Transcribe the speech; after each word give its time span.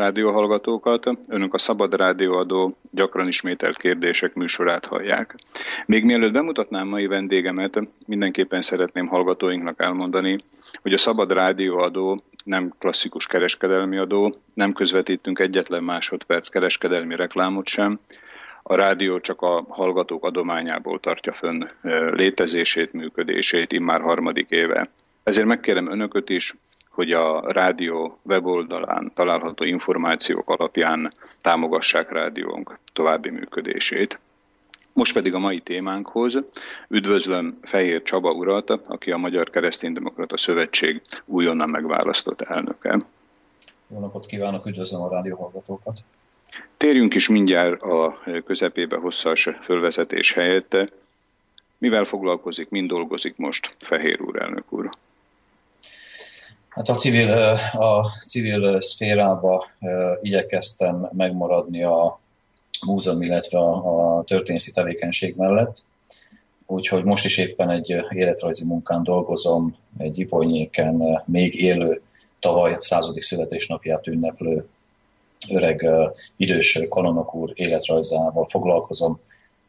rádióhallgatókat! 0.00 1.06
Önök 1.28 1.54
a 1.54 1.58
Szabad 1.58 1.94
Rádióadó 1.94 2.76
gyakran 2.90 3.26
ismételt 3.26 3.76
kérdések 3.76 4.34
műsorát 4.34 4.86
hallják. 4.86 5.34
Még 5.86 6.04
mielőtt 6.04 6.32
bemutatnám 6.32 6.88
mai 6.88 7.06
vendégemet, 7.06 7.80
mindenképpen 8.06 8.60
szeretném 8.60 9.06
hallgatóinknak 9.06 9.82
elmondani, 9.82 10.38
hogy 10.82 10.92
a 10.92 10.98
Szabad 10.98 11.32
Rádióadó 11.32 12.18
nem 12.44 12.72
klasszikus 12.78 13.26
kereskedelmi 13.26 13.96
adó, 13.96 14.34
nem 14.54 14.72
közvetítünk 14.72 15.38
egyetlen 15.38 15.82
másodperc 15.82 16.48
kereskedelmi 16.48 17.16
reklámot 17.16 17.66
sem, 17.66 17.98
a 18.62 18.74
rádió 18.74 19.20
csak 19.20 19.42
a 19.42 19.64
hallgatók 19.68 20.24
adományából 20.24 21.00
tartja 21.00 21.32
fönn 21.32 21.64
létezését, 22.12 22.92
működését 22.92 23.72
immár 23.72 24.00
harmadik 24.00 24.50
éve. 24.50 24.90
Ezért 25.22 25.46
megkérem 25.46 25.90
önököt 25.90 26.28
is, 26.30 26.54
hogy 26.90 27.10
a 27.10 27.52
rádió 27.52 28.18
weboldalán 28.22 29.12
található 29.14 29.64
információk 29.64 30.48
alapján 30.48 31.12
támogassák 31.40 32.12
rádiónk 32.12 32.78
további 32.92 33.30
működését. 33.30 34.18
Most 34.92 35.12
pedig 35.12 35.34
a 35.34 35.38
mai 35.38 35.60
témánkhoz 35.60 36.38
üdvözlöm 36.88 37.58
Fehér 37.62 38.02
Csaba 38.02 38.32
urat, 38.32 38.70
aki 38.70 39.10
a 39.10 39.16
Magyar 39.16 39.50
Kereszténydemokrata 39.50 40.36
Szövetség 40.36 41.02
újonnan 41.24 41.68
megválasztott 41.68 42.40
elnöke. 42.40 43.00
Jó 43.86 43.98
napot 43.98 44.26
kívánok, 44.26 44.66
üdvözlöm 44.66 45.00
a 45.00 45.08
rádióhallgatókat! 45.08 45.98
Térjünk 46.76 47.14
is 47.14 47.28
mindjárt 47.28 47.82
a 47.82 48.18
közepébe 48.44 48.96
hosszas 48.96 49.48
fölvezetés 49.62 50.32
helyett. 50.32 50.76
Mivel 51.78 52.04
foglalkozik, 52.04 52.68
mind 52.68 52.88
dolgozik 52.88 53.36
most 53.36 53.76
Fehér 53.78 54.20
úr, 54.20 54.42
elnök 54.42 54.72
úr? 54.72 54.90
Hát 56.70 56.88
a 56.88 56.94
civil, 56.94 57.30
a 57.72 58.18
civil 58.26 58.80
szférába 58.80 59.66
igyekeztem 60.22 61.08
megmaradni 61.12 61.82
a 61.82 62.18
múzeum, 62.86 63.22
illetve 63.22 63.58
a, 63.58 64.22
történészi 64.26 64.72
tevékenység 64.72 65.36
mellett. 65.36 65.84
Úgyhogy 66.66 67.04
most 67.04 67.24
is 67.24 67.38
éppen 67.38 67.70
egy 67.70 67.90
életrajzi 68.10 68.66
munkán 68.66 69.02
dolgozom, 69.02 69.76
egy 69.98 70.18
Iponyéken 70.18 71.22
még 71.26 71.60
élő, 71.60 72.02
tavaly 72.38 72.76
századik 72.78 73.22
születésnapját 73.22 74.06
ünneplő 74.06 74.66
öreg 75.50 75.86
idős 76.36 76.78
kanonok 76.88 77.34
úr 77.34 77.52
életrajzával 77.54 78.46
foglalkozom, 78.48 79.20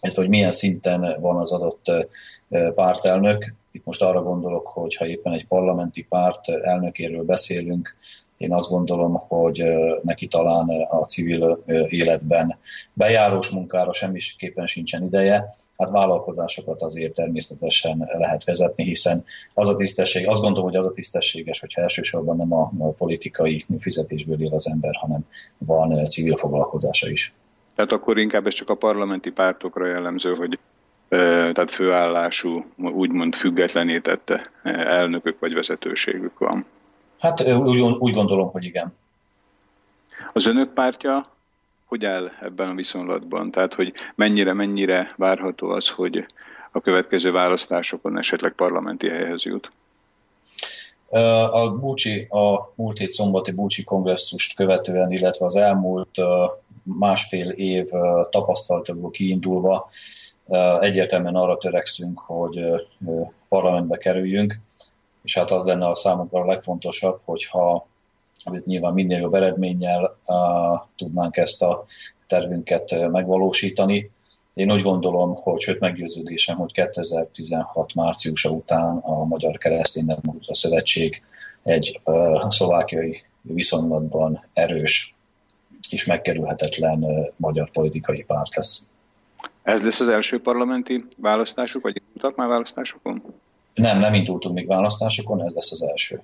illetve 0.00 0.22
hogy 0.22 0.30
milyen 0.30 0.50
szinten 0.50 1.20
van 1.20 1.36
az 1.36 1.52
adott 1.52 1.92
pártelnök. 2.74 3.54
Itt 3.70 3.84
most 3.84 4.02
arra 4.02 4.22
gondolok, 4.22 4.66
hogy 4.66 4.96
ha 4.96 5.06
éppen 5.06 5.32
egy 5.32 5.46
parlamenti 5.46 6.02
párt 6.02 6.48
elnökéről 6.48 7.24
beszélünk, 7.24 7.96
én 8.36 8.52
azt 8.52 8.70
gondolom, 8.70 9.14
hogy 9.14 9.64
neki 10.02 10.26
talán 10.26 10.68
a 10.90 11.04
civil 11.04 11.64
életben 11.88 12.58
bejárós 12.92 13.48
munkára 13.48 13.92
semmiképpen 13.92 14.66
sincsen 14.66 15.02
ideje. 15.02 15.56
Hát 15.76 15.90
vállalkozásokat 15.90 16.82
azért 16.82 17.14
természetesen 17.14 18.10
lehet 18.18 18.44
vezetni, 18.44 18.84
hiszen 18.84 19.24
az 19.54 19.68
a 19.68 19.76
tisztesség, 19.76 20.28
azt 20.28 20.42
gondolom, 20.42 20.68
hogy 20.68 20.78
az 20.78 20.86
a 20.86 20.92
tisztességes, 20.92 21.60
hogyha 21.60 21.82
elsősorban 21.82 22.36
nem 22.36 22.52
a 22.52 22.92
politikai 22.98 23.64
fizetésből 23.78 24.42
él 24.42 24.54
az 24.54 24.70
ember, 24.70 24.94
hanem 24.94 25.26
van 25.58 26.06
civil 26.06 26.36
foglalkozása 26.36 27.10
is. 27.10 27.32
Tehát 27.74 27.92
akkor 27.92 28.18
inkább 28.18 28.46
ez 28.46 28.54
csak 28.54 28.70
a 28.70 28.74
parlamenti 28.74 29.30
pártokra 29.30 29.86
jellemző, 29.86 30.34
hogy 30.34 30.58
tehát 31.08 31.70
főállású, 31.70 32.64
úgymond 32.76 33.34
függetlenített 33.34 34.50
elnökök 34.62 35.38
vagy 35.38 35.54
vezetőségük 35.54 36.38
van. 36.38 36.66
Hát 37.18 37.48
úgy, 37.48 37.80
úgy 37.80 38.14
gondolom, 38.14 38.50
hogy 38.50 38.64
igen. 38.64 38.94
Az 40.32 40.46
önök 40.46 40.72
pártja 40.72 41.36
hogy 41.86 42.04
áll 42.04 42.30
ebben 42.40 42.68
a 42.68 42.74
viszonylatban? 42.74 43.50
Tehát, 43.50 43.74
hogy 43.74 43.92
mennyire-mennyire 44.14 45.14
várható 45.16 45.68
az, 45.68 45.88
hogy 45.88 46.26
a 46.72 46.80
következő 46.80 47.30
választásokon 47.32 48.18
esetleg 48.18 48.52
parlamenti 48.52 49.08
helyhez 49.08 49.42
jut? 49.42 49.70
A 51.50 51.70
Búcsi, 51.70 52.26
a 52.30 52.72
múlt 52.74 52.98
hét 52.98 53.08
szombati 53.08 53.52
Búcsi 53.52 53.84
kongresszust 53.84 54.56
követően, 54.56 55.12
illetve 55.12 55.44
az 55.44 55.56
elmúlt 55.56 56.18
másfél 56.82 57.50
év 57.50 57.86
tapasztalatokból 58.30 59.10
kiindulva 59.10 59.88
egyértelműen 60.80 61.34
arra 61.34 61.56
törekszünk, 61.56 62.18
hogy 62.18 62.60
parlamentbe 63.48 63.96
kerüljünk 63.96 64.58
és 65.26 65.38
hát 65.38 65.50
az 65.50 65.64
lenne 65.64 65.88
a 65.88 65.94
számunkra 65.94 66.40
a 66.40 66.46
legfontosabb, 66.46 67.20
hogyha 67.24 67.88
amit 68.44 68.64
nyilván 68.64 68.92
minél 68.92 69.18
jobb 69.18 69.34
eredménnyel 69.34 70.18
uh, 70.26 70.80
tudnánk 70.96 71.36
ezt 71.36 71.62
a 71.62 71.84
tervünket 72.26 73.10
megvalósítani. 73.10 74.10
Én 74.54 74.72
úgy 74.72 74.82
gondolom, 74.82 75.34
hogy 75.34 75.60
sőt 75.60 75.80
meggyőződésem, 75.80 76.56
hogy 76.56 76.72
2016 76.72 77.94
márciusa 77.94 78.50
után 78.50 78.96
a 78.96 79.24
Magyar 79.24 79.58
Kereszténydemokrata 79.58 80.54
Szövetség 80.54 81.22
egy 81.62 82.00
uh, 82.04 82.48
szlovákiai 82.48 83.22
viszonylatban 83.42 84.44
erős 84.52 85.14
és 85.90 86.04
megkerülhetetlen 86.04 87.04
uh, 87.04 87.26
magyar 87.36 87.70
politikai 87.70 88.22
párt 88.22 88.56
lesz. 88.56 88.90
Ez 89.62 89.82
lesz 89.82 90.00
az 90.00 90.08
első 90.08 90.40
parlamenti 90.40 91.04
választások, 91.16 91.82
vagy 91.82 92.02
indultak 92.06 92.36
már 92.36 92.48
választásokon? 92.48 93.22
Nem, 93.76 93.98
nem 93.98 94.14
indultunk 94.14 94.54
még 94.54 94.66
választásokon, 94.66 95.44
ez 95.44 95.54
lesz 95.54 95.72
az 95.72 95.82
első. 95.82 96.22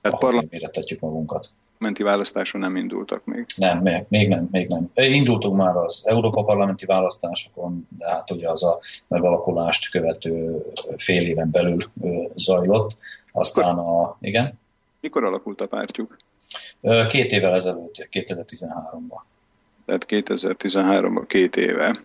Tehát 0.00 0.18
parlament... 0.18 0.50
méretetjük 0.50 1.00
magunkat. 1.00 1.50
Menti 1.78 2.02
választáson 2.02 2.60
nem 2.60 2.76
indultak 2.76 3.24
még? 3.24 3.46
Nem, 3.56 3.78
még, 3.78 4.04
még 4.08 4.28
nem, 4.28 4.48
még 4.50 4.68
nem. 4.68 4.90
Indultunk 4.94 5.56
már 5.56 5.76
az 5.76 6.02
Európa 6.04 6.44
parlamenti 6.44 6.86
választásokon, 6.86 7.88
de 7.98 8.10
hát 8.10 8.30
ugye 8.30 8.48
az 8.48 8.64
a 8.64 8.80
megalakulást 9.08 9.90
követő 9.90 10.64
fél 10.96 11.26
éven 11.26 11.50
belül 11.50 11.90
zajlott. 12.34 12.96
Aztán 13.32 13.78
a... 13.78 14.16
Igen? 14.20 14.58
Mikor 15.00 15.24
alakult 15.24 15.60
a 15.60 15.66
pártjuk? 15.66 16.16
Két 17.08 17.32
évvel 17.32 17.54
ezelőtt, 17.54 18.08
2013-ban. 18.12 19.20
Tehát 19.84 20.06
2013-ban 20.08 21.24
két 21.26 21.56
éve. 21.56 22.00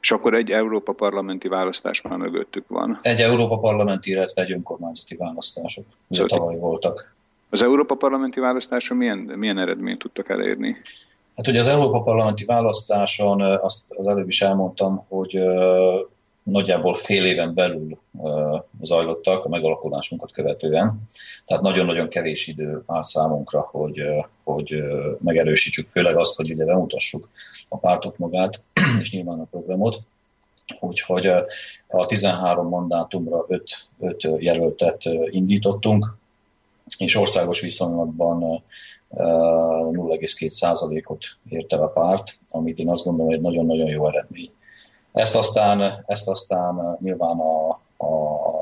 És 0.00 0.10
akkor 0.10 0.34
egy 0.34 0.50
Európa 0.50 0.92
parlamenti 0.92 1.48
választás 1.48 2.02
már 2.02 2.18
mögöttük 2.18 2.68
van. 2.68 2.98
Egy 3.02 3.20
Európa 3.20 3.58
parlamenti, 3.58 4.10
illetve 4.10 4.42
egy 4.42 4.52
önkormányzati 4.52 5.16
választások. 5.16 5.84
Ugye 6.08 6.22
szóval 6.22 6.38
tavaly 6.38 6.58
voltak. 6.58 7.14
Az 7.50 7.62
Európa 7.62 7.94
parlamenti 7.94 8.40
választáson 8.40 8.96
milyen, 8.96 9.18
milyen 9.18 9.58
eredményt 9.58 9.98
tudtak 9.98 10.28
elérni? 10.28 10.76
Hát 11.36 11.48
ugye 11.48 11.58
az 11.58 11.68
Európa 11.68 12.02
parlamenti 12.02 12.44
választáson 12.44 13.40
azt 13.40 13.84
az 13.88 14.06
előbb 14.06 14.28
is 14.28 14.42
elmondtam, 14.42 15.04
hogy 15.08 15.42
nagyjából 16.42 16.94
fél 16.94 17.24
éven 17.24 17.54
belül 17.54 17.98
zajlottak 18.82 19.44
a 19.44 19.48
megalakulásunkat 19.48 20.32
követően. 20.32 21.00
Tehát 21.44 21.62
nagyon-nagyon 21.62 22.08
kevés 22.08 22.46
idő 22.46 22.82
áll 22.86 23.02
számunkra, 23.02 23.68
hogy, 23.70 24.02
hogy 24.44 24.82
megerősítsük, 25.18 25.86
főleg 25.86 26.16
azt, 26.16 26.36
hogy 26.36 26.52
ugye 26.52 26.64
bemutassuk 26.64 27.28
a 27.68 27.76
pártok 27.76 28.18
magát, 28.18 28.62
és 29.00 29.12
nyilván 29.12 29.40
a 29.40 29.46
programot. 29.50 30.00
Úgyhogy 30.80 31.26
a 31.86 32.06
13 32.06 32.68
mandátumra 32.68 33.44
5, 33.48 33.88
5 34.00 34.28
jelöltet 34.38 35.02
indítottunk, 35.30 36.16
és 36.98 37.16
országos 37.16 37.60
viszonylatban 37.60 38.62
0,2%-ot 39.14 41.24
ért 41.48 41.72
el 41.72 41.82
a 41.82 41.86
párt, 41.86 42.38
amit 42.50 42.78
én 42.78 42.88
azt 42.88 43.04
gondolom, 43.04 43.30
hogy 43.30 43.40
nagyon-nagyon 43.40 43.88
jó 43.88 44.08
eredmény. 44.08 44.50
Ezt 45.12 45.36
aztán, 45.36 46.04
ezt 46.06 46.28
aztán 46.28 46.96
nyilván 47.00 47.38
a, 47.38 47.68
a, 47.96 48.06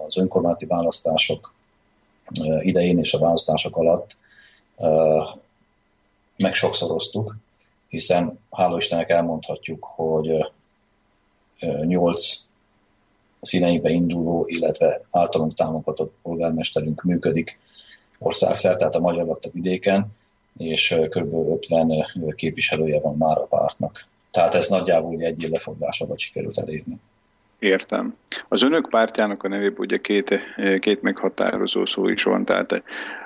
az 0.06 0.16
önkormányzati 0.16 0.66
választások 0.66 1.52
idején 2.60 2.98
és 2.98 3.14
a 3.14 3.18
választások 3.18 3.76
alatt 3.76 4.16
meg 6.38 6.54
sokszoroztuk, 6.54 7.36
hiszen 7.94 8.38
hála 8.50 8.76
Istennek 8.76 9.10
elmondhatjuk, 9.10 9.84
hogy 9.84 10.52
nyolc 11.84 12.48
színeibe 13.40 13.90
induló, 13.90 14.44
illetve 14.46 15.04
általunk 15.10 15.54
támogatott 15.54 16.14
polgármesterünk 16.22 17.02
működik 17.02 17.58
országszerte, 18.18 18.78
tehát 18.78 18.94
a 18.94 19.00
magyar 19.00 19.26
lakta 19.26 19.48
vidéken, 19.52 20.06
és 20.58 20.96
kb. 21.08 21.34
50 21.34 22.06
képviselője 22.36 23.00
van 23.00 23.16
már 23.16 23.38
a 23.38 23.46
pártnak. 23.46 24.06
Tehát 24.30 24.54
ez 24.54 24.68
nagyjából 24.68 25.20
egy 25.20 25.42
év 25.44 25.50
lefoglalás 25.50 26.00
alatt 26.00 26.18
sikerült 26.18 26.58
elérni. 26.58 27.00
Értem. 27.64 28.14
Az 28.48 28.62
önök 28.62 28.88
pártjának 28.88 29.42
a 29.42 29.48
nevében 29.48 29.78
ugye 29.78 29.98
két, 29.98 30.38
két 30.78 31.02
meghatározó 31.02 31.84
szó 31.84 32.08
is 32.08 32.22
van, 32.22 32.44
tehát 32.44 32.82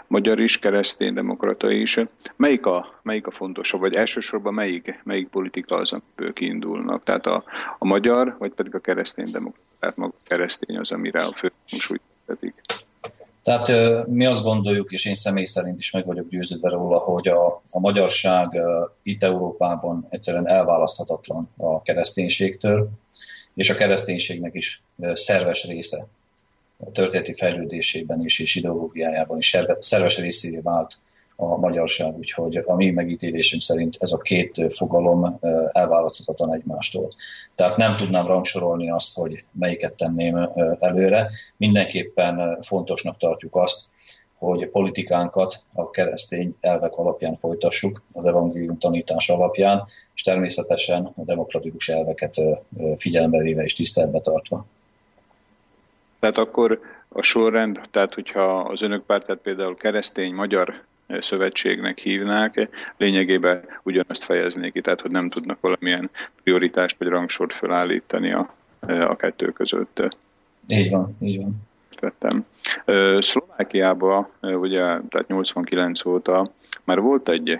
magyar 0.06 0.40
is, 0.40 0.58
keresztény 0.58 1.14
demokrata 1.14 1.70
is. 1.70 1.99
Melyik 2.37 2.67
a, 2.67 3.00
melyik 3.02 3.26
a 3.26 3.31
fontosabb, 3.31 3.81
vagy 3.81 3.94
elsősorban 3.94 4.55
melyik, 4.55 5.00
melyik 5.05 5.29
politika 5.29 5.76
az, 5.76 5.93
amiből 5.93 6.32
kiindulnak? 6.32 7.05
Tehát 7.05 7.26
a, 7.26 7.44
a 7.79 7.87
magyar, 7.87 8.37
vagy 8.38 8.52
pedig 8.52 8.75
a 8.75 8.79
keresztény 8.79 9.31
demokrata, 9.32 9.69
tehát 9.79 9.96
maga 9.96 10.14
keresztény 10.25 10.79
az, 10.79 10.93
amire 10.93 11.23
a 11.23 11.32
fő 11.37 11.52
súlyt 11.64 12.02
tehát 13.43 14.06
mi 14.06 14.26
azt 14.26 14.43
gondoljuk, 14.43 14.93
és 14.93 15.06
én 15.06 15.14
személy 15.14 15.44
szerint 15.44 15.79
is 15.79 15.93
meg 15.93 16.06
vagyok 16.06 16.29
győződve 16.29 16.69
róla, 16.69 16.99
hogy 16.99 17.29
a, 17.29 17.46
a 17.70 17.81
magyarság 17.81 18.61
itt 19.02 19.23
Európában 19.23 20.06
egyszerűen 20.08 20.49
elválaszthatatlan 20.49 21.50
a 21.56 21.82
kereszténységtől, 21.82 22.91
és 23.58 23.70
a 23.70 23.75
kereszténységnek 23.75 24.55
is 24.55 24.82
szerves 25.12 25.64
része 25.64 26.06
a 26.84 26.93
történeti 26.93 27.34
fejlődésében 27.34 28.25
is, 28.25 28.38
és 28.38 28.55
ideológiájában 28.55 29.38
is 29.38 29.56
szerves 29.78 30.19
részévé 30.19 30.58
vált 30.58 30.94
a 31.37 31.56
magyarság, 31.56 32.16
úgyhogy 32.16 32.56
a 32.56 32.75
mi 32.75 32.90
megítélésünk 32.90 33.62
szerint 33.62 33.96
ez 34.00 34.12
a 34.12 34.19
két 34.19 34.75
fogalom 34.75 35.38
elválaszthatatlan 35.72 36.55
egymástól. 36.55 37.08
Tehát 37.55 37.76
nem 37.76 37.96
tudnám 37.96 38.26
rangsorolni 38.26 38.90
azt, 38.90 39.14
hogy 39.14 39.44
melyiket 39.52 39.94
tenném 39.94 40.50
előre. 40.81 41.31
Mindenképpen 41.56 42.58
fontosnak 42.62 43.19
tartjuk 43.19 43.56
azt, 43.56 43.87
hogy 44.38 44.69
politikánkat 44.69 45.62
a 45.73 45.90
keresztény 45.90 46.56
elvek 46.61 46.96
alapján 46.96 47.37
folytassuk, 47.37 48.02
az 48.14 48.26
evangélium 48.26 48.79
tanítás 48.79 49.29
alapján, 49.29 49.87
és 50.14 50.23
természetesen 50.23 51.12
a 51.17 51.23
demokratikus 51.25 51.88
elveket 51.88 52.40
figyelembe 52.96 53.38
véve 53.38 53.62
és 53.62 53.75
tiszteletbe 53.75 54.20
tartva. 54.20 54.67
Tehát 56.19 56.38
akkor 56.38 56.81
a 57.08 57.23
sorrend, 57.23 57.81
tehát 57.90 58.14
hogyha 58.14 58.61
az 58.61 58.82
önök 58.82 59.05
pártát 59.05 59.38
például 59.38 59.76
keresztény, 59.76 60.35
magyar 60.35 60.82
szövetségnek 61.20 61.99
hívnák, 61.99 62.69
lényegében 62.96 63.64
ugyanazt 63.82 64.23
fejeznék 64.23 64.73
ki, 64.73 64.81
tehát 64.81 65.00
hogy 65.00 65.11
nem 65.11 65.29
tudnak 65.29 65.61
valamilyen 65.61 66.11
prioritást 66.43 66.99
vagy 66.99 67.08
rangsort 67.08 67.52
felállítani 67.52 68.32
a, 68.32 68.55
a 68.81 69.17
kettő 69.17 69.52
között. 69.52 70.17
Így 70.69 70.91
van, 70.91 71.17
így 71.20 71.37
van. 71.37 71.68
Tettem. 72.00 72.46
Szlovákiában, 73.22 74.28
ugye, 74.40 74.80
tehát 74.80 75.26
89 75.26 76.04
óta 76.04 76.46
már 76.84 77.00
volt 77.00 77.28
egy 77.28 77.58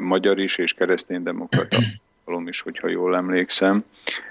magyar 0.00 0.38
is 0.38 0.58
és 0.58 0.72
kereszténydemokrata 0.72 1.78
is, 2.46 2.60
hogyha 2.60 2.88
jól 2.88 3.16
emlékszem. 3.16 3.84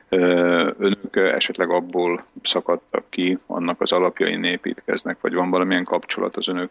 Önök 0.09 1.15
esetleg 1.15 1.69
abból 1.69 2.23
szakadtak 2.43 3.05
ki, 3.09 3.37
annak 3.45 3.81
az 3.81 3.91
alapjain 3.91 4.43
építkeznek, 4.43 5.17
vagy 5.21 5.33
van 5.33 5.49
valamilyen 5.49 5.83
kapcsolat 5.83 6.35
az 6.37 6.47
önök 6.47 6.69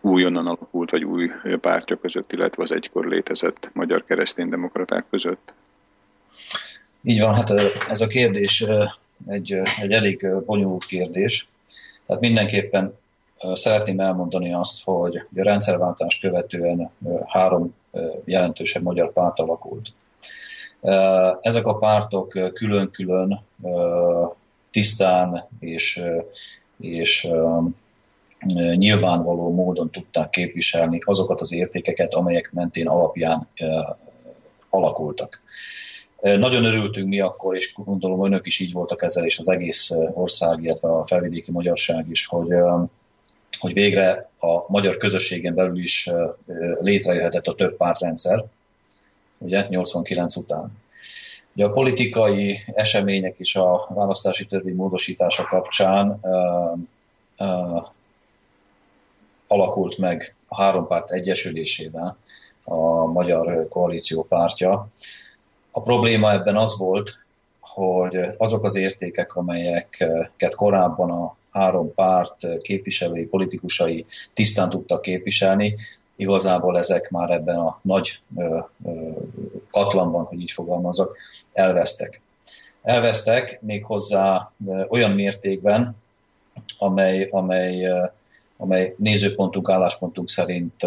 újonnan 0.00 0.46
alakult, 0.46 0.90
vagy 0.90 1.04
új 1.04 1.30
pártja 1.60 1.96
között, 1.96 2.32
illetve 2.32 2.62
az 2.62 2.72
egykor 2.72 3.06
létezett 3.06 3.70
magyar 3.72 4.04
kereszténydemokraták 4.04 5.04
között? 5.10 5.52
Így 7.02 7.20
van, 7.20 7.34
hát 7.34 7.50
ez 7.88 8.00
a 8.00 8.06
kérdés 8.06 8.64
egy, 9.26 9.52
egy 9.80 9.92
elég 9.92 10.26
bonyolult 10.44 10.84
kérdés. 10.84 11.48
Tehát 12.06 12.22
mindenképpen 12.22 12.98
szeretném 13.52 14.00
elmondani 14.00 14.52
azt, 14.52 14.84
hogy 14.84 15.16
a 15.16 15.22
rendszerváltást 15.42 16.20
követően 16.20 16.90
három 17.26 17.74
jelentősebb 18.24 18.82
magyar 18.82 19.12
párt 19.12 19.38
alakult. 19.38 19.88
Ezek 21.40 21.66
a 21.66 21.78
pártok 21.78 22.28
külön-külön 22.54 23.44
tisztán 24.70 25.48
és, 25.60 26.02
és 26.80 27.28
nyilvánvaló 28.74 29.52
módon 29.52 29.90
tudták 29.90 30.30
képviselni 30.30 30.98
azokat 31.04 31.40
az 31.40 31.52
értékeket, 31.52 32.14
amelyek 32.14 32.50
mentén 32.52 32.88
alapján 32.88 33.48
alakultak. 34.70 35.40
Nagyon 36.20 36.64
örültünk 36.64 37.08
mi 37.08 37.20
akkor, 37.20 37.54
és 37.54 37.74
gondolom 37.84 38.24
önök 38.24 38.46
is 38.46 38.60
így 38.60 38.72
voltak 38.72 39.02
ezzel, 39.02 39.24
és 39.24 39.38
az 39.38 39.48
egész 39.48 39.90
ország, 40.12 40.62
illetve 40.62 40.88
a 40.88 41.06
felvidéki 41.06 41.50
magyarság 41.50 42.08
is, 42.08 42.26
hogy, 42.26 42.48
hogy 43.58 43.72
végre 43.72 44.30
a 44.38 44.64
magyar 44.68 44.96
közösségen 44.96 45.54
belül 45.54 45.78
is 45.78 46.10
létrejöhetett 46.80 47.46
a 47.46 47.54
több 47.54 47.76
pártrendszer, 47.76 48.44
ugye, 49.38 49.66
89 49.68 50.36
után. 50.36 50.84
Ugye 51.54 51.64
a 51.64 51.72
politikai 51.72 52.58
események 52.74 53.34
és 53.38 53.56
a 53.56 53.86
választási 53.88 54.46
törvény 54.46 54.74
módosítása 54.74 55.44
kapcsán 55.44 56.20
alakult 59.46 59.98
meg 59.98 60.34
a 60.48 60.62
három 60.62 60.86
párt 60.86 61.10
egyesülésével 61.10 62.16
a 62.64 63.04
Magyar 63.04 63.68
Koalíció 63.68 64.22
pártja. 64.22 64.88
A 65.76 65.82
probléma 65.82 66.32
ebben 66.32 66.56
az 66.56 66.78
volt, 66.78 67.24
hogy 67.60 68.18
azok 68.36 68.64
az 68.64 68.76
értékek, 68.76 69.34
amelyeket 69.34 70.54
korábban 70.54 71.10
a 71.10 71.36
három 71.50 71.94
párt 71.94 72.60
képviselői, 72.60 73.24
politikusai 73.24 74.06
tisztán 74.34 74.70
tudtak 74.70 75.00
képviselni, 75.00 75.76
igazából 76.16 76.78
ezek 76.78 77.10
már 77.10 77.30
ebben 77.30 77.56
a 77.56 77.78
nagy 77.82 78.20
katlanban, 79.70 80.24
hogy 80.24 80.40
így 80.40 80.50
fogalmazok, 80.50 81.16
elvesztek. 81.52 82.20
Elvesztek 82.82 83.58
méghozzá 83.62 84.52
olyan 84.88 85.10
mértékben, 85.10 85.96
amely, 86.78 87.28
amely 87.30 87.88
amely 88.56 88.94
nézőpontunk, 88.98 89.70
álláspontunk 89.70 90.28
szerint 90.28 90.86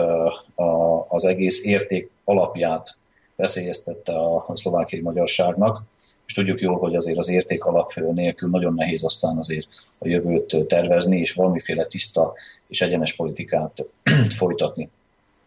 az 1.07 1.25
egész 1.25 1.65
érték 1.65 2.09
alapját 2.23 2.97
veszélyeztette 3.39 4.13
a 4.13 4.51
szlovákiai 4.53 5.01
magyarságnak, 5.01 5.83
és 6.25 6.33
tudjuk 6.33 6.61
jól, 6.61 6.77
hogy 6.77 6.95
azért 6.95 7.17
az 7.17 7.29
érték 7.29 7.63
alap 7.63 7.93
nélkül 7.93 8.49
nagyon 8.49 8.73
nehéz 8.73 9.03
aztán 9.03 9.37
azért 9.37 9.67
a 9.99 10.07
jövőt 10.07 10.65
tervezni, 10.67 11.19
és 11.19 11.33
valamiféle 11.33 11.85
tiszta 11.85 12.33
és 12.67 12.81
egyenes 12.81 13.15
politikát 13.15 13.85
folytatni. 14.39 14.89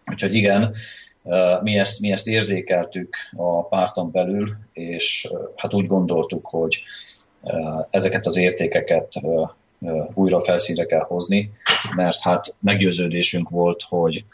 Úgyhogy 0.07 0.35
igen, 0.35 0.75
mi 1.63 1.79
ezt, 1.79 2.01
mi 2.01 2.13
ezt 2.13 2.29
érzékeltük 2.29 3.17
a 3.37 3.67
párton 3.67 4.11
belül, 4.11 4.57
és 4.73 5.29
hát 5.57 5.75
úgy 5.75 5.87
gondoltuk, 5.87 6.47
hogy 6.47 6.83
ezeket 7.91 8.27
az 8.27 8.37
értékeket 8.37 9.13
újra 10.15 10.41
felszínre 10.41 10.85
kell 10.85 11.05
hozni, 11.05 11.51
mert 11.97 12.21
hát 12.21 12.55
meggyőződésünk 12.61 13.49
volt, 13.49 13.83
hogy 13.89 14.25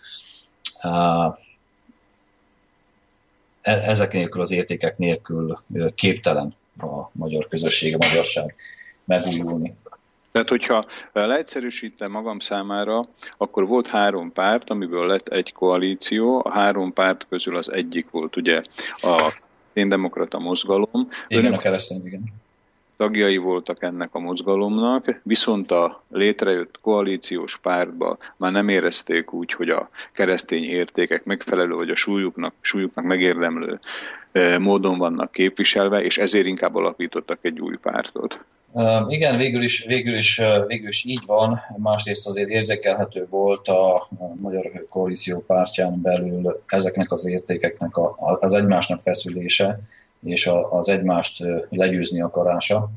ezek 3.69 4.13
nélkül, 4.13 4.41
az 4.41 4.51
értékek 4.51 4.99
nélkül 4.99 5.59
képtelen 5.95 6.55
a 6.79 7.11
magyar 7.13 7.49
közösség, 7.49 7.95
a 7.95 7.99
magyarság 8.07 8.55
megújulni. 9.05 9.75
Tehát, 10.33 10.49
hogyha 10.49 10.85
leegyszerűsítem 11.13 12.11
magam 12.11 12.39
számára, 12.39 13.05
akkor 13.37 13.67
volt 13.67 13.87
három 13.87 14.33
párt, 14.33 14.71
amiből 14.71 15.07
lett 15.07 15.29
egy 15.29 15.53
koalíció. 15.53 16.41
A 16.45 16.51
három 16.51 16.93
párt 16.93 17.27
közül 17.29 17.57
az 17.57 17.73
egyik 17.73 18.11
volt 18.11 18.37
ugye 18.37 18.61
a 18.91 19.35
Én 19.73 19.89
Demokrata 19.89 20.39
Mozgalom. 20.39 21.09
Igen, 21.29 21.45
Önök, 21.45 21.59
a 21.59 21.63
keresztény, 21.63 22.07
igen 22.07 22.33
tagjai 22.99 23.37
voltak 23.37 23.83
ennek 23.83 24.09
a 24.13 24.19
mozgalomnak, 24.19 25.21
viszont 25.23 25.71
a 25.71 26.03
létrejött 26.11 26.79
koalíciós 26.81 27.59
pártba 27.63 28.19
már 28.37 28.53
nem 28.53 28.69
érezték 28.69 29.33
úgy, 29.33 29.53
hogy 29.53 29.69
a 29.69 29.91
keresztény 30.13 30.65
értékek 30.65 31.25
megfelelő, 31.25 31.75
vagy 31.75 31.91
a 31.91 31.97
súlyuknak, 31.97 32.55
súlyuknak 32.61 33.05
megérdemlő 33.05 33.79
módon 34.59 34.99
vannak 34.99 35.33
képviselve, 35.33 36.03
és 36.03 36.19
ezért 36.19 36.47
inkább 36.47 36.75
alapítottak 36.75 37.39
egy 37.43 37.61
új 37.61 37.77
pártot. 37.77 38.41
Igen, 39.09 39.37
végül 39.37 39.63
is, 39.63 39.85
végül, 39.85 40.17
is, 40.17 40.41
végül 40.67 40.89
is 40.89 41.05
így 41.05 41.23
van. 41.27 41.61
Másrészt 41.77 42.27
azért 42.27 42.49
érzékelhető 42.49 43.27
volt 43.31 43.69
a 43.69 44.09
Magyar 44.41 44.87
Koalíció 44.89 45.45
pártján 45.47 46.01
belül 46.03 46.63
ezeknek 46.67 47.13
az 47.13 47.27
értékeknek 47.27 47.97
a, 47.97 48.39
az 48.41 48.55
egymásnak 48.55 49.03
feszülése 49.03 49.81
és 50.25 50.51
az 50.71 50.89
egymást 50.89 51.45
legyőzni 51.69 52.21
akarása, 52.21 52.91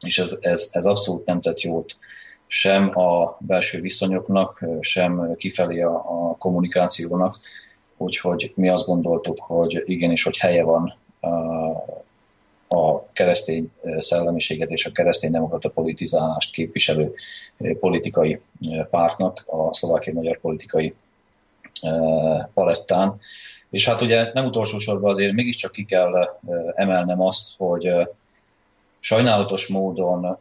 és 0.00 0.18
ez, 0.18 0.38
ez, 0.40 0.68
ez 0.72 0.84
abszolút 0.84 1.26
nem 1.26 1.40
tett 1.40 1.60
jót 1.60 1.96
sem 2.46 2.98
a 2.98 3.36
belső 3.40 3.80
viszonyoknak, 3.80 4.64
sem 4.80 5.36
kifelé 5.36 5.80
a, 5.80 5.94
a 5.94 6.36
kommunikációnak, 6.38 7.34
úgyhogy 7.96 8.52
mi 8.54 8.68
azt 8.68 8.86
gondoltuk, 8.86 9.38
hogy 9.40 9.82
igenis, 9.86 10.22
hogy 10.22 10.38
helye 10.38 10.62
van 10.62 10.94
a 12.68 13.06
keresztény 13.12 13.72
szellemiséget 13.98 14.70
és 14.70 14.86
a 14.86 14.92
keresztény 14.92 15.30
demokrata 15.30 15.68
politizálást 15.68 16.52
képviselő 16.52 17.14
politikai 17.80 18.40
pártnak, 18.90 19.44
a 19.46 19.74
szlovákiai 19.74 20.14
magyar 20.14 20.40
politikai 20.40 20.94
palettán. 22.54 23.18
És 23.70 23.86
hát 23.86 24.02
ugye 24.02 24.30
nem 24.32 24.46
utolsó 24.46 24.78
sorban 24.78 25.10
azért 25.10 25.32
mégiscsak 25.32 25.72
ki 25.72 25.84
kell 25.84 26.36
emelnem 26.74 27.20
azt, 27.20 27.54
hogy 27.56 27.92
sajnálatos 29.00 29.66
módon 29.66 30.38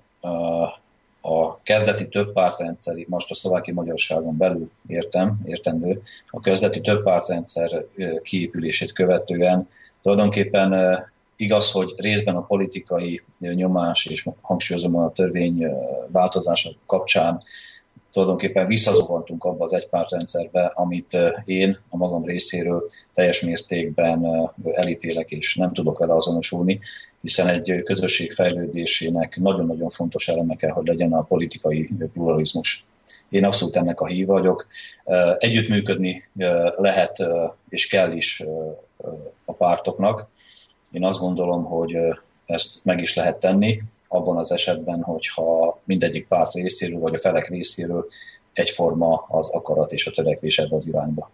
a 1.21 1.61
kezdeti 1.63 2.07
több 2.07 2.33
pártrendszeri, 2.33 3.05
most 3.09 3.31
a 3.31 3.35
szlováki 3.35 3.71
magyarságon 3.71 4.37
belül 4.37 4.71
értem, 4.87 5.39
értendő, 5.45 6.01
a 6.29 6.39
kezdeti 6.39 6.81
több 6.81 7.03
pártrendszer 7.03 7.85
kiépülését 8.23 8.91
követően 8.91 9.69
tulajdonképpen 10.01 10.73
Igaz, 11.39 11.71
hogy 11.71 11.93
részben 11.97 12.35
a 12.35 12.45
politikai 12.45 13.23
nyomás 13.39 14.05
és 14.05 14.27
hangsúlyozom 14.41 14.95
a 14.95 15.11
törvény 15.11 15.67
változása 16.07 16.69
kapcsán 16.85 17.43
tulajdonképpen 18.11 18.67
visszazuhantunk 18.67 19.43
abba 19.43 19.63
az 19.63 19.73
egypártrendszerbe, 19.73 20.71
amit 20.75 21.17
én 21.45 21.79
a 21.89 21.97
magam 21.97 22.25
részéről 22.25 22.89
teljes 23.13 23.41
mértékben 23.41 24.51
elítélek, 24.73 25.31
és 25.31 25.55
nem 25.55 25.73
tudok 25.73 25.97
vele 25.97 26.13
azonosulni, 26.13 26.79
hiszen 27.21 27.47
egy 27.47 27.81
közösség 27.83 28.31
fejlődésének 28.31 29.37
nagyon-nagyon 29.37 29.89
fontos 29.89 30.27
eleme 30.27 30.55
kell, 30.55 30.71
hogy 30.71 30.87
legyen 30.87 31.13
a 31.13 31.21
politikai 31.21 31.89
pluralizmus. 32.13 32.83
Én 33.29 33.45
abszolút 33.45 33.75
ennek 33.75 34.01
a 34.01 34.07
hív 34.07 34.25
vagyok. 34.25 34.67
Együttműködni 35.37 36.23
lehet 36.77 37.23
és 37.69 37.87
kell 37.87 38.11
is 38.11 38.43
a 39.45 39.53
pártoknak, 39.53 40.27
én 40.91 41.05
azt 41.05 41.19
gondolom, 41.19 41.63
hogy 41.63 41.97
ezt 42.45 42.85
meg 42.85 43.01
is 43.01 43.15
lehet 43.15 43.39
tenni, 43.39 43.81
abban 44.07 44.37
az 44.37 44.51
esetben, 44.51 45.01
hogyha 45.01 45.79
mindegyik 45.83 46.27
párt 46.27 46.53
részéről, 46.53 46.99
vagy 46.99 47.13
a 47.13 47.19
felek 47.19 47.49
részéről 47.49 48.07
egyforma 48.53 49.25
az 49.29 49.49
akarat 49.49 49.91
és 49.91 50.07
a 50.07 50.11
törekvés 50.11 50.57
ebbe 50.57 50.75
az 50.75 50.87
irányba. 50.87 51.29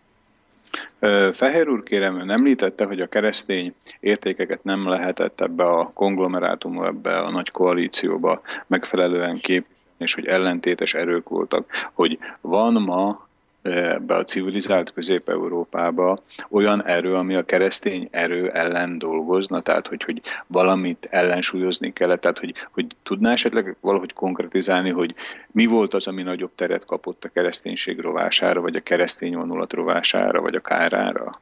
Fehér 1.34 1.70
úr, 1.70 1.84
kérem, 1.84 2.20
ön 2.20 2.30
említette, 2.30 2.86
hogy 2.86 3.00
a 3.00 3.08
keresztény 3.08 3.74
értékeket 4.00 4.64
nem 4.64 4.88
lehetett 4.88 5.42
ebbe 5.42 5.64
a 5.64 5.92
konglomerátumba, 5.94 6.88
ebbe 6.88 7.18
a 7.18 7.32
nagy 7.32 7.52
koalícióba 7.52 8.42
megfelelően 8.68 9.38
kép, 9.42 9.66
és 9.98 10.14
hogy 10.14 10.26
ellentétes 10.26 10.94
erők 10.94 11.30
voltak, 11.30 11.70
hogy 11.94 12.18
van 12.42 12.74
ma 12.74 13.28
ebbe 13.64 14.16
a 14.16 14.24
civilizált 14.24 14.94
Közép-Európába 14.94 16.18
olyan 16.50 16.86
erő, 16.86 17.16
ami 17.16 17.36
a 17.36 17.44
keresztény 17.44 18.08
erő 18.12 18.50
ellen 18.50 18.98
dolgozna, 18.98 19.62
tehát 19.62 19.88
hogy, 19.88 20.04
hogy 20.04 20.22
valamit 20.48 21.08
ellensúlyozni 21.12 21.94
kellett, 21.94 22.22
tehát 22.22 22.40
hogy, 22.40 22.54
hogy 22.72 22.88
tudná 23.04 23.32
esetleg 23.32 23.76
valahogy 23.82 24.14
konkretizálni, 24.14 24.90
hogy 24.90 25.16
mi 25.52 25.66
volt 25.66 25.94
az, 25.94 26.08
ami 26.08 26.22
nagyobb 26.22 26.52
teret 26.56 26.86
kapott 26.86 27.24
a 27.24 27.30
kereszténység 27.30 28.00
rovására, 28.00 28.62
vagy 28.62 28.76
a 28.76 28.82
keresztény 28.82 29.36
vonulat 29.36 29.74
rovására, 29.74 30.42
vagy 30.42 30.56
a 30.56 30.60
kárára? 30.60 31.42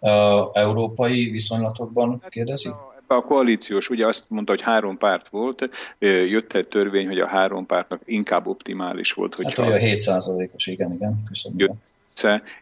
A 0.00 0.50
európai 0.58 1.30
viszonylatokban 1.30 2.22
kérdezi? 2.28 2.68
A 3.06 3.22
koalíciós, 3.22 3.88
ugye 3.88 4.06
azt 4.06 4.24
mondta, 4.28 4.52
hogy 4.52 4.62
három 4.62 4.98
párt 4.98 5.28
volt, 5.28 5.68
jött 5.98 6.52
egy 6.52 6.66
törvény, 6.66 7.06
hogy 7.06 7.20
a 7.20 7.26
három 7.26 7.66
pártnak 7.66 8.00
inkább 8.04 8.46
optimális 8.46 9.12
volt. 9.12 9.34
Hogy 9.34 9.44
hát 9.44 9.58
a 9.58 9.76
7 9.76 10.08
os 10.54 10.66
igen, 10.66 10.92
igen, 10.92 11.22
köszönöm. 11.28 11.56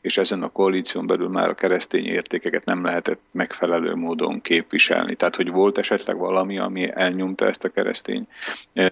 és 0.00 0.18
ezen 0.18 0.42
a 0.42 0.48
koalíción 0.48 1.06
belül 1.06 1.28
már 1.28 1.48
a 1.48 1.54
keresztény 1.54 2.06
értékeket 2.06 2.64
nem 2.64 2.84
lehetett 2.84 3.20
megfelelő 3.30 3.94
módon 3.94 4.40
képviselni. 4.40 5.14
Tehát, 5.14 5.36
hogy 5.36 5.50
volt 5.50 5.78
esetleg 5.78 6.16
valami, 6.16 6.58
ami 6.58 6.90
elnyomta 6.94 7.46
ezt 7.46 7.64
a 7.64 7.68
keresztény 7.68 8.26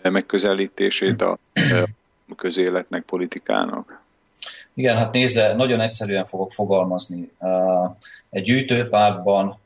megközelítését 0.03 1.23
a 1.23 1.39
közéletnek, 2.37 3.03
politikának? 3.03 4.02
Igen, 4.75 4.97
hát 4.97 5.13
nézze, 5.13 5.53
nagyon 5.53 5.81
egyszerűen 5.81 6.25
fogok 6.25 6.53
fogalmazni. 6.53 7.31
Egy 8.31 8.43
gyűjtőpártban 8.43 9.59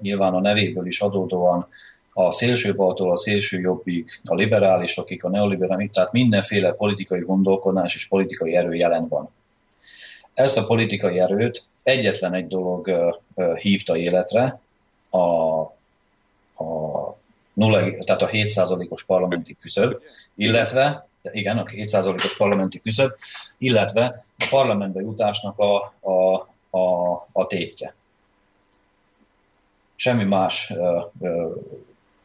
nyilván 0.00 0.34
a 0.34 0.40
nevéből 0.40 0.86
is 0.86 1.00
adódóan 1.00 1.68
a 2.12 2.30
szélső 2.30 2.74
baltól 2.74 3.10
a 3.10 3.16
szélső 3.16 3.60
jobbig, 3.60 4.20
a 4.24 4.34
liberálisokig, 4.34 5.24
a 5.24 5.28
neoliberális, 5.28 5.90
tehát 5.92 6.12
mindenféle 6.12 6.72
politikai 6.72 7.20
gondolkodás 7.20 7.94
és 7.94 8.08
politikai 8.08 8.56
erő 8.56 8.74
jelen 8.74 9.08
van. 9.08 9.30
Ezt 10.34 10.58
a 10.58 10.66
politikai 10.66 11.18
erőt 11.18 11.62
egyetlen 11.82 12.34
egy 12.34 12.46
dolog 12.46 12.90
hívta 13.58 13.96
életre, 13.96 14.60
a, 15.10 15.18
a, 16.64 17.16
0, 17.52 17.90
tehát 17.98 18.22
a 18.22 18.28
7%-os 18.28 19.04
parlamenti 19.04 19.56
küszöb, 19.60 20.02
illetve 20.34 21.06
igen, 21.32 21.58
a 21.58 21.64
7%-os 21.64 22.36
parlamenti 22.36 22.80
küszöb, 22.80 23.12
illetve 23.58 24.24
a 24.38 24.46
parlamentbe 24.50 25.00
jutásnak 25.00 25.58
a, 25.58 25.94
a, 26.00 26.34
a, 26.78 27.12
a 27.32 27.46
tétje. 27.46 27.94
Semmi 29.96 30.24
más 30.24 30.72
ö, 30.76 31.00
ö, 31.20 31.50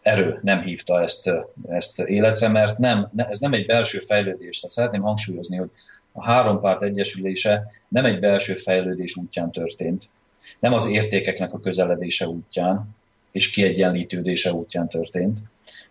erő 0.02 0.40
nem 0.42 0.62
hívta 0.62 1.02
ezt, 1.02 1.32
ezt 1.70 2.00
életre, 2.00 2.48
mert 2.48 2.78
nem, 2.78 3.12
ez 3.16 3.40
nem 3.40 3.54
egy 3.54 3.66
belső 3.66 4.00
fejlődés. 4.00 4.60
Tehát 4.60 4.76
szeretném 4.76 5.02
hangsúlyozni, 5.02 5.58
hogy 5.58 5.70
a 6.12 6.24
három 6.24 6.60
párt 6.60 6.84
egyesülése 6.84 7.72
nem 7.88 8.06
egy 8.06 8.20
belső 8.20 8.54
fejlődés 8.54 9.16
útján 9.16 9.52
történt, 9.52 10.10
nem 10.60 10.74
az 10.74 10.90
értékeknek 10.90 11.54
a 11.54 11.60
közeledése 11.60 12.28
útján 12.28 12.96
és 13.32 13.50
kiegyenlítődése 13.50 14.52
útján 14.52 14.90
történt, 14.90 15.40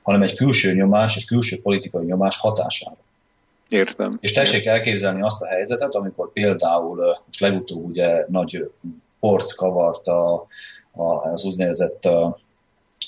hanem 0.02 0.22
egy 0.22 0.34
külső 0.34 0.72
nyomás, 0.72 1.16
egy 1.16 1.26
külső 1.26 1.60
politikai 1.62 2.04
nyomás 2.04 2.38
hatására. 2.38 2.96
Értem. 3.68 4.18
És 4.20 4.32
tessék 4.32 4.66
elképzelni 4.66 5.22
azt 5.22 5.42
a 5.42 5.46
helyzetet, 5.46 5.94
amikor 5.94 6.32
például 6.32 7.18
most 7.26 7.40
legutóbb 7.40 7.84
ugye 7.84 8.24
nagy 8.28 8.70
port 9.20 9.54
kavart 9.54 10.08
a, 10.08 10.46
a, 10.92 11.02
az 11.32 11.44
úgynevezett 11.44 12.08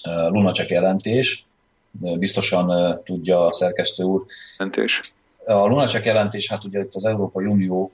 Lunacek 0.03 0.69
jelentés, 0.69 1.47
biztosan 2.19 2.99
tudja 3.05 3.47
a 3.47 3.53
szerkesztő 3.53 4.05
úr. 4.05 4.25
Jelentés. 4.59 5.01
A 5.47 5.67
Lunacek 5.67 6.05
jelentés, 6.05 6.49
hát 6.49 6.65
ugye 6.65 6.81
itt 6.81 6.95
az 6.95 7.05
Európai 7.05 7.45
Unió 7.47 7.93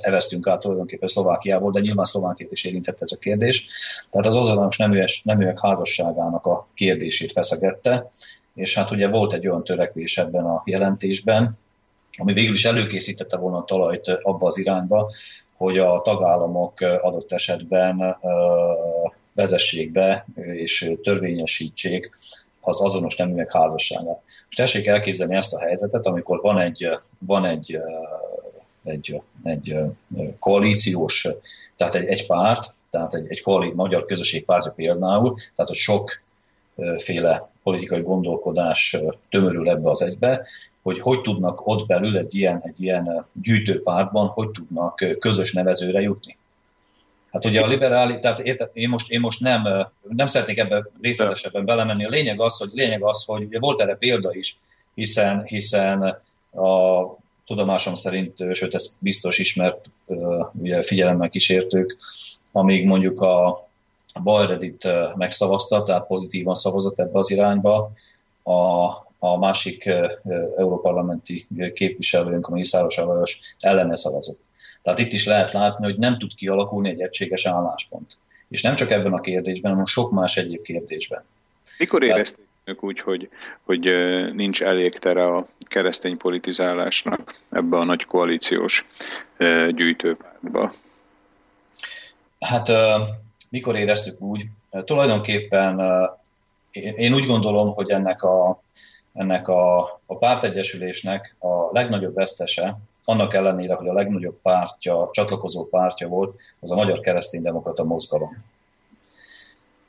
eveztünk 0.00 0.46
át 0.46 0.60
tulajdonképpen 0.60 1.08
Szlovákiából, 1.08 1.72
de 1.72 1.80
nyilván 1.80 2.04
Szlovákiát 2.04 2.52
is 2.52 2.64
érintett 2.64 3.02
ez 3.02 3.12
a 3.12 3.18
kérdés. 3.18 3.68
Tehát 4.10 4.26
az 4.26 4.36
azonos 4.36 4.76
neműek, 4.76 5.08
neműek 5.22 5.60
házasságának 5.60 6.46
a 6.46 6.64
kérdését 6.74 7.32
feszegette, 7.32 8.10
és 8.54 8.74
hát 8.74 8.90
ugye 8.90 9.08
volt 9.08 9.32
egy 9.32 9.48
olyan 9.48 9.64
törekvés 9.64 10.18
ebben 10.18 10.44
a 10.44 10.62
jelentésben, 10.64 11.58
ami 12.16 12.32
végül 12.32 12.54
is 12.54 12.64
előkészítette 12.64 13.36
volna 13.36 13.58
a 13.58 13.64
talajt 13.64 14.08
abba 14.08 14.46
az 14.46 14.58
irányba, 14.58 15.12
hogy 15.56 15.78
a 15.78 16.00
tagállamok 16.04 16.80
adott 16.80 17.32
esetben 17.32 18.16
vezessék 19.32 19.92
be 19.92 20.26
és 20.34 20.92
törvényesítsék 21.02 22.10
az 22.60 22.84
azonos 22.84 23.16
neműek 23.16 23.52
házasságát. 23.52 24.22
Most 24.24 24.56
tessék 24.56 24.86
elképzelni 24.86 25.36
ezt 25.36 25.54
a 25.54 25.60
helyzetet, 25.60 26.06
amikor 26.06 26.40
van 26.40 26.58
egy, 26.58 26.88
van 27.18 27.44
egy, 27.44 27.78
egy, 28.86 29.20
egy 29.42 29.76
koalíciós, 30.38 31.28
tehát 31.76 31.94
egy, 31.94 32.06
egy 32.06 32.26
párt, 32.26 32.74
tehát 32.90 33.14
egy, 33.14 33.26
egy 33.28 33.42
koalí, 33.42 33.72
magyar 33.74 34.04
közösség 34.04 34.44
pártja 34.44 34.70
például, 34.70 35.34
tehát 35.34 35.70
hogy 35.70 35.76
sokféle 35.76 37.50
politikai 37.62 38.00
gondolkodás 38.00 38.96
tömörül 39.30 39.68
ebbe 39.68 39.90
az 39.90 40.02
egybe, 40.02 40.46
hogy 40.82 41.00
hogy 41.00 41.20
tudnak 41.20 41.66
ott 41.66 41.86
belül 41.86 42.16
egy 42.18 42.34
ilyen, 42.34 42.60
egy 42.64 42.82
ilyen 42.82 43.26
gyűjtőpártban, 43.42 44.26
hogy 44.26 44.50
tudnak 44.50 45.16
közös 45.18 45.52
nevezőre 45.52 46.00
jutni. 46.00 46.36
Hát 47.32 47.44
ugye 47.44 47.60
a 47.60 47.66
liberális, 47.66 48.16
tehát 48.20 48.38
érte, 48.38 48.70
én 48.72 48.88
most, 48.88 49.10
én 49.10 49.20
most 49.20 49.40
nem, 49.40 49.62
nem 50.08 50.26
szeretnék 50.26 50.58
ebbe 50.58 50.88
részletesebben 51.00 51.64
belemenni. 51.64 52.04
A 52.04 52.08
lényeg 52.08 52.40
az, 52.40 52.58
hogy, 52.58 52.70
lényeg 52.72 53.02
az, 53.02 53.24
hogy 53.24 53.58
volt 53.58 53.80
erre 53.80 53.94
példa 53.94 54.34
is, 54.34 54.56
hiszen, 54.94 55.44
hiszen 55.44 56.02
a 56.52 57.04
tudomásom 57.46 57.94
szerint, 57.94 58.54
sőt 58.54 58.74
ez 58.74 58.96
biztos 58.98 59.38
ismert, 59.38 59.84
ugye 60.52 60.82
figyelemmel 60.82 61.28
kísértők, 61.28 61.96
amíg 62.52 62.86
mondjuk 62.86 63.20
a, 63.20 63.64
Bajredit 64.22 64.88
megszavazta, 65.14 65.82
tehát 65.82 66.06
pozitívan 66.06 66.54
szavazott 66.54 66.98
ebbe 66.98 67.18
az 67.18 67.30
irányba, 67.30 67.90
a, 68.42 68.52
a 69.18 69.38
másik 69.38 69.86
európarlamenti 70.56 71.46
képviselőnk, 71.74 72.46
a 72.46 72.52
Mészáros 72.52 72.98
Alajos 72.98 73.40
ellene 73.60 73.96
szavazott. 73.96 74.40
Tehát 74.82 74.98
itt 74.98 75.12
is 75.12 75.26
lehet 75.26 75.52
látni, 75.52 75.84
hogy 75.84 75.98
nem 75.98 76.18
tud 76.18 76.34
kialakulni 76.34 76.88
egy 76.88 77.00
egységes 77.00 77.46
álláspont. 77.46 78.18
És 78.48 78.62
nem 78.62 78.74
csak 78.74 78.90
ebben 78.90 79.12
a 79.12 79.20
kérdésben, 79.20 79.70
hanem 79.70 79.86
sok 79.86 80.10
más 80.10 80.36
egyéb 80.36 80.62
kérdésben. 80.62 81.24
Mikor 81.78 82.02
érezték 82.02 82.45
úgy, 82.74 83.00
hogy, 83.00 83.28
hogy 83.64 83.80
nincs 84.34 84.62
elég 84.62 84.94
tere 84.94 85.26
a 85.26 85.46
keresztény 85.58 86.16
politizálásnak 86.16 87.40
ebbe 87.50 87.76
a 87.76 87.84
nagy 87.84 88.04
koalíciós 88.04 88.86
gyűjtőpártba? 89.70 90.74
Hát 92.40 92.72
mikor 93.50 93.76
éreztük 93.76 94.20
úgy? 94.20 94.46
Tulajdonképpen 94.84 95.80
én 96.72 97.14
úgy 97.14 97.26
gondolom, 97.26 97.74
hogy 97.74 97.90
ennek 97.90 98.22
a, 98.22 98.62
ennek 99.12 99.48
a, 99.48 99.80
a 100.06 100.16
pártegyesülésnek 100.18 101.36
a 101.38 101.72
legnagyobb 101.72 102.14
vesztese, 102.14 102.78
annak 103.04 103.34
ellenére, 103.34 103.74
hogy 103.74 103.88
a 103.88 103.92
legnagyobb 103.92 104.38
pártja, 104.42 105.08
csatlakozó 105.12 105.64
pártja 105.68 106.08
volt, 106.08 106.40
az 106.60 106.70
a 106.70 106.74
Magyar 106.74 107.00
Kereszténydemokrata 107.00 107.84
Mozgalom. 107.84 108.44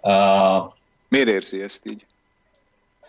Uh, 0.01 0.73
Miért 1.07 1.27
érzi 1.27 1.61
ezt 1.61 1.85
így? 1.85 2.05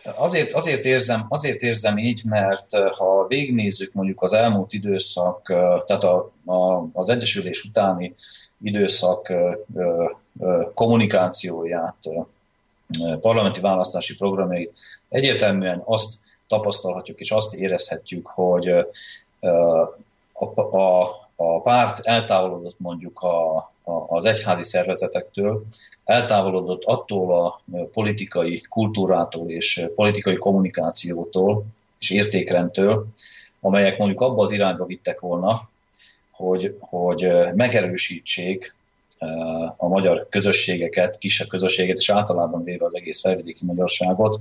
Azért, 0.04 0.52
azért, 0.52 0.84
érzem, 0.84 1.26
azért 1.28 1.62
érzem 1.62 1.98
így, 1.98 2.22
mert 2.24 2.74
ha 2.96 3.26
végignézzük 3.26 3.92
mondjuk 3.92 4.22
az 4.22 4.32
elmúlt 4.32 4.72
időszak, 4.72 5.42
tehát 5.86 6.04
a, 6.04 6.32
a, 6.44 6.88
az 6.92 7.08
Egyesülés 7.08 7.64
utáni 7.64 8.14
időszak 8.62 9.32
kommunikációját, 10.74 11.96
parlamenti 13.20 13.60
választási 13.60 14.16
programjait, 14.16 14.72
egyértelműen 15.08 15.82
azt 15.84 16.20
tapasztalhatjuk 16.46 17.18
és 17.20 17.30
azt 17.30 17.54
érezhetjük, 17.54 18.26
hogy 18.26 18.68
a, 20.32 20.60
a, 20.60 21.02
a 21.36 21.60
párt 21.60 22.06
eltávolodott 22.06 22.78
mondjuk 22.78 23.20
a, 23.20 23.56
az 24.06 24.24
egyházi 24.24 24.64
szervezetektől, 24.64 25.64
eltávolodott 26.04 26.84
attól 26.84 27.44
a 27.44 27.60
politikai 27.92 28.60
kultúrától 28.60 29.48
és 29.48 29.86
politikai 29.94 30.36
kommunikációtól 30.36 31.64
és 31.98 32.10
értékrendtől, 32.10 33.06
amelyek 33.60 33.98
mondjuk 33.98 34.20
abba 34.20 34.42
az 34.42 34.50
irányba 34.50 34.84
vittek 34.84 35.20
volna, 35.20 35.68
hogy, 36.30 36.76
hogy 36.80 37.28
megerősítsék 37.54 38.74
a 39.76 39.88
magyar 39.88 40.26
közösségeket, 40.30 41.18
kisebb 41.18 41.48
közösséget, 41.48 41.96
és 41.96 42.10
általában 42.10 42.64
véve 42.64 42.84
az 42.84 42.94
egész 42.94 43.20
felvidéki 43.20 43.64
magyarságot, 43.64 44.40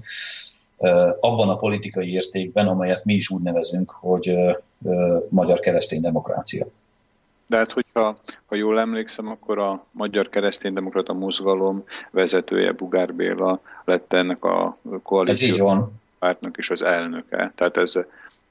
abban 1.19 1.49
a 1.49 1.55
politikai 1.55 2.11
értékben, 2.11 2.67
amelyet 2.67 3.05
mi 3.05 3.13
is 3.13 3.29
úgy 3.29 3.41
nevezünk, 3.41 3.89
hogy 3.91 4.35
magyar 5.29 5.59
keresztény 5.59 6.01
demokrácia. 6.01 6.67
De 7.47 7.57
hát, 7.57 7.71
hogyha 7.71 8.17
ha 8.45 8.55
jól 8.55 8.79
emlékszem, 8.79 9.27
akkor 9.27 9.59
a 9.59 9.85
Magyar 9.91 10.29
Kereszténydemokrata 10.29 11.13
Mozgalom 11.13 11.83
vezetője 12.11 12.71
Bugár 12.71 13.13
Béla 13.13 13.59
lett 13.85 14.13
ennek 14.13 14.43
a 14.43 14.75
koalíció 15.03 15.89
pártnak 16.19 16.57
is 16.57 16.69
az 16.69 16.81
elnöke. 16.81 17.51
Tehát 17.55 17.77
ez, 17.77 17.93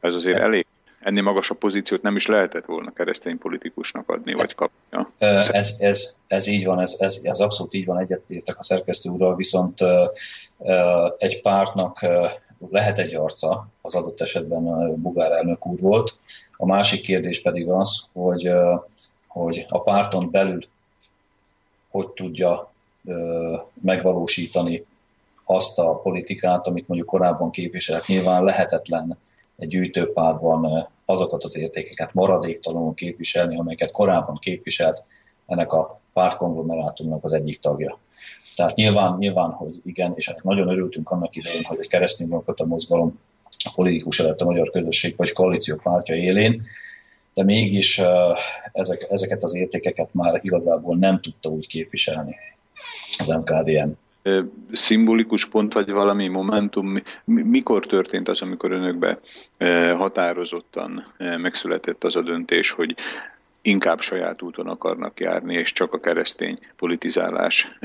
ez 0.01 0.15
azért 0.15 0.39
elég 0.39 0.67
ennél 1.07 1.23
magasabb 1.23 1.59
pozíciót 1.59 2.03
nem 2.03 2.17
is 2.17 2.27
lehetett 2.27 2.65
volna 2.65 2.93
keresztény 2.93 3.39
politikusnak 3.39 4.09
adni, 4.09 4.35
vagy 4.35 4.55
kapni. 4.55 5.07
Ez, 5.19 5.77
ez, 5.79 6.15
ez 6.27 6.47
így 6.47 6.65
van, 6.65 6.81
ez, 6.81 6.97
ez, 6.99 7.21
ez 7.23 7.41
abszolút 7.41 7.75
így 7.75 7.85
van, 7.85 7.99
egyetértek 7.99 8.59
a 8.59 8.63
szerkesztő 8.63 9.11
úrral, 9.11 9.37
viszont 9.37 9.79
egy 11.19 11.41
pártnak 11.43 12.07
lehet 12.71 12.99
egy 12.99 13.15
arca, 13.15 13.69
az 13.81 13.95
adott 13.95 14.21
esetben 14.21 14.65
Bugár 15.01 15.33
elnök 15.33 15.67
úr 15.67 15.81
volt. 15.81 16.19
A 16.57 16.67
másik 16.67 17.01
kérdés 17.01 17.43
pedig 17.43 17.69
az, 17.69 18.07
hogy, 18.13 18.51
hogy 19.27 19.65
a 19.69 19.81
párton 19.81 20.31
belül 20.31 20.61
hogy 21.91 22.09
tudja 22.09 22.73
megvalósítani 23.83 24.85
azt 25.45 25.79
a 25.79 25.95
politikát, 25.95 26.67
amit 26.67 26.89
mondjuk 26.89 27.11
korábban 27.11 27.51
képviselt. 27.51 28.07
Nyilván 28.07 28.45
lehetetlen 28.45 29.19
egy 29.57 29.69
gyűjtőpárban 29.69 30.89
azokat 31.05 31.45
az 31.45 31.57
értékeket 31.57 32.15
maradéktalanul 32.15 32.95
képviselni, 32.95 33.59
amelyeket 33.59 33.91
korábban 33.91 34.39
képviselt 34.39 35.05
ennek 35.47 35.73
a 35.73 36.01
pártkonglomerátumnak 36.13 37.25
az 37.25 37.33
egyik 37.33 37.61
tagja. 37.61 37.99
Tehát 38.57 38.77
nyilván, 38.77 39.17
nyilván, 39.19 39.51
hogy 39.51 39.81
igen, 39.85 40.13
és 40.15 40.29
hát 40.29 40.43
nagyon 40.43 40.69
örültünk 40.69 41.11
annak 41.11 41.37
idején, 41.37 41.65
hogy 41.65 41.79
egy 41.81 41.89
keresztény 41.89 42.33
a 42.33 42.65
mozgalom 42.65 43.21
a 43.43 43.73
politikus 43.75 44.19
lett 44.19 44.41
a 44.41 44.45
magyar 44.45 44.71
közösség 44.71 45.15
vagy 45.17 45.33
koalíció 45.33 45.77
pártja 45.83 46.15
élén, 46.15 46.63
de 47.35 47.45
mégis 47.45 48.01
ezek, 48.73 49.07
ezeket 49.11 49.45
az 49.45 49.55
értékeket 49.55 50.09
már 50.13 50.41
igazából 50.43 50.97
nem 50.97 51.21
tudta 51.21 51.49
úgy 51.49 51.67
képviselni 51.67 52.37
az 53.19 53.27
MKDM 53.27 53.89
szimbolikus 54.73 55.49
pont, 55.49 55.73
vagy 55.73 55.91
valami 55.91 56.29
momentum, 56.29 56.97
mikor 57.25 57.87
történt 57.87 58.29
az, 58.29 58.43
amikor 58.43 58.71
önökbe 58.73 59.21
határozottan 59.97 61.15
megszületett 61.19 62.05
az 62.05 62.17
a 62.17 62.23
döntés, 62.23 62.71
hogy 62.71 62.95
inkább 63.67 64.01
saját 64.01 64.43
úton 64.43 64.69
akarnak 64.69 65.21
járni, 65.21 65.55
és 65.55 65.73
csak 65.73 65.93
a 65.93 66.01
keresztény 66.01 66.59
politizálás 66.77 67.79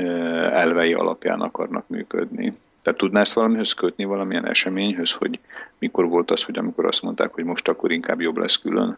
elvei 0.52 0.94
alapján 0.94 1.42
akarnak 1.42 1.88
működni. 1.88 2.58
Tehát 2.82 3.00
tudná 3.00 3.20
ezt 3.20 3.34
valamihez 3.34 3.74
kötni, 3.74 4.04
valamilyen 4.04 4.48
eseményhöz, 4.48 5.12
hogy 5.12 5.40
mikor 5.80 6.08
volt 6.08 6.32
az, 6.32 6.44
hogy 6.44 6.58
amikor 6.58 6.86
azt 6.86 7.02
mondták, 7.02 7.34
hogy 7.34 7.44
most 7.44 7.68
akkor 7.68 7.92
inkább 7.92 8.22
jobb 8.22 8.38
lesz 8.38 8.56
külön? 8.56 8.98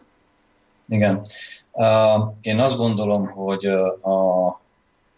Igen. 0.88 1.20
Én 2.40 2.58
azt 2.60 2.76
gondolom, 2.76 3.26
hogy 3.26 3.66
a, 3.66 4.60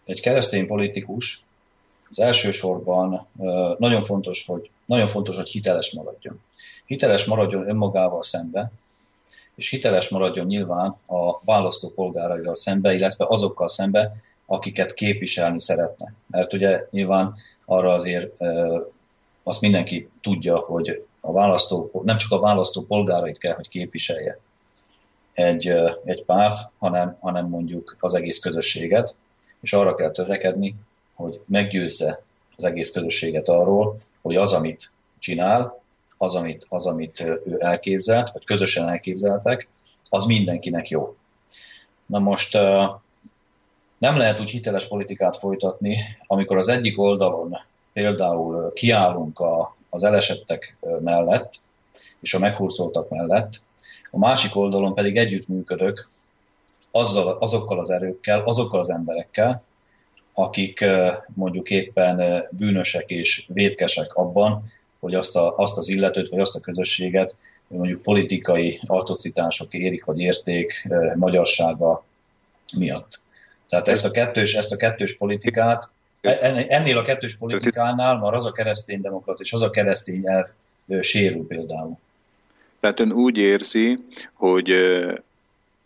egy 0.05 0.21
keresztény 0.21 0.67
politikus 0.67 1.41
az 2.09 2.19
elsősorban 2.19 3.27
nagyon 3.77 4.03
fontos, 4.03 4.45
hogy, 4.45 4.69
nagyon 4.85 5.07
fontos, 5.07 5.35
hogy 5.35 5.49
hiteles 5.49 5.93
maradjon. 5.93 6.41
Hiteles 6.85 7.25
maradjon 7.25 7.69
önmagával 7.69 8.23
szembe, 8.23 8.71
és 9.57 9.69
hiteles 9.69 10.09
maradjon 10.09 10.45
nyilván 10.45 10.95
a 11.05 11.39
választópolgáraival 11.43 12.55
szembe, 12.55 12.93
illetve 12.93 13.25
azokkal 13.27 13.67
szembe, 13.67 14.15
akiket 14.45 14.93
képviselni 14.93 15.59
szeretne. 15.59 16.13
Mert 16.27 16.53
ugye 16.53 16.87
nyilván 16.91 17.35
arra 17.65 17.93
azért 17.93 18.31
azt 19.43 19.61
mindenki 19.61 20.09
tudja, 20.21 20.57
hogy 20.57 21.05
a 21.21 21.31
választó, 21.31 22.01
nem 22.03 22.17
csak 22.17 22.31
a 22.31 22.39
választó 22.39 22.81
polgárait 22.81 23.37
kell, 23.37 23.55
hogy 23.55 23.69
képviselje 23.69 24.39
egy, 25.33 25.67
egy 26.05 26.23
párt, 26.23 26.69
hanem, 26.77 27.17
hanem 27.19 27.47
mondjuk 27.47 27.95
az 27.99 28.13
egész 28.13 28.39
közösséget, 28.39 29.15
és 29.61 29.73
arra 29.73 29.95
kell 29.95 30.11
törekedni, 30.11 30.75
hogy 31.13 31.41
meggyőzze 31.45 32.23
az 32.55 32.63
egész 32.63 32.91
közösséget 32.91 33.49
arról, 33.49 33.95
hogy 34.21 34.35
az, 34.35 34.53
amit 34.53 34.91
csinál, 35.19 35.81
az, 36.17 36.35
amit, 36.35 36.65
az, 36.69 36.85
amit 36.85 37.19
ő 37.19 37.55
elképzelt, 37.59 38.31
vagy 38.31 38.45
közösen 38.45 38.89
elképzeltek, 38.89 39.67
az 40.09 40.25
mindenkinek 40.25 40.89
jó. 40.89 41.15
Na 42.05 42.19
most 42.19 42.53
nem 43.97 44.17
lehet 44.17 44.39
úgy 44.39 44.49
hiteles 44.49 44.87
politikát 44.87 45.35
folytatni, 45.35 45.97
amikor 46.27 46.57
az 46.57 46.67
egyik 46.67 46.99
oldalon 46.99 47.57
például 47.93 48.73
kiállunk 48.73 49.39
a, 49.39 49.75
az 49.89 50.03
elesettek 50.03 50.77
mellett, 50.99 51.53
és 52.19 52.33
a 52.33 52.39
meghurcoltak 52.39 53.09
mellett, 53.09 53.61
a 54.11 54.17
másik 54.17 54.55
oldalon 54.55 54.93
pedig 54.93 55.17
együttműködök 55.17 56.09
azzal, 56.91 57.37
azokkal 57.39 57.79
az 57.79 57.89
erőkkel, 57.89 58.41
azokkal 58.45 58.79
az 58.79 58.89
emberekkel, 58.89 59.63
akik 60.33 60.85
mondjuk 61.33 61.69
éppen 61.69 62.43
bűnösek 62.51 63.09
és 63.09 63.45
vétkesek 63.53 64.13
abban, 64.13 64.71
hogy 64.99 65.13
azt, 65.13 65.35
a, 65.35 65.55
azt 65.55 65.77
az 65.77 65.89
illetőt, 65.89 66.29
vagy 66.29 66.39
azt 66.39 66.55
a 66.55 66.59
közösséget 66.59 67.35
mondjuk 67.67 68.01
politikai 68.01 68.79
atrocitások 68.85 69.73
érik, 69.73 70.05
vagy 70.05 70.19
érték 70.19 70.87
magyarsága 71.15 72.05
miatt. 72.77 73.19
Tehát 73.69 73.87
ezt 73.87 74.05
a 74.05 74.11
kettős, 74.11 74.53
ezt 74.53 74.71
a 74.71 74.77
kettős 74.77 75.17
politikát, 75.17 75.89
e, 76.21 76.65
ennél 76.67 76.97
a 76.97 77.01
kettős 77.01 77.35
politikánál 77.35 78.17
már 78.17 78.33
az 78.33 78.45
a 78.45 78.51
keresztény 78.51 79.01
demokrat 79.01 79.39
és 79.39 79.53
az 79.53 79.61
a 79.61 79.69
keresztény 79.69 80.21
elv 80.25 80.45
sérül 81.01 81.47
például. 81.47 81.97
Tehát 82.79 82.99
ön 82.99 83.11
úgy 83.11 83.37
érzi, 83.37 83.99
hogy 84.33 84.71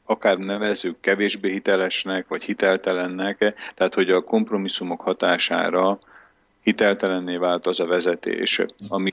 akár 0.06 0.38
nevezzük 0.38 1.00
kevésbé 1.00 1.52
hitelesnek, 1.52 2.28
vagy 2.28 2.44
hiteltelennek, 2.44 3.54
tehát 3.76 3.94
hogy 3.94 4.10
a 4.10 4.22
kompromisszumok 4.22 5.02
hatására 5.02 6.00
hiteltelenné 6.64 7.36
vált 7.36 7.66
az 7.66 7.80
a 7.80 7.86
vezetés, 7.86 8.62
ami 8.88 9.12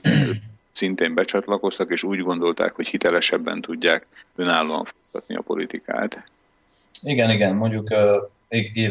szintén 0.71 1.13
becsatlakoztak, 1.13 1.91
és 1.91 2.03
úgy 2.03 2.19
gondolták, 2.19 2.75
hogy 2.75 2.87
hitelesebben 2.87 3.61
tudják 3.61 4.05
önállóan 4.35 4.83
folytatni 4.83 5.35
a 5.35 5.41
politikát. 5.41 6.23
Igen, 7.01 7.29
igen, 7.29 7.55
mondjuk 7.55 7.93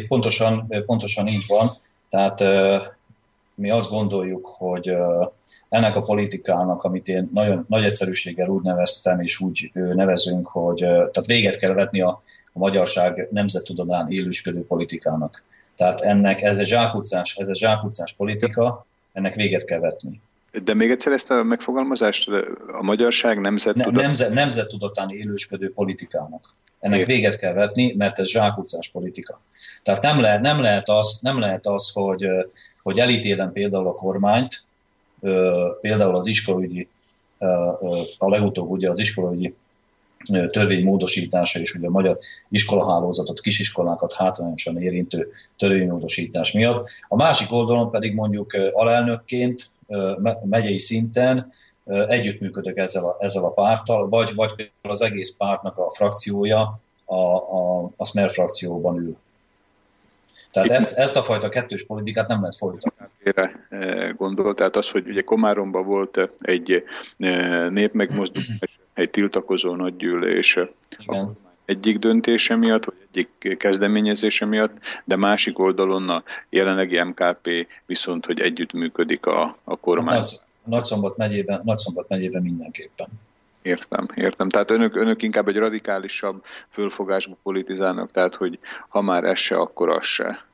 pontosan, 0.08 0.66
pontosan 0.86 1.26
így 1.26 1.44
van. 1.46 1.68
Tehát 2.08 2.42
mi 3.54 3.70
azt 3.70 3.90
gondoljuk, 3.90 4.46
hogy 4.46 4.96
ennek 5.68 5.96
a 5.96 6.02
politikának, 6.02 6.84
amit 6.84 7.08
én 7.08 7.30
nagyon 7.34 7.64
nagy 7.68 7.84
egyszerűséggel 7.84 8.48
úgy 8.48 8.62
neveztem, 8.62 9.20
és 9.20 9.40
úgy 9.40 9.70
nevezünk, 9.72 10.46
hogy 10.46 10.78
tehát 10.78 11.26
véget 11.26 11.56
kell 11.56 11.72
vetni 11.72 12.00
a, 12.00 12.22
a 12.52 12.58
magyarság 12.58 13.28
nemzettudomán 13.30 14.10
élősködő 14.10 14.66
politikának. 14.66 15.42
Tehát 15.78 16.00
ennek 16.00 16.42
ez 16.42 16.58
egy 16.58 16.66
zsákutcás, 16.66 17.36
ez 17.36 17.48
egy 17.48 17.56
zsákutcás 17.56 18.12
politika, 18.12 18.86
ennek 19.12 19.34
véget 19.34 19.64
kell 19.64 19.78
vetni. 19.78 20.20
De 20.64 20.74
még 20.74 20.90
egyszer 20.90 21.12
ezt 21.12 21.30
a 21.30 21.42
megfogalmazást, 21.42 22.28
a 22.78 22.82
magyarság 22.82 23.40
nemzettudat... 23.40 23.92
Ne, 23.92 24.00
nemzet, 24.00 24.32
nemzettudatán 24.32 25.10
élősködő 25.10 25.72
politikának. 25.72 26.54
Ennek 26.80 27.04
véget 27.04 27.38
kell 27.38 27.52
vetni, 27.52 27.94
mert 27.96 28.18
ez 28.18 28.28
zsákutcás 28.28 28.88
politika. 28.88 29.40
Tehát 29.82 30.02
nem 30.02 30.20
lehet, 30.20 30.40
nem 30.40 30.60
lehet 30.60 30.88
az, 30.88 31.18
nem 31.22 31.38
lehet 31.38 31.66
az 31.66 31.90
hogy, 31.92 32.28
hogy 32.82 32.98
elítélem 32.98 33.52
például 33.52 33.86
a 33.86 33.94
kormányt, 33.94 34.66
például 35.80 36.16
az 36.16 36.26
iskolaügyi, 36.26 36.88
a 38.18 38.28
legutóbb 38.28 38.70
ugye 38.70 38.90
az 38.90 38.98
iskolaügyi 38.98 39.54
törvény 40.50 40.84
módosítása 40.84 41.60
és 41.60 41.74
ugye 41.74 41.86
a 41.86 41.90
magyar 41.90 42.18
iskolahálózatot, 42.50 43.40
kisiskolákat 43.40 44.12
hátrányosan 44.12 44.82
érintő 44.82 45.28
törvénymódosítás 45.56 46.52
miatt. 46.52 46.88
A 47.08 47.16
másik 47.16 47.52
oldalon 47.52 47.90
pedig 47.90 48.14
mondjuk 48.14 48.52
alelnökként 48.72 49.66
megyei 50.44 50.78
szinten 50.78 51.52
együttműködök 52.08 52.76
ezzel 52.76 53.04
a, 53.04 53.16
ezzel 53.20 53.44
a 53.44 53.50
párttal, 53.50 54.08
vagy, 54.08 54.34
vagy 54.34 54.54
például 54.54 54.72
az 54.82 55.02
egész 55.02 55.36
pártnak 55.36 55.78
a 55.78 55.90
frakciója 55.90 56.80
a, 57.04 57.14
a, 57.14 57.90
a 57.96 58.04
Smer 58.04 58.32
frakcióban 58.32 58.96
ül. 58.96 59.16
Tehát 60.50 60.70
ezt, 60.70 60.98
ezt 60.98 61.16
a 61.16 61.22
fajta 61.22 61.48
kettős 61.48 61.86
politikát 61.86 62.28
nem 62.28 62.40
lehet 62.40 62.56
folytatni. 62.56 63.06
Félre 63.22 63.66
gondol, 64.16 64.54
tehát 64.54 64.76
az, 64.76 64.90
hogy 64.90 65.08
ugye 65.08 65.22
Komáromban 65.22 65.86
volt 65.86 66.30
egy 66.38 66.84
népmegmozdulás, 67.68 68.77
egy 68.98 69.10
tiltakozó 69.10 69.74
nagygyűlés 69.74 70.58
Igen. 70.98 71.36
egyik 71.64 71.98
döntése 71.98 72.56
miatt, 72.56 72.84
vagy 72.84 72.94
egyik 73.10 73.56
kezdeményezése 73.58 74.46
miatt, 74.46 74.72
de 75.04 75.16
másik 75.16 75.58
oldalon 75.58 76.08
a 76.08 76.22
jelenlegi 76.48 77.02
MKP 77.02 77.66
viszont, 77.86 78.26
hogy 78.26 78.40
együttműködik 78.40 79.26
a, 79.26 79.56
a 79.64 79.76
kormány. 79.76 80.16
Hát 80.16 80.46
Nagyszombat 80.64 81.16
megyében, 81.16 81.60
Nagyszombat 81.64 82.08
megyében 82.08 82.42
mindenképpen. 82.42 83.08
Értem, 83.62 84.08
értem. 84.14 84.48
Tehát 84.48 84.70
önök, 84.70 84.96
önök 84.96 85.22
inkább 85.22 85.48
egy 85.48 85.56
radikálisabb 85.56 86.44
fölfogásba 86.70 87.36
politizálnak, 87.42 88.10
tehát 88.10 88.34
hogy 88.34 88.58
ha 88.88 89.00
már 89.00 89.24
ez 89.24 89.38
se, 89.38 89.56
akkor 89.56 89.88
az 89.88 90.04
se. 90.04 90.44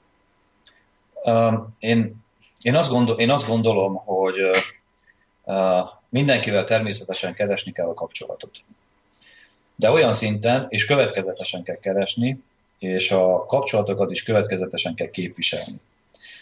Uh, 1.24 1.54
én, 1.78 2.14
én, 2.62 2.74
azt 2.74 2.90
gondol, 2.90 3.18
én 3.18 3.30
azt 3.30 3.48
gondolom, 3.48 3.94
hogy 3.94 4.38
uh, 5.44 5.88
mindenkivel 6.14 6.64
természetesen 6.64 7.35
keresni 7.35 7.72
kell 7.72 7.88
a 7.88 7.94
kapcsolatot. 7.94 8.50
De 9.77 9.90
olyan 9.90 10.12
szinten, 10.12 10.66
és 10.68 10.85
következetesen 10.85 11.62
kell 11.62 11.77
keresni, 11.77 12.42
és 12.79 13.11
a 13.11 13.46
kapcsolatokat 13.46 14.11
is 14.11 14.22
következetesen 14.22 14.94
kell 14.94 15.11
képviselni. 15.11 15.81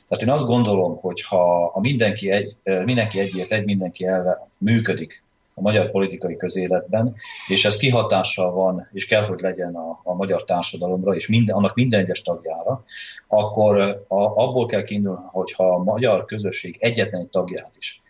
Tehát 0.08 0.22
én 0.22 0.30
azt 0.30 0.46
gondolom, 0.46 0.96
hogy 0.96 1.22
ha 1.22 1.64
a 1.64 1.80
mindenki, 1.80 2.30
egy, 2.30 2.56
mindenki 2.62 3.20
egyért, 3.20 3.52
egy 3.52 3.64
mindenki 3.64 4.06
elve 4.06 4.48
működik 4.58 5.22
a 5.54 5.60
magyar 5.60 5.90
politikai 5.90 6.36
közéletben, 6.36 7.14
és 7.48 7.64
ez 7.64 7.76
kihatással 7.76 8.52
van, 8.52 8.88
és 8.92 9.06
kell, 9.06 9.24
hogy 9.24 9.40
legyen 9.40 9.74
a, 9.74 10.00
a 10.02 10.14
magyar 10.14 10.44
társadalomra, 10.44 11.14
és 11.14 11.28
minden, 11.28 11.56
annak 11.56 11.74
minden 11.74 12.00
egyes 12.00 12.22
tagjára, 12.22 12.84
akkor 13.28 13.80
a, 14.08 14.16
abból 14.16 14.66
kell 14.66 14.82
kiindulni, 14.82 15.20
hogyha 15.30 15.74
a 15.74 15.82
magyar 15.82 16.24
közösség 16.24 16.76
egyetlen 16.80 17.20
egy 17.20 17.28
tagját 17.28 17.74
is 17.78 18.02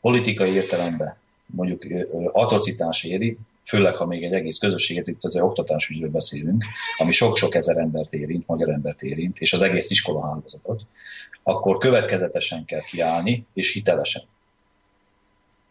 politikai 0.00 0.54
értelemben 0.54 1.16
mondjuk 1.46 1.84
atrocitás 2.32 3.04
éri, 3.04 3.38
főleg 3.64 3.96
ha 3.96 4.06
még 4.06 4.22
egy 4.24 4.32
egész 4.32 4.58
közösséget, 4.58 5.06
itt 5.06 5.24
az 5.24 5.36
oktatásügyről 5.36 6.10
beszélünk, 6.10 6.64
ami 6.96 7.10
sok-sok 7.10 7.54
ezer 7.54 7.76
embert 7.76 8.12
érint, 8.12 8.46
magyar 8.46 8.68
embert 8.68 9.02
érint, 9.02 9.38
és 9.38 9.52
az 9.52 9.62
egész 9.62 9.90
iskolahálózatot, 9.90 10.86
akkor 11.42 11.78
következetesen 11.78 12.64
kell 12.64 12.80
kiállni, 12.80 13.46
és 13.52 13.72
hitelesen. 13.72 14.22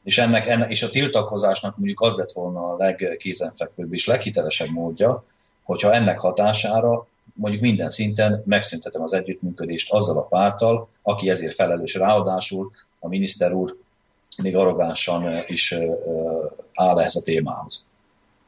És, 0.03 0.17
ennek, 0.17 0.45
ennek, 0.45 0.69
és 0.69 0.83
a 0.83 0.89
tiltakozásnak 0.89 1.77
mondjuk 1.77 2.01
az 2.01 2.15
lett 2.15 2.31
volna 2.31 2.73
a 2.73 2.75
legkézenfekvőbb 2.77 3.93
és 3.93 4.07
leghitelesebb 4.07 4.69
módja, 4.69 5.23
hogyha 5.63 5.93
ennek 5.93 6.19
hatására 6.19 7.07
mondjuk 7.33 7.61
minden 7.61 7.89
szinten 7.89 8.43
megszüntetem 8.45 9.01
az 9.01 9.13
együttműködést 9.13 9.91
azzal 9.91 10.17
a 10.17 10.21
párttal, 10.21 10.87
aki 11.01 11.29
ezért 11.29 11.55
felelős. 11.55 11.93
Ráadásul 11.93 12.71
a 12.99 13.07
miniszter 13.07 13.53
úr 13.53 13.77
még 14.41 14.55
arrogánsan 14.55 15.43
is 15.47 15.75
áll 16.73 16.99
ehhez 16.99 17.15
a 17.15 17.21
témához. 17.23 17.85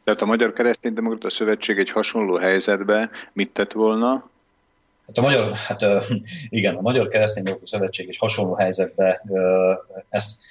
Tehát 0.04 0.22
a 0.22 0.26
Magyar 0.26 0.54
Kereszténydemokrata 0.54 1.30
Szövetség 1.30 1.78
egy 1.78 1.92
hasonló 1.92 2.36
helyzetbe 2.36 3.10
mit 3.34 3.50
tett 3.50 3.72
volna? 3.72 4.30
Hát 5.08 5.18
a 5.18 5.22
magyar, 5.22 5.54
hát 5.56 5.86
igen, 6.50 6.76
a 6.76 6.82
Magyar 6.82 7.08
Kereszténydemokrata 7.08 7.70
Szövetség 7.70 8.08
egy 8.08 8.18
hasonló 8.18 8.54
helyzetbe 8.54 9.24
ezt, 10.10 10.42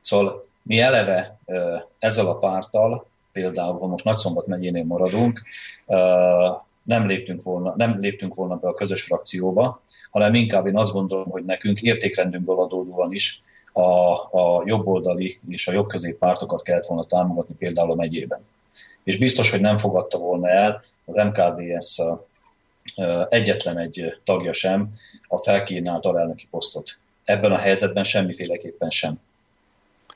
szóval 0.00 0.46
mi 0.62 0.80
eleve 0.80 1.38
ezzel 1.98 2.26
a 2.26 2.38
párttal, 2.38 3.06
például, 3.32 3.78
ha 3.78 3.86
most 3.86 4.04
Nagyszombat 4.04 4.46
megyénél 4.46 4.84
maradunk, 4.84 5.42
nem 6.82 7.06
léptünk, 7.06 7.42
volna, 7.42 7.74
nem 7.76 8.00
léptünk 8.00 8.34
volna 8.34 8.56
be 8.56 8.68
a 8.68 8.74
közös 8.74 9.02
frakcióba, 9.02 9.82
hanem 10.10 10.34
inkább 10.34 10.66
én 10.66 10.76
azt 10.76 10.92
gondolom, 10.92 11.30
hogy 11.30 11.44
nekünk 11.44 11.80
értékrendünkből 11.80 12.58
adódóan 12.58 13.12
is 13.12 13.42
a, 13.78 14.12
a 14.32 14.62
jobboldali 14.64 15.40
és 15.48 15.68
a 15.68 15.72
jobbközép 15.72 16.18
pártokat 16.18 16.62
kellett 16.62 16.86
volna 16.86 17.04
támogatni 17.04 17.54
például 17.54 17.90
a 17.90 17.94
megyében. 17.94 18.46
És 19.04 19.18
biztos, 19.18 19.50
hogy 19.50 19.60
nem 19.60 19.78
fogadta 19.78 20.18
volna 20.18 20.48
el 20.48 20.82
az 21.04 21.14
MKDS 21.14 22.00
egyetlen 23.28 23.78
egy 23.78 24.20
tagja 24.24 24.52
sem 24.52 24.92
a 25.28 25.38
felkínált 25.38 26.06
alelnöki 26.06 26.46
posztot. 26.50 26.98
Ebben 27.24 27.52
a 27.52 27.56
helyzetben 27.56 28.04
semmiféleképpen 28.04 28.90
sem. 28.90 29.14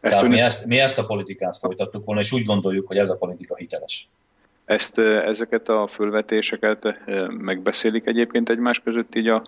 Ezt 0.00 0.14
Tehát 0.14 0.30
mi, 0.30 0.40
ezt, 0.40 0.66
mi 0.66 0.78
ezt 0.78 0.98
a 0.98 1.06
politikát 1.06 1.56
folytattuk 1.56 2.04
volna, 2.04 2.20
és 2.20 2.32
úgy 2.32 2.44
gondoljuk, 2.44 2.86
hogy 2.86 2.96
ez 2.96 3.10
a 3.10 3.16
politika 3.16 3.56
hiteles. 3.56 4.08
Ezt, 4.64 4.98
ezeket 4.98 5.68
a 5.68 5.88
fölvetéseket 5.92 6.98
megbeszélik 7.28 8.06
egyébként 8.06 8.48
egymás 8.48 8.80
között 8.80 9.14
így 9.14 9.28
a 9.28 9.42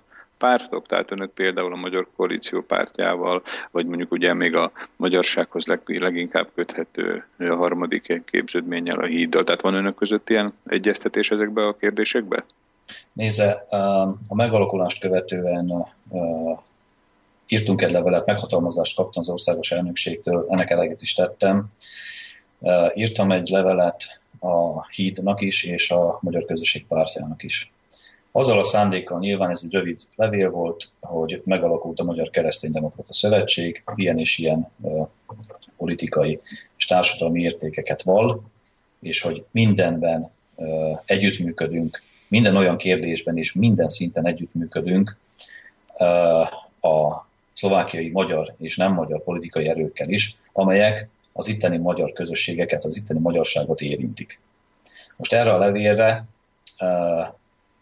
pártok, 0.44 0.86
tehát 0.86 1.10
önök 1.10 1.30
például 1.30 1.72
a 1.72 1.76
Magyar 1.76 2.06
Koalíció 2.16 2.60
pártjával, 2.62 3.42
vagy 3.70 3.86
mondjuk 3.86 4.12
ugye 4.12 4.34
még 4.34 4.54
a 4.54 4.72
magyarsághoz 4.96 5.66
leg, 5.66 5.80
leginkább 5.86 6.48
köthető 6.54 7.24
a 7.38 7.54
harmadik 7.54 8.22
képződménnyel, 8.30 8.98
a 8.98 9.06
híddal. 9.06 9.44
Tehát 9.44 9.60
van 9.60 9.74
önök 9.74 9.94
között 9.94 10.30
ilyen 10.30 10.52
egyeztetés 10.66 11.30
ezekbe 11.30 11.66
a 11.66 11.76
kérdésekbe? 11.76 12.44
Nézze, 13.12 13.66
a 14.28 14.34
megalakulást 14.34 15.00
követően 15.00 15.86
írtunk 17.46 17.82
egy 17.82 17.92
levelet, 17.92 18.26
meghatalmazást 18.26 18.96
kaptam 18.96 19.22
az 19.22 19.28
országos 19.28 19.70
elnökségtől, 19.70 20.46
ennek 20.50 20.70
eleget 20.70 21.02
is 21.02 21.14
tettem. 21.14 21.66
Írtam 22.94 23.30
egy 23.30 23.48
levelet 23.48 24.20
a 24.40 24.86
hídnak 24.86 25.40
is, 25.40 25.64
és 25.64 25.90
a 25.90 26.18
Magyar 26.20 26.44
Közösség 26.44 26.86
pártjának 26.86 27.42
is. 27.42 27.72
Azzal 28.36 28.58
a 28.58 28.64
szándékkal 28.64 29.18
nyilván 29.18 29.50
ez 29.50 29.60
egy 29.64 29.72
rövid 29.72 30.00
levél 30.16 30.50
volt, 30.50 30.90
hogy 31.00 31.42
megalakult 31.44 32.00
a 32.00 32.04
Magyar 32.04 32.30
Kereszténydemokrata 32.30 33.12
Szövetség, 33.12 33.82
ilyen 33.94 34.18
és 34.18 34.38
ilyen 34.38 34.70
politikai 35.76 36.40
és 36.76 36.86
társadalmi 36.86 37.42
értékeket 37.42 38.02
val, 38.02 38.42
és 39.00 39.20
hogy 39.20 39.44
mindenben 39.50 40.30
együttműködünk, 41.04 42.02
minden 42.28 42.56
olyan 42.56 42.76
kérdésben 42.76 43.36
és 43.36 43.52
minden 43.52 43.88
szinten 43.88 44.26
együttműködünk 44.26 45.16
a 46.80 47.26
szlovákiai 47.52 48.10
magyar 48.10 48.54
és 48.58 48.76
nem 48.76 48.92
magyar 48.92 49.22
politikai 49.22 49.68
erőkkel 49.68 50.08
is, 50.08 50.36
amelyek 50.52 51.08
az 51.32 51.48
itteni 51.48 51.76
magyar 51.76 52.12
közösségeket, 52.12 52.84
az 52.84 52.96
itteni 52.96 53.20
magyarságot 53.20 53.80
érintik. 53.80 54.40
Most 55.16 55.32
erre 55.32 55.52
a 55.52 55.58
levélre 55.58 56.24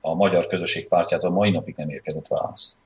a 0.04 0.14
magyar 0.14 0.46
közösség 0.46 0.88
pártjától 0.88 1.30
mai 1.30 1.50
napig 1.50 1.74
nem 1.76 1.90
érkezett 1.90 2.28
válasz. 2.28 2.76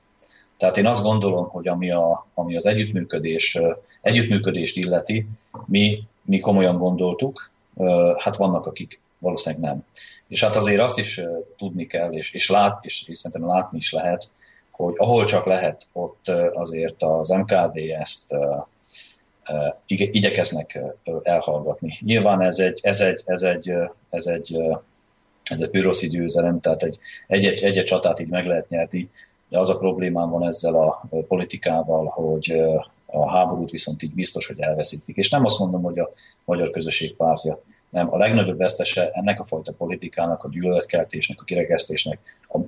Tehát 0.57 0.77
én 0.77 0.85
azt 0.85 1.03
gondolom, 1.03 1.47
hogy 1.47 1.67
ami, 1.67 1.91
a, 1.91 2.27
ami 2.33 2.55
az 2.55 2.65
együttműködés, 2.65 3.59
együttműködést 4.01 4.77
illeti, 4.77 5.27
mi, 5.65 6.03
mi 6.21 6.39
komolyan 6.39 6.77
gondoltuk, 6.77 7.51
hát 8.17 8.35
vannak, 8.35 8.65
akik 8.65 8.99
Valószínűleg 9.19 9.63
nem. 9.63 9.85
És 10.27 10.43
hát 10.43 10.55
azért 10.55 10.81
azt 10.81 10.97
is 10.97 11.21
tudni 11.57 11.87
kell, 11.87 12.11
és, 12.11 12.33
és, 12.33 12.49
lát, 12.49 12.85
és, 12.85 13.07
és 13.07 13.17
szerintem 13.17 13.49
látni 13.49 13.77
is 13.77 13.91
lehet, 13.91 14.31
hogy 14.71 14.93
ahol 14.97 15.25
csak 15.25 15.45
lehet, 15.45 15.87
ott 15.93 16.27
azért 16.53 17.03
az 17.03 17.29
MKD 17.29 17.77
ezt 17.77 18.35
igyekeznek 19.87 20.79
elhallgatni. 21.23 21.97
Nyilván 22.01 22.41
ez 22.41 22.59
egy, 22.59 22.79
ez 22.83 22.99
egy, 22.99 23.23
ez 23.25 23.41
egy, 23.41 23.73
ez 24.09 24.25
egy, 24.25 24.57
ez 25.51 25.61
egy 25.61 25.69
püroszi 25.69 26.07
győzelem, 26.07 26.59
tehát 26.59 26.83
egy, 26.83 26.99
egy, 27.27 27.45
egy, 27.45 27.77
egy 27.77 27.83
csatát 27.83 28.19
így 28.19 28.27
meg 28.27 28.45
lehet 28.45 28.69
nyerni, 28.69 29.09
de 29.49 29.59
az 29.59 29.69
a 29.69 29.77
problémám 29.77 30.29
van 30.29 30.47
ezzel 30.47 30.75
a 30.75 31.07
politikával, 31.27 32.05
hogy 32.05 32.61
a 33.05 33.29
háborút 33.29 33.69
viszont 33.69 34.03
így 34.03 34.13
biztos, 34.13 34.47
hogy 34.47 34.59
elveszítik. 34.59 35.15
És 35.15 35.29
nem 35.29 35.45
azt 35.45 35.59
mondom, 35.59 35.81
hogy 35.81 35.99
a 35.99 36.09
magyar 36.45 36.69
közösség 36.69 37.15
pártja, 37.15 37.61
nem, 37.89 38.13
a 38.13 38.17
legnagyobb 38.17 38.57
vesztese 38.57 39.09
ennek 39.09 39.39
a 39.39 39.45
fajta 39.45 39.71
politikának, 39.71 40.43
a 40.43 40.49
gyűlöletkeltésnek, 40.49 41.41
a 41.41 41.43
kirekesztésnek 41.43 42.19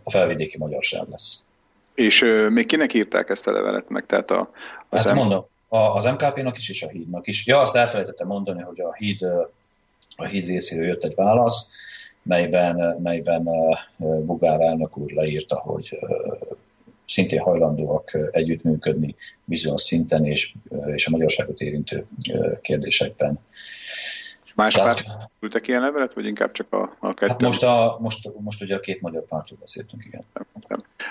a 0.04 0.12
felvidéki 0.12 0.58
magyarság 0.58 1.08
lesz. 1.10 1.46
És 1.96 2.22
euh, 2.22 2.50
még 2.50 2.66
kinek 2.66 2.94
írták 2.94 3.30
ezt 3.30 3.48
a 3.48 3.52
levelet 3.52 3.90
meg? 3.90 4.06
Tehát 4.06 4.32
a, 4.32 4.50
az 4.90 5.06
hát 5.06 5.14
M- 5.14 5.18
mondom, 5.18 5.46
a, 5.68 5.78
az 5.78 6.06
MKP-nak 6.06 6.58
is 6.58 6.70
és 6.70 6.84
a 6.84 6.88
hídnak 6.88 7.28
is. 7.28 7.48
Ja, 7.48 7.62
azt 7.62 7.76
elfelejtettem 7.76 8.28
mondani, 8.28 8.62
hogy 8.62 8.80
a 8.80 8.94
híd, 8.94 9.24
a 10.16 10.26
híd 10.26 10.48
részéről 10.48 10.88
jött 10.88 11.04
egy 11.04 11.16
válasz, 11.16 11.74
melyben, 12.30 13.00
melyben 13.04 13.50
Bugár 13.98 14.62
elnök 14.62 14.98
úr 14.98 15.12
leírta, 15.12 15.60
hogy 15.60 16.00
szintén 17.06 17.40
hajlandóak 17.40 18.18
együttműködni 18.32 19.16
bizonyos 19.46 19.82
szinten 19.82 20.26
és, 20.26 20.54
és 20.86 21.08
a 21.08 21.12
magyarságot 21.12 21.62
érintő 21.62 22.06
kérdésekben. 22.62 23.40
És 24.46 24.54
más 24.56 24.74
Tehát, 24.74 24.94
párt 24.94 25.30
küldtek 25.40 25.68
ilyen 25.68 25.82
levelet, 25.82 26.14
vagy 26.14 26.26
inkább 26.26 26.52
csak 26.52 26.74
a, 26.74 26.98
a 27.00 27.14
kettő? 27.14 27.32
Hát 27.32 27.42
most, 27.42 27.64
a, 27.64 27.98
most, 28.00 28.30
most 28.40 28.62
ugye 28.62 28.76
a 28.76 28.80
két 28.80 29.02
magyar 29.02 29.26
pártról 29.26 29.60
beszéltünk, 29.60 30.06
igen. 30.06 30.24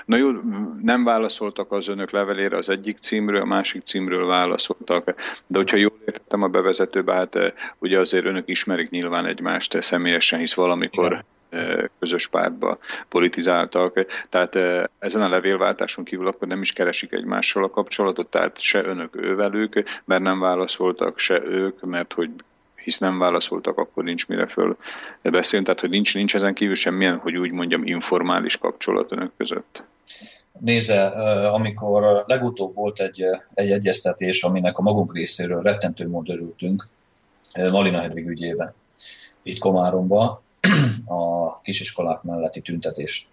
Na 0.09 0.17
jó, 0.17 0.31
nem 0.83 1.05
válaszoltak 1.05 1.73
az 1.73 1.89
önök 1.89 2.11
levelére 2.11 2.57
az 2.57 2.69
egyik 2.69 2.99
címről, 2.99 3.41
a 3.41 3.45
másik 3.45 3.83
címről 3.83 4.27
válaszoltak, 4.27 5.15
de 5.47 5.59
hogyha 5.59 5.77
jól 5.77 5.99
értettem 6.07 6.43
a 6.43 6.49
bevezetőbe, 6.49 7.15
hát 7.15 7.55
ugye 7.79 7.99
azért 7.99 8.25
önök 8.25 8.49
ismerik 8.49 8.91
nyilván 8.91 9.27
egymást 9.27 9.83
személyesen, 9.83 10.39
hisz 10.39 10.55
valamikor 10.55 11.07
igen 11.07 11.25
közös 11.99 12.29
pártba 12.29 12.79
politizáltak. 13.09 14.07
Tehát 14.29 14.55
ezen 14.99 15.23
a 15.23 15.29
levélváltáson 15.29 16.05
kívül 16.05 16.27
akkor 16.27 16.49
nem 16.49 16.61
is 16.61 16.73
keresik 16.73 17.13
egymással 17.13 17.65
a 17.65 17.71
kapcsolatot, 17.71 18.27
tehát 18.27 18.61
se 18.61 18.85
önök 18.85 19.17
ővelük, 19.17 19.83
mert 20.05 20.23
nem 20.23 20.41
válaszoltak, 20.41 21.19
se 21.19 21.43
ők, 21.45 21.81
mert 21.81 22.13
hogy 22.13 22.31
hisz 22.75 22.99
nem 22.99 23.19
válaszoltak, 23.19 23.79
akkor 23.79 24.05
nincs 24.05 24.27
mire 24.29 24.47
föl 24.47 24.77
beszélni, 25.23 25.65
tehát 25.65 25.81
hogy 25.81 25.91
nincs, 25.91 26.15
nincs 26.15 26.35
ezen 26.35 26.55
kívül 26.55 26.75
semmilyen, 26.75 27.17
hogy 27.17 27.37
úgy 27.37 27.51
mondjam, 27.51 27.87
informális 27.87 28.57
kapcsolat 28.57 29.13
önök 29.13 29.31
között. 29.37 29.83
Nézze, 30.61 31.07
amikor 31.49 32.25
legutóbb 32.27 32.75
volt 32.75 33.01
egy, 33.01 33.25
egy 33.55 33.71
egyeztetés, 33.71 34.43
aminek 34.43 34.79
a 34.79 34.83
magunk 34.83 35.15
részéről 35.15 35.63
rettentő 35.63 36.09
módon 36.09 36.37
örültünk, 36.37 36.89
Malina 37.55 38.01
Hedvig 38.01 38.27
ügyében, 38.27 38.75
itt 39.43 39.59
Komáromban, 39.59 40.41
a 41.07 41.61
kisiskolák 41.61 42.23
melletti 42.23 42.61
tüntetés 42.61 43.29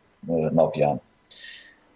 napján, 0.52 1.02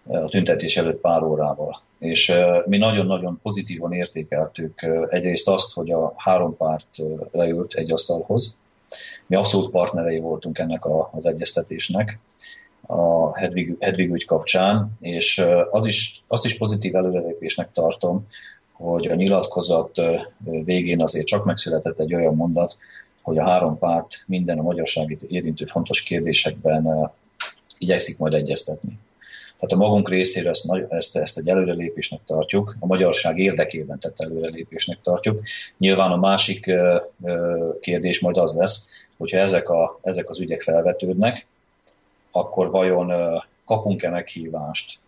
a 0.08 0.30
tüntetés 0.30 0.78
előtt 0.78 1.02
pár 1.02 1.24
órával. 1.24 1.82
És 2.00 2.34
mi 2.66 2.78
nagyon-nagyon 2.78 3.40
pozitívan 3.42 3.94
értékeltük 3.94 4.86
egyrészt 5.10 5.48
azt, 5.48 5.74
hogy 5.74 5.92
a 5.92 6.14
három 6.18 6.58
párt 6.58 6.88
leült 7.32 7.74
egy 7.74 7.92
asztalhoz. 7.92 8.60
Mi 9.26 9.36
abszolút 9.36 9.72
partnerei 9.72 10.20
voltunk 10.20 10.58
ennek 10.58 10.86
az 11.12 11.26
egyeztetésnek 11.26 12.20
a 12.92 13.38
Hedvig, 13.38 13.76
Hedvig 13.80 14.12
ügy 14.12 14.26
kapcsán, 14.26 14.92
és 15.00 15.44
az 15.72 15.86
is, 15.86 16.22
azt 16.28 16.46
is 16.46 16.58
pozitív 16.58 16.96
előrelépésnek 16.96 17.72
tartom, 17.72 18.28
hogy 18.72 19.08
a 19.08 19.16
nyilatkozat 19.16 20.02
végén 20.64 21.02
azért 21.02 21.26
csak 21.26 21.46
megszületett 21.46 22.00
egy 22.00 22.16
olyan 22.16 22.36
mondat, 22.36 22.78
hogy 23.22 23.38
a 23.38 23.44
három 23.44 23.78
párt 23.78 24.24
minden 24.28 24.60
a 24.60 24.62
magyarságit 24.62 25.22
érintő 25.22 25.66
fontos 25.66 26.04
kérdésekben 26.04 27.12
igyekszik 27.78 28.18
majd 28.18 28.34
egyeztetni. 28.34 28.98
Tehát 29.60 29.76
a 29.76 29.88
magunk 29.88 30.10
részéről 30.10 30.50
ezt, 30.50 30.72
ezt, 30.90 31.18
ezt 31.18 31.38
egy 31.38 31.48
előrelépésnek 31.48 32.20
tartjuk, 32.26 32.76
a 32.80 32.86
magyarság 32.86 33.38
érdekében 33.38 34.00
tett 34.00 34.22
előrelépésnek 34.22 34.98
tartjuk. 35.04 35.42
Nyilván 35.78 36.12
a 36.12 36.18
másik 36.18 36.72
kérdés 37.80 38.20
majd 38.20 38.38
az 38.38 38.56
lesz, 38.56 39.08
hogyha 39.18 39.38
ezek, 39.38 39.70
a, 39.70 40.00
ezek 40.02 40.30
az 40.30 40.40
ügyek 40.40 40.62
felvetődnek, 40.62 41.48
akkor 42.40 42.70
vajon 42.70 43.42
kapunk-e 43.66 44.10
meghívást 44.10 45.00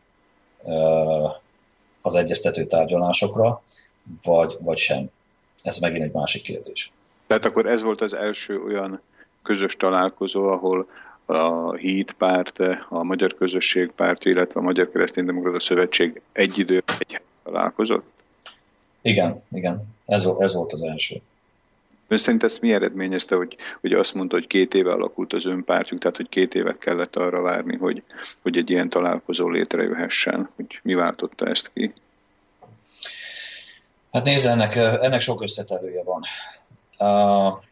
az 2.02 2.16
egyeztető 2.16 2.66
tárgyalásokra, 2.66 3.62
vagy, 4.24 4.58
vagy 4.60 4.78
sem. 4.78 5.10
Ez 5.64 5.78
megint 5.78 6.04
egy 6.04 6.12
másik 6.12 6.42
kérdés. 6.42 6.92
Tehát 7.28 7.46
akkor 7.46 7.66
ez 7.66 7.82
volt 7.82 8.02
az 8.02 8.14
első 8.14 8.64
olyan 8.64 9.02
közös 9.44 9.76
találkozó, 9.76 10.48
ahol 10.48 10.88
a 11.26 11.76
HÍD 11.76 12.12
párt, 12.12 12.60
a 12.90 13.04
Magyar 13.04 13.36
Közösség 13.36 13.92
párt, 13.92 14.26
illetve 14.26 14.60
a 14.60 14.64
Magyar 14.64 14.92
Kereszténydemokrata 14.92 15.60
Szövetség 15.60 16.22
egy 16.32 16.60
idő 16.60 16.84
egy 17.00 17.22
találkozott? 17.44 18.06
Igen, 19.02 19.44
igen. 19.52 19.84
Ez, 20.06 20.28
ez 20.40 20.54
volt 20.54 20.74
az 20.74 20.82
első. 20.82 21.22
Ön 22.12 22.18
szerint 22.18 22.44
ezt 22.44 22.62
mi 22.62 22.74
eredményezte, 22.74 23.36
hogy, 23.36 23.56
hogy 23.82 23.94
azt 23.94 24.14
mondta, 24.14 24.36
hogy 24.36 24.48
két 24.48 24.74
éve 24.74 24.92
alakult 24.92 25.34
az 25.34 25.46
önpártjuk, 25.46 26.00
tehát 26.00 26.18
hogy 26.18 26.30
két 26.30 26.56
évet 26.56 26.78
kellett 26.78 27.16
arra 27.16 27.42
várni, 27.42 27.78
hogy, 27.78 28.04
hogy 28.42 28.58
egy 28.58 28.70
ilyen 28.70 28.90
találkozó 28.90 29.50
létrejöhessen, 29.50 30.50
hogy 30.56 30.80
mi 30.84 30.94
váltotta 30.94 31.46
ezt 31.46 31.72
ki? 31.74 31.94
Hát 34.12 34.24
nézze, 34.24 34.50
ennek, 34.50 34.76
ennek 34.76 35.22
sok 35.22 35.42
összetevője 35.42 36.04
van. 36.04 36.24
Uh, 37.00 37.64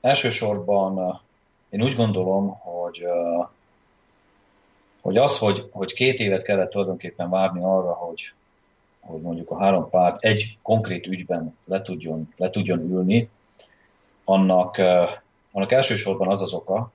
elsősorban 0.00 1.20
én 1.70 1.82
úgy 1.82 1.94
gondolom, 1.94 2.48
hogy, 2.58 3.04
hogy 5.00 5.16
az, 5.16 5.38
hogy, 5.38 5.68
hogy 5.70 5.92
két 5.92 6.18
évet 6.18 6.42
kellett 6.42 6.70
tulajdonképpen 6.70 7.30
várni 7.30 7.64
arra, 7.64 7.92
hogy, 7.92 8.32
hogy 9.06 9.20
mondjuk 9.20 9.50
a 9.50 9.58
három 9.58 9.90
párt 9.90 10.24
egy 10.24 10.58
konkrét 10.62 11.06
ügyben 11.06 11.56
le 11.64 11.82
tudjon, 11.82 12.32
le 12.36 12.50
tudjon 12.50 12.80
ülni, 12.80 13.28
annak, 14.24 14.78
annak 15.52 15.72
elsősorban 15.72 16.28
az 16.28 16.42
az 16.42 16.52
oka, 16.52 16.92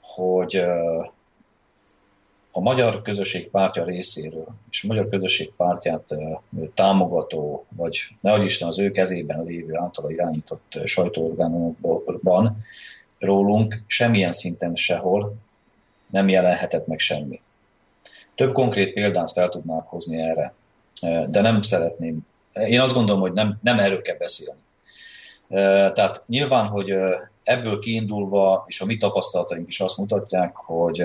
hogy 0.00 0.64
a 2.56 2.60
magyar 2.60 3.02
közösség 3.02 3.50
pártja 3.50 3.84
részéről, 3.84 4.46
és 4.70 4.84
a 4.84 4.86
magyar 4.86 5.08
közösség 5.08 5.52
pártját 5.56 6.14
támogató, 6.74 7.66
vagy 7.68 8.08
nehogy 8.20 8.44
Isten 8.44 8.68
az 8.68 8.78
ő 8.78 8.90
kezében 8.90 9.44
lévő 9.44 9.76
általa 9.76 10.10
irányított 10.10 10.78
sajtóorgánumokban 10.84 12.64
rólunk 13.18 13.82
semmilyen 13.86 14.32
szinten 14.32 14.74
sehol 14.74 15.34
nem 16.06 16.28
jelenhetett 16.28 16.86
meg 16.86 16.98
semmi. 16.98 17.40
Több 18.34 18.52
konkrét 18.52 18.92
példát 18.92 19.32
fel 19.32 19.48
tudnák 19.48 19.84
hozni 19.86 20.22
erre, 20.22 20.54
de 21.28 21.40
nem 21.40 21.62
szeretném. 21.62 22.26
Én 22.52 22.80
azt 22.80 22.94
gondolom, 22.94 23.20
hogy 23.20 23.32
nem, 23.32 23.58
nem 23.62 23.78
erről 23.78 24.02
kell 24.02 24.16
beszélni. 24.16 24.60
Tehát 25.92 26.22
nyilván, 26.26 26.66
hogy 26.66 26.94
ebből 27.42 27.78
kiindulva, 27.78 28.64
és 28.66 28.80
a 28.80 28.84
mi 28.84 28.96
tapasztalataink 28.96 29.68
is 29.68 29.80
azt 29.80 29.98
mutatják, 29.98 30.56
hogy 30.56 31.04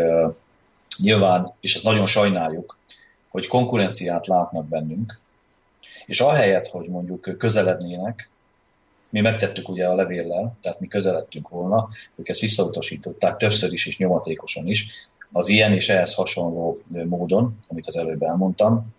nyilván, 0.98 1.54
és 1.60 1.76
ezt 1.76 1.84
nagyon 1.84 2.06
sajnáljuk, 2.06 2.78
hogy 3.30 3.48
konkurenciát 3.48 4.28
látnak 4.28 4.68
bennünk, 4.68 5.20
és 6.06 6.22
ahelyett, 6.22 6.68
hogy 6.68 6.88
mondjuk 6.88 7.36
közelednének, 7.38 8.30
mi 9.10 9.22
megtettük 9.22 9.70
ugye 9.70 9.88
a 9.88 9.96
levéllel, 9.96 10.58
tehát 10.62 10.80
mi 10.80 10.88
közeledtünk 10.88 11.50
volna, 11.50 11.88
ők 12.16 12.30
ezt 12.30 12.40
visszautasították 12.40 13.38
többször 13.38 13.74
is 13.74 13.88
és 13.88 13.98
nyomatékosan 13.98 14.68
is, 14.68 14.94
az 15.32 15.48
ilyen 15.48 15.74
és 15.74 15.90
ehhez 15.90 16.14
hasonló 16.14 16.82
módon, 17.06 17.60
amit 17.68 17.88
az 17.88 17.98
előbb 17.98 18.24
elmondtam. 18.24 18.94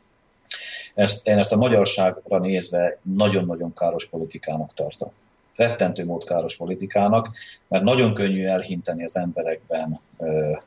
Ezt, 0.94 1.28
én 1.28 1.38
ezt 1.38 1.52
a 1.52 1.56
magyarságra 1.56 2.38
nézve 2.38 2.98
nagyon-nagyon 3.02 3.74
káros 3.74 4.08
politikának 4.08 4.74
tartom. 4.74 5.10
Rettentő 5.56 6.04
mód 6.04 6.24
káros 6.24 6.56
politikának, 6.56 7.30
mert 7.68 7.84
nagyon 7.84 8.14
könnyű 8.14 8.44
elhinteni 8.44 9.04
az 9.04 9.16
emberekben 9.16 10.00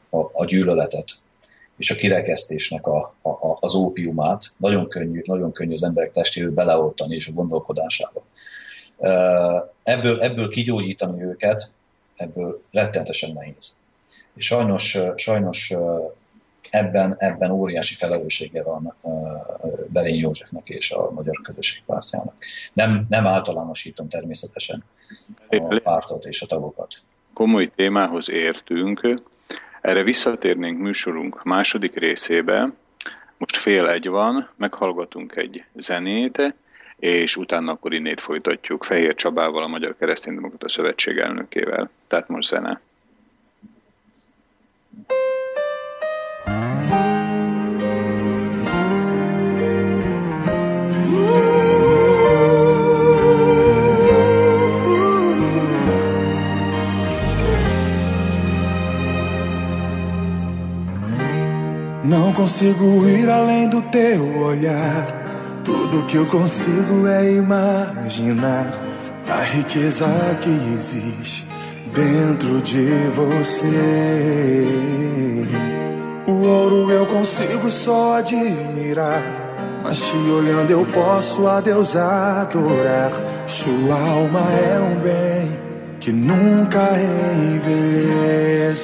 a, 0.09 0.17
a 0.17 0.45
gyűlöletet, 0.45 1.19
és 1.77 1.91
a 1.91 1.95
kirekesztésnek 1.95 2.87
a, 2.87 3.15
a, 3.21 3.57
az 3.59 3.75
ópiumát. 3.75 4.53
Nagyon 4.57 4.87
könnyű, 4.87 5.21
nagyon 5.25 5.51
könnyű 5.51 5.73
az 5.73 5.83
emberek 5.83 6.11
testéről 6.11 6.51
beleoltani 6.51 7.15
és 7.15 7.27
a 7.27 7.31
gondolkodásába. 7.31 8.23
Ebből, 9.83 10.21
ebből 10.21 10.49
kigyógyítani 10.49 11.23
őket, 11.23 11.71
ebből 12.15 12.61
rettenetesen 12.71 13.31
nehéz. 13.33 13.79
És 14.35 14.45
sajnos, 14.45 14.97
sajnos 15.15 15.73
ebben, 16.71 17.15
ebben 17.17 17.51
óriási 17.51 17.95
felelőssége 17.95 18.63
van 18.63 18.93
Berény 19.87 20.19
Józsefnek 20.19 20.67
és 20.67 20.91
a 20.91 21.11
Magyar 21.11 21.41
Közösség 21.43 21.83
Pártjának. 21.85 22.33
Nem, 22.73 23.05
nem 23.09 23.27
általánosítom 23.27 24.09
természetesen 24.09 24.83
a 25.49 25.79
pártot 25.83 26.25
és 26.25 26.41
a 26.41 26.45
tagokat. 26.45 27.01
komoly 27.33 27.71
témához 27.75 28.29
értünk. 28.29 29.13
Erre 29.81 30.03
visszatérnénk 30.03 30.79
műsorunk 30.79 31.43
második 31.43 31.95
részébe. 31.95 32.69
Most 33.37 33.57
fél 33.57 33.87
egy 33.87 34.07
van, 34.07 34.49
meghallgatunk 34.55 35.35
egy 35.35 35.65
zenét, 35.75 36.55
és 36.99 37.35
utána 37.35 37.71
akkor 37.71 37.93
innét 37.93 38.19
folytatjuk 38.19 38.83
Fehér 38.83 39.15
Csabával, 39.15 39.63
a 39.63 39.67
Magyar 39.67 39.95
Kereszténydemokrata 39.99 40.69
Szövetség 40.69 41.17
elnökével. 41.17 41.89
Tehát 42.07 42.27
most 42.27 42.47
zene. 42.47 42.81
Não 62.13 62.31
consigo 62.31 63.07
ir 63.07 63.27
além 63.27 63.67
do 63.67 63.81
teu 63.81 64.37
olhar. 64.37 65.61
Tudo 65.63 66.05
que 66.05 66.15
eu 66.15 66.27
consigo 66.27 67.07
é 67.07 67.33
imaginar 67.33 68.71
a 69.27 69.41
riqueza 69.41 70.05
que 70.39 70.49
existe 70.75 71.47
dentro 71.91 72.61
de 72.61 72.85
você. 73.15 74.67
O 76.27 76.33
ouro 76.47 76.91
eu 76.91 77.07
consigo 77.07 77.71
só 77.71 78.17
admirar, 78.17 79.23
mas 79.83 79.97
te 79.99 80.15
olhando 80.15 80.69
eu 80.69 80.85
posso 80.93 81.47
a 81.47 81.61
Deus 81.61 81.95
adorar. 81.95 83.11
Sua 83.47 83.95
alma 83.95 84.41
é 84.51 84.79
um 84.79 84.99
bem 84.99 85.49
que 85.99 86.11
nunca 86.11 86.91
envelhecerá. 87.55 88.83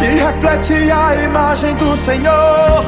que 0.00 0.06
reflete 0.06 0.90
a 0.90 1.14
imagem 1.14 1.74
do 1.74 1.94
Senhor. 1.94 2.84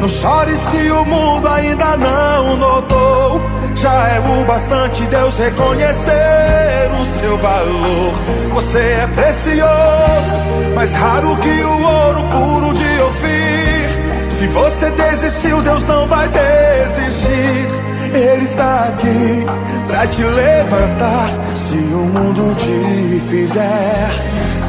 Não 0.00 0.08
chore 0.08 0.56
se 0.56 0.90
o 0.90 1.04
mundo 1.04 1.46
ainda 1.46 1.94
não 1.96 2.56
notou. 2.56 3.42
Já 3.74 4.08
é 4.08 4.18
o 4.18 4.44
bastante 4.46 5.06
Deus 5.06 5.36
reconhecer 5.36 6.90
o 6.98 7.04
seu 7.04 7.36
valor. 7.36 8.14
Você 8.54 8.78
é 8.78 9.06
precioso, 9.14 10.38
mais 10.74 10.94
raro 10.94 11.36
que 11.36 11.62
o 11.62 11.82
ouro 11.82 12.22
puro 12.30 12.72
de 12.72 13.00
Ofir. 13.02 14.30
Se 14.30 14.46
você 14.46 14.90
desistiu, 14.90 15.60
Deus 15.60 15.86
não 15.86 16.06
vai 16.06 16.28
desistir. 16.28 17.83
Ele 18.14 18.44
está 18.44 18.84
aqui 18.84 19.44
para 19.88 20.06
te 20.06 20.22
levantar. 20.22 21.30
Se 21.54 21.76
o 21.76 22.04
mundo 22.04 22.54
te 22.54 23.20
fizer 23.28 24.10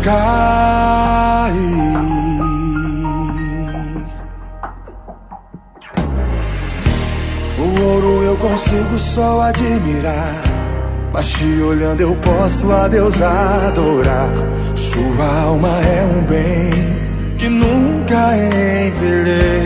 cair. 0.03 1.55
O 7.60 7.81
ouro 7.84 8.23
eu 8.23 8.36
consigo 8.38 8.97
só 8.97 9.41
admirar. 9.41 10.41
Mas 11.13 11.27
te 11.27 11.62
olhando 11.62 12.01
eu 12.01 12.15
posso 12.15 12.71
a 12.71 12.88
Deus 12.88 13.21
adorar. 13.21 14.29
Sua 14.75 15.41
alma 15.43 15.79
é 15.81 16.03
um 16.03 16.23
bem 16.23 16.71
que 17.38 17.47
nunca 17.47 18.36
envelhecerá. 18.36 19.65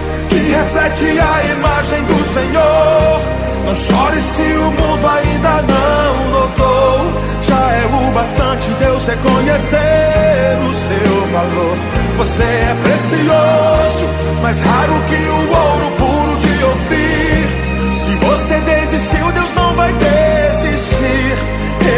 que 0.31 0.39
reflete 0.39 1.19
a 1.19 1.43
imagem 1.51 2.03
do 2.05 2.23
Senhor. 2.23 3.21
Não 3.65 3.75
chore 3.75 4.21
se 4.21 4.41
o 4.41 4.71
mundo 4.71 5.07
ainda 5.07 5.61
não 5.73 6.31
notou. 6.31 7.21
Já 7.41 7.71
é 7.73 7.85
o 7.85 8.11
bastante 8.13 8.67
Deus 8.79 9.05
reconhecer 9.05 10.57
o 10.69 10.73
seu 10.73 11.27
valor. 11.33 11.77
Você 12.17 12.43
é 12.43 12.75
precioso, 12.83 14.05
mais 14.41 14.59
raro 14.59 14.93
que 15.09 15.15
o 15.15 15.41
ouro 15.65 15.91
puro 15.97 16.37
de 16.37 16.63
Ofir. 16.71 17.91
Se 17.91 18.15
você 18.25 18.57
desistiu, 18.59 19.31
Deus 19.33 19.53
não 19.53 19.73
vai 19.75 19.91
desistir. 19.93 21.35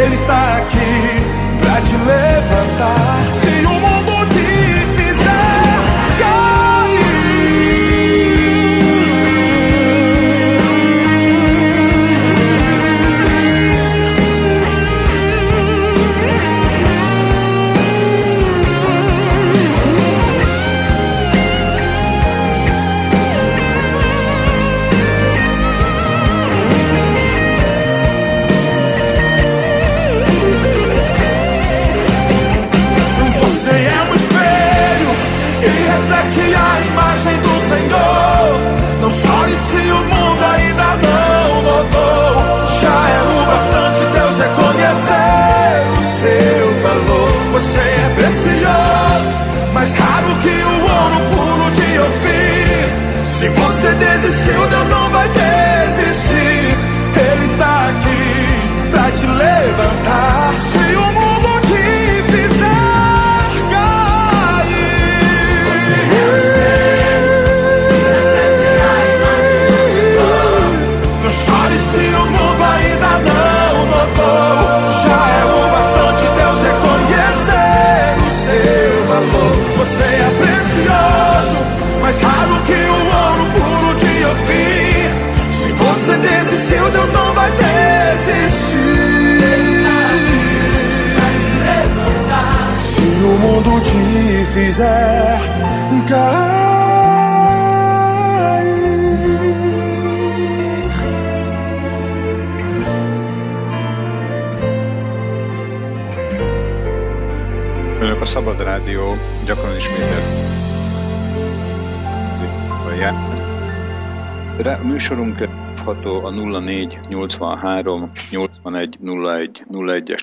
Ele 0.02 0.14
está 0.14 0.58
aqui 0.58 1.22
para 1.60 1.80
te 1.82 1.96
levantar. 1.96 3.14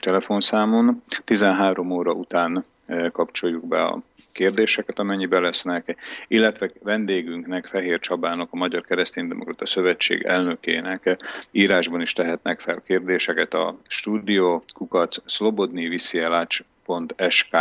Telefonszámon. 0.02 1.04
13 1.26 1.92
óra 1.92 2.12
után 2.12 2.66
kapcsoljuk 3.12 3.68
be 3.68 3.84
a 3.84 4.00
kérdéseket, 4.34 5.00
amennyiben 5.00 5.42
lesznek, 5.42 5.96
illetve 6.28 6.72
vendégünknek, 6.84 7.66
Fehér 7.66 8.00
Csabának, 8.00 8.48
a 8.52 8.58
Magyar 8.58 8.82
Kereszténydemokrata 8.82 9.66
Szövetség 9.66 10.24
elnökének 10.24 11.18
írásban 11.52 12.02
is 12.02 12.14
tehetnek 12.14 12.60
fel 12.60 12.82
kérdéseket 12.86 13.54
a 13.54 13.78
stúdió 13.88 14.64
kukac 14.74 15.18
szlobodnyiviszielacs.sk 15.26 17.56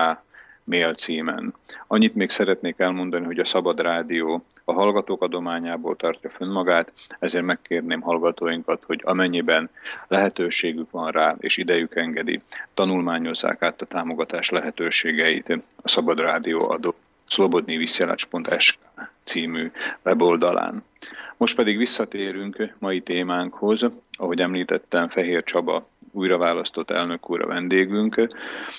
mail 0.64 0.94
címen. 0.94 1.54
Annyit 1.86 2.14
még 2.14 2.30
szeretnék 2.30 2.78
elmondani, 2.78 3.24
hogy 3.24 3.38
a 3.38 3.44
Szabad 3.44 3.80
Rádió 3.80 4.44
a 4.64 4.72
hallgatók 4.72 5.22
adományából 5.22 5.96
tartja 5.96 6.30
fönn 6.30 6.50
magát, 6.50 6.92
ezért 7.18 7.44
megkérném 7.44 8.00
hallgatóinkat, 8.00 8.82
hogy 8.86 9.00
amennyiben 9.04 9.70
lehetőségük 10.08 10.90
van 10.90 11.11
rá, 11.11 11.36
és 11.38 11.56
idejük 11.56 11.96
engedi, 11.96 12.40
tanulmányozzák 12.74 13.62
át 13.62 13.82
a 13.82 13.86
támogatás 13.86 14.50
lehetőségeit 14.50 15.58
a 15.82 15.88
Szabad 15.88 16.18
Rádió 16.18 16.70
adó 16.70 16.94
szlobodnyiviszielacs.sk 17.28 18.78
című 19.22 19.70
weboldalán. 20.04 20.84
Most 21.36 21.56
pedig 21.56 21.76
visszatérünk 21.76 22.74
mai 22.78 23.00
témánkhoz, 23.00 23.86
ahogy 24.12 24.40
említettem, 24.40 25.08
Fehér 25.08 25.44
Csaba 25.44 25.88
újra 26.12 26.38
választott 26.38 26.90
elnök 26.90 27.30
úr 27.30 27.42
a 27.42 27.46
vendégünk. 27.46 28.28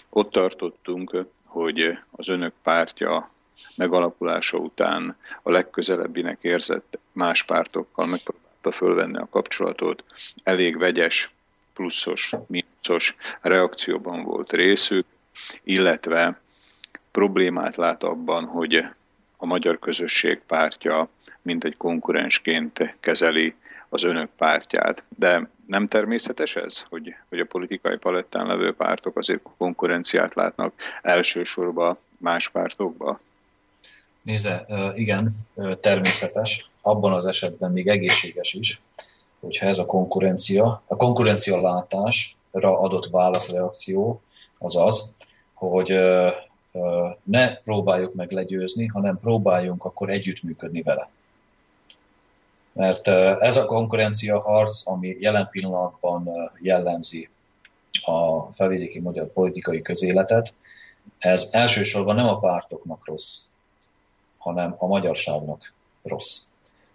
Ott 0.09 0.31
tartottunk, 0.31 1.25
hogy 1.51 1.97
az 2.11 2.29
önök 2.29 2.53
pártja 2.63 3.29
megalakulása 3.77 4.57
után 4.57 5.15
a 5.41 5.51
legközelebbinek 5.51 6.37
érzett 6.41 6.99
más 7.11 7.43
pártokkal 7.43 8.05
megpróbálta 8.05 8.71
fölvenni 8.71 9.17
a 9.17 9.27
kapcsolatot. 9.29 10.03
Elég 10.43 10.77
vegyes, 10.77 11.31
pluszos, 11.73 12.31
mínuszos 12.47 13.15
reakcióban 13.41 14.23
volt 14.23 14.51
részük, 14.51 15.05
illetve 15.63 16.39
problémát 17.11 17.75
lát 17.75 18.03
abban, 18.03 18.45
hogy 18.45 18.85
a 19.37 19.45
magyar 19.45 19.79
közösség 19.79 20.41
pártja 20.47 21.09
mint 21.41 21.63
egy 21.63 21.77
konkurensként 21.77 22.95
kezeli 22.99 23.55
az 23.89 24.03
önök 24.03 24.29
pártját. 24.37 25.03
De 25.17 25.49
nem 25.71 25.87
természetes 25.87 26.55
ez, 26.55 26.85
hogy, 26.89 27.15
hogy 27.29 27.39
a 27.39 27.45
politikai 27.45 27.97
palettán 27.97 28.47
levő 28.47 28.73
pártok 28.73 29.17
azért 29.17 29.39
konkurenciát 29.57 30.33
látnak 30.33 30.73
elsősorban 31.01 31.97
más 32.17 32.49
pártokba? 32.49 33.19
Nézze, 34.21 34.65
igen, 34.95 35.29
természetes. 35.81 36.69
Abban 36.81 37.13
az 37.13 37.25
esetben 37.25 37.71
még 37.71 37.87
egészséges 37.87 38.53
is, 38.53 38.81
hogyha 39.39 39.65
ez 39.65 39.77
a 39.77 39.85
konkurencia, 39.85 40.83
a 40.87 40.95
konkurencia 40.95 41.61
látásra 41.61 42.79
adott 42.79 43.05
válaszreakció 43.05 44.21
az 44.57 44.75
az, 44.75 45.13
hogy 45.53 45.93
ne 47.23 47.55
próbáljuk 47.55 48.13
meg 48.13 48.31
legyőzni, 48.31 48.85
hanem 48.85 49.19
próbáljunk 49.19 49.85
akkor 49.85 50.09
együttműködni 50.09 50.81
vele. 50.81 51.09
Mert 52.73 53.07
ez 53.41 53.57
a 53.57 53.65
konkurencia 53.65 54.39
harc, 54.39 54.87
ami 54.87 55.17
jelen 55.19 55.49
pillanatban 55.51 56.29
jellemzi 56.59 57.29
a 58.01 58.41
felvidéki 58.53 58.99
magyar 58.99 59.27
politikai 59.27 59.81
közéletet, 59.81 60.55
ez 61.17 61.49
elsősorban 61.51 62.15
nem 62.15 62.27
a 62.27 62.39
pártoknak 62.39 63.05
rossz, 63.05 63.37
hanem 64.37 64.75
a 64.77 64.87
magyarságnak 64.87 65.73
rossz. 66.03 66.39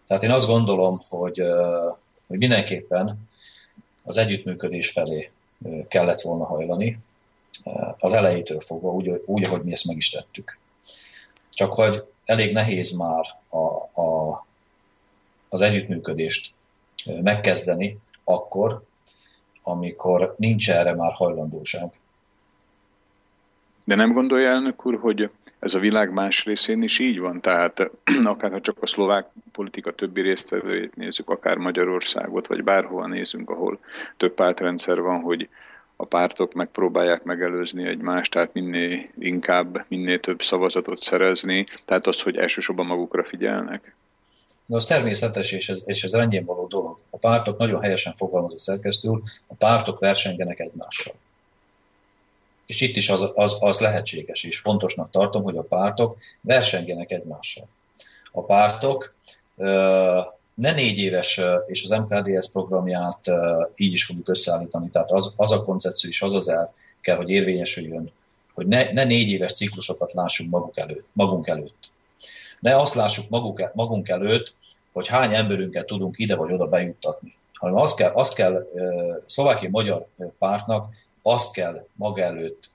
Tehát 0.07 0.23
én 0.23 0.31
azt 0.31 0.47
gondolom, 0.47 0.97
hogy, 1.09 1.43
hogy 2.27 2.39
mindenképpen 2.39 3.29
az 4.05 4.17
együttműködés 4.17 4.91
felé 4.91 5.31
kellett 5.89 6.21
volna 6.21 6.45
hajlani, 6.45 6.99
az 7.99 8.13
elejétől 8.13 8.61
fogva, 8.61 8.93
úgy, 8.93 9.23
úgy 9.27 9.47
ahogy 9.47 9.63
mi 9.63 9.73
ezt 9.73 9.87
meg 9.87 9.97
is 9.97 10.11
tettük. 10.11 10.59
Csak 11.51 11.73
hogy 11.73 12.05
elég 12.25 12.53
nehéz 12.53 12.91
már 12.91 13.25
a, 13.49 14.01
a, 14.01 14.46
az 15.49 15.61
együttműködést 15.61 16.53
megkezdeni 17.23 17.99
akkor, 18.25 18.83
amikor 19.63 20.35
nincs 20.39 20.71
erre 20.71 20.95
már 20.95 21.13
hajlandóság. 21.13 21.91
De 23.85 23.95
nem 23.95 24.13
gondolja 24.13 24.49
elnök 24.49 24.87
úr, 24.87 24.99
hogy 25.01 25.31
ez 25.59 25.75
a 25.75 25.79
világ 25.79 26.13
más 26.13 26.45
részén 26.45 26.83
is 26.83 26.99
így 26.99 27.19
van? 27.19 27.41
Tehát 27.41 27.91
akár 28.25 28.51
ha 28.51 28.61
csak 28.61 28.77
a 28.81 28.87
szlovák 28.87 29.27
politika 29.53 29.93
többi 29.93 30.21
résztvevőjét 30.21 30.97
nézzük, 30.97 31.31
akár 31.31 31.57
Magyarországot, 31.57 32.47
vagy 32.47 32.65
bárhova 32.65 33.07
nézünk, 33.07 33.51
ahol 33.51 33.79
több 34.17 34.35
pártrendszer 34.35 35.01
van, 35.01 35.21
hogy 35.21 35.49
a 35.97 36.05
pártok 36.05 36.53
megpróbálják 36.53 37.23
megelőzni 37.23 37.87
egymást, 37.87 38.33
tehát 38.33 38.53
minél 38.53 39.09
inkább, 39.19 39.85
minél 39.89 40.21
több 40.21 40.43
szavazatot 40.43 40.99
szerezni, 40.99 41.67
tehát 41.85 42.07
az, 42.07 42.23
hogy 42.23 42.37
elsősorban 42.37 42.87
magukra 42.87 43.25
figyelnek. 43.25 43.95
De 44.67 44.75
az 44.75 44.85
természetes, 44.85 45.53
és 45.53 45.69
ez, 45.69 45.83
és 45.87 46.05
ez 46.05 46.15
rendjén 46.15 46.45
való 46.45 46.67
dolog. 46.67 46.99
A 47.11 47.17
pártok 47.17 47.59
nagyon 47.59 47.83
helyesen 47.83 48.15
fogalmazott 48.15 48.59
szerkesztő 48.59 49.09
úr, 49.09 49.23
a 49.47 49.55
pártok 49.55 49.99
versengenek 49.99 50.59
egymással. 50.61 51.15
És 52.67 52.81
itt 52.81 52.97
is 52.97 53.09
az, 53.09 53.31
az, 53.35 53.57
az 53.61 53.81
lehetséges, 53.81 54.45
és 54.45 54.59
fontosnak 54.59 55.11
tartom, 55.11 55.43
hogy 55.43 55.57
a 55.57 55.63
pártok 55.63 56.17
versengenek 56.41 57.11
egymással. 57.11 57.69
A 58.33 58.43
pártok 58.43 59.15
ne 60.55 60.73
négy 60.73 60.99
éves, 60.99 61.41
és 61.67 61.85
az 61.85 61.91
MKDS 61.91 62.51
programját 62.53 63.31
így 63.77 63.93
is 63.93 64.05
fogjuk 64.05 64.29
összeállítani, 64.29 64.89
tehát 64.91 65.11
az, 65.11 65.35
az 65.37 65.53
a 65.53 65.63
koncepció 65.63 66.11
és 66.11 66.23
az 66.23 66.35
az 66.35 66.49
el 66.49 66.75
kell, 67.01 67.17
hogy 67.17 67.31
érvényesüljön, 67.31 68.11
hogy 68.55 68.67
ne, 68.67 68.93
ne 68.93 69.05
négy 69.05 69.29
éves 69.29 69.53
ciklusokat 69.53 70.13
lássunk 70.13 70.51
maguk 70.51 70.79
előtt, 70.79 71.07
magunk 71.13 71.47
előtt. 71.47 71.91
Ne 72.67 72.77
azt 72.77 72.95
lássuk 72.95 73.29
maguk, 73.29 73.71
magunk 73.75 74.09
előtt, 74.09 74.55
hogy 74.93 75.07
hány 75.07 75.35
emberünket 75.35 75.87
tudunk 75.87 76.19
ide 76.19 76.37
vagy 76.37 76.53
oda 76.53 76.67
bejuttatni, 76.67 77.37
hanem 77.53 77.77
azt 77.77 77.97
kell, 77.97 78.11
azt 78.11 78.35
kell 78.35 78.67
szlovákiai 79.27 79.71
magyar 79.71 80.07
pártnak 80.39 80.95
azt 81.23 81.53
kell 81.53 81.87
maga 81.95 82.23
előtt 82.23 82.71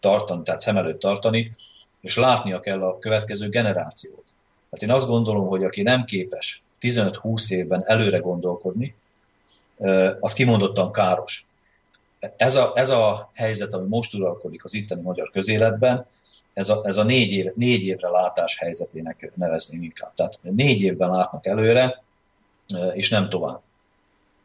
tartani, 0.00 0.42
tehát 0.42 0.60
szem 0.60 0.76
előtt 0.76 1.00
tartani, 1.00 1.52
és 2.00 2.16
látnia 2.16 2.60
kell 2.60 2.82
a 2.82 2.98
következő 2.98 3.48
generációt. 3.48 4.24
Hát 4.70 4.82
én 4.82 4.90
azt 4.90 5.08
gondolom, 5.08 5.46
hogy 5.46 5.64
aki 5.64 5.82
nem 5.82 6.04
képes 6.04 6.62
15-20 6.80 7.50
évben 7.50 7.82
előre 7.84 8.18
gondolkodni, 8.18 8.94
az 10.20 10.32
kimondottan 10.32 10.92
káros. 10.92 11.46
Ez 12.36 12.54
a, 12.54 12.72
ez 12.74 12.88
a 12.88 13.30
helyzet, 13.34 13.72
ami 13.72 13.88
most 13.88 14.14
uralkodik 14.14 14.64
az 14.64 14.74
itteni 14.74 15.02
magyar 15.02 15.30
közéletben, 15.30 16.06
ez 16.54 16.68
a, 16.68 16.80
ez 16.84 16.96
a 16.96 17.04
négy, 17.04 17.32
év, 17.32 17.52
négy 17.54 17.84
évre 17.84 18.08
látás 18.08 18.58
helyzetének 18.58 19.30
nevezném 19.34 19.82
inkább. 19.82 20.14
Tehát 20.14 20.38
négy 20.42 20.82
évben 20.82 21.10
látnak 21.10 21.46
előre, 21.46 22.02
és 22.92 23.10
nem 23.10 23.28
tovább. 23.28 23.60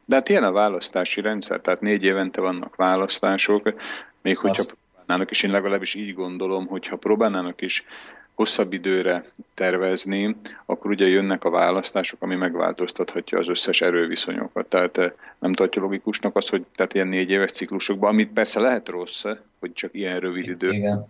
De 0.06 0.16
hát 0.16 0.30
ilyen 0.30 0.44
a 0.44 0.52
választási 0.52 1.22
rendszer, 1.22 1.60
tehát 1.60 1.82
négy 1.82 2.04
évente 2.04 2.42
vannak 2.42 2.76
választások, 2.76 3.74
még 4.22 4.38
hogyha 4.38 4.62
az... 4.62 4.78
próbálnának, 4.96 5.32
és 5.32 5.44
én 5.44 5.52
legalábbis 5.52 5.94
így 5.94 6.14
gondolom, 6.14 6.68
hogyha 6.68 6.96
próbálnának 6.96 7.62
is 7.62 7.86
hosszabb 8.34 8.74
időre 8.74 9.26
tervezni, 9.54 10.36
akkor 10.66 10.92
ugye 10.92 11.08
jönnek 11.08 11.44
a 11.44 11.50
választások, 11.50 12.22
ami 12.22 12.36
megváltoztathatja 12.36 13.40
az 13.40 13.48
összes 13.48 13.82
erőviszonyokat. 13.82 14.66
Tehát 14.66 14.98
eh, 14.98 15.12
nem 15.40 15.54
tartja 15.54 15.82
logikusnak 15.82 16.36
az, 16.36 16.50
hogy 16.50 16.66
tehát 16.76 16.94
ilyen 16.94 17.08
négy 17.08 17.30
éves 17.30 17.52
ciklusokban, 17.52 18.10
amit 18.10 18.32
persze 18.32 18.60
lehet 18.60 18.90
rossz, 18.90 19.24
hogy 19.60 19.74
csak 19.74 19.94
ilyen 19.94 20.20
rövid 20.20 20.50
idő. 20.50 20.72
Igen. 20.72 21.08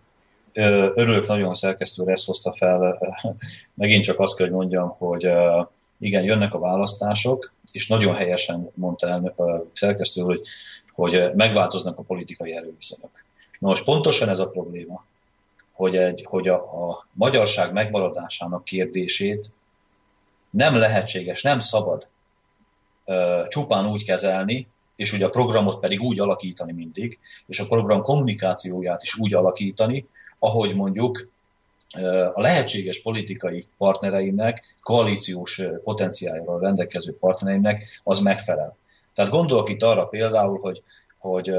Örülök 0.53 1.27
nagyon, 1.27 1.49
a 1.49 1.55
szerkesztő 1.55 2.07
ezt 2.07 2.25
hozta 2.25 2.53
fel. 2.53 2.99
Megint 3.73 4.03
csak 4.03 4.19
azt 4.19 4.37
kell, 4.37 4.47
hogy 4.47 4.55
mondjam, 4.55 4.95
hogy 4.97 5.29
igen, 5.99 6.23
jönnek 6.23 6.53
a 6.53 6.59
választások, 6.59 7.51
és 7.71 7.87
nagyon 7.87 8.15
helyesen 8.15 8.71
mondta 8.73 9.07
el 9.07 9.25
a 9.25 9.65
szerkesztő, 9.73 10.21
hogy, 10.21 10.41
hogy 10.93 11.35
megváltoznak 11.35 11.97
a 11.97 12.01
politikai 12.01 12.55
erőviszonyok. 12.55 13.23
Na 13.59 13.67
most 13.67 13.83
pontosan 13.83 14.29
ez 14.29 14.39
a 14.39 14.49
probléma, 14.49 15.05
hogy, 15.71 15.95
egy, 15.95 16.25
hogy 16.29 16.47
a, 16.47 16.55
a 16.55 17.07
magyarság 17.11 17.73
megmaradásának 17.73 18.63
kérdését 18.63 19.51
nem 20.49 20.75
lehetséges, 20.75 21.41
nem 21.41 21.59
szabad 21.59 22.07
uh, 23.05 23.47
csupán 23.47 23.85
úgy 23.85 24.05
kezelni, 24.05 24.67
és 24.95 25.13
ugye 25.13 25.25
a 25.25 25.29
programot 25.29 25.79
pedig 25.79 26.01
úgy 26.01 26.19
alakítani 26.19 26.71
mindig, 26.71 27.19
és 27.45 27.59
a 27.59 27.67
program 27.67 28.01
kommunikációját 28.01 29.03
is 29.03 29.17
úgy 29.17 29.33
alakítani, 29.33 30.07
ahogy 30.39 30.75
mondjuk 30.75 31.29
a 32.33 32.41
lehetséges 32.41 33.01
politikai 33.01 33.67
partnereimnek, 33.77 34.75
koalíciós 34.81 35.61
potenciállal 35.83 36.59
rendelkező 36.59 37.17
partnereimnek 37.17 38.01
az 38.03 38.19
megfelel. 38.19 38.77
Tehát 39.13 39.31
gondolok 39.31 39.69
itt 39.69 39.83
arra 39.83 40.05
például, 40.05 40.59
hogy, 40.59 40.83
hogy 41.19 41.51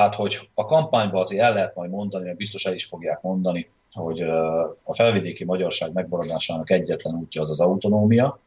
Hát, 0.00 0.14
hogy 0.14 0.48
a 0.54 0.64
kampányban 0.64 1.20
azért 1.20 1.42
el 1.42 1.52
lehet 1.52 1.74
majd 1.74 1.90
mondani, 1.90 2.24
mert 2.24 2.36
biztos 2.36 2.64
el 2.64 2.74
is 2.74 2.84
fogják 2.84 3.22
mondani, 3.22 3.70
hogy 3.92 4.20
a 4.82 4.94
felvidéki 4.94 5.44
magyarság 5.44 5.92
megmaradásának 5.92 6.70
egyetlen 6.70 7.14
útja 7.14 7.40
az 7.40 7.50
az 7.50 7.60
autonómia. 7.60 8.38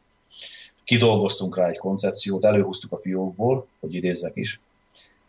Kidolgoztunk 0.84 1.58
rá 1.58 1.68
egy 1.68 1.78
koncepciót, 1.78 2.46
előhúztuk 2.46 2.92
a 2.92 2.98
fiókból, 2.98 3.68
hogy 3.80 3.94
idézzek 3.94 4.32
is, 4.36 4.62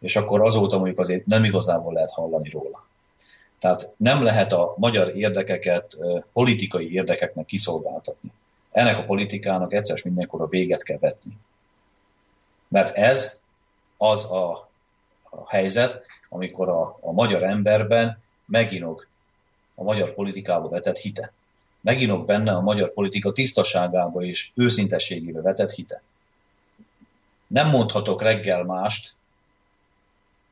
és 0.01 0.17
akkor 0.17 0.43
azóta 0.43 0.77
mondjuk 0.77 0.99
azért 0.99 1.27
nem 1.27 1.45
igazából 1.45 1.93
lehet 1.93 2.11
hallani 2.11 2.51
róla. 2.51 2.87
Tehát 3.65 3.91
nem 3.97 4.23
lehet 4.23 4.53
a 4.53 4.75
magyar 4.77 5.17
érdekeket 5.17 5.97
politikai 6.33 6.93
érdekeknek 6.93 7.45
kiszolgáltatni. 7.45 8.31
Ennek 8.73 8.99
a 8.99 9.05
politikának 9.05 9.73
egyszer 9.73 10.01
mindenkor 10.05 10.41
a 10.41 10.47
véget 10.47 10.83
kell 10.83 10.99
vetni. 10.99 11.37
Mert 12.69 12.97
ez 12.97 13.43
az 13.97 14.31
a, 14.31 14.69
a 15.31 15.49
helyzet, 15.49 16.03
amikor 16.29 16.69
a, 16.69 16.99
a 17.01 17.13
magyar 17.13 17.43
emberben 17.43 18.19
meginog 18.45 19.07
a 19.75 19.83
magyar 19.83 20.15
politikába 20.15 20.69
vetett 20.69 20.99
hite. 20.99 21.33
Meginog 21.81 22.27
benne 22.27 22.53
a 22.53 22.61
magyar 22.61 22.93
politika 22.93 23.33
tisztaságába 23.33 24.23
és 24.23 24.51
őszintességébe 24.55 25.41
vetett 25.41 25.73
hite. 25.73 26.03
Nem 27.47 27.69
mondhatok 27.69 28.23
reggel 28.23 28.63
mást, 28.63 29.15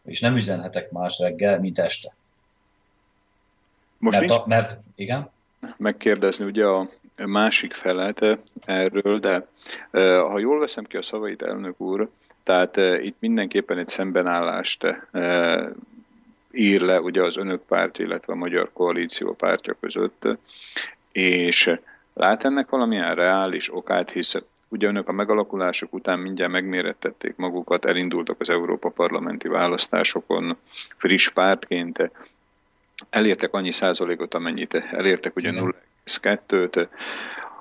és 0.04 0.20
nem 0.20 0.36
üzenhetek 0.36 0.90
más 0.90 1.18
reggel, 1.18 1.58
mint 1.58 1.78
este. 1.78 2.14
Most 4.02 4.20
mert, 4.20 4.30
a, 4.30 4.44
mert 4.46 4.78
igen? 4.94 5.30
Megkérdezni 5.76 6.44
ugye 6.44 6.66
a 6.66 6.88
másik 7.16 7.74
felet 7.74 8.38
erről, 8.64 9.18
de 9.18 9.46
ha 10.20 10.38
jól 10.38 10.58
veszem 10.58 10.84
ki 10.84 10.96
a 10.96 11.02
szavait, 11.02 11.42
elnök 11.42 11.80
úr, 11.80 12.08
tehát 12.42 12.76
itt 12.76 13.16
mindenképpen 13.18 13.78
egy 13.78 13.88
szembenállást 13.88 14.86
ír 16.52 16.80
le 16.80 17.00
ugye 17.00 17.22
az 17.22 17.36
önök 17.36 17.62
párt, 17.62 17.98
illetve 17.98 18.32
a 18.32 18.36
Magyar 18.36 18.70
Koalíció 18.72 19.32
pártja 19.32 19.76
között, 19.80 20.28
és 21.12 21.78
lát 22.14 22.44
ennek 22.44 22.68
valamilyen 22.68 23.14
reális 23.14 23.74
okát, 23.74 24.10
hisz 24.10 24.34
ugye 24.68 24.86
önök 24.86 25.08
a 25.08 25.12
megalakulások 25.12 25.94
után 25.94 26.18
mindjárt 26.18 26.52
megmérettették 26.52 27.36
magukat, 27.36 27.84
elindultak 27.84 28.40
az 28.40 28.50
Európa 28.50 28.88
parlamenti 28.88 29.48
választásokon 29.48 30.56
friss 30.96 31.30
pártként, 31.30 32.10
elértek 33.10 33.54
annyi 33.54 33.70
százalékot, 33.70 34.34
amennyit 34.34 34.74
elértek, 34.74 35.36
ugye 35.36 35.50
0,2-t. 35.52 36.88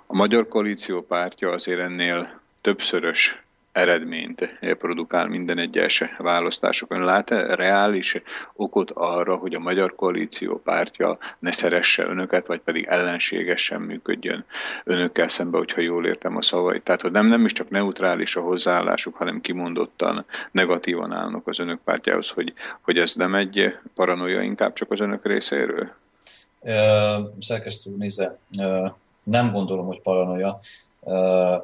A 0.06 0.16
Magyar 0.16 0.48
Koalíció 0.48 1.02
pártja 1.02 1.50
azért 1.50 1.80
ennél 1.80 2.40
többszörös 2.62 3.44
eredményt 3.72 4.60
produkál 4.60 5.28
minden 5.28 5.58
egyes 5.58 6.04
választásokon. 6.18 7.04
Lát-e 7.04 7.56
reális 7.56 8.22
okot 8.54 8.92
arra, 8.92 9.36
hogy 9.36 9.54
a 9.54 9.60
Magyar 9.60 9.96
Koalíció 9.96 10.62
pártja 10.64 11.18
ne 11.40 11.52
szeresse 11.52 12.06
önöket, 12.06 12.48
vagy 12.48 12.60
pedig 12.60 12.86
ellenségesen 12.86 13.82
működjön 13.82 14.46
önökkel 14.84 15.28
szembe, 15.28 15.58
hogyha 15.58 15.82
jól 15.82 16.06
értem 16.06 16.38
a 16.38 16.42
szavait. 16.42 16.84
Tehát, 16.84 17.02
hogy 17.02 17.12
nem, 17.12 17.28
nem 17.28 17.46
is 17.46 17.52
csak 17.52 17.70
neutrális 17.70 18.36
a 18.36 18.42
hozzáállásuk, 18.42 19.16
hanem 19.16 19.42
kimondottan 19.42 20.26
negatívan 20.52 21.12
állnak 21.12 21.48
az 21.48 21.60
önök 21.60 21.80
pártjához, 21.84 22.30
hogy, 22.30 22.54
hogy 22.82 22.98
ez 22.98 23.16
nem 23.16 23.36
egy 23.36 23.78
paranoia 23.96 24.42
inkább 24.42 24.74
csak 24.74 24.92
az 24.92 25.00
önök 25.00 25.26
részéről? 25.26 25.90
Szerkesztő 27.40 27.92
nézze, 27.98 28.40
nem 29.24 29.52
gondolom, 29.52 29.86
hogy 29.86 30.02
paranoia. 30.02 30.60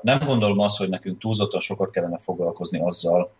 Nem 0.02 0.20
gondolom 0.26 0.60
azt, 0.60 0.78
hogy 0.78 0.90
nekünk 0.90 1.20
túlzottan 1.20 1.60
sokat 1.60 1.92
kellene 1.92 2.18
foglalkozni 2.18 2.80
azzal, 2.80 3.32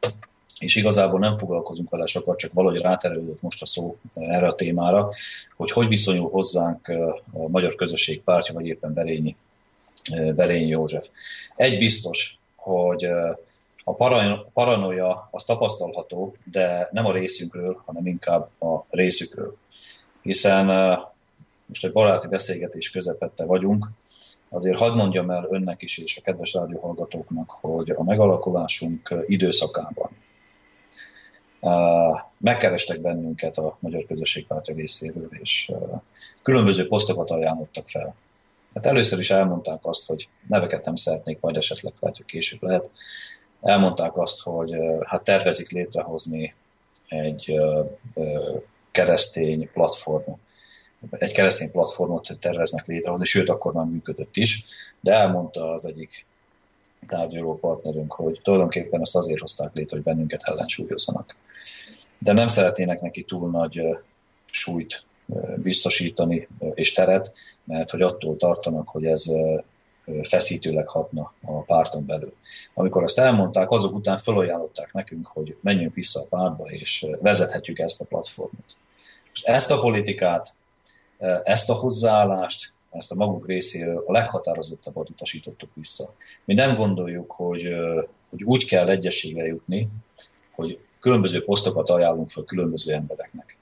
és 0.60 0.76
igazából 0.76 1.20
nem 1.20 1.38
foglalkozunk 1.38 1.90
vele 1.90 2.06
sokat, 2.06 2.38
csak 2.38 2.54
valahogy 2.54 2.82
ráterelődött 2.82 3.42
most 3.42 3.62
a 3.62 3.66
szó 3.66 3.98
erre 4.14 4.48
a 4.48 4.56
témára, 4.56 5.10
hogy 5.56 5.72
hogy 5.72 5.88
viszonyul 5.88 6.30
hozzánk 6.30 6.88
a 7.34 7.48
magyar 7.48 7.76
közösség 7.76 8.22
pártja, 8.22 8.54
vagy 8.54 8.66
éppen 8.66 8.94
Berényi, 8.94 9.36
Berényi 10.36 10.68
József. 10.68 11.10
Egy 11.56 11.78
biztos, 11.78 12.40
hogy 12.56 13.06
a 13.84 13.94
paranoia 14.54 15.28
az 15.32 15.44
tapasztalható, 15.44 16.36
de 16.52 16.90
nem 16.92 17.06
a 17.06 17.12
részünkről, 17.12 17.82
hanem 17.86 18.08
inkább 18.08 18.50
a 18.60 18.86
részükről. 18.90 19.58
Hiszen 20.22 20.66
most 21.66 21.86
egy 21.86 21.92
baráti 21.92 22.28
beszélgetés 22.28 22.92
közepette 22.92 23.46
vagyunk, 23.46 23.90
Azért 24.50 24.80
hadd 24.80 24.96
mondjam 24.96 25.30
el 25.30 25.48
önnek 25.50 25.82
is 25.82 25.98
és 25.98 26.18
a 26.18 26.22
kedves 26.22 26.54
rádióhallgatóknak, 26.54 27.50
hogy 27.50 27.90
a 27.90 28.04
megalakulásunk 28.04 29.14
időszakában 29.26 30.10
megkerestek 32.38 33.02
bennünket 33.02 33.58
a 33.58 33.78
Magyar 33.80 34.06
Közösségpártja 34.06 34.76
részéről, 34.76 35.30
és 35.32 35.72
különböző 36.42 36.88
posztokat 36.88 37.32
ajánlottak 37.32 37.90
fel. 37.90 38.16
Hát 38.74 38.86
először 38.86 39.20
is 39.20 39.32
elmondták 39.32 39.80
azt, 39.82 40.08
hogy 40.08 40.30
neveket 40.48 40.86
nem 40.86 40.96
szeretnék, 40.96 41.40
majd 41.40 41.56
esetleg 41.56 41.94
lehet, 42.00 42.18
hogy 42.18 42.26
később 42.26 42.64
lehet. 42.64 42.90
Elmondták 43.62 44.18
azt, 44.18 44.42
hogy 44.42 44.76
hát 45.06 45.24
tervezik 45.24 45.72
létrehozni 45.72 46.56
egy 47.08 47.58
keresztény 48.92 49.70
platformot, 49.74 50.40
egy 51.12 51.32
keresztény 51.32 51.72
platformot 51.72 52.38
terveznek 52.40 52.86
létrehozni, 52.86 53.26
sőt, 53.26 53.50
akkor 53.50 53.74
már 53.74 53.86
működött 53.86 54.36
is, 54.36 54.66
de 55.00 55.14
elmondta 55.14 55.72
az 55.72 55.86
egyik 55.86 56.26
tárgyaló 57.08 57.58
partnerünk, 57.58 58.14
hogy 58.14 58.40
tulajdonképpen 58.44 59.02
ezt 59.02 59.16
azért 59.16 59.40
hozták 59.40 59.74
létre, 59.74 59.96
hogy 59.96 60.06
bennünket 60.06 60.42
ellensúlyozzanak. 60.44 61.36
De 62.20 62.34
nem 62.34 62.48
szeretnének 62.48 63.02
neki 63.02 63.24
túl 63.24 63.50
nagy 63.50 63.82
súlyt 64.46 65.04
biztosítani 65.56 66.48
és 66.74 66.94
teret, 66.94 67.34
mert 67.64 67.92
hogy 67.92 68.02
attól 68.02 68.38
tartanak, 68.38 68.88
hogy 68.88 69.06
ez 69.06 69.26
feszítőleg 70.22 70.88
hatna 70.88 71.34
a 71.46 71.62
párton 71.62 72.06
belül. 72.06 72.34
Amikor 72.74 73.04
ezt 73.04 73.20
elmondták, 73.20 73.70
azok 73.70 73.94
után 73.94 74.18
felajánlották 74.18 74.94
nekünk, 74.94 75.28
hogy 75.28 75.58
menjünk 75.62 75.94
vissza 75.94 76.20
a 76.20 76.26
pártba, 76.30 76.70
és 76.70 77.06
vezethetjük 77.22 77.80
ezt 77.80 78.02
a 78.02 78.06
platformot. 78.06 78.76
ezt 79.44 79.72
a 79.72 79.80
politikát 79.80 80.54
ezt 81.44 81.70
a 81.70 81.74
hozzáállást, 81.74 82.74
ezt 82.92 83.12
a 83.12 83.16
maguk 83.16 83.48
részéről 83.48 84.04
a 84.08 84.12
leghatározottabbat 84.12 85.10
utasítottuk 85.10 85.70
vissza. 85.74 86.14
Mi 86.46 86.54
nem 86.54 86.76
gondoljuk, 86.76 87.32
hogy, 87.32 87.68
hogy 88.30 88.44
úgy 88.44 88.66
kell 88.66 88.90
egyességre 88.90 89.46
jutni, 89.46 89.90
hogy 90.56 90.80
különböző 91.00 91.44
posztokat 91.44 91.90
ajánlunk 91.90 92.30
fel 92.30 92.44
különböző 92.44 92.94
embereknek. 92.94 93.58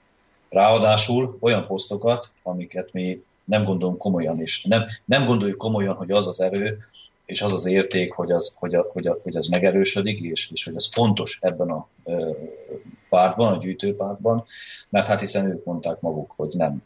Ráadásul 0.49 1.37
olyan 1.39 1.67
posztokat, 1.67 2.31
amiket 2.43 2.93
mi 2.93 3.23
nem 3.43 3.63
gondolunk 3.63 3.97
komolyan, 3.97 4.41
és 4.41 4.63
nem, 4.63 4.85
nem 5.05 5.25
gondoljuk 5.25 5.57
komolyan, 5.57 5.95
hogy 5.95 6.11
az 6.11 6.27
az 6.27 6.41
erő, 6.41 6.77
és 7.25 7.41
az 7.41 7.53
az 7.53 7.65
érték, 7.65 8.13
hogy 8.13 8.31
az, 8.31 8.55
hogy, 8.59 8.75
a, 8.75 8.89
hogy, 8.93 9.07
a, 9.07 9.19
hogy 9.23 9.35
az 9.35 9.47
megerősödik, 9.47 10.19
és, 10.19 10.51
és 10.51 10.65
hogy 10.65 10.75
ez 10.75 10.93
fontos 10.93 11.39
ebben 11.41 11.69
a 11.69 11.87
ö, 12.03 12.31
pártban, 13.09 13.53
a 13.53 13.57
gyűjtőpártban, 13.57 14.45
mert 14.89 15.07
hát 15.07 15.19
hiszen 15.19 15.49
ők 15.49 15.63
mondták 15.63 15.99
maguk, 15.99 16.33
hogy 16.35 16.53
nem 16.57 16.83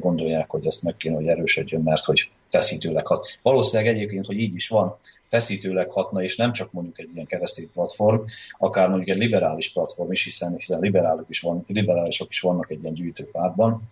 gondolják, 0.00 0.50
hogy 0.50 0.66
ezt 0.66 0.82
meg 0.82 0.96
kéne, 0.96 1.14
hogy 1.14 1.26
erősödjön, 1.26 1.82
mert 1.82 2.04
hogy 2.04 2.30
feszítőleg 2.48 3.06
hat. 3.06 3.38
Valószínűleg 3.42 3.94
egyébként, 3.94 4.26
hogy 4.26 4.38
így 4.38 4.54
is 4.54 4.68
van, 4.68 4.96
feszítőleg 5.28 5.90
hatna, 5.90 6.22
és 6.22 6.36
nem 6.36 6.52
csak 6.52 6.72
mondjuk 6.72 6.98
egy 6.98 7.10
ilyen 7.14 7.26
keresztény 7.26 7.70
platform, 7.72 8.22
akár 8.58 8.88
mondjuk 8.88 9.08
egy 9.08 9.22
liberális 9.22 9.72
platform 9.72 10.12
is, 10.12 10.24
hiszen, 10.24 10.54
hiszen 10.54 10.80
liberálok 10.80 11.26
is 11.28 11.40
van, 11.40 11.64
liberálisok 11.66 12.28
is 12.28 12.40
vannak 12.40 12.70
egy 12.70 12.82
ilyen 12.82 12.94
gyűjtőpártban. 12.94 13.82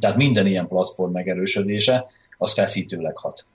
Tehát 0.00 0.16
minden 0.16 0.46
ilyen 0.46 0.68
platform 0.68 1.12
megerősödése, 1.12 2.06
az 2.38 2.52
feszítőleg 2.52 3.16
hat. 3.16 3.46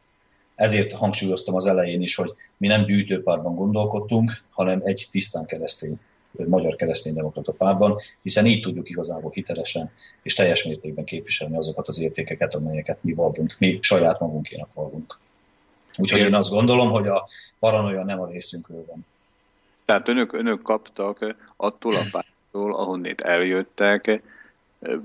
Ezért 0.55 0.93
hangsúlyoztam 0.93 1.55
az 1.55 1.65
elején 1.65 2.01
is, 2.01 2.15
hogy 2.15 2.33
mi 2.57 2.67
nem 2.67 2.85
gyűjtőpárban 2.85 3.55
gondolkodtunk, 3.55 4.31
hanem 4.49 4.81
egy 4.83 5.07
tisztán 5.11 5.45
keresztény 5.45 5.99
magyar 6.47 6.75
kereszténydemokrata 6.75 7.51
pártban, 7.51 7.97
hiszen 8.21 8.45
így 8.45 8.61
tudjuk 8.61 8.89
igazából 8.89 9.31
hitelesen 9.31 9.89
és 10.21 10.33
teljes 10.33 10.63
mértékben 10.63 11.05
képviselni 11.05 11.57
azokat 11.57 11.87
az 11.87 12.01
értékeket, 12.01 12.55
amelyeket 12.55 12.97
mi 13.01 13.13
vallunk, 13.13 13.55
mi 13.57 13.77
saját 13.81 14.19
magunkénak 14.19 14.69
vallunk. 14.73 15.19
Úgyhogy 15.97 16.19
én 16.19 16.35
azt 16.35 16.49
gondolom, 16.49 16.89
hogy 16.89 17.07
a 17.07 17.27
paranoia 17.59 18.03
nem 18.03 18.21
a 18.21 18.27
részünkről 18.27 18.85
van. 18.87 19.05
Tehát 19.85 20.07
önök, 20.07 20.33
önök 20.33 20.61
kaptak 20.61 21.35
attól 21.55 21.95
a 21.95 22.03
pártól, 22.11 22.75
ahonnét 22.75 23.21
eljöttek, 23.21 24.21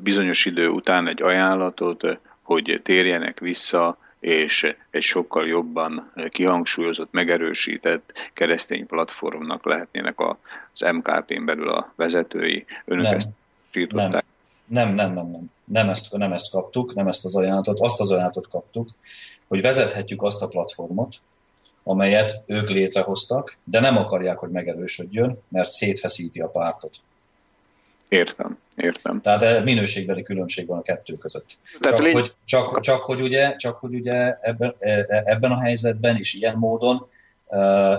bizonyos 0.03 0.45
idő 0.45 0.69
után 0.69 1.09
egy 1.09 1.23
ajánlatot, 1.23 2.19
hogy 2.43 2.81
térjenek 2.83 3.41
vissza 3.41 3.99
és 4.21 4.77
egy 4.91 5.03
sokkal 5.03 5.47
jobban 5.47 6.13
kihangsúlyozott, 6.29 7.13
megerősített 7.13 8.31
keresztény 8.35 8.87
platformnak 8.87 9.65
lehetnének 9.65 10.19
az 10.19 10.81
MKP-n 10.81 11.45
belül 11.45 11.69
a 11.69 11.93
vezetői. 11.97 12.65
Önök 12.85 13.05
nem, 13.05 13.15
ezt 13.15 13.31
Nem. 14.11 14.11
Nem, 14.67 14.95
nem, 14.95 15.13
nem, 15.13 15.31
nem. 15.31 15.51
Nem 15.65 15.89
ezt, 15.89 16.17
nem 16.17 16.33
ezt 16.33 16.51
kaptuk, 16.51 16.95
nem 16.95 17.09
ezt 17.09 17.25
az 17.25 17.37
ajánlatot. 17.37 17.81
Azt 17.81 18.01
az 18.01 18.11
ajánlatot 18.11 18.49
kaptuk, 18.49 18.89
hogy 19.49 19.61
vezethetjük 19.61 20.23
azt 20.23 20.43
a 20.43 20.49
platformot, 20.49 21.17
amelyet 21.83 22.43
ők 22.47 22.69
létrehoztak, 22.69 23.57
de 23.65 23.81
nem 23.81 23.97
akarják, 23.97 24.39
hogy 24.39 24.51
megerősödjön, 24.51 25.43
mert 25.49 25.71
szétfeszíti 25.71 26.41
a 26.41 26.49
pártot. 26.49 27.01
Értem, 28.11 28.59
értem. 28.77 29.21
Tehát 29.21 29.65
minőségbeli 29.65 30.23
különbség 30.23 30.67
van 30.67 30.79
a 30.79 30.83
kettő 30.83 31.17
között. 31.19 31.59
Tehát 31.81 31.97
csak, 31.97 32.07
légy... 32.07 32.15
hogy, 32.15 32.35
csak, 32.45 32.81
csak, 32.81 33.03
hogy 33.03 33.21
ugye, 33.21 33.57
csak 33.57 33.77
hogy 33.77 33.95
ugye 33.95 34.37
ebben, 34.41 34.75
e, 34.79 35.05
e, 35.07 35.23
ebben 35.25 35.51
a 35.51 35.61
helyzetben 35.61 36.17
és 36.17 36.35
ilyen 36.35 36.57
módon 36.57 37.09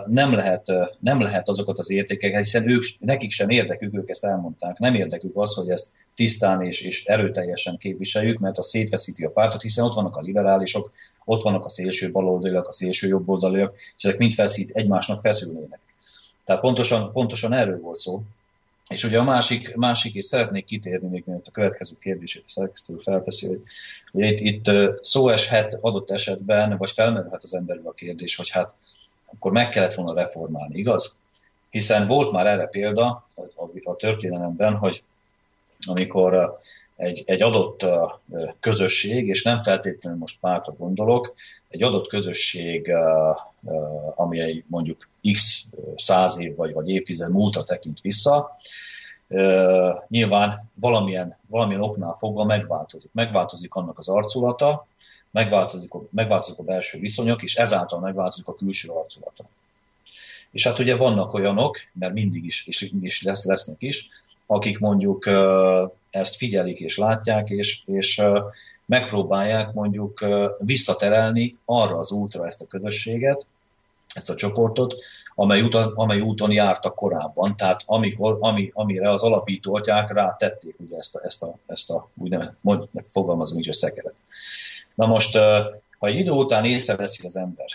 nem 0.05 0.33
lehet, 0.33 0.65
nem 0.99 1.21
lehet 1.21 1.49
azokat 1.49 1.79
az 1.79 1.91
értékeket, 1.91 2.43
hiszen 2.43 2.69
ők, 2.69 2.83
nekik 2.99 3.31
sem 3.31 3.49
érdekük, 3.49 3.93
ők 3.93 4.09
ezt 4.09 4.25
elmondták, 4.25 4.77
nem 4.77 4.95
érdekük 4.95 5.37
az, 5.37 5.53
hogy 5.53 5.69
ezt 5.69 5.89
tisztán 6.15 6.61
és, 6.61 6.81
és 6.81 7.05
erőteljesen 7.05 7.77
képviseljük, 7.77 8.39
mert 8.39 8.57
a 8.57 8.61
szétveszíti 8.61 9.25
a 9.25 9.29
pártot, 9.29 9.61
hiszen 9.61 9.85
ott 9.85 9.93
vannak 9.93 10.15
a 10.15 10.21
liberálisok, 10.21 10.91
ott 11.25 11.41
vannak 11.41 11.65
a 11.65 11.69
szélső 11.69 12.11
baloldaliak, 12.11 12.67
a 12.67 12.71
szélső 12.71 13.07
jobboldaliak, 13.07 13.75
és 13.75 14.03
ezek 14.03 14.17
mind 14.17 14.33
feszít, 14.33 14.71
egymásnak 14.73 15.21
feszülnének. 15.21 15.79
Tehát 16.43 16.61
pontosan, 16.61 17.11
pontosan 17.11 17.53
erről 17.53 17.79
volt 17.79 17.97
szó. 17.97 18.21
És 18.87 19.03
ugye 19.03 19.19
a 19.19 19.23
másik, 19.23 19.75
másik 19.75 20.15
és 20.15 20.25
szeretnék 20.25 20.65
kitérni 20.65 21.07
még 21.07 21.23
mert 21.25 21.47
a 21.47 21.51
következő 21.51 21.95
kérdését 21.99 22.43
a 22.45 22.49
szerkesztő 22.49 22.97
felteszi, 22.97 23.47
hogy 23.47 23.61
ugye 24.11 24.27
itt, 24.27 24.39
itt 24.39 24.71
szó 25.03 25.29
eshet 25.29 25.77
adott 25.81 26.11
esetben, 26.11 26.77
vagy 26.77 26.91
felmerülhet 26.91 27.43
az 27.43 27.53
emberül 27.53 27.87
a 27.87 27.91
kérdés, 27.91 28.35
hogy 28.35 28.49
hát 28.49 28.73
akkor 29.25 29.51
meg 29.51 29.69
kellett 29.69 29.93
volna 29.93 30.13
reformálni, 30.13 30.77
igaz? 30.77 31.19
Hiszen 31.69 32.07
volt 32.07 32.31
már 32.31 32.45
erre 32.47 32.65
példa 32.65 33.27
a, 33.83 33.95
történelemben, 33.95 34.75
hogy 34.75 35.03
amikor 35.79 36.59
egy, 36.95 37.23
egy 37.25 37.41
adott 37.41 37.85
közösség, 38.59 39.27
és 39.27 39.43
nem 39.43 39.61
feltétlenül 39.61 40.19
most 40.19 40.39
pártra 40.39 40.73
gondolok, 40.73 41.33
egy 41.69 41.83
adott 41.83 42.07
közösség, 42.07 42.91
ami 44.15 44.63
mondjuk 44.67 45.07
x 45.33 45.65
száz 45.95 46.39
év 46.39 46.55
vagy, 46.55 46.73
vagy 46.73 46.89
évtized 46.89 47.31
múltra 47.31 47.63
tekint 47.63 48.01
vissza, 48.01 48.57
nyilván 50.07 50.69
valamilyen, 50.73 51.37
valamilyen 51.49 51.81
oknál 51.81 52.15
fogva 52.17 52.43
megváltozik. 52.43 53.09
Megváltozik 53.13 53.73
annak 53.73 53.97
az 53.97 54.07
arculata, 54.07 54.87
megváltozik, 55.31 55.91
megváltozik 56.09 56.57
a 56.57 56.63
belső 56.63 56.99
viszonyok, 56.99 57.43
és 57.43 57.55
ezáltal 57.55 57.99
megváltozik 57.99 58.47
a 58.47 58.55
külső 58.55 58.89
arculata. 58.89 59.45
És 60.51 60.67
hát 60.67 60.79
ugye 60.79 60.95
vannak 60.95 61.33
olyanok, 61.33 61.77
mert 61.93 62.13
mindig 62.13 62.45
is, 62.45 62.67
és 62.67 62.91
is 63.01 63.23
lesz, 63.23 63.45
lesznek 63.45 63.81
is, 63.81 64.09
akik 64.45 64.79
mondjuk 64.79 65.29
ezt 66.09 66.35
figyelik 66.35 66.79
és 66.79 66.97
látják, 66.97 67.49
és, 67.49 67.83
és 67.85 68.21
megpróbálják 68.85 69.73
mondjuk 69.73 70.25
visszaterelni 70.59 71.57
arra 71.65 71.95
az 71.95 72.11
útra 72.11 72.45
ezt 72.45 72.61
a 72.61 72.67
közösséget, 72.67 73.47
ezt 74.15 74.29
a 74.29 74.35
csoportot, 74.35 74.95
amely 75.35 75.61
úton, 75.61 75.93
amely 75.95 76.19
úton 76.19 76.51
jártak 76.51 76.95
korábban, 76.95 77.55
tehát 77.55 77.83
amikor, 77.85 78.37
ami, 78.39 78.71
amire 78.73 79.09
az 79.09 79.23
alapító 79.23 79.75
atyák 79.75 80.13
rátették 80.13 80.75
ugye 80.79 80.97
ezt 80.97 81.15
a, 81.15 81.21
ezt 81.23 81.43
a, 81.43 81.57
ezt 81.67 81.89
a 81.89 82.09
úgynevezett, 82.17 82.55
fogalmazom 83.11 83.57
így, 83.57 83.69
a 83.69 83.73
szekeret. 83.73 84.13
Na 84.95 85.05
most, 85.05 85.37
ha 85.97 86.07
egy 86.07 86.15
idő 86.15 86.31
után 86.31 86.65
észreveszi 86.65 87.25
az 87.25 87.35
ember, 87.35 87.67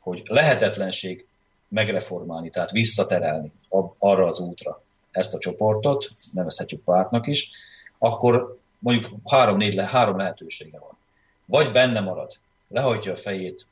hogy 0.00 0.22
lehetetlenség 0.24 1.26
megreformálni, 1.68 2.50
tehát 2.50 2.70
visszaterelni 2.70 3.52
arra 3.98 4.26
az 4.26 4.40
útra 4.40 4.82
ezt 5.10 5.34
a 5.34 5.38
csoportot, 5.38 6.08
nevezhetjük 6.32 6.84
pártnak 6.84 7.26
is, 7.26 7.50
akkor 7.98 8.58
mondjuk 8.78 9.12
három-négy 9.24 9.74
le, 9.74 9.84
három 9.84 10.16
lehetősége 10.18 10.78
van. 10.78 10.98
Vagy 11.44 11.72
benne 11.72 12.00
marad, 12.00 12.32
lehajtja 12.68 13.12
a 13.12 13.16
fejét, 13.16 13.66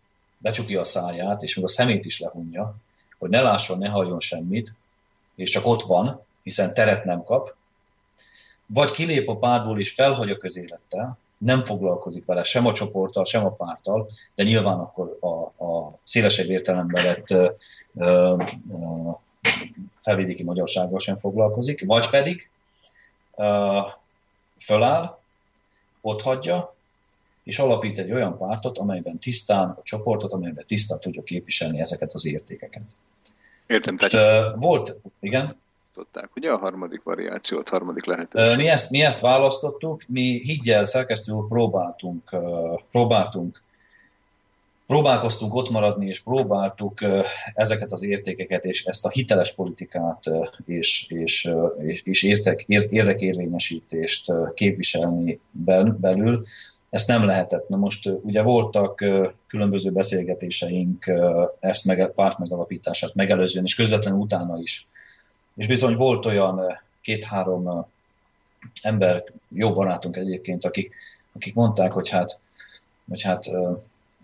becsukja 0.44 0.80
a 0.80 0.84
száját, 0.84 1.42
és 1.42 1.56
még 1.56 1.64
a 1.64 1.68
szemét 1.68 2.04
is 2.04 2.20
lehunja, 2.20 2.74
hogy 3.18 3.30
ne 3.30 3.40
lásson, 3.40 3.78
ne 3.78 3.88
halljon 3.88 4.20
semmit, 4.20 4.74
és 5.34 5.50
csak 5.50 5.66
ott 5.66 5.82
van, 5.82 6.20
hiszen 6.42 6.74
teret 6.74 7.04
nem 7.04 7.24
kap, 7.24 7.54
vagy 8.66 8.90
kilép 8.90 9.28
a 9.28 9.36
pártból 9.36 9.80
és 9.80 9.92
felhagy 9.92 10.30
a 10.30 10.36
közélettel, 10.36 11.18
nem 11.38 11.62
foglalkozik 11.62 12.24
vele 12.24 12.42
sem 12.42 12.66
a 12.66 12.72
csoporttal, 12.72 13.24
sem 13.24 13.44
a 13.44 13.50
párttal, 13.50 14.10
de 14.34 14.42
nyilván 14.42 14.78
akkor 14.78 15.18
a, 15.20 15.64
a 15.64 15.98
szélesebb 16.04 16.48
értelemben 16.48 17.04
lett 17.04 17.30
ö, 17.30 17.50
ö, 17.96 18.42
felvidéki 19.98 20.42
magyarsággal 20.42 20.98
sem 20.98 21.16
foglalkozik, 21.16 21.84
vagy 21.86 22.10
pedig 22.10 22.48
ö, 23.36 23.78
föláll, 24.58 25.18
ott 26.00 26.22
hagyja, 26.22 26.73
és 27.44 27.58
alapít 27.58 27.98
egy 27.98 28.12
olyan 28.12 28.38
pártot, 28.38 28.78
amelyben 28.78 29.18
tisztán 29.18 29.68
a 29.68 29.82
csoportot, 29.82 30.32
amelyben 30.32 30.64
tisztán 30.66 31.00
tudja 31.00 31.22
képviselni 31.22 31.80
ezeket 31.80 32.12
az 32.12 32.26
értékeket. 32.26 32.96
Értem. 33.66 33.94
Most, 33.94 34.10
tehát... 34.10 34.54
volt, 34.56 35.00
igen? 35.20 35.62
választották, 35.94 36.36
ugye 36.36 36.50
a 36.50 36.56
harmadik 36.56 37.02
variációt, 37.02 37.68
harmadik 37.68 38.04
lehetőség? 38.04 38.56
Mi 38.56 38.68
ezt, 38.68 38.90
mi 38.90 39.02
ezt 39.02 39.20
választottuk, 39.20 40.02
mi 40.08 40.40
higgyel 40.42 40.84
szerkesztő 40.84 41.32
próbáltunk, 41.48 42.36
próbáltunk 42.90 43.62
próbálkoztunk 44.86 45.54
ott 45.54 45.70
maradni, 45.70 46.06
és 46.06 46.20
próbáltuk 46.20 47.00
ezeket 47.54 47.92
az 47.92 48.04
értékeket, 48.04 48.64
és 48.64 48.84
ezt 48.84 49.04
a 49.06 49.10
hiteles 49.10 49.54
politikát 49.54 50.30
és, 50.66 51.06
és, 51.08 51.50
és, 51.78 52.02
és 52.02 52.22
értek, 52.22 52.64
érdekérvényesítést 52.66 54.32
képviselni 54.54 55.40
belül. 56.00 56.42
Ezt 56.94 57.08
nem 57.08 57.24
lehetett. 57.24 57.68
Na 57.68 57.76
most 57.76 58.08
ugye 58.22 58.42
voltak 58.42 59.04
különböző 59.46 59.90
beszélgetéseink 59.90 61.12
ezt 61.60 61.84
meg, 61.84 62.10
párt 62.14 62.38
megalapítását 62.38 63.14
megelőzően, 63.14 63.64
és 63.64 63.74
közvetlenül 63.74 64.20
utána 64.20 64.58
is 64.60 64.88
és 65.56 65.66
bizony 65.66 65.96
volt 65.96 66.26
olyan 66.26 66.80
két-három 67.00 67.86
ember, 68.82 69.24
jó 69.48 69.72
barátunk 69.72 70.16
egyébként, 70.16 70.64
akik, 70.64 70.94
akik 71.32 71.54
mondták, 71.54 71.92
hogy 71.92 72.08
hát, 72.08 72.40
hogy 73.08 73.22
hát 73.22 73.46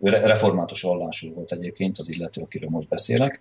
ő 0.01 0.09
református 0.09 0.83
vallású 0.83 1.35
volt 1.35 1.53
egyébként 1.53 1.99
az 1.99 2.17
illető, 2.17 2.41
akiről 2.41 2.69
most 2.71 2.89
beszélek, 2.89 3.41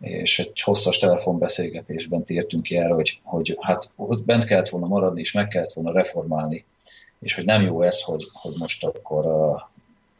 és 0.00 0.38
egy 0.38 0.60
hosszas 0.60 0.98
telefonbeszélgetésben 0.98 2.24
tértünk 2.24 2.62
ki 2.62 2.76
erre, 2.76 2.94
hogy, 2.94 3.20
hogy 3.22 3.58
hát 3.60 3.90
ott 3.96 4.24
bent 4.24 4.44
kellett 4.44 4.68
volna 4.68 4.86
maradni, 4.86 5.20
és 5.20 5.32
meg 5.32 5.48
kellett 5.48 5.72
volna 5.72 5.92
reformálni, 5.92 6.64
és 7.20 7.34
hogy 7.34 7.44
nem 7.44 7.62
jó 7.62 7.82
ez, 7.82 8.02
hogy, 8.02 8.24
hogy 8.32 8.52
most 8.58 8.84
akkor 8.84 9.26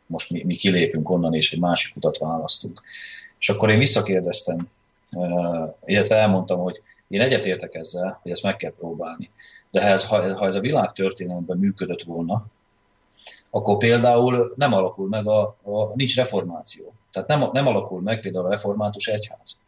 most 0.08 0.30
mi, 0.30 0.44
mi 0.44 0.56
kilépünk 0.56 1.10
onnan, 1.10 1.34
és 1.34 1.52
egy 1.52 1.60
másik 1.60 1.96
utat 1.96 2.18
választunk. 2.18 2.82
És 3.38 3.48
akkor 3.48 3.70
én 3.70 3.78
visszakérdeztem, 3.78 4.56
illetve 5.84 6.16
elmondtam, 6.16 6.58
hogy 6.58 6.82
én 7.08 7.20
egyetértek 7.20 7.74
ezzel, 7.74 8.18
hogy 8.22 8.30
ezt 8.30 8.42
meg 8.42 8.56
kell 8.56 8.72
próbálni. 8.78 9.30
De 9.70 9.82
ha 9.82 9.88
ez, 9.88 10.04
ha 10.04 10.46
ez 10.46 10.54
a 10.54 10.60
világ 10.60 10.92
történelemben 10.92 11.58
működött 11.58 12.02
volna, 12.02 12.46
akkor 13.50 13.76
például 13.76 14.52
nem 14.56 14.72
alakul 14.72 15.08
meg 15.08 15.26
a, 15.26 15.42
a 15.62 15.92
nincs 15.94 16.16
reformáció. 16.16 16.92
Tehát 17.12 17.28
nem, 17.28 17.48
nem 17.52 17.66
alakul 17.66 18.00
meg 18.00 18.20
például 18.20 18.46
a 18.46 18.50
református 18.50 19.06
egyház. 19.06 19.60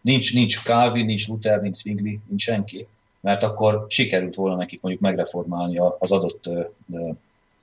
Nincs, 0.00 0.34
nincs 0.34 0.62
Calvin, 0.62 1.04
nincs 1.04 1.28
Luther, 1.28 1.60
nincs 1.60 1.76
Zwingli, 1.76 2.20
nincs 2.28 2.42
senki, 2.42 2.86
mert 3.24 3.42
akkor 3.42 3.84
sikerült 3.88 4.34
volna 4.34 4.56
nekik 4.56 4.80
mondjuk 4.80 5.02
megreformálni 5.04 5.78
az 5.98 6.12
adott 6.12 6.48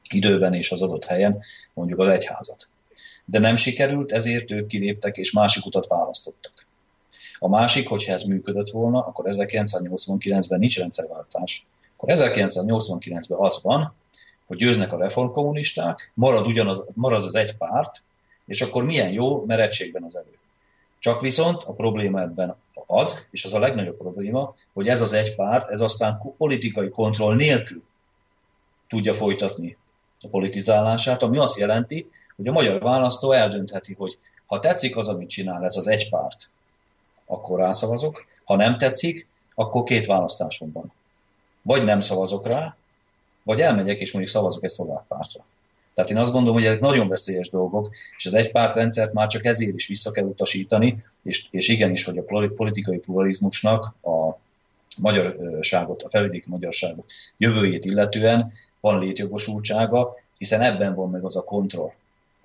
időben 0.10 0.54
és 0.54 0.72
az 0.72 0.82
adott 0.82 1.06
helyen 1.06 1.40
mondjuk 1.74 2.00
az 2.00 2.08
egyházat. 2.08 2.68
De 3.26 3.40
nem 3.40 3.56
sikerült, 3.56 4.12
ezért 4.12 4.52
ők 4.52 4.68
kiléptek 4.68 5.18
és 5.18 5.32
másik 5.32 5.66
utat 5.66 5.88
választottak. 5.88 6.66
A 7.40 7.50
másik, 7.50 7.88
hogyha 7.88 8.14
ez 8.14 8.24
működött 8.24 8.70
volna, 8.70 9.06
akkor 9.06 9.26
1989-ben 9.28 10.60
nincs 10.60 10.78
rendszerváltás. 10.78 11.66
Akkor 11.98 12.10
1989-ben 12.18 13.40
az 13.40 13.60
van, 13.64 13.94
hogy 14.48 14.58
győznek 14.58 14.94
a 14.94 14.98
reformkommunisták, 14.98 16.12
marad, 16.14 16.48
ugyanaz, 16.48 16.82
marad 16.94 17.26
az 17.26 17.36
egy 17.36 17.56
párt, 17.56 18.04
és 18.46 18.62
akkor 18.62 18.84
milyen 18.84 19.12
jó, 19.12 19.46
mert 19.46 19.62
egységben 19.62 20.04
az 20.04 20.16
erő. 20.16 20.38
Csak 21.00 21.22
viszont 21.22 21.64
a 21.64 21.74
probléma 21.74 22.22
ebben 22.22 22.56
az, 22.92 23.28
és 23.32 23.46
az 23.46 23.54
a 23.54 23.60
legnagyobb 23.60 23.98
probléma, 23.98 24.56
hogy 24.74 24.88
ez 24.88 25.02
az 25.02 25.14
egy 25.14 25.36
párt, 25.36 25.70
ez 25.70 25.82
aztán 25.82 26.34
politikai 26.38 26.90
kontroll 26.90 27.36
nélkül 27.36 27.84
tudja 28.90 29.14
folytatni 29.14 29.78
a 30.22 30.28
politizálását, 30.28 31.24
ami 31.24 31.38
azt 31.38 31.58
jelenti, 31.58 32.12
hogy 32.36 32.48
a 32.48 32.52
magyar 32.52 32.82
választó 32.82 33.32
eldöntheti, 33.32 33.94
hogy 33.94 34.18
ha 34.46 34.60
tetszik 34.60 34.98
az, 34.98 35.08
amit 35.08 35.30
csinál 35.30 35.64
ez 35.64 35.76
az 35.76 35.88
egy 35.88 36.10
párt, 36.10 36.50
akkor 37.26 37.60
rászavazok. 37.60 38.24
Ha 38.44 38.56
nem 38.56 38.78
tetszik, 38.78 39.28
akkor 39.56 39.84
két 39.84 40.06
választásom 40.06 40.72
van. 40.72 40.92
Vagy 41.62 41.84
nem 41.84 42.00
szavazok 42.00 42.48
rá, 42.48 42.76
vagy 43.44 43.62
elmegyek 43.62 44.00
és 44.00 44.12
mondjuk 44.12 44.36
szavazok 44.36 44.64
egy 44.64 44.70
szlovák 44.70 45.04
pártra. 45.08 45.44
Tehát 45.94 46.12
én 46.12 46.18
azt 46.18 46.32
gondolom, 46.32 46.56
hogy 46.56 46.66
ezek 46.66 46.80
nagyon 46.80 47.08
veszélyes 47.08 47.50
dolgok, 47.50 47.92
és 48.18 48.26
az 48.26 48.34
egypártrendszert 48.34 49.14
már 49.14 49.28
csak 49.28 49.46
ezért 49.46 49.76
is 49.76 49.88
vissza 49.88 50.12
kell 50.12 50.24
utasítani, 50.24 51.04
és, 51.24 51.48
és 51.52 51.68
igenis, 51.68 52.04
hogy 52.04 52.18
a 52.18 52.52
politikai 52.56 52.98
pluralizmusnak 52.98 53.96
a 54.04 54.40
magyarságot, 54.98 56.04
a 56.04 56.10
felvidéki 56.10 56.50
magyarságot 56.50 57.12
jövőjét 57.38 57.86
illetően 57.86 58.52
van 58.80 59.00
létjogosultsága, 59.00 60.16
hiszen 60.38 60.62
ebben 60.62 60.96
van 60.96 61.10
meg 61.10 61.24
az 61.24 61.36
a 61.36 61.44
kontroll, 61.44 61.92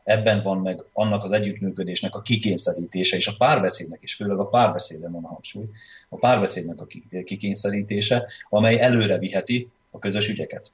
ebben 0.05 0.42
van 0.42 0.59
meg 0.59 0.84
annak 0.92 1.24
az 1.24 1.32
együttműködésnek 1.32 2.14
a 2.14 2.22
kikényszerítése, 2.22 3.16
és 3.16 3.26
a 3.26 3.34
párbeszédnek 3.38 3.99
is, 4.03 4.14
főleg 4.14 4.38
a 4.38 4.49
párbeszédben 4.49 5.12
van 5.12 5.24
a 5.24 5.28
hangsúly, 5.28 5.64
a 6.09 6.16
párbeszédnek 6.16 6.80
a 6.80 6.86
kikényszerítése, 7.24 8.28
amely 8.49 8.80
előre 8.80 9.18
viheti 9.18 9.68
a 9.90 9.99
közös 9.99 10.28
ügyeket. 10.28 10.72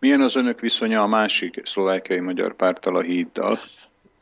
Milyen 0.00 0.20
az 0.20 0.36
önök 0.36 0.60
viszonya 0.60 1.02
a 1.02 1.06
másik 1.06 1.60
szlovákiai 1.64 2.20
magyar 2.20 2.54
párttal, 2.56 2.96
a 2.96 3.00
híddal? 3.00 3.58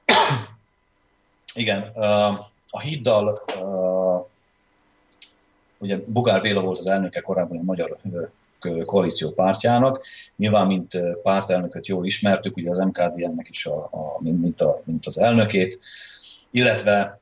Igen, 1.55 1.83
a 2.70 2.81
híddal 2.81 3.39
ugye 5.79 5.97
Bugár 6.07 6.41
Béla 6.41 6.61
volt 6.61 6.79
az 6.79 6.87
elnöke 6.87 7.20
korábban 7.20 7.59
a 7.59 7.62
Magyar 7.62 7.99
koalíció 8.85 9.31
pártjának. 9.31 10.05
Nyilván, 10.37 10.66
mint 10.66 10.99
pártelnököt 11.22 11.87
jól 11.87 12.07
ismertük, 12.07 12.57
ugye 12.57 12.70
az 12.70 12.79
MKDN-nek 12.79 13.49
is 13.49 13.66
a, 13.66 13.76
a, 13.85 14.16
mint, 14.20 14.61
a, 14.61 14.83
mint 14.85 15.07
az 15.07 15.18
elnökét, 15.18 15.79
illetve 16.51 17.20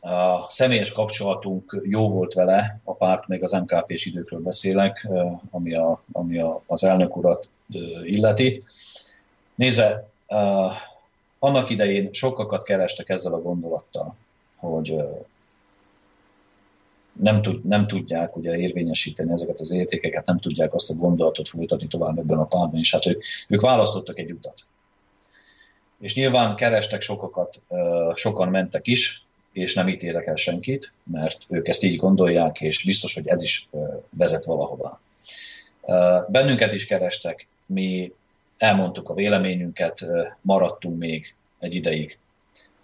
a 0.00 0.50
személyes 0.50 0.92
kapcsolatunk 0.92 1.82
jó 1.84 2.10
volt 2.10 2.34
vele, 2.34 2.80
a 2.84 2.94
párt 2.94 3.28
még 3.28 3.42
az 3.42 3.52
MKP-s 3.52 4.06
időkről 4.06 4.40
beszélek, 4.40 5.08
ami, 5.50 5.74
a, 5.74 6.02
ami 6.12 6.38
a, 6.38 6.62
az 6.66 6.84
elnök 6.84 7.16
urat 7.16 7.48
illeti. 8.04 8.64
Nézze, 9.54 10.08
annak 11.38 11.70
idején 11.70 12.12
sokakat 12.12 12.62
kerestek 12.62 13.08
ezzel 13.08 13.32
a 13.32 13.42
gondolattal, 13.42 14.16
hogy 14.56 14.96
nem, 17.12 17.42
tud, 17.42 17.64
nem 17.64 17.86
tudják 17.86 18.36
ugye 18.36 18.56
érvényesíteni 18.56 19.32
ezeket 19.32 19.60
az 19.60 19.70
értékeket, 19.70 20.26
nem 20.26 20.38
tudják 20.38 20.74
azt 20.74 20.90
a 20.90 20.94
gondolatot 20.94 21.48
folytatni 21.48 21.86
tovább 21.86 22.18
ebben 22.18 22.38
a 22.38 22.44
párban, 22.44 22.78
és 22.78 22.92
hát 22.92 23.06
ők, 23.06 23.22
ők 23.48 23.60
választottak 23.60 24.18
egy 24.18 24.30
utat. 24.30 24.66
És 26.00 26.14
nyilván 26.14 26.56
kerestek 26.56 27.00
sokakat, 27.00 27.60
sokan 28.14 28.48
mentek 28.48 28.86
is, 28.86 29.24
és 29.52 29.74
nem 29.74 29.88
ítélek 29.88 30.26
el 30.26 30.36
senkit, 30.36 30.94
mert 31.04 31.38
ők 31.48 31.68
ezt 31.68 31.84
így 31.84 31.96
gondolják, 31.96 32.60
és 32.60 32.84
biztos, 32.84 33.14
hogy 33.14 33.26
ez 33.26 33.42
is 33.42 33.68
vezet 34.10 34.44
valahova. 34.44 35.00
Bennünket 36.28 36.72
is 36.72 36.86
kerestek, 36.86 37.46
mi 37.72 38.12
elmondtuk 38.58 39.08
a 39.08 39.14
véleményünket, 39.14 40.06
maradtunk 40.40 40.98
még 40.98 41.34
egy 41.58 41.74
ideig 41.74 42.18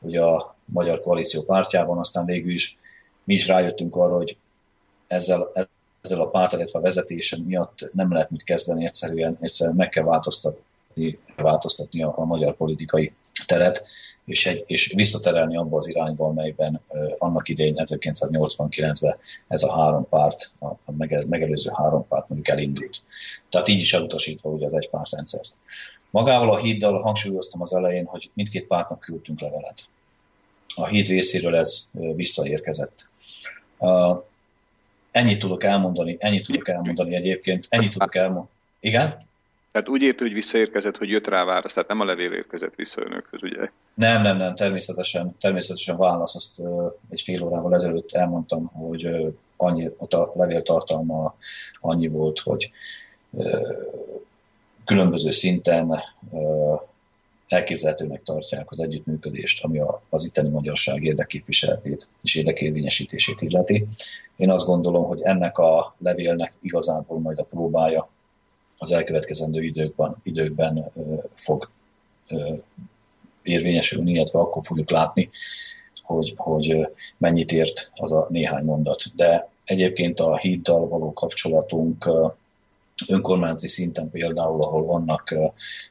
ugye 0.00 0.22
a 0.22 0.56
Magyar 0.64 1.00
Koalíció 1.00 1.42
pártjában, 1.42 1.98
aztán 1.98 2.24
végül 2.24 2.52
is 2.52 2.78
mi 3.24 3.34
is 3.34 3.46
rájöttünk 3.46 3.96
arra, 3.96 4.16
hogy 4.16 4.36
ezzel, 5.06 5.52
ezzel 6.00 6.20
a 6.20 6.28
párt, 6.28 6.52
illetve 6.52 6.78
a 6.78 6.82
vezetése 6.82 7.36
miatt 7.44 7.90
nem 7.92 8.12
lehet 8.12 8.30
mit 8.30 8.42
kezdeni, 8.42 8.84
egyszerűen, 8.84 9.36
egyszerűen 9.40 9.76
meg 9.76 9.88
kell 9.88 10.04
változtatni, 10.04 11.18
változtatni 11.36 12.02
a, 12.02 12.12
a 12.16 12.24
magyar 12.24 12.56
politikai 12.56 13.12
teret, 13.46 13.86
és, 14.28 14.46
egy, 14.46 14.64
és 14.66 14.92
visszaterelni 14.94 15.56
abba 15.56 15.76
az 15.76 15.88
irányba, 15.88 16.26
amelyben 16.26 16.80
annak 17.18 17.48
idején 17.48 17.74
1989-ben 17.76 19.16
ez 19.48 19.62
a 19.62 19.76
három 19.76 20.08
párt, 20.08 20.52
a, 20.60 20.92
megelőző 21.28 21.70
három 21.74 22.06
párt 22.08 22.28
mondjuk 22.28 22.56
elindult. 22.56 23.00
Tehát 23.50 23.68
így 23.68 23.80
is 23.80 23.92
elutasítva 23.92 24.50
ugye 24.50 24.64
az 24.64 24.74
egy 24.74 24.88
pártrendszert. 24.88 25.58
Magával 26.10 26.50
a 26.50 26.58
híddal 26.58 27.00
hangsúlyoztam 27.00 27.60
az 27.60 27.74
elején, 27.74 28.04
hogy 28.04 28.30
mindkét 28.34 28.66
pártnak 28.66 29.00
küldtünk 29.00 29.40
levelet. 29.40 29.88
A 30.74 30.86
híd 30.86 31.06
részéről 31.06 31.56
ez 31.56 31.90
visszaérkezett. 31.92 33.06
Ennyit 35.10 35.38
tudok 35.38 35.64
elmondani, 35.64 36.16
ennyit 36.20 36.46
tudok 36.46 36.68
elmondani 36.68 37.14
egyébként, 37.14 37.66
ennyit 37.70 37.90
tudok 37.90 38.14
elmondani. 38.14 38.48
Igen? 38.80 39.16
Tehát 39.72 39.88
úgy 39.88 40.02
ért, 40.02 40.18
hogy 40.18 40.32
visszaérkezett, 40.32 40.96
hogy 40.96 41.08
jött 41.08 41.28
rá 41.28 41.44
válasz, 41.44 41.72
tehát 41.72 41.88
nem 41.88 42.00
a 42.00 42.04
levél 42.04 42.32
érkezett 42.32 42.74
vissza 42.74 43.02
önökhöz, 43.02 43.42
ugye? 43.42 43.70
Nem, 43.98 44.22
nem, 44.22 44.36
nem, 44.36 44.54
természetesen, 44.54 45.36
természetesen 45.40 45.96
válasz, 45.96 46.34
azt 46.34 46.60
egy 47.08 47.20
fél 47.20 47.42
órával 47.42 47.74
ezelőtt 47.74 48.12
elmondtam, 48.12 48.66
hogy 48.66 49.08
annyi, 49.56 49.90
ott 49.96 50.14
a 50.14 50.32
levél 50.34 50.62
tartalma 50.62 51.34
annyi 51.80 52.08
volt, 52.08 52.40
hogy 52.40 52.70
különböző 54.84 55.30
szinten 55.30 56.02
elképzelhetőnek 57.48 58.22
tartják 58.22 58.70
az 58.70 58.80
együttműködést, 58.80 59.64
ami 59.64 59.80
az 60.08 60.24
itteni 60.24 60.48
magyarság 60.48 61.02
érdekképviseletét 61.02 62.08
és 62.22 62.34
érdekérvényesítését 62.34 63.40
illeti. 63.40 63.86
Én 64.36 64.50
azt 64.50 64.66
gondolom, 64.66 65.04
hogy 65.04 65.20
ennek 65.22 65.58
a 65.58 65.94
levélnek 65.98 66.54
igazából 66.60 67.18
majd 67.18 67.38
a 67.38 67.44
próbája 67.44 68.08
az 68.78 68.92
elkövetkezendő 68.92 69.62
időkben, 69.62 70.16
időkben 70.22 70.92
fog 71.34 71.70
érvényesülni, 73.42 74.12
illetve 74.12 74.38
akkor 74.38 74.62
fogjuk 74.64 74.90
látni, 74.90 75.30
hogy, 76.02 76.34
hogy 76.36 76.88
mennyit 77.16 77.52
ért 77.52 77.90
az 77.94 78.12
a 78.12 78.26
néhány 78.30 78.64
mondat. 78.64 79.02
De 79.16 79.48
egyébként 79.64 80.20
a 80.20 80.36
híddal 80.36 80.88
való 80.88 81.12
kapcsolatunk 81.12 82.10
önkormányzati 83.08 83.68
szinten 83.68 84.10
például, 84.10 84.62
ahol 84.62 84.84
vannak 84.84 85.34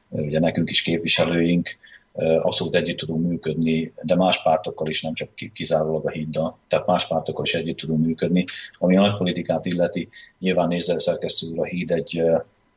ugye 0.08 0.38
nekünk 0.38 0.70
is 0.70 0.82
képviselőink, 0.82 1.76
abszolút 2.18 2.74
együtt 2.74 2.98
tudunk 2.98 3.26
működni, 3.28 3.92
de 4.02 4.14
más 4.14 4.42
pártokkal 4.42 4.88
is, 4.88 5.02
nem 5.02 5.12
csak 5.12 5.28
kizárólag 5.52 6.06
a 6.06 6.10
híddal, 6.10 6.58
tehát 6.68 6.86
más 6.86 7.06
pártokkal 7.06 7.44
is 7.44 7.54
együtt 7.54 7.76
tudunk 7.76 8.04
működni. 8.04 8.44
Ami 8.78 8.96
a 8.96 9.00
nagypolitikát 9.00 9.66
illeti, 9.66 10.08
nyilván 10.38 10.68
nézze 10.68 10.98
szerkesztő 10.98 11.54
a 11.56 11.64
híd 11.64 11.90
egy, 11.90 12.22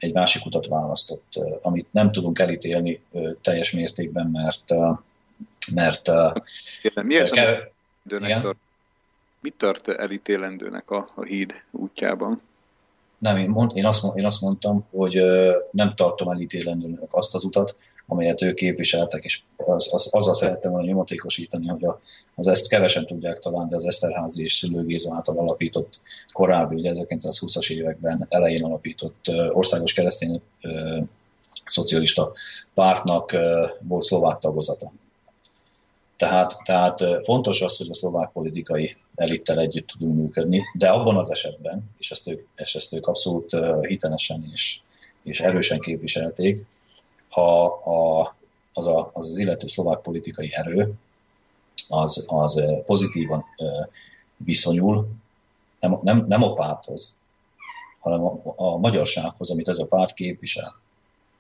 egy 0.02 0.14
másik 0.14 0.46
utat 0.46 0.68
választott, 0.68 1.40
amit 1.62 1.88
nem 1.92 2.12
tudunk 2.12 2.40
elítélni 2.40 3.02
teljes 3.42 3.72
mértékben, 3.72 4.28
mert 4.28 4.64
mert 5.74 6.12
Mi 7.04 7.16
ez 7.16 7.30
kev... 7.30 7.58
tart, 8.42 8.58
mit 9.40 9.54
tart 9.58 9.88
elítélendőnek 9.88 10.92
a, 10.92 11.10
a 11.16 11.24
híd 11.24 11.54
útjában? 11.72 12.42
Nem, 13.18 13.38
én, 13.38 13.50
mond, 13.50 13.72
én, 13.78 13.86
azt, 13.86 14.16
én 14.16 14.26
azt 14.26 14.42
mondtam, 14.42 14.86
hogy 14.92 15.22
nem 15.72 15.96
tartom 15.96 16.30
elítélendőnek 16.30 17.08
azt 17.10 17.36
az 17.36 17.44
utat, 17.44 17.76
amelyet 18.08 18.42
ők 18.42 18.56
képviseltek, 18.56 19.24
és 19.24 19.42
az, 19.56 19.90
az, 19.94 20.08
azzal 20.12 20.34
szerettem 20.34 20.72
volna 20.72 20.88
nyomatékosítani, 20.88 21.68
hogy 21.68 21.84
a, 21.84 22.02
az 22.36 22.48
ezt 22.48 22.70
kevesen 22.70 23.06
tudják 23.06 23.40
talán, 23.40 23.70
de 23.70 23.76
az 23.76 23.86
Eszterházi 23.86 24.44
és 24.44 24.54
Szülő 24.54 24.86
Géza 24.86 25.16
által 25.16 25.38
alapított 25.38 26.02
korábbi, 26.32 26.76
ugye 26.76 26.92
1920-as 26.94 27.72
években 27.72 28.26
elején 28.30 28.64
alapított 28.64 29.32
országos 29.52 29.94
keresztény 29.94 30.42
ö, 30.62 31.00
szocialista 31.66 32.32
pártnak 32.74 33.36
volt 33.80 34.04
szlovák 34.04 34.40
tagozata. 34.40 34.92
Tehát, 36.18 36.58
tehát 36.64 37.04
fontos 37.24 37.62
az, 37.62 37.78
hogy 37.78 37.88
a 37.90 37.94
szlovák 37.94 38.30
politikai 38.32 38.96
elittel 39.16 39.60
együtt 39.60 39.88
tudunk 39.88 40.16
működni, 40.16 40.62
de 40.74 40.90
abban 40.90 41.18
az 41.18 41.32
esetben, 41.32 41.84
és 41.98 42.12
ezt 42.12 42.30
ők, 42.30 42.48
és 42.56 42.76
ezt 42.76 42.94
ők 42.94 43.08
abszolút 43.08 43.58
hitelesen 43.82 44.50
és, 44.52 44.80
és 45.24 45.40
erősen 45.40 45.80
képviselték, 45.80 46.66
ha 47.32 47.66
a, 47.66 48.36
az, 48.74 48.88
a, 48.88 49.10
az 49.14 49.30
az 49.30 49.38
illető 49.38 49.68
szlovák 49.68 50.00
politikai 50.00 50.54
erő 50.54 50.94
az, 51.90 52.26
az 52.28 52.64
pozitívan 52.86 53.46
viszonyul, 54.38 55.08
nem, 55.80 56.00
nem, 56.02 56.26
nem 56.28 56.44
a 56.44 56.54
párthoz, 56.54 57.16
hanem 58.00 58.24
a, 58.24 58.42
a 58.56 58.78
magyarsághoz, 58.78 59.50
amit 59.50 59.68
ez 59.68 59.80
a 59.80 59.86
párt 59.86 60.14
képvisel. 60.14 60.76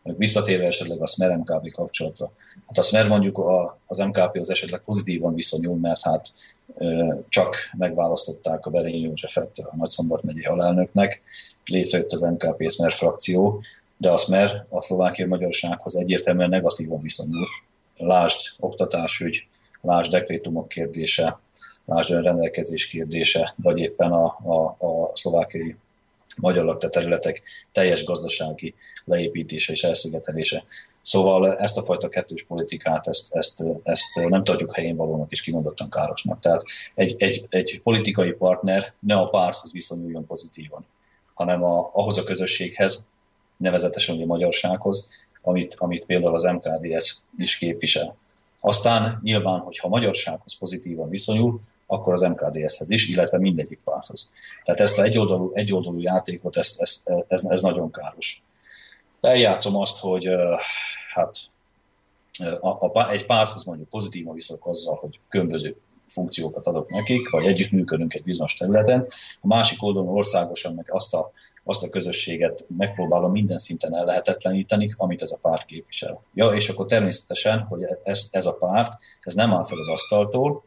Visszatérve 0.03 0.65
esetleg 0.65 1.01
a 1.01 1.07
Smer 1.07 1.37
MKB 1.37 1.71
kapcsolatra. 1.71 2.31
Hát 2.67 2.77
a 2.77 2.81
Smer 2.81 3.07
mondjuk 3.07 3.37
a, 3.37 3.77
az 3.85 3.97
MKP 3.97 4.37
az 4.39 4.49
esetleg 4.49 4.81
pozitívan 4.81 5.33
viszonyul, 5.33 5.75
mert 5.75 6.01
hát 6.01 6.33
csak 7.27 7.55
megválasztották 7.77 8.65
a 8.65 8.69
Berényi 8.69 8.99
Józsefet 8.99 9.57
a 9.57 9.75
Nagyszombat 9.75 10.23
megyei 10.23 10.43
alelnöknek, 10.43 11.21
létrejött 11.65 12.11
az 12.11 12.21
MKP 12.21 12.71
Smer 12.71 12.91
frakció, 12.91 13.61
de 14.01 14.11
a 14.11 14.17
Smer 14.17 14.65
a 14.69 14.81
szlovákiai 14.81 15.27
magyarsághoz 15.27 15.95
egyértelműen 15.95 16.49
negatívan 16.49 17.01
viszonyul. 17.01 17.47
Lásd 17.97 18.39
oktatásügy, 18.59 19.47
lásd 19.81 20.11
dekrétumok 20.11 20.67
kérdése, 20.67 21.39
lásd 21.85 22.11
rendelkezés 22.11 22.87
kérdése, 22.87 23.53
vagy 23.57 23.79
éppen 23.79 24.11
a, 24.11 24.25
a, 24.25 24.85
a 24.85 25.11
szlovákiai 25.13 25.75
magyar 26.37 26.65
lakta 26.65 26.89
területek 26.89 27.41
teljes 27.71 28.03
gazdasági 28.03 28.73
leépítése 29.05 29.71
és 29.71 29.83
elszigetelése. 29.83 30.63
Szóval 31.01 31.57
ezt 31.57 31.77
a 31.77 31.83
fajta 31.83 32.09
kettős 32.09 32.43
politikát, 32.43 33.07
ezt, 33.07 33.35
ezt, 33.35 33.63
ezt 33.83 34.15
nem 34.29 34.43
tartjuk 34.43 34.75
helyén 34.75 34.95
valónak 34.95 35.31
és 35.31 35.41
kimondottan 35.41 35.89
károsnak. 35.89 36.39
Tehát 36.39 36.63
egy, 36.95 37.15
egy, 37.17 37.45
egy 37.49 37.81
politikai 37.83 38.31
partner 38.31 38.93
ne 38.99 39.15
a 39.15 39.29
párthoz 39.29 39.71
viszonyuljon 39.71 40.25
pozitívan, 40.25 40.85
hanem 41.33 41.63
a, 41.63 41.89
ahhoz 41.93 42.17
a 42.17 42.23
közösséghez, 42.23 43.03
nevezetesen 43.61 44.21
a 44.21 44.25
magyarsághoz, 44.25 45.09
amit, 45.41 45.75
amit 45.77 46.05
például 46.05 46.33
az 46.33 46.43
MKDS 46.43 47.17
is 47.37 47.57
képvisel. 47.57 48.15
Aztán 48.59 49.19
nyilván, 49.23 49.59
hogyha 49.59 49.87
a 49.87 49.89
magyarsághoz 49.89 50.57
pozitívan 50.57 51.09
viszonyul, 51.09 51.61
akkor 51.85 52.13
az 52.13 52.21
MKDS-hez 52.21 52.89
is, 52.89 53.07
illetve 53.07 53.37
mindegyik 53.39 53.79
párthoz. 53.83 54.29
Tehát 54.63 54.81
ezt 54.81 54.97
a 54.97 55.03
egyoldalú, 55.03 55.51
egyoldalú 55.53 55.99
játékot, 55.99 56.57
ezt, 56.57 56.81
ezt, 56.81 57.11
ez, 57.27 57.43
ez 57.43 57.61
nagyon 57.61 57.91
káros. 57.91 58.43
Eljátszom 59.21 59.75
azt, 59.75 59.99
hogy 59.99 60.29
hát 61.13 61.37
a, 62.59 62.67
a, 62.67 63.11
egy 63.11 63.25
párthoz 63.25 63.63
mondjuk 63.63 63.89
pozitívan 63.89 64.33
viszont 64.33 64.61
azzal, 64.63 64.95
hogy 64.95 65.19
különböző 65.29 65.75
funkciókat 66.07 66.67
adok 66.67 66.89
nekik, 66.89 67.29
vagy 67.29 67.45
együttműködünk 67.45 68.13
egy 68.13 68.23
bizonyos 68.23 68.53
területen, 68.53 69.07
a 69.41 69.47
másik 69.47 69.83
oldalon 69.83 70.15
országosan 70.15 70.73
meg 70.73 70.85
azt 70.91 71.13
a, 71.13 71.31
azt 71.63 71.83
a 71.83 71.89
közösséget 71.89 72.65
megpróbálom 72.77 73.31
minden 73.31 73.57
szinten 73.57 73.95
ellehetetleníteni, 73.95 74.93
amit 74.97 75.21
ez 75.21 75.31
a 75.31 75.37
párt 75.41 75.65
képvisel. 75.65 76.23
Ja, 76.33 76.47
és 76.47 76.69
akkor 76.69 76.85
természetesen, 76.85 77.59
hogy 77.59 77.85
ez, 78.03 78.27
ez 78.31 78.45
a 78.45 78.53
párt, 78.53 78.93
ez 79.21 79.33
nem 79.33 79.53
áll 79.53 79.65
fel 79.65 79.77
az 79.77 79.89
asztaltól, 79.89 80.63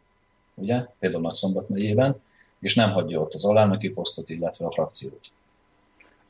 ugye, 0.55 0.87
például 0.99 1.23
Nagyszombat 1.23 1.69
megyében, 1.69 2.23
és 2.61 2.75
nem 2.75 2.93
hagyja 2.93 3.21
ott 3.21 3.35
az 3.35 3.45
alelnöki 3.45 3.89
posztot, 3.89 4.29
illetve 4.29 4.67
a 4.67 4.71
frakciót. 4.71 5.31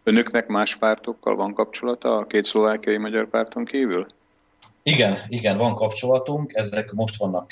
Önöknek 0.02 0.46
más 0.46 0.76
pártokkal 0.76 1.36
van 1.36 1.54
kapcsolata 1.54 2.16
a 2.16 2.26
két 2.26 2.44
szlovákiai 2.44 2.96
magyar 2.96 3.28
párton 3.28 3.64
kívül? 3.64 4.06
Igen, 4.82 5.18
igen, 5.28 5.56
van 5.58 5.74
kapcsolatunk, 5.74 6.54
ezek 6.54 6.92
most 6.92 7.16
vannak, 7.16 7.50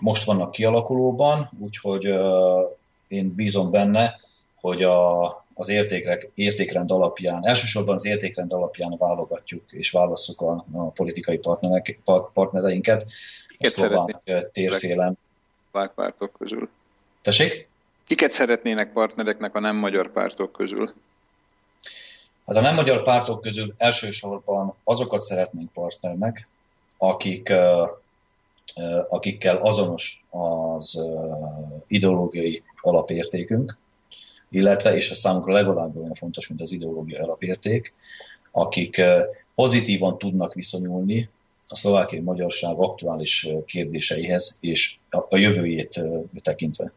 most 0.00 0.24
vannak 0.24 0.50
kialakulóban, 0.50 1.50
úgyhogy 1.58 2.14
én 3.08 3.34
bízom 3.34 3.70
benne, 3.70 4.14
hogy 4.60 4.82
a, 4.82 5.41
az 5.54 5.68
értékrek, 5.68 6.30
értékrend 6.34 6.90
alapján, 6.90 7.46
elsősorban 7.46 7.94
az 7.94 8.06
értékrend 8.06 8.52
alapján 8.52 8.96
válogatjuk 8.98 9.72
és 9.72 9.90
válasszuk 9.90 10.40
a, 10.40 10.64
a 10.72 10.82
politikai 10.82 11.38
partnerek, 11.38 11.98
partnereinket. 12.32 13.12
Kiket 13.48 13.70
szlovák 13.70 14.50
térfélen. 14.52 15.18
pártok 15.70 16.32
közül. 16.38 16.68
Tessék? 17.22 17.68
Kiket 18.06 18.30
szeretnének 18.30 18.92
partnereknek 18.92 19.54
a 19.54 19.60
nem 19.60 19.76
magyar 19.76 20.12
pártok 20.12 20.52
közül? 20.52 20.94
Hát 22.46 22.56
a 22.56 22.60
nem 22.60 22.74
magyar 22.74 23.02
pártok 23.02 23.40
közül 23.40 23.74
elsősorban 23.76 24.74
azokat 24.84 25.20
szeretnénk 25.20 25.72
partnernek, 25.72 26.48
akik, 26.98 27.52
akikkel 29.08 29.56
azonos 29.56 30.24
az 30.30 31.02
ideológiai 31.86 32.62
alapértékünk, 32.80 33.76
illetve, 34.52 34.94
és 34.94 35.10
a 35.10 35.14
számunkra 35.14 35.52
legalább 35.52 35.96
olyan 35.96 36.14
fontos, 36.14 36.48
mint 36.48 36.60
az 36.60 36.72
ideológiai 36.72 37.20
alapérték, 37.20 37.92
akik 38.50 39.02
pozitívan 39.54 40.18
tudnak 40.18 40.54
viszonyulni 40.54 41.28
a 41.68 41.76
szlovákiai 41.76 42.22
magyarság 42.22 42.74
aktuális 42.76 43.48
kérdéseihez 43.66 44.58
és 44.60 44.96
a 45.10 45.36
jövőjét 45.36 46.00
tekintve. 46.42 46.92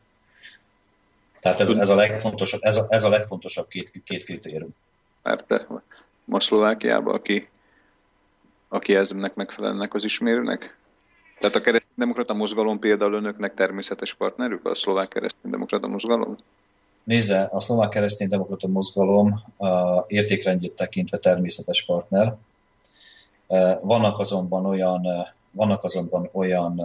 Tehát 1.39 1.59
ez, 1.59 1.69
ez, 1.69 1.89
a 1.89 1.95
legfontosabb, 1.95 2.59
ez, 2.63 2.75
a, 2.75 2.85
ez 2.89 3.03
a 3.03 3.09
legfontosabb 3.09 3.67
két, 3.67 3.91
két 4.03 4.23
kritérium 4.23 4.75
párte 5.21 5.67
ma 6.25 6.39
Szlovákiában, 6.39 7.13
aki, 7.13 7.47
aki 8.67 8.95
eznek 8.95 9.35
megfelelnek 9.35 9.93
az 9.93 10.03
ismérőnek? 10.03 10.77
Tehát 11.39 11.55
a 11.55 11.61
kereszténydemokrata 11.61 12.33
mozgalom 12.33 12.79
például 12.79 13.13
önöknek 13.13 13.53
természetes 13.53 14.13
partnerük, 14.13 14.65
a 14.65 14.75
szlovák 14.75 15.07
kereszténydemokrata 15.07 15.87
mozgalom? 15.87 16.37
Nézze, 17.05 17.49
a 17.51 17.59
szlovák 17.59 17.89
kereszténydemokrata 17.89 18.67
mozgalom 18.67 19.43
a 19.57 20.03
értékrendjét 20.07 20.75
tekintve 20.75 21.17
természetes 21.17 21.85
partner. 21.85 22.35
Vannak 23.81 24.19
azonban 24.19 24.65
olyan, 24.65 25.07
vannak 25.51 25.83
azonban 25.83 26.29
olyan 26.31 26.81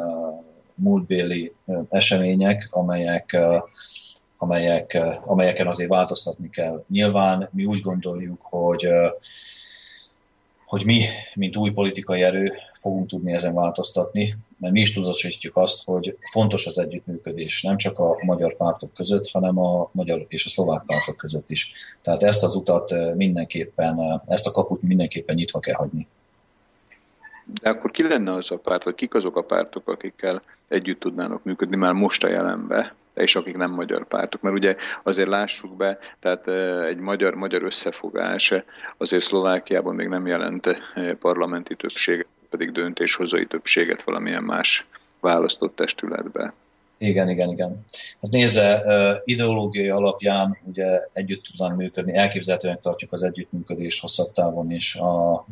múltbéli 0.75 1.55
események, 1.89 2.69
amelyek 2.71 3.39
amelyek, 4.43 4.99
amelyeken 5.25 5.67
azért 5.67 5.91
változtatni 5.91 6.51
kell. 6.51 6.85
Nyilván 6.89 7.49
mi 7.53 7.65
úgy 7.65 7.81
gondoljuk, 7.81 8.41
hogy 8.43 8.89
hogy 10.71 10.85
mi, 10.85 11.01
mint 11.35 11.57
új 11.57 11.71
politikai 11.71 12.23
erő 12.23 12.53
fogunk 12.73 13.09
tudni 13.09 13.33
ezen 13.33 13.55
változtatni, 13.55 14.37
mert 14.59 14.73
mi 14.73 14.81
is 14.81 14.93
tudatosítjuk 14.93 15.57
azt, 15.57 15.85
hogy 15.85 16.17
fontos 16.31 16.67
az 16.67 16.79
együttműködés 16.79 17.63
nem 17.63 17.77
csak 17.77 17.99
a 17.99 18.19
magyar 18.23 18.57
pártok 18.57 18.95
között, 18.95 19.31
hanem 19.31 19.59
a 19.59 19.89
magyar 19.93 20.25
és 20.29 20.47
a 20.47 20.49
szlovák 20.49 20.83
pártok 20.87 21.17
között 21.17 21.51
is. 21.51 21.73
Tehát 22.03 22.23
ezt 22.23 22.43
az 22.43 22.55
utat 22.55 23.15
mindenképpen, 23.15 24.23
ezt 24.27 24.47
a 24.47 24.51
kaput 24.51 24.83
mindenképpen 24.83 25.35
nyitva 25.35 25.59
kell 25.59 25.75
hagyni. 25.75 26.07
De 27.63 27.69
akkor 27.69 27.91
ki 27.91 28.03
lenne 28.03 28.33
az 28.33 28.51
a 28.51 28.57
párt, 28.57 28.85
vagy 28.85 28.95
kik 28.95 29.15
azok 29.15 29.37
a 29.37 29.43
pártok, 29.43 29.89
akikkel 29.89 30.43
együtt 30.69 31.01
tudnának 31.01 31.45
működni 31.45 31.77
már 31.77 31.93
most 31.93 32.25
a 32.25 32.29
jelenbe, 32.29 32.95
és 33.15 33.37
akik 33.37 33.57
nem 33.57 33.71
magyar 33.71 34.07
pártok. 34.07 34.41
Mert 34.41 34.57
ugye 34.57 34.77
azért 35.03 35.29
lássuk 35.29 35.77
be, 35.77 35.99
tehát 36.21 36.49
egy 36.87 36.99
magyar-magyar 36.99 37.63
összefogás 37.63 38.55
azért 38.97 39.23
Szlovákiában 39.23 39.95
még 39.95 40.09
nem 40.09 40.27
jelent 40.27 40.83
parlamenti 41.21 41.75
többséget, 41.75 42.27
pedig 42.51 42.73
döntéshozói 42.73 43.47
többséget 43.47 44.03
valamilyen 44.03 44.43
más 44.43 44.87
választott 45.21 45.77
testületbe. 45.77 46.53
Igen, 46.99 47.29
igen, 47.29 47.51
igen. 47.51 47.85
Hát 48.23 48.31
nézze, 48.31 48.83
ideológiai 49.25 49.89
alapján 49.89 50.59
ugye 50.63 51.01
együtt 51.13 51.45
tudnánk 51.45 51.77
működni, 51.77 52.15
elképzelhetően 52.15 52.81
tartjuk 52.81 53.13
az 53.13 53.23
együttműködést 53.23 54.01
hosszabb 54.01 54.33
távon 54.33 54.71
is 54.71 54.95
a 54.95 55.45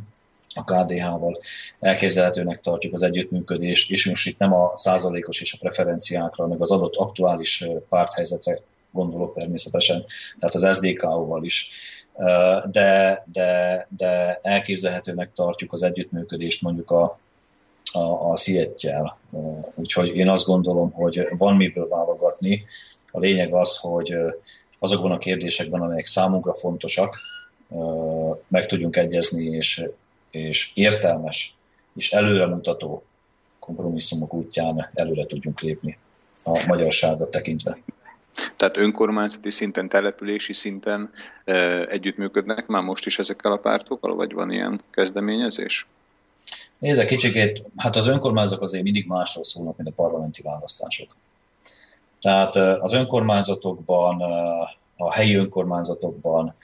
a 0.58 0.64
KDH-val 0.64 1.40
elképzelhetőnek 1.80 2.60
tartjuk 2.60 2.94
az 2.94 3.02
együttműködést, 3.02 3.90
és 3.90 4.08
most 4.08 4.26
itt 4.26 4.38
nem 4.38 4.54
a 4.54 4.72
százalékos 4.74 5.40
és 5.40 5.52
a 5.52 5.58
preferenciákra, 5.60 6.46
meg 6.46 6.60
az 6.60 6.70
adott 6.70 6.96
aktuális 6.96 7.64
párthelyzetre 7.88 8.60
gondolok 8.90 9.34
természetesen, 9.34 10.04
tehát 10.38 10.54
az 10.54 10.76
SDK-val 10.76 11.44
is, 11.44 11.70
de, 12.70 13.24
de, 13.32 13.86
de 13.96 14.40
elképzelhetőnek 14.42 15.32
tartjuk 15.32 15.72
az 15.72 15.82
együttműködést 15.82 16.62
mondjuk 16.62 16.90
a, 16.90 17.18
a, 17.92 18.30
a 18.30 18.36
Sziettyel. 18.36 19.18
Úgyhogy 19.74 20.16
én 20.16 20.28
azt 20.28 20.44
gondolom, 20.44 20.92
hogy 20.92 21.28
van 21.30 21.56
miből 21.56 21.88
válogatni. 21.88 22.64
A 23.10 23.18
lényeg 23.18 23.54
az, 23.54 23.76
hogy 23.76 24.14
azokban 24.78 25.12
a 25.12 25.18
kérdésekben, 25.18 25.80
amelyek 25.80 26.06
számunkra 26.06 26.54
fontosak, 26.54 27.16
meg 28.48 28.66
tudjunk 28.66 28.96
egyezni, 28.96 29.44
és 29.44 29.82
és 30.30 30.70
értelmes 30.74 31.54
és 31.94 32.12
előremutató 32.12 33.02
kompromisszumok 33.58 34.34
útján 34.34 34.90
előre 34.94 35.26
tudjunk 35.26 35.60
lépni 35.60 35.98
a 36.44 36.64
magyarságot 36.66 37.30
tekintve. 37.30 37.78
Tehát 38.56 38.76
önkormányzati 38.76 39.50
szinten, 39.50 39.88
települési 39.88 40.52
szinten 40.52 41.10
e, 41.44 41.54
együttműködnek 41.86 42.66
már 42.66 42.82
most 42.82 43.06
is 43.06 43.18
ezekkel 43.18 43.52
a 43.52 43.56
pártokkal, 43.56 44.14
vagy 44.14 44.32
van 44.32 44.50
ilyen 44.50 44.80
kezdeményezés? 44.90 45.86
Nézze, 46.78 47.04
kicsikét, 47.04 47.62
hát 47.76 47.96
az 47.96 48.06
önkormányzatok 48.06 48.62
azért 48.62 48.82
mindig 48.82 49.06
másról 49.06 49.44
szólnak, 49.44 49.76
mint 49.76 49.88
a 49.88 50.02
parlamenti 50.02 50.42
választások. 50.42 51.16
Tehát 52.20 52.56
az 52.56 52.92
önkormányzatokban, 52.92 54.20
a 54.96 55.12
helyi 55.12 55.34
önkormányzatokban 55.34 56.54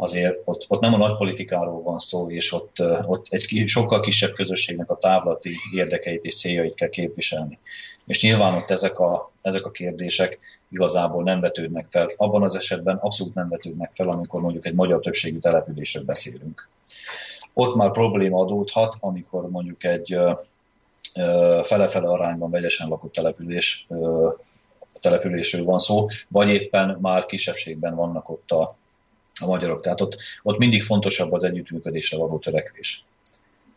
azért 0.00 0.40
ott, 0.44 0.64
ott 0.68 0.80
nem 0.80 0.94
a 0.94 0.96
nagy 0.96 1.16
politikáról 1.16 1.82
van 1.82 1.98
szó, 1.98 2.30
és 2.30 2.52
ott, 2.52 2.76
ott 3.06 3.26
egy 3.30 3.62
sokkal 3.66 4.00
kisebb 4.00 4.32
közösségnek 4.32 4.90
a 4.90 4.98
távlati 4.98 5.54
érdekeit 5.74 6.24
és 6.24 6.36
céljait 6.36 6.74
kell 6.74 6.88
képviselni. 6.88 7.58
És 8.06 8.22
nyilván 8.22 8.54
ott 8.54 8.70
ezek 8.70 8.98
a, 8.98 9.32
ezek 9.42 9.66
a 9.66 9.70
kérdések 9.70 10.38
igazából 10.70 11.22
nem 11.22 11.40
vetődnek 11.40 11.86
fel. 11.88 12.08
Abban 12.16 12.42
az 12.42 12.56
esetben 12.56 12.96
abszolút 12.96 13.34
nem 13.34 13.48
vetődnek 13.48 13.90
fel, 13.94 14.08
amikor 14.08 14.40
mondjuk 14.40 14.66
egy 14.66 14.74
magyar 14.74 15.00
többségű 15.00 15.38
településről 15.38 16.04
beszélünk. 16.04 16.68
Ott 17.52 17.74
már 17.74 17.90
probléma 17.90 18.40
adódhat, 18.40 18.96
amikor 19.00 19.50
mondjuk 19.50 19.84
egy 19.84 20.18
fele-fele 21.62 22.08
arányban 22.08 22.50
vegyesen 22.50 22.88
lakott 22.88 23.12
település 23.12 23.86
településről 25.00 25.64
van 25.64 25.78
szó, 25.78 26.06
vagy 26.28 26.48
éppen 26.48 26.98
már 27.00 27.26
kisebbségben 27.26 27.94
vannak 27.94 28.28
ott 28.28 28.50
a, 28.50 28.76
a 29.40 29.46
magyarok. 29.46 29.80
Tehát 29.80 30.00
ott, 30.00 30.16
ott 30.42 30.58
mindig 30.58 30.82
fontosabb 30.82 31.32
az 31.32 31.44
együttműködésre 31.44 32.18
való 32.18 32.38
törekvés 32.38 33.04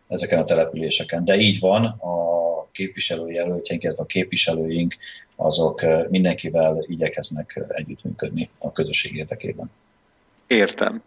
ezeken 0.07 0.39
a 0.39 0.43
településeken. 0.43 1.26
De 1.26 1.36
így 1.36 1.59
van, 1.59 1.86
a 1.86 2.22
képviselőjelöltjeink, 2.72 3.84
illetve 3.84 4.03
a 4.03 4.05
képviselőink, 4.05 4.95
azok 5.36 5.82
mindenkivel 6.09 6.86
igyekeznek 6.88 7.59
együttműködni 7.68 8.49
a 8.59 8.72
közösség 8.72 9.16
érdekében. 9.16 9.72
Értem. 10.47 11.03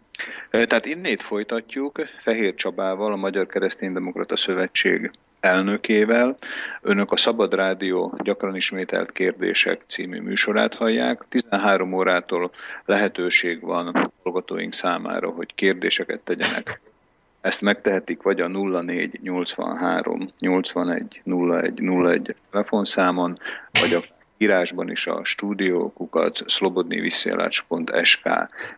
Tehát 0.51 0.85
innét 0.85 1.21
folytatjuk 1.21 1.99
Fehér 2.19 2.55
Csabával, 2.55 3.11
a 3.11 3.15
Magyar 3.15 3.47
Kereszténydemokrata 3.47 4.35
Szövetség 4.35 5.11
elnökével. 5.45 6.37
Önök 6.81 7.11
a 7.11 7.17
Szabad 7.17 7.53
Rádió 7.53 8.17
gyakran 8.23 8.55
ismételt 8.55 9.11
kérdések 9.11 9.81
című 9.87 10.21
műsorát 10.21 10.75
hallják. 10.75 11.25
13 11.29 11.93
órától 11.93 12.51
lehetőség 12.85 13.61
van 13.61 14.09
hallgatóink 14.23 14.73
számára, 14.73 15.29
hogy 15.29 15.55
kérdéseket 15.55 16.19
tegyenek. 16.19 16.79
Ezt 17.41 17.61
megtehetik 17.61 18.21
vagy 18.21 18.39
a 18.39 18.47
04 18.47 19.19
83 19.21 20.27
81 20.39 21.21
01 21.23 21.79
01 21.79 22.35
telefonszámon, 22.51 23.39
vagy 23.81 23.93
a 23.93 24.13
írásban 24.37 24.91
is 24.91 25.07
a 25.07 25.23
stúdiókukat 25.23 26.43
szlobodniviszélács.sk 26.47 28.29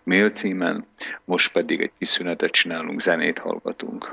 mail 0.04 0.30
címen, 0.30 0.86
most 1.26 1.52
pedig 1.52 1.82
egy 1.82 1.92
kis 1.98 2.08
szünetet 2.08 2.52
csinálunk, 2.52 3.00
zenét 3.00 3.40
hallgatunk. 3.40 4.10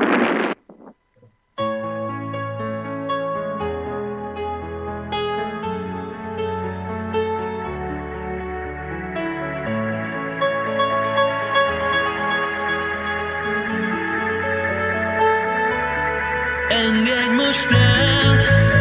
Engedj 16.75 17.31
most 17.37 17.71
el 17.71 18.74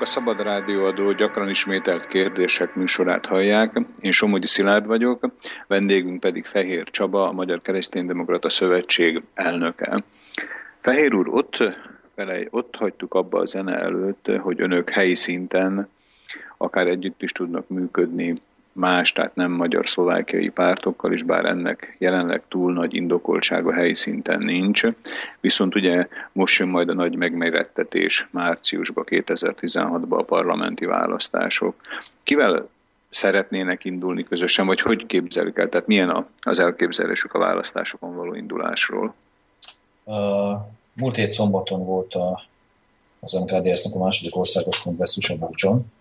Szabad 0.00 0.42
Rádióadó 0.42 1.12
gyakran 1.12 1.48
ismételt 1.48 2.06
kérdések 2.06 2.74
műsorát 2.74 3.26
hallják. 3.26 3.80
Én 4.00 4.10
Somogyi 4.10 4.46
Szilárd 4.46 4.86
vagyok, 4.86 5.30
vendégünk 5.66 6.20
pedig 6.20 6.44
Fehér 6.44 6.90
Csaba, 6.90 7.28
a 7.28 7.32
Magyar 7.32 7.60
Kereszténydemokrata 7.62 8.48
Szövetség 8.48 9.22
elnöke. 9.34 10.04
Fehér 10.80 11.14
úr, 11.14 11.28
ott, 11.28 11.56
vele, 12.14 12.38
ott 12.50 12.76
hagytuk 12.76 13.14
abba 13.14 13.40
a 13.40 13.44
zene 13.44 13.74
előtt, 13.74 14.30
hogy 14.40 14.60
önök 14.60 14.90
helyi 14.90 15.14
szinten 15.14 15.88
akár 16.56 16.86
együtt 16.86 17.22
is 17.22 17.32
tudnak 17.32 17.68
működni 17.68 18.42
más, 18.74 19.12
tehát 19.12 19.34
nem 19.34 19.52
magyar-szlovákiai 19.52 20.48
pártokkal 20.48 21.12
is, 21.12 21.22
bár 21.22 21.44
ennek 21.44 21.96
jelenleg 21.98 22.42
túl 22.48 22.72
nagy 22.72 22.94
indokoltsága 22.94 23.72
helyi 23.72 23.94
szinten 23.94 24.38
nincs. 24.38 24.82
Viszont 25.40 25.74
ugye 25.74 26.08
most 26.32 26.58
jön 26.58 26.68
majd 26.68 26.88
a 26.88 26.94
nagy 26.94 27.16
megmérettetés 27.16 28.28
márciusban, 28.30 29.04
2016-ban 29.08 30.18
a 30.18 30.22
parlamenti 30.22 30.84
választások. 30.84 31.74
Kivel 32.22 32.68
szeretnének 33.10 33.84
indulni 33.84 34.24
közösen, 34.24 34.66
vagy 34.66 34.80
hogy 34.80 35.06
képzelik 35.06 35.58
el? 35.58 35.68
Tehát 35.68 35.86
milyen 35.86 36.26
az 36.40 36.58
elképzelésük 36.58 37.34
a 37.34 37.38
választásokon 37.38 38.16
való 38.16 38.34
indulásról? 38.34 39.14
Uh, 40.04 40.60
múlt 40.94 41.16
hét 41.16 41.30
szombaton 41.30 41.84
volt 41.84 42.14
a, 42.14 42.42
az 43.20 43.32
MKDS-nek 43.32 43.94
a 43.94 43.98
második 43.98 44.36
országos 44.36 44.82
kongresszus 44.82 45.30
a 45.30 45.38
Búcson, 45.38 45.92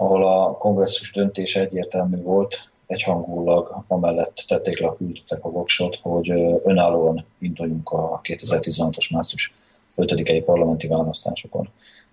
ahol 0.00 0.26
a 0.26 0.56
kongresszus 0.56 1.12
döntés 1.12 1.56
egyértelmű 1.56 2.22
volt, 2.22 2.68
egyhangulag 2.86 3.84
amellett 3.88 4.44
tették 4.48 4.80
le 4.80 4.86
a 4.86 4.96
küldöttek 4.96 5.44
a 5.44 5.50
voksot, 5.50 5.98
hogy 6.02 6.30
önállóan 6.64 7.24
induljunk 7.38 7.90
a 7.90 8.20
2016-os 8.22 9.12
március 9.12 9.54
5-i 9.96 10.42
parlamenti 10.44 10.86
választásokon. 10.86 11.68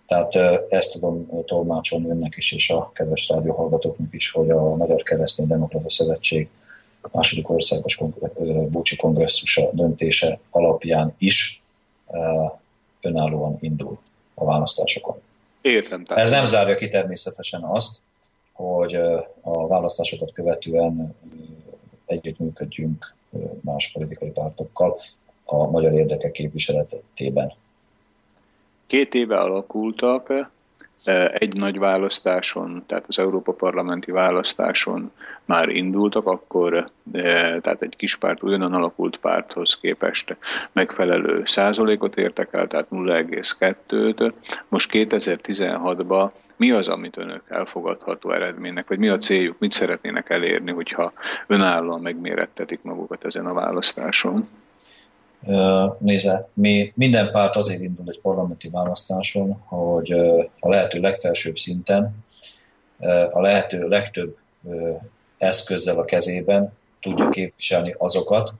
Tehát 0.07 0.35
ezt 0.69 0.91
tudom 0.91 1.45
tolmácsolni 1.45 2.09
önnek 2.09 2.33
is, 2.37 2.51
és 2.51 2.69
a 2.69 2.91
kedves 2.93 3.29
rádióhallgatóknak 3.29 4.13
is, 4.13 4.31
hogy 4.31 4.49
a 4.49 4.75
Magyar 4.75 5.01
Keresztény 5.01 5.47
Demokrata 5.47 5.89
Szövetség 5.89 6.49
második 7.11 7.49
országos 7.49 8.01
Búcsi 8.69 8.95
kongresszusa 8.95 9.69
döntése 9.71 10.39
alapján 10.49 11.13
is 11.17 11.63
önállóan 13.01 13.57
indul 13.59 13.97
a 14.33 14.45
választásokon. 14.45 15.25
Értem. 15.67 16.03
Tehát. 16.03 16.23
Ez 16.23 16.31
nem 16.31 16.45
zárja 16.45 16.75
ki 16.75 16.87
természetesen 16.87 17.63
azt, 17.63 18.01
hogy 18.53 18.95
a 19.41 19.67
választásokat 19.67 20.33
követően 20.33 21.15
együttműködjünk 22.05 23.13
más 23.61 23.91
politikai 23.91 24.29
pártokkal 24.29 24.99
a 25.43 25.69
magyar 25.69 25.93
érdekek 25.93 26.31
képviseletében. 26.31 27.53
Két 28.87 29.13
éve 29.13 29.37
alakultak, 29.37 30.51
egy 31.33 31.57
nagy 31.57 31.79
választáson, 31.79 32.83
tehát 32.85 33.05
az 33.07 33.19
Európa 33.19 33.51
Parlamenti 33.51 34.11
választáson 34.11 35.11
már 35.45 35.69
indultak, 35.69 36.25
akkor 36.25 36.89
tehát 37.61 37.81
egy 37.81 37.95
kis 37.97 38.15
párt 38.15 38.43
ugyanan 38.43 38.73
alakult 38.73 39.17
párthoz 39.17 39.77
képest 39.81 40.37
megfelelő 40.71 41.41
százalékot 41.45 42.15
értek 42.15 42.53
el, 42.53 42.67
tehát 42.67 42.87
0,2-t. 42.91 44.33
Most 44.67 44.89
2016-ban 44.93 46.29
mi 46.57 46.71
az, 46.71 46.87
amit 46.87 47.17
önök 47.17 47.41
elfogadható 47.47 48.31
eredménynek, 48.31 48.87
vagy 48.87 48.99
mi 48.99 49.07
a 49.07 49.17
céljuk, 49.17 49.59
mit 49.59 49.71
szeretnének 49.71 50.29
elérni, 50.29 50.71
hogyha 50.71 51.13
önállóan 51.47 52.01
megmérettetik 52.01 52.79
magukat 52.81 53.25
ezen 53.25 53.45
a 53.45 53.53
választáson? 53.53 54.49
Nézze, 55.99 56.49
mi 56.53 56.91
minden 56.95 57.31
párt 57.31 57.55
azért 57.55 57.81
indul 57.81 58.05
egy 58.07 58.19
parlamenti 58.19 58.69
választáson, 58.69 59.61
hogy 59.65 60.11
a 60.59 60.69
lehető 60.69 60.99
legfelsőbb 60.99 61.57
szinten 61.57 62.25
a 63.31 63.41
lehető 63.41 63.87
legtöbb 63.87 64.37
eszközzel 65.37 65.97
a 65.97 66.05
kezében 66.05 66.73
tudja 67.01 67.29
képviselni 67.29 67.95
azokat, 67.97 68.53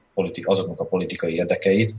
azoknak 0.43 0.79
a 0.79 0.85
politikai 0.85 1.33
érdekeit, 1.33 1.95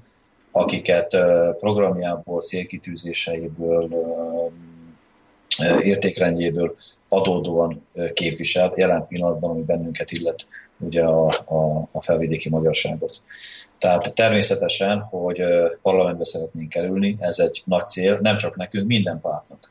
akiket 0.50 1.16
programjából, 1.60 2.40
célkitűzéseiből, 2.40 3.88
értékrendjéből 5.80 6.74
adódóan 7.08 7.86
képvisel, 8.12 8.72
jelen 8.76 9.06
pillanatban, 9.06 9.50
ami 9.50 9.62
bennünket 9.62 10.10
illet, 10.10 10.46
ugye 10.78 11.02
a, 11.02 11.24
a, 11.26 11.88
a 11.92 12.02
felvidéki 12.02 12.48
magyarságot. 12.48 13.20
Tehát 13.78 14.14
természetesen, 14.14 15.00
hogy 15.00 15.42
parlamentbe 15.82 16.24
szeretnénk 16.24 16.68
kerülni, 16.68 17.16
ez 17.20 17.38
egy 17.38 17.62
nagy 17.64 17.86
cél, 17.86 18.18
nem 18.22 18.36
csak 18.36 18.56
nekünk, 18.56 18.86
minden 18.86 19.20
pártnak. 19.20 19.70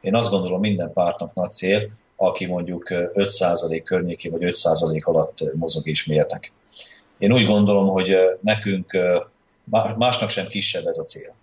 Én 0.00 0.14
azt 0.14 0.30
gondolom, 0.30 0.60
minden 0.60 0.92
pártnak 0.92 1.34
nagy 1.34 1.50
cél, 1.50 1.88
aki 2.16 2.46
mondjuk 2.46 2.86
5% 2.90 3.80
környéki 3.84 4.28
vagy 4.28 4.42
5% 4.44 5.02
alatt 5.02 5.54
mozog 5.54 5.86
és 5.86 6.06
mérnek. 6.06 6.52
Én 7.18 7.32
úgy 7.32 7.46
gondolom, 7.46 7.88
hogy 7.88 8.16
nekünk 8.40 8.98
másnak 9.96 10.30
sem 10.30 10.46
kisebb 10.46 10.86
ez 10.86 10.98
a 10.98 11.04
cél. 11.04 11.34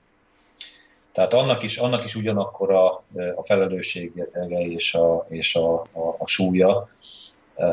Tehát 1.12 1.34
annak 1.34 1.64
is, 1.64 1.78
annak 1.78 2.03
is 2.03 2.16
ugyanakkor 2.16 2.72
a, 2.72 3.03
a 3.36 3.43
felelőssége 3.43 4.24
és 4.47 4.93
a, 4.93 5.26
és 5.30 5.56
a, 5.56 5.74
a, 5.74 6.16
a 6.18 6.28
súlya, 6.28 6.89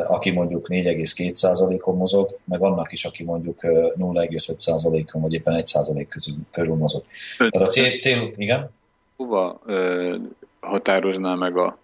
aki 0.07 0.30
mondjuk 0.30 0.66
4,2%-on 0.68 1.97
mozog, 1.97 2.39
meg 2.45 2.61
annak 2.62 2.93
is, 2.93 3.05
aki 3.05 3.24
mondjuk 3.24 3.61
0,5%-on, 3.62 4.97
eh, 4.97 5.22
vagy 5.22 5.33
éppen 5.33 5.55
1% 5.55 6.09
közül, 6.09 6.35
körül 6.51 6.74
mozog. 6.74 7.05
Tehát 7.37 7.55
a 7.55 7.66
cél, 7.66 7.99
cél 7.99 8.33
igen? 8.37 8.70
Hova 9.16 9.61
ö, 9.66 10.16
határozná 10.61 11.35
meg 11.35 11.57
a 11.57 11.78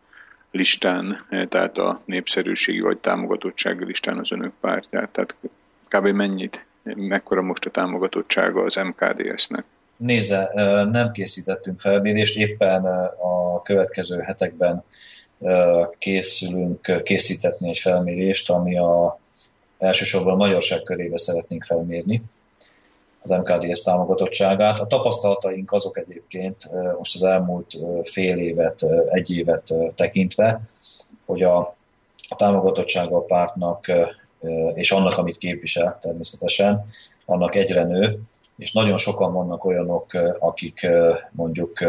listán, 0.51 1.27
tehát 1.49 1.79
a 1.79 2.01
népszerűségi 2.05 2.81
vagy 2.81 2.99
támogatottsági 2.99 3.85
listán 3.85 4.19
az 4.19 4.33
önök 4.33 4.53
pártját? 4.61 5.11
Tehát 5.11 5.35
kb. 5.89 6.07
mennyit, 6.07 6.67
mekkora 6.83 7.43
most 7.43 7.65
a 7.65 7.71
támogatottsága 7.71 8.63
az 8.63 8.75
MKDS-nek? 8.77 9.65
Nézze, 9.97 10.51
nem 10.91 11.13
készítettünk 11.13 11.81
felmérést, 11.81 12.39
éppen 12.39 12.85
a 13.21 13.63
következő 13.63 14.21
hetekben 14.21 14.85
készülünk 15.99 17.03
készítetni 17.05 17.68
egy 17.68 17.78
felmérést, 17.78 18.51
ami 18.51 18.78
a, 18.78 19.18
elsősorban 19.78 20.32
a 20.32 20.36
magyarság 20.36 20.82
körébe 20.82 21.18
szeretnénk 21.18 21.64
felmérni 21.64 22.22
az 23.22 23.30
MKDS 23.30 23.82
támogatottságát. 23.82 24.80
A 24.80 24.86
tapasztalataink 24.86 25.72
azok 25.72 25.99
egyébként 25.99 26.70
most 26.99 27.14
az 27.14 27.22
elmúlt 27.22 27.76
fél 28.05 28.39
évet, 28.39 28.86
egy 29.09 29.30
évet 29.30 29.74
tekintve, 29.95 30.61
hogy 31.26 31.43
a, 31.43 31.76
támogatottsága 32.36 33.16
a 33.16 33.24
pártnak 33.24 33.93
és 34.74 34.91
annak, 34.91 35.18
amit 35.18 35.39
képvisel 35.39 35.99
természetesen, 36.01 36.86
annak 37.24 37.55
egyre 37.55 37.84
nő, 37.84 38.20
és 38.57 38.73
nagyon 38.73 38.97
sokan 38.97 39.32
vannak 39.32 39.65
olyanok, 39.65 40.15
akik 40.39 40.90
mondjuk 41.31 41.81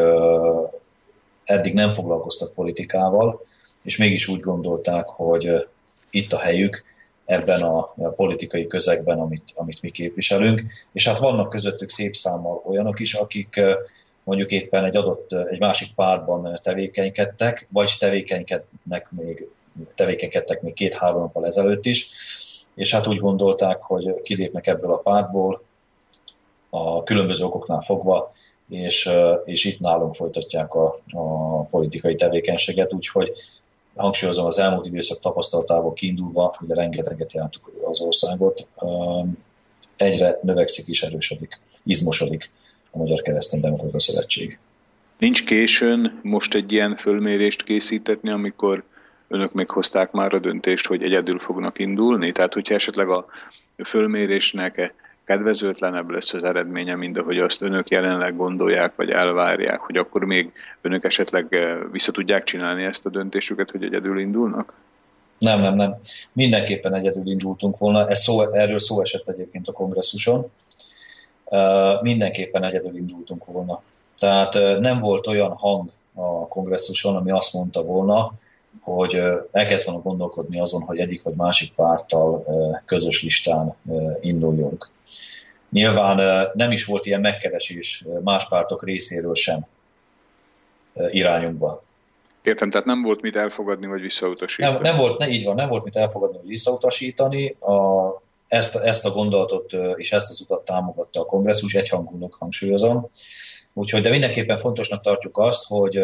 eddig 1.49 1.73
nem 1.73 1.93
foglalkoztak 1.93 2.53
politikával, 2.53 3.41
és 3.83 3.97
mégis 3.97 4.27
úgy 4.27 4.39
gondolták, 4.39 5.07
hogy 5.07 5.67
itt 6.09 6.33
a 6.33 6.39
helyük 6.39 6.83
ebben 7.25 7.61
a, 7.61 7.93
politikai 8.15 8.67
közegben, 8.67 9.19
amit, 9.19 9.53
amit 9.55 9.81
mi 9.81 9.89
képviselünk. 9.89 10.63
És 10.91 11.07
hát 11.07 11.19
vannak 11.19 11.49
közöttük 11.49 11.89
szép 11.89 12.15
számmal 12.15 12.61
olyanok 12.65 12.99
is, 12.99 13.13
akik 13.13 13.61
mondjuk 14.23 14.51
éppen 14.51 14.85
egy 14.85 14.95
adott, 14.95 15.33
egy 15.33 15.59
másik 15.59 15.95
pártban 15.95 16.59
tevékenykedtek, 16.63 17.67
vagy 17.69 17.95
tevékenykednek 17.99 19.07
még, 19.09 19.47
tevékenykedtek 19.95 20.61
még 20.61 20.73
két-három 20.73 21.19
nappal 21.19 21.45
ezelőtt 21.45 21.85
is, 21.85 22.09
és 22.75 22.93
hát 22.93 23.07
úgy 23.07 23.19
gondolták, 23.19 23.81
hogy 23.81 24.21
kilépnek 24.21 24.67
ebből 24.67 24.91
a 24.91 24.97
pártból 24.97 25.63
a 26.69 27.03
különböző 27.03 27.43
okoknál 27.43 27.81
fogva, 27.81 28.33
és, 28.69 29.09
és 29.45 29.65
itt 29.65 29.79
nálunk 29.79 30.15
folytatják 30.15 30.73
a, 30.73 30.99
a 31.11 31.61
politikai 31.63 32.15
tevékenységet, 32.15 32.93
úgyhogy 32.93 33.31
hangsúlyozom 33.95 34.45
az 34.45 34.59
elmúlt 34.59 34.85
időszak 34.85 35.19
tapasztalatából 35.19 35.93
kiindulva, 35.93 36.53
ugye 36.61 36.75
rengeteget 36.75 37.33
jártuk 37.33 37.71
az 37.85 38.01
országot, 38.01 38.67
egyre 39.95 40.39
növekszik 40.41 40.87
és 40.87 41.03
erősödik, 41.03 41.59
izmosodik 41.83 42.51
a 42.91 42.97
Magyar 42.97 43.21
Keresztény 43.21 43.61
Demokrata 43.61 43.99
Szövetség. 43.99 44.59
Nincs 45.17 45.45
későn 45.45 46.19
most 46.23 46.53
egy 46.53 46.71
ilyen 46.71 46.95
fölmérést 46.95 47.63
készítetni, 47.63 48.29
amikor 48.29 48.83
önök 49.27 49.53
meghozták 49.53 50.11
már 50.11 50.33
a 50.33 50.39
döntést, 50.39 50.87
hogy 50.87 51.03
egyedül 51.03 51.39
fognak 51.39 51.79
indulni? 51.79 52.31
Tehát, 52.31 52.53
hogyha 52.53 52.73
esetleg 52.73 53.09
a 53.09 53.25
fölmérésnek 53.83 54.93
kedvezőtlenebb 55.29 56.09
lesz 56.09 56.33
az 56.33 56.43
eredménye, 56.43 56.95
mint 56.95 57.17
ahogy 57.17 57.37
azt 57.37 57.61
önök 57.61 57.89
jelenleg 57.89 58.35
gondolják, 58.35 58.95
vagy 58.95 59.09
elvárják, 59.09 59.79
hogy 59.79 59.97
akkor 59.97 60.23
még 60.23 60.51
önök 60.81 61.03
esetleg 61.03 61.47
eh, 61.49 61.77
vissza 61.91 62.11
tudják 62.11 62.43
csinálni 62.43 62.83
ezt 62.83 63.05
a 63.05 63.09
döntésüket, 63.09 63.71
hogy 63.71 63.83
egyedül 63.83 64.19
indulnak? 64.19 64.73
Nem, 65.39 65.61
nem, 65.61 65.75
nem. 65.75 65.97
Mindenképpen 66.31 66.93
egyedül 66.93 67.27
indultunk 67.27 67.77
volna. 67.77 68.07
Ez 68.07 68.19
szó, 68.19 68.53
erről 68.53 68.79
szó 68.79 69.01
esett 69.01 69.27
egyébként 69.27 69.67
a 69.67 69.71
kongresszuson. 69.71 70.51
Uh, 71.45 72.01
mindenképpen 72.01 72.63
egyedül 72.63 72.95
indultunk 72.95 73.45
volna. 73.45 73.81
Tehát 74.19 74.55
uh, 74.55 74.79
nem 74.79 74.99
volt 74.99 75.27
olyan 75.27 75.51
hang 75.51 75.89
a 76.13 76.47
kongresszuson, 76.47 77.15
ami 77.15 77.31
azt 77.31 77.53
mondta 77.53 77.83
volna, 77.83 78.31
hogy 78.81 79.15
uh, 79.15 79.23
el 79.51 79.65
kellett 79.65 79.83
volna 79.83 80.01
gondolkodni 80.01 80.59
azon, 80.59 80.81
hogy 80.81 80.99
egyik 80.99 81.23
vagy 81.23 81.35
másik 81.35 81.73
párttal 81.73 82.45
közös 82.85 83.23
listán 83.23 83.75
induljunk. 84.21 84.89
Nyilván 85.71 86.47
nem 86.53 86.71
is 86.71 86.85
volt 86.85 87.05
ilyen 87.05 87.21
megkeresés 87.21 88.05
más 88.23 88.47
pártok 88.47 88.83
részéről 88.83 89.35
sem 89.35 89.65
irányunkban. 91.09 91.81
Értem, 92.41 92.69
tehát 92.69 92.85
nem 92.85 93.01
volt 93.01 93.21
mit 93.21 93.35
elfogadni 93.35 93.87
vagy 93.87 94.01
visszautasítani. 94.01 94.73
Nem, 94.73 94.81
nem 94.81 94.97
volt, 94.97 95.19
ne, 95.19 95.27
így 95.27 95.45
van, 95.45 95.55
nem 95.55 95.69
volt 95.69 95.83
mit 95.83 95.95
elfogadni 95.95 96.37
vagy 96.37 96.47
visszautasítani. 96.47 97.49
A, 97.49 98.07
ezt, 98.47 98.75
ezt 98.75 99.05
a 99.05 99.11
gondolatot 99.11 99.73
és 99.95 100.11
ezt 100.11 100.29
az 100.29 100.41
utat 100.41 100.65
támogatta 100.65 101.19
a 101.19 101.25
kongresszus, 101.25 101.73
egyhangúnak 101.73 102.33
hangsúlyozom. 102.39 103.09
Úgyhogy, 103.73 104.01
de 104.01 104.09
mindenképpen 104.09 104.57
fontosnak 104.57 105.01
tartjuk 105.01 105.37
azt, 105.37 105.67
hogy 105.67 106.03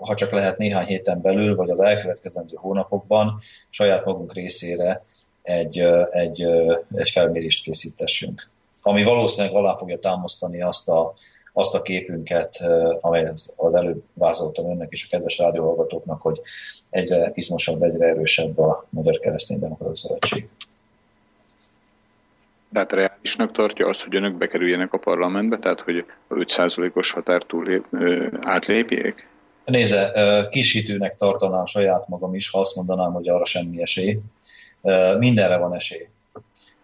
ha 0.00 0.14
csak 0.14 0.30
lehet 0.30 0.58
néhány 0.58 0.86
héten 0.86 1.20
belül, 1.20 1.56
vagy 1.56 1.70
az 1.70 1.80
elkövetkezendő 1.80 2.56
hónapokban 2.56 3.40
saját 3.68 4.04
magunk 4.04 4.34
részére 4.34 5.04
egy, 5.48 5.78
egy, 6.10 6.42
egy 6.94 7.10
felmérést 7.10 7.64
készítessünk. 7.64 8.48
Ami 8.82 9.04
valószínűleg 9.04 9.56
alá 9.56 9.76
fogja 9.76 9.98
támasztani 9.98 10.62
azt 10.62 10.88
a, 10.88 11.14
azt 11.52 11.74
a 11.74 11.82
képünket, 11.82 12.56
amely 13.00 13.28
az 13.56 13.74
előbb 13.74 14.02
vázoltam 14.12 14.70
önnek 14.70 14.88
és 14.90 15.04
a 15.04 15.08
kedves 15.10 15.38
rádióhallgatóknak, 15.38 16.20
hogy 16.22 16.40
egyre 16.90 17.32
izmosabb, 17.34 17.82
egyre 17.82 18.06
erősebb 18.06 18.58
a 18.58 18.86
Magyar 18.90 19.18
Keresztény 19.18 19.58
Demokrata 19.58 19.94
Szövetség. 19.96 20.48
Tehát 22.72 22.92
reálisnak 22.92 23.52
tartja 23.52 23.86
azt, 23.86 24.02
hogy 24.02 24.16
önök 24.16 24.34
bekerüljenek 24.34 24.92
a 24.92 24.98
parlamentbe, 24.98 25.56
tehát 25.58 25.80
hogy 25.80 26.04
a 26.28 26.34
5%-os 26.34 27.10
határ 27.10 27.42
túl 27.42 27.84
átlépjék? 28.42 29.28
Nézze, 29.64 30.12
kisítőnek 30.50 31.16
tartanám 31.16 31.66
saját 31.66 32.08
magam 32.08 32.34
is, 32.34 32.50
ha 32.50 32.60
azt 32.60 32.76
mondanám, 32.76 33.12
hogy 33.12 33.28
arra 33.28 33.44
semmi 33.44 33.80
esély. 33.80 34.18
Mindenre 35.18 35.56
van 35.56 35.74
esély. 35.74 36.08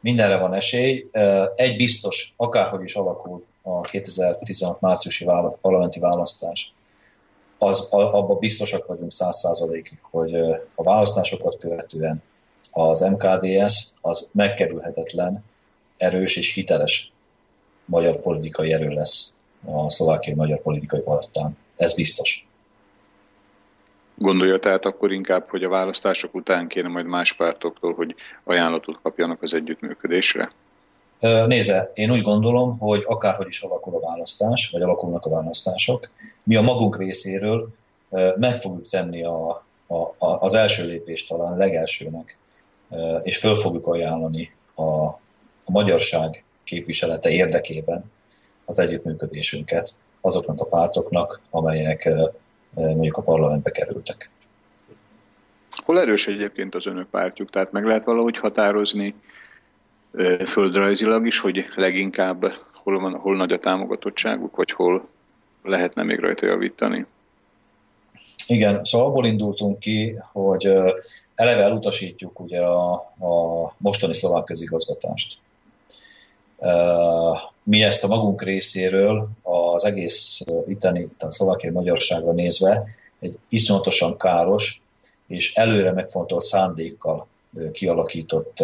Mindenre 0.00 0.36
van 0.36 0.54
esély. 0.54 1.10
Egy 1.54 1.76
biztos, 1.76 2.34
akárhogy 2.36 2.82
is 2.82 2.94
alakul 2.94 3.44
a 3.62 3.80
2016 3.80 4.80
márciusi 4.80 5.24
parlamenti 5.60 6.00
választás, 6.00 6.74
az, 7.58 7.88
abban 7.90 8.38
biztosak 8.38 8.86
vagyunk 8.86 9.12
száz 9.12 9.36
százalékig, 9.36 9.98
hogy 10.10 10.34
a 10.74 10.82
választásokat 10.82 11.56
követően 11.58 12.22
az 12.70 13.00
MKDS 13.00 13.86
az 14.00 14.30
megkerülhetetlen, 14.32 15.44
erős 15.96 16.36
és 16.36 16.54
hiteles 16.54 17.12
magyar 17.84 18.20
politikai 18.20 18.72
erő 18.72 18.88
lesz 18.88 19.36
a 19.64 19.90
szlovákiai 19.90 20.36
magyar 20.36 20.60
politikai 20.60 21.00
palettán. 21.00 21.56
Ez 21.76 21.94
biztos. 21.94 22.46
Gondolja 24.14 24.58
tehát 24.58 24.84
akkor 24.84 25.12
inkább, 25.12 25.48
hogy 25.48 25.62
a 25.62 25.68
választások 25.68 26.34
után 26.34 26.68
kéne 26.68 26.88
majd 26.88 27.06
más 27.06 27.32
pártoktól, 27.32 27.94
hogy 27.94 28.14
ajánlatot 28.44 28.98
kapjanak 29.02 29.42
az 29.42 29.54
együttműködésre? 29.54 30.50
Nézze, 31.46 31.90
én 31.94 32.10
úgy 32.10 32.22
gondolom, 32.22 32.78
hogy 32.78 33.02
akárhogy 33.06 33.46
is 33.46 33.62
alakul 33.62 33.94
a 33.94 34.06
választás, 34.06 34.70
vagy 34.70 34.82
alakulnak 34.82 35.24
a 35.26 35.30
választások, 35.30 36.08
mi 36.42 36.56
a 36.56 36.62
magunk 36.62 36.98
részéről 36.98 37.68
meg 38.36 38.60
fogjuk 38.60 38.88
tenni 38.88 39.24
a, 39.24 39.64
a, 39.86 39.94
a, 39.96 40.14
az 40.18 40.54
első 40.54 40.86
lépést 40.86 41.28
talán 41.28 41.56
legelsőnek, 41.56 42.38
és 43.22 43.38
föl 43.38 43.56
fogjuk 43.56 43.86
ajánlani 43.86 44.54
a, 44.74 45.04
a 45.64 45.70
magyarság 45.70 46.44
képviselete 46.64 47.30
érdekében 47.30 48.10
az 48.64 48.78
együttműködésünket 48.78 49.94
azoknak 50.20 50.60
a 50.60 50.64
pártoknak, 50.64 51.40
amelyek 51.50 52.08
mondjuk 52.74 53.16
a 53.16 53.22
parlamentbe 53.22 53.70
kerültek. 53.70 54.30
Hol 55.84 56.00
erős 56.00 56.26
egyébként 56.26 56.74
az 56.74 56.86
önök 56.86 57.06
pártjuk? 57.06 57.50
Tehát 57.50 57.72
meg 57.72 57.84
lehet 57.84 58.04
valahogy 58.04 58.38
határozni 58.38 59.14
földrajzilag 60.46 61.26
is, 61.26 61.38
hogy 61.38 61.66
leginkább 61.74 62.52
hol, 62.72 62.98
van, 62.98 63.14
hol 63.14 63.36
nagy 63.36 63.52
a 63.52 63.58
támogatottságuk, 63.58 64.56
vagy 64.56 64.70
hol 64.70 65.08
lehetne 65.62 66.02
még 66.02 66.18
rajta 66.18 66.46
javítani? 66.46 67.06
Igen, 68.46 68.84
szóval 68.84 69.06
abból 69.06 69.26
indultunk 69.26 69.78
ki, 69.78 70.16
hogy 70.32 70.64
eleve 71.34 71.62
elutasítjuk 71.62 72.40
ugye 72.40 72.60
a, 72.60 72.92
a 73.18 73.74
mostani 73.78 74.14
szlovák 74.14 74.44
közigazgatást. 74.44 75.38
Mi 77.62 77.82
ezt 77.82 78.04
a 78.04 78.08
magunk 78.08 78.42
részéről 78.42 79.28
az 79.74 79.84
egész 79.84 80.40
itteni, 80.68 81.08
tehát 81.18 81.34
szlovákiai 81.34 81.72
magyarságra 81.72 82.32
nézve 82.32 82.84
egy 83.20 83.38
iszonyatosan 83.48 84.16
káros 84.16 84.82
és 85.26 85.54
előre 85.54 85.92
megfontolt 85.92 86.42
szándékkal 86.42 87.26
kialakított 87.72 88.62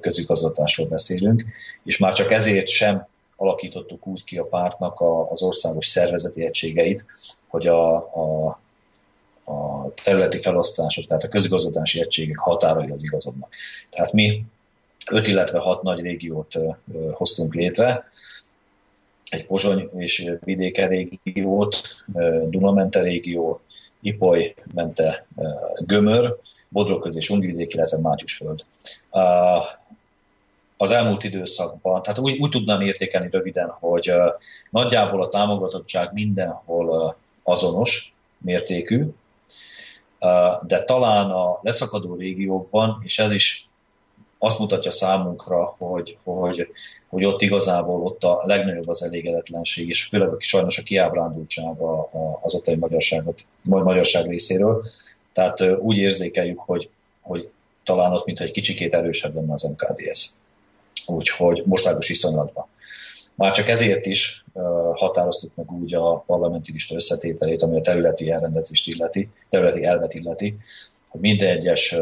közigazgatásról 0.00 0.88
beszélünk, 0.88 1.44
és 1.84 1.98
már 1.98 2.12
csak 2.12 2.30
ezért 2.30 2.68
sem 2.68 3.06
alakítottuk 3.36 4.06
úgy 4.06 4.24
ki 4.24 4.38
a 4.38 4.44
pártnak 4.44 5.00
az 5.30 5.42
országos 5.42 5.86
szervezeti 5.86 6.44
egységeit, 6.44 7.06
hogy 7.48 7.66
a, 7.66 7.94
a, 7.96 8.46
a 9.44 9.88
területi 10.04 10.38
felosztások, 10.38 11.06
tehát 11.06 11.22
a 11.22 11.28
közigazgatási 11.28 12.00
egységek 12.00 12.46
az 12.46 13.04
igazodnak. 13.04 13.54
Tehát 13.90 14.12
mi 14.12 14.44
öt, 15.10 15.26
illetve 15.26 15.58
hat 15.58 15.82
nagy 15.82 16.00
régiót 16.00 16.58
hoztunk 17.12 17.54
létre, 17.54 18.04
egy 19.30 19.46
és 19.96 20.32
vidéke 20.44 20.86
régiót, 20.86 22.04
Dunamente 22.48 23.00
régió, 23.00 23.60
Ipoly 24.00 24.54
mente 24.74 25.26
Gömör, 25.78 26.38
Bodrogköz 26.68 27.16
és 27.16 27.30
Ungvidék, 27.30 27.74
illetve 27.74 27.98
Mátyusföld. 27.98 28.60
Az 30.76 30.90
elmúlt 30.90 31.24
időszakban, 31.24 32.02
tehát 32.02 32.18
úgy, 32.18 32.38
úgy 32.38 32.50
tudnám 32.50 32.80
értékelni 32.80 33.28
röviden, 33.30 33.68
hogy 33.68 34.12
nagyjából 34.70 35.22
a 35.22 35.28
támogatottság 35.28 36.12
mindenhol 36.12 37.16
azonos 37.42 38.14
mértékű, 38.38 39.04
de 40.62 40.82
talán 40.84 41.30
a 41.30 41.58
leszakadó 41.62 42.14
régiókban, 42.14 43.00
és 43.04 43.18
ez 43.18 43.32
is 43.32 43.68
azt 44.44 44.58
mutatja 44.58 44.90
számunkra, 44.90 45.74
hogy, 45.78 46.18
hogy, 46.24 46.68
hogy 47.08 47.24
ott 47.24 47.42
igazából 47.42 48.00
ott 48.00 48.24
a 48.24 48.42
legnagyobb 48.44 48.88
az 48.88 49.02
elégedetlenség, 49.02 49.88
és 49.88 50.04
főleg 50.04 50.28
sajnos 50.38 50.78
a 50.78 50.82
kiábrándultság 50.82 51.76
az 52.42 52.54
ottani 52.54 52.76
magyarságot, 52.76 53.44
magyarság 53.62 54.28
részéről. 54.28 54.84
Tehát 55.32 55.60
úgy 55.78 55.96
érzékeljük, 55.96 56.58
hogy, 56.58 56.88
hogy 57.20 57.48
talán 57.84 58.12
ott, 58.12 58.26
mintha 58.26 58.44
egy 58.44 58.50
kicsikét 58.50 58.94
erősebb 58.94 59.34
lenne 59.34 59.52
az 59.52 59.62
MKDS. 59.62 60.30
Úgyhogy 61.06 61.64
országos 61.68 62.08
viszonylatban. 62.08 62.66
Már 63.34 63.52
csak 63.52 63.68
ezért 63.68 64.06
is 64.06 64.44
határoztuk 64.94 65.54
meg 65.54 65.72
úgy 65.72 65.94
a 65.94 66.18
parlamenti 66.26 66.72
lista 66.72 66.94
összetételét, 66.94 67.62
ami 67.62 67.76
a 67.76 67.80
területi 67.80 68.30
elrendezést 68.30 68.88
illeti, 68.88 69.28
területi 69.48 69.84
elvet 69.84 70.14
illeti, 70.14 70.56
minden 71.20 71.56
egyes 71.56 71.96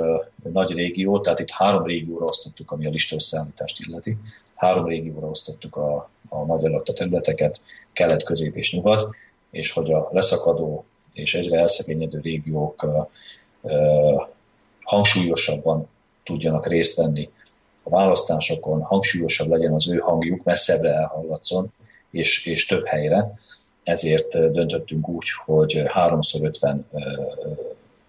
nagy 0.52 0.72
régió, 0.72 1.20
tehát 1.20 1.40
itt 1.40 1.50
három 1.50 1.84
régióra 1.84 2.24
osztottuk, 2.24 2.70
ami 2.70 2.86
a 2.86 2.90
lista 2.90 3.14
összeállítást 3.14 3.80
illeti, 3.86 4.16
három 4.54 4.86
régióra 4.86 5.26
osztottuk 5.26 5.76
a, 5.76 6.10
a 6.28 6.44
magyar 6.44 6.70
lakta 6.70 6.92
területeket, 6.92 7.62
kelet, 7.92 8.22
közép 8.22 8.56
és 8.56 8.72
nyugat, 8.74 9.14
és 9.50 9.72
hogy 9.72 9.92
a 9.92 10.08
leszakadó 10.12 10.84
és 11.12 11.34
egyre 11.34 11.58
elszegényedő 11.58 12.20
régiók 12.20 12.86
hangsúlyosabban 14.80 15.88
tudjanak 16.24 16.66
részt 16.66 16.96
venni 16.96 17.30
a 17.82 17.90
választásokon, 17.90 18.82
hangsúlyosabb 18.82 19.48
legyen 19.48 19.72
az 19.72 19.88
ő 19.88 19.98
hangjuk, 19.98 20.44
messzebbre 20.44 20.94
elhallatszon, 20.94 21.72
és, 22.10 22.46
és 22.46 22.66
több 22.66 22.86
helyre. 22.86 23.34
Ezért 23.82 24.52
döntöttünk 24.52 25.08
úgy, 25.08 25.26
hogy 25.44 25.82
háromszor 25.86 26.44
50 26.44 26.88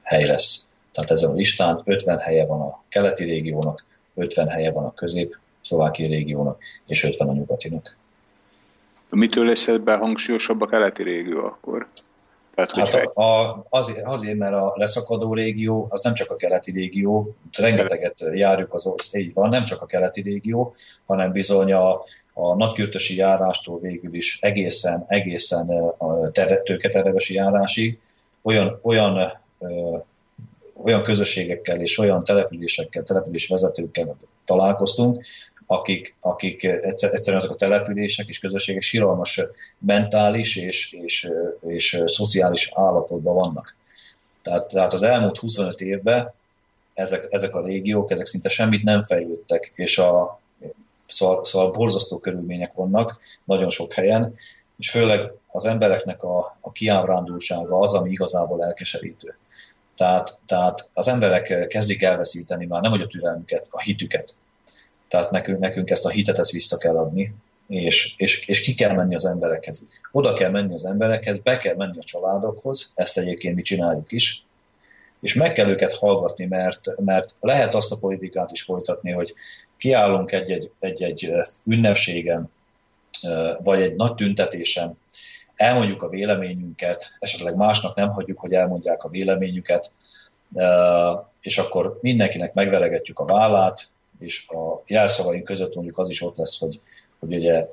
hely 0.01 0.25
lesz. 0.25 0.67
Tehát 0.93 1.11
ezen 1.11 1.29
a 1.29 1.33
listán 1.33 1.81
50 1.85 2.17
helye 2.17 2.45
van 2.45 2.61
a 2.61 2.83
keleti 2.89 3.23
régiónak, 3.23 3.85
50 4.15 4.47
helye 4.47 4.71
van 4.71 4.85
a 4.85 4.93
közép 4.93 5.37
szlovákiai 5.61 6.09
régiónak, 6.09 6.61
és 6.87 7.03
50 7.03 7.29
a 7.29 7.33
nyugatinak. 7.33 7.95
Mitől 9.09 9.45
lesz 9.45 9.67
ebben 9.67 9.99
hangsúlyosabb 9.99 10.61
a 10.61 10.65
keleti 10.65 11.03
régió 11.03 11.37
akkor? 11.37 11.87
Tehát, 12.55 12.75
hát 12.75 12.93
a, 12.93 13.21
a, 13.23 13.65
azért, 13.69 14.05
azért, 14.05 14.37
mert 14.37 14.53
a 14.53 14.73
leszakadó 14.75 15.33
régió, 15.33 15.87
az 15.89 16.03
nem 16.03 16.13
csak 16.13 16.31
a 16.31 16.35
keleti 16.35 16.71
régió, 16.71 17.35
rengeteget 17.51 18.23
járjuk 18.33 18.73
az 18.73 18.85
ország, 18.85 19.21
így 19.21 19.33
van, 19.33 19.49
nem 19.49 19.65
csak 19.65 19.81
a 19.81 19.85
keleti 19.85 20.21
régió, 20.21 20.75
hanem 21.05 21.31
bizony 21.31 21.73
a, 21.73 22.03
a 22.33 22.55
nagykürtösi 22.55 23.15
járástól 23.15 23.79
végül 23.79 24.13
is 24.13 24.39
egészen, 24.41 25.05
egészen 25.07 25.69
a 25.97 26.31
tőketerevesi 26.63 27.33
járásig 27.33 27.99
olyan, 28.41 28.79
olyan 28.81 29.31
ö, 29.59 29.97
olyan 30.83 31.03
közösségekkel 31.03 31.81
és 31.81 31.97
olyan 31.97 32.23
településekkel, 32.23 33.03
településvezetőkkel 33.03 34.17
találkoztunk, 34.45 35.25
akik, 35.65 36.15
akik 36.19 36.63
egyszerűen 36.63 37.41
ezek 37.41 37.51
a 37.51 37.55
települések 37.55 38.27
és 38.27 38.39
közösségek 38.39 38.81
síralmas 38.81 39.41
mentális 39.77 40.55
és, 40.55 40.91
és, 40.91 41.29
és 41.67 42.03
szociális 42.05 42.71
állapotban 42.75 43.35
vannak. 43.35 43.75
Tehát, 44.41 44.67
tehát 44.67 44.93
az 44.93 45.03
elmúlt 45.03 45.37
25 45.37 45.81
évben 45.81 46.33
ezek, 46.93 47.27
ezek 47.29 47.55
a 47.55 47.65
régiók, 47.65 48.11
ezek 48.11 48.25
szinte 48.25 48.49
semmit 48.49 48.83
nem 48.83 49.03
fejlődtek, 49.03 49.71
és 49.75 49.97
a, 49.97 50.39
szóval, 51.07 51.43
szóval 51.43 51.71
borzasztó 51.71 52.17
körülmények 52.19 52.73
vannak 52.73 53.17
nagyon 53.43 53.69
sok 53.69 53.93
helyen, 53.93 54.33
és 54.77 54.89
főleg 54.89 55.31
az 55.51 55.65
embereknek 55.65 56.23
a, 56.23 56.57
a 56.61 56.71
kiábrándultsága 56.71 57.79
az, 57.79 57.93
ami 57.93 58.09
igazából 58.09 58.63
elkeserítő. 58.63 59.37
Tehát, 59.97 60.39
tehát 60.45 60.89
az 60.93 61.07
emberek 61.07 61.67
kezdik 61.67 62.01
elveszíteni 62.01 62.65
már 62.65 62.81
nem 62.81 62.91
hogy 62.91 63.01
a 63.01 63.07
türelmüket, 63.07 63.67
a 63.69 63.81
hitüket. 63.81 64.35
Tehát 65.07 65.31
nekünk, 65.31 65.59
nekünk 65.59 65.89
ezt 65.89 66.05
a 66.05 66.09
hitet 66.09 66.39
ezt 66.39 66.51
vissza 66.51 66.77
kell 66.77 66.97
adni, 66.97 67.33
és, 67.67 68.13
és, 68.17 68.47
és 68.47 68.61
ki 68.61 68.73
kell 68.73 68.93
menni 68.93 69.15
az 69.15 69.25
emberekhez. 69.25 69.87
Oda 70.11 70.33
kell 70.33 70.49
menni 70.49 70.73
az 70.73 70.85
emberekhez, 70.85 71.39
be 71.39 71.57
kell 71.57 71.75
menni 71.75 71.97
a 71.99 72.03
családokhoz, 72.03 72.91
ezt 72.95 73.17
egyébként 73.17 73.55
mi 73.55 73.61
csináljuk 73.61 74.11
is, 74.11 74.45
és 75.21 75.33
meg 75.33 75.53
kell 75.53 75.69
őket 75.69 75.93
hallgatni, 75.93 76.45
mert, 76.45 76.81
mert 76.97 77.35
lehet 77.39 77.75
azt 77.75 77.91
a 77.91 77.97
politikát 77.97 78.51
is 78.51 78.61
folytatni, 78.61 79.11
hogy 79.11 79.33
kiállunk 79.77 80.31
egy-egy, 80.31 80.71
egy-egy 80.79 81.31
ünnepségen, 81.65 82.51
vagy 83.63 83.81
egy 83.81 83.95
nagy 83.95 84.15
tüntetésen, 84.15 84.97
elmondjuk 85.55 86.03
a 86.03 86.09
véleményünket, 86.09 87.15
esetleg 87.19 87.55
másnak 87.55 87.95
nem 87.95 88.09
hagyjuk, 88.09 88.39
hogy 88.39 88.53
elmondják 88.53 89.03
a 89.03 89.09
véleményüket, 89.09 89.91
és 91.41 91.57
akkor 91.57 91.97
mindenkinek 92.01 92.53
megveregetjük 92.53 93.19
a 93.19 93.25
vállát, 93.25 93.87
és 94.19 94.47
a 94.47 94.83
jelszavaink 94.85 95.43
között 95.43 95.75
mondjuk 95.75 95.97
az 95.97 96.09
is 96.09 96.21
ott 96.21 96.37
lesz, 96.37 96.59
hogy, 96.59 96.79
hogy 97.19 97.35
ugye 97.35 97.67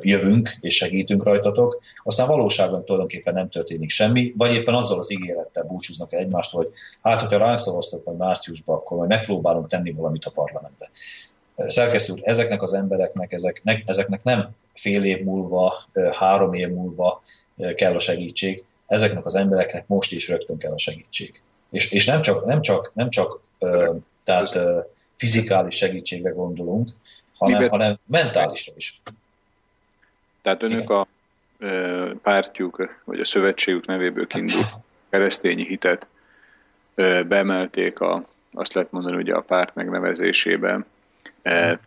jövünk 0.00 0.56
és 0.60 0.76
segítünk 0.76 1.22
rajtatok, 1.22 1.80
aztán 2.02 2.26
valóságban 2.26 2.84
tulajdonképpen 2.84 3.34
nem 3.34 3.48
történik 3.48 3.90
semmi, 3.90 4.32
vagy 4.36 4.54
éppen 4.54 4.74
azzal 4.74 4.98
az 4.98 5.12
ígérettel 5.12 5.64
búcsúznak 5.64 6.12
egymást, 6.12 6.52
hogy 6.52 6.68
hát, 7.02 7.20
hogyha 7.20 7.38
ránk 7.38 7.58
szavaztok 7.58 8.04
majd 8.04 8.18
márciusban, 8.18 8.76
akkor 8.76 8.96
majd 8.96 9.08
megpróbálunk 9.08 9.68
tenni 9.68 9.92
valamit 9.92 10.24
a 10.24 10.30
parlamentbe. 10.30 10.90
Szerkesztő 11.56 12.12
úr, 12.12 12.20
ezeknek 12.22 12.62
az 12.62 12.72
embereknek, 12.72 13.32
ezeknek, 13.32 13.82
ezeknek 13.86 14.22
nem 14.22 14.48
fél 14.78 15.04
év 15.04 15.24
múlva, 15.24 15.84
három 16.12 16.52
év 16.54 16.68
múlva 16.68 17.22
kell 17.74 17.94
a 17.94 17.98
segítség, 17.98 18.64
ezeknek 18.86 19.24
az 19.24 19.34
embereknek 19.34 19.86
most 19.86 20.12
is 20.12 20.28
rögtön 20.28 20.58
kell 20.58 20.72
a 20.72 20.78
segítség. 20.78 21.42
És, 21.70 21.90
és 21.90 22.06
nem 22.06 22.22
csak, 22.22 22.44
nem 22.44 22.60
csak, 22.60 22.92
nem 22.94 23.10
csak 23.10 23.40
tehát 24.24 24.58
fizikális 25.16 25.76
segítségre 25.76 26.30
gondolunk, 26.30 26.88
hanem, 27.38 27.68
hanem 27.68 27.98
mentálisra 28.06 28.72
is. 28.76 29.00
Tehát 30.42 30.62
önök 30.62 30.82
Igen. 30.82 30.96
a 30.96 31.06
ö, 31.58 32.10
pártjuk, 32.22 33.00
vagy 33.04 33.20
a 33.20 33.24
szövetségük 33.24 33.86
nevéből 33.86 34.26
kiindul 34.26 34.62
keresztényi 35.10 35.66
hitet 35.66 36.06
ö, 36.94 37.22
beemelték 37.22 38.00
a, 38.00 38.24
azt 38.52 38.72
lehet 38.72 38.92
mondani, 38.92 39.16
ugye 39.16 39.34
a 39.34 39.40
párt 39.40 39.74
megnevezésében. 39.74 40.86
E, 41.42 41.80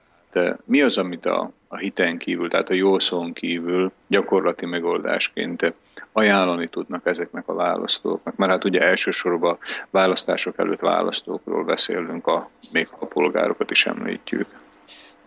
mi 0.63 0.81
az, 0.81 0.97
amit 0.97 1.25
a, 1.25 1.51
a 1.71 1.77
hiten 1.77 2.17
kívül, 2.17 2.49
tehát 2.49 2.69
a 2.69 2.73
jó 2.73 2.99
szón 2.99 3.33
kívül 3.33 3.91
gyakorlati 4.07 4.65
megoldásként 4.65 5.73
ajánlani 6.11 6.67
tudnak 6.67 7.05
ezeknek 7.05 7.47
a 7.47 7.53
választóknak? 7.53 8.35
Mert 8.35 8.51
hát 8.51 8.65
ugye 8.65 8.79
elsősorban 8.79 9.57
választások 9.89 10.59
előtt 10.59 10.79
választókról 10.79 11.63
beszélünk, 11.63 12.27
a, 12.27 12.49
még 12.71 12.87
a 12.99 13.05
polgárokat 13.05 13.71
is 13.71 13.85
említjük. 13.85 14.47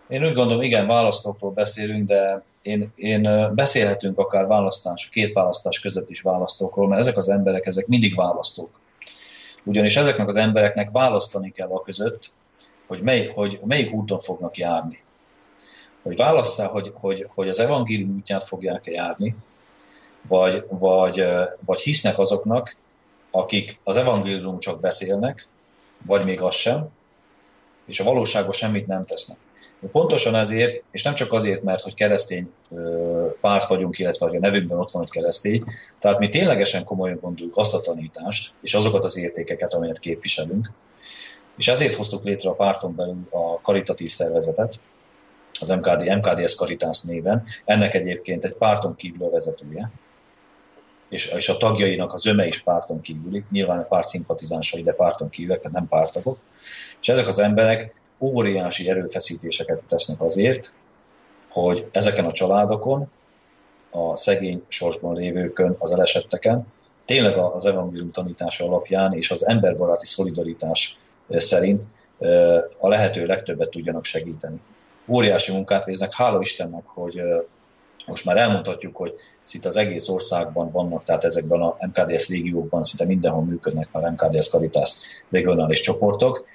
Én 0.07 0.25
úgy 0.25 0.33
gondolom, 0.33 0.61
igen, 0.61 0.87
választókról 0.87 1.51
beszélünk, 1.51 2.07
de 2.07 2.43
én, 2.61 2.91
én 2.95 3.51
beszélhetünk 3.55 4.19
akár 4.19 4.47
választás, 4.47 5.09
két 5.09 5.33
választás 5.33 5.79
között 5.79 6.09
is 6.09 6.21
választókról, 6.21 6.87
mert 6.87 7.01
ezek 7.01 7.17
az 7.17 7.29
emberek, 7.29 7.65
ezek 7.65 7.87
mindig 7.87 8.15
választók. 8.15 8.79
Ugyanis 9.63 9.95
ezeknek 9.95 10.27
az 10.27 10.35
embereknek 10.35 10.91
választani 10.91 11.51
kell 11.51 11.69
a 11.69 11.81
között, 11.81 12.29
hogy, 12.87 13.01
mely, 13.01 13.31
hogy 13.33 13.59
melyik 13.63 13.93
úton 13.93 14.19
fognak 14.19 14.57
járni. 14.57 15.03
Hogy 16.05 16.17
válasszál, 16.17 16.67
hogy, 16.67 16.91
hogy, 16.93 17.27
hogy 17.33 17.47
az 17.47 17.59
evangélium 17.59 18.15
útját 18.15 18.43
fogják-e 18.43 18.91
járni, 18.91 19.35
vagy, 20.27 20.65
vagy, 20.69 21.25
vagy 21.65 21.81
hisznek 21.81 22.19
azoknak, 22.19 22.75
akik 23.31 23.79
az 23.83 23.95
evangélium 23.95 24.59
csak 24.59 24.79
beszélnek, 24.79 25.47
vagy 26.07 26.25
még 26.25 26.41
az 26.41 26.53
sem, 26.53 26.87
és 27.85 27.99
a 27.99 28.03
valóságban 28.03 28.51
semmit 28.51 28.87
nem 28.87 29.05
tesznek. 29.05 29.37
Pontosan 29.91 30.35
ezért, 30.35 30.83
és 30.91 31.03
nem 31.03 31.15
csak 31.15 31.31
azért, 31.31 31.63
mert 31.63 31.83
hogy 31.83 31.93
keresztény 31.93 32.51
párt 33.41 33.67
vagyunk, 33.67 33.99
illetve 33.99 34.25
hogy 34.27 34.35
a 34.35 34.39
nevünkben 34.39 34.79
ott 34.79 34.91
van, 34.91 35.01
hogy 35.01 35.11
keresztény, 35.11 35.63
tehát 35.99 36.19
mi 36.19 36.29
ténylegesen 36.29 36.83
komolyan 36.83 37.19
gondoljuk 37.21 37.57
azt 37.57 37.73
a 37.73 37.81
tanítást, 37.81 38.53
és 38.61 38.73
azokat 38.73 39.03
az 39.03 39.17
értékeket, 39.17 39.73
amelyet 39.73 39.99
képviselünk, 39.99 40.71
és 41.57 41.67
ezért 41.67 41.95
hoztuk 41.95 42.23
létre 42.23 42.49
a 42.49 42.53
párton 42.53 42.95
belül 42.95 43.27
a 43.29 43.61
karitatív 43.61 44.09
szervezetet, 44.09 44.79
az 45.61 45.69
MKD, 45.69 46.17
MKDS 46.17 46.55
Caritas 46.55 47.03
néven. 47.03 47.43
Ennek 47.65 47.93
egyébként 47.93 48.45
egy 48.45 48.55
párton 48.55 48.95
kívül 48.95 49.29
vezetője, 49.29 49.91
és, 51.09 51.33
és 51.35 51.49
a 51.49 51.57
tagjainak 51.57 52.13
az 52.13 52.25
öme 52.25 52.47
is 52.47 52.63
párton 52.63 53.01
kívüli, 53.01 53.43
nyilván 53.51 53.79
a 53.79 53.83
párt 53.83 54.07
szimpatizánsai, 54.07 54.83
de 54.83 54.91
párton 54.91 55.29
kívül, 55.29 55.57
tehát 55.57 55.77
nem 55.77 55.87
pártagok. 55.87 56.37
És 57.01 57.09
ezek 57.09 57.27
az 57.27 57.39
emberek 57.39 57.93
óriási 58.19 58.89
erőfeszítéseket 58.89 59.81
tesznek 59.87 60.21
azért, 60.21 60.71
hogy 61.49 61.87
ezeken 61.91 62.25
a 62.25 62.31
családokon, 62.31 63.09
a 63.91 64.17
szegény 64.17 64.63
sorsban 64.67 65.15
lévőkön, 65.15 65.75
az 65.79 65.91
elesetteken, 65.91 66.67
tényleg 67.05 67.37
az 67.37 67.65
evangélium 67.65 68.11
tanítása 68.11 68.65
alapján 68.65 69.13
és 69.13 69.31
az 69.31 69.47
emberbaráti 69.47 70.05
szolidaritás 70.05 70.99
szerint 71.29 71.87
a 72.79 72.87
lehető 72.87 73.25
legtöbbet 73.25 73.69
tudjanak 73.69 74.05
segíteni. 74.05 74.59
Óriási 75.07 75.51
munkát 75.51 75.85
végeznek, 75.85 76.13
hála 76.13 76.39
Istennek, 76.39 76.85
hogy 76.85 77.21
most 78.05 78.25
már 78.25 78.37
elmondhatjuk, 78.37 78.95
hogy 78.95 79.13
szinte 79.43 79.67
az 79.67 79.77
egész 79.77 80.09
országban 80.09 80.71
vannak, 80.71 81.03
tehát 81.03 81.23
ezekben 81.23 81.61
a 81.61 81.77
MKDS 81.79 82.29
régiókban 82.29 82.83
szinte 82.83 83.05
mindenhol 83.05 83.43
működnek 83.43 83.89
már 83.91 84.11
MKDS 84.11 84.49
Caritas 84.49 84.97
regionális 85.29 85.81
csoportok, 85.81 86.45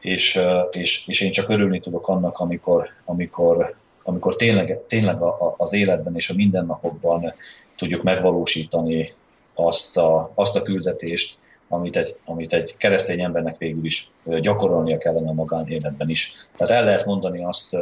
és, 0.00 0.40
és, 0.70 1.06
és 1.06 1.20
én 1.20 1.32
csak 1.32 1.48
örülni 1.48 1.80
tudok 1.80 2.08
annak, 2.08 2.38
amikor, 2.38 2.88
amikor, 3.04 3.74
amikor 4.02 4.36
tényleg, 4.36 4.80
tényleg 4.86 5.16
az 5.56 5.72
életben 5.72 6.14
és 6.14 6.30
a 6.30 6.34
mindennapokban 6.34 7.34
tudjuk 7.76 8.02
megvalósítani 8.02 9.12
azt 9.54 9.96
a, 9.96 10.32
azt 10.34 10.56
a 10.56 10.62
küldetést, 10.62 11.38
amit 11.68 11.96
egy, 11.96 12.16
amit 12.24 12.52
egy 12.52 12.76
keresztény 12.76 13.20
embernek 13.20 13.58
végül 13.58 13.84
is 13.84 14.10
gyakorolnia 14.40 14.98
kellene 14.98 15.28
a 15.28 15.32
magánéletben 15.32 16.08
is. 16.08 16.46
Tehát 16.56 16.76
el 16.76 16.84
lehet 16.84 17.04
mondani 17.04 17.44
azt, 17.44 17.76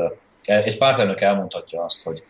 egy 0.45 0.79
pártelnök 0.79 1.21
elmondhatja 1.21 1.83
azt, 1.83 2.05
hogy, 2.05 2.25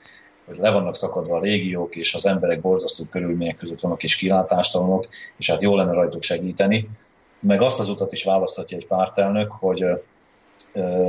hogy 0.47 0.57
le 0.59 0.71
vannak 0.71 0.95
szakadva 0.95 1.37
a 1.37 1.41
régiók, 1.41 1.97
és 1.97 2.15
az 2.15 2.27
emberek 2.27 2.61
borzasztó 2.61 3.05
körülmények 3.05 3.57
között 3.57 3.81
vannak 3.81 4.03
és 4.03 4.17
kilátástalanok, 4.17 5.09
és 5.39 5.51
hát 5.51 5.63
jó 5.63 5.77
lenne 5.77 5.93
rajtuk 5.93 6.23
segíteni. 6.23 6.85
Meg 7.41 7.63
azt 7.63 7.81
az 7.81 7.89
utat 7.89 8.13
is 8.13 8.25
választhatja 8.25 8.77
egy 8.77 8.87
pártelnök, 8.87 9.51
hogy 9.51 9.85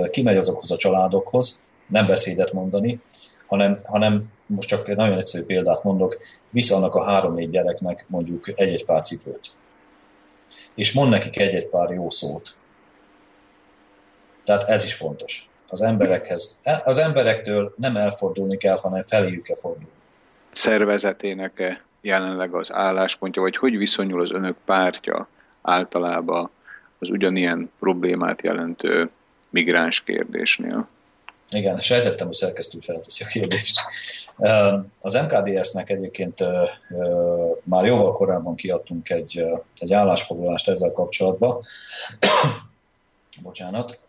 kimegy 0.09 0.37
azokhoz 0.37 0.71
a 0.71 0.77
családokhoz, 0.77 1.63
nem 1.87 2.05
beszédet 2.05 2.53
mondani, 2.53 3.01
hanem, 3.47 3.81
hanem 3.83 4.31
most 4.45 4.67
csak 4.67 4.89
egy 4.89 4.95
nagyon 4.95 5.17
egyszerű 5.17 5.43
példát 5.45 5.83
mondok, 5.83 6.17
visz 6.49 6.71
annak 6.71 6.95
a 6.95 7.03
három-négy 7.03 7.49
gyereknek 7.49 8.05
mondjuk 8.07 8.51
egy-egy 8.55 8.85
pár 8.85 9.03
cipőt 9.03 9.51
és 10.77 10.93
mond 10.93 11.09
nekik 11.09 11.39
egy-egy 11.39 11.67
pár 11.67 11.89
jó 11.89 12.09
szót. 12.09 12.55
Tehát 14.43 14.69
ez 14.69 14.83
is 14.83 14.93
fontos. 14.93 15.49
Az 15.69 15.81
emberekhez, 15.81 16.61
az 16.85 16.97
emberektől 16.97 17.73
nem 17.77 17.97
elfordulni 17.97 18.57
kell, 18.57 18.77
hanem 18.77 19.01
feléjük 19.03 19.43
kell 19.43 19.57
fordulni. 19.59 19.91
Szervezetének 20.51 21.81
jelenleg 22.01 22.53
az 22.53 22.71
álláspontja, 22.71 23.41
vagy 23.41 23.57
hogy 23.57 23.77
viszonyul 23.77 24.21
az 24.21 24.31
önök 24.31 24.55
pártja 24.65 25.27
általában 25.61 26.49
az 26.99 27.09
ugyanilyen 27.09 27.71
problémát 27.79 28.41
jelentő 28.41 29.09
migráns 29.49 30.03
kérdésnél? 30.03 30.87
Igen, 31.51 31.79
sejtettem, 31.79 32.27
hogy 32.27 32.35
szerkesztő 32.35 32.79
felteszi 32.79 33.23
a 33.23 33.27
kérdést. 33.27 33.79
Az 35.01 35.13
MKDS-nek 35.13 35.89
egyébként 35.89 36.43
már 37.63 37.85
jóval 37.85 38.13
korábban 38.13 38.55
kiadtunk 38.55 39.09
egy, 39.09 39.45
egy 39.79 39.93
állásfoglalást 39.93 40.69
ezzel 40.69 40.91
kapcsolatban. 40.91 41.61
Bocsánat. 43.43 43.99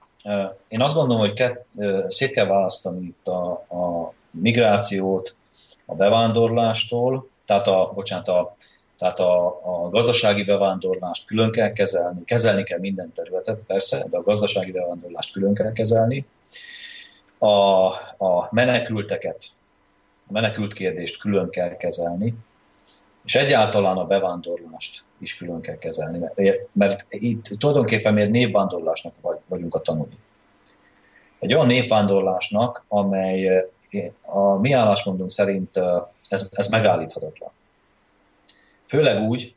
Én 0.69 0.83
azt 0.83 0.95
gondolom, 0.95 1.21
hogy 1.21 1.33
kett, 1.33 1.67
szét 2.09 2.31
kell 2.31 2.47
választani 2.47 3.07
itt 3.07 3.29
a, 3.29 3.51
a 3.53 4.13
migrációt 4.31 5.37
a 5.87 5.95
bevándorlástól, 5.95 7.29
tehát 7.45 7.67
a, 7.67 7.93
bocsánat, 7.95 8.29
a, 8.29 8.55
tehát 8.99 9.19
a, 9.19 9.47
a 9.47 9.89
gazdasági 9.91 10.45
bevándorlást 10.45 11.27
külön 11.27 11.51
kell 11.51 11.73
kezelni, 11.73 12.25
kezelni 12.25 12.63
kell 12.63 12.79
minden 12.79 13.13
területet, 13.13 13.59
persze, 13.67 14.07
de 14.11 14.17
a 14.17 14.23
gazdasági 14.23 14.71
bevándorlást 14.71 15.33
külön 15.33 15.55
kell 15.55 15.73
kezelni, 15.73 16.27
a, 17.39 17.87
a 18.27 18.49
menekülteket, 18.51 19.47
a 20.29 20.33
menekült 20.33 20.73
kérdést 20.73 21.19
külön 21.21 21.51
kell 21.51 21.77
kezelni, 21.77 22.35
és 23.25 23.35
egyáltalán 23.35 23.97
a 23.97 24.07
bevándorlást 24.07 25.05
is 25.19 25.37
külön 25.37 25.61
kell 25.61 25.79
kezelni, 25.79 26.19
mert, 26.19 26.69
mert 26.73 27.07
itt 27.09 27.45
tulajdonképpen 27.45 28.15
miért 28.15 28.31
népvándorlásnak 28.31 29.15
vagyunk 29.47 29.75
a 29.75 29.81
tanulni. 29.81 30.19
Egy 31.39 31.55
olyan 31.55 31.67
népvándorlásnak, 31.67 32.85
amely 32.89 33.65
a 34.23 34.55
mi 34.55 34.73
állásmondunk 34.73 35.31
szerint 35.31 35.81
ez, 36.29 36.49
ez 36.51 36.69
megállíthatatlan. 36.69 37.51
Főleg 38.87 39.23
úgy, 39.23 39.55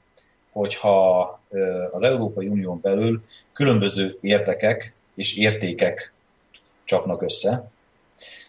hogyha 0.52 1.20
az 1.92 2.04
Európai 2.04 2.48
Unión 2.48 2.80
belül 2.82 3.24
különböző 3.54 4.18
értekek 4.22 4.96
és 5.16 5.38
értékek 5.38 6.14
csapnak 6.92 7.22
össze. 7.22 7.72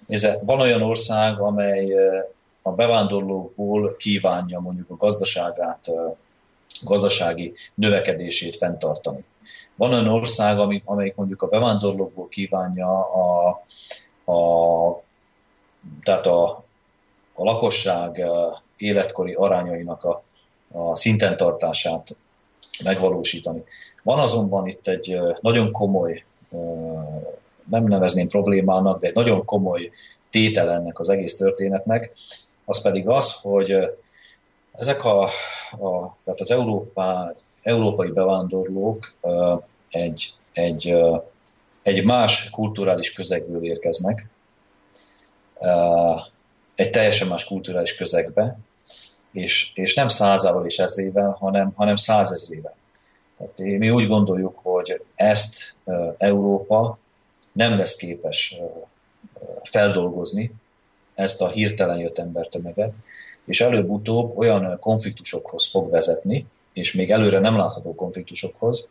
Nézze, 0.07 0.39
van 0.45 0.61
olyan 0.61 0.83
ország, 0.83 1.41
amely 1.41 1.93
a 2.63 2.71
bevándorlókból 2.71 3.97
kívánja 3.97 4.61
mondjuk 4.61 4.91
a 4.91 4.97
gazdaságát, 4.97 5.87
a 5.87 6.17
gazdasági 6.83 7.53
növekedését 7.75 8.57
fenntartani. 8.57 9.25
Van 9.75 9.93
olyan 9.93 10.09
ország, 10.09 10.59
amelyik 10.85 11.15
mondjuk 11.15 11.43
a 11.43 11.47
bevándorlókból 11.47 12.29
kívánja 12.29 12.99
a, 12.99 13.49
a, 14.33 15.03
tehát 16.03 16.27
a, 16.27 16.65
a 17.35 17.45
lakosság 17.45 18.25
életkori 18.77 19.33
arányainak 19.33 20.05
a, 20.05 20.23
a 20.73 20.97
szinten 20.97 21.37
tartását 21.37 22.17
megvalósítani. 22.85 23.65
Van 24.03 24.19
azonban 24.19 24.67
itt 24.67 24.87
egy 24.87 25.21
nagyon 25.41 25.73
komoly 25.73 26.25
nem 27.71 27.85
nevezném 27.85 28.29
problémának, 28.29 29.01
de 29.01 29.07
egy 29.07 29.15
nagyon 29.15 29.45
komoly 29.45 29.91
tétel 30.31 30.71
ennek 30.71 30.99
az 30.99 31.09
egész 31.09 31.37
történetnek, 31.37 32.13
az 32.65 32.83
pedig 32.83 33.09
az, 33.09 33.41
hogy 33.41 33.77
ezek 34.73 35.05
a, 35.05 35.23
a 35.71 36.17
tehát 36.25 36.41
az 36.41 36.51
Európá, 36.51 37.35
európai 37.63 38.11
bevándorlók 38.11 39.15
egy, 39.91 40.33
egy, 40.53 40.95
egy 41.83 42.05
más 42.05 42.51
kulturális 42.51 43.13
közegből 43.13 43.65
érkeznek, 43.65 44.29
egy 46.75 46.91
teljesen 46.91 47.29
más 47.29 47.45
kulturális 47.45 47.97
közegbe, 47.97 48.59
és, 49.33 49.73
és 49.75 49.95
nem 49.95 50.09
százával 50.09 50.67
és 50.67 50.79
ezrével, 50.79 51.37
hanem, 51.41 51.73
hanem 51.77 51.97
százezrével. 51.97 52.75
Tehát 53.39 53.79
mi 53.79 53.91
úgy 53.91 54.07
gondoljuk, 54.07 54.59
hogy 54.63 55.03
ezt 55.15 55.77
Európa 56.19 56.99
nem 57.53 57.79
lesz 57.79 57.97
képes 57.97 58.61
feldolgozni, 59.63 60.53
ezt 61.15 61.43
a 61.43 61.49
hirtelen 61.49 61.99
jött 61.99 62.19
embertömeget, 62.19 62.95
és 63.45 63.61
előbb-utóbb 63.61 64.39
olyan 64.39 64.79
konfliktusokhoz 64.81 65.71
fog 65.71 65.91
vezetni, 65.91 66.47
és 66.73 66.93
még 66.93 67.11
előre 67.11 67.39
nem 67.39 67.57
látható 67.57 67.95
konfliktusokhoz, 67.95 68.89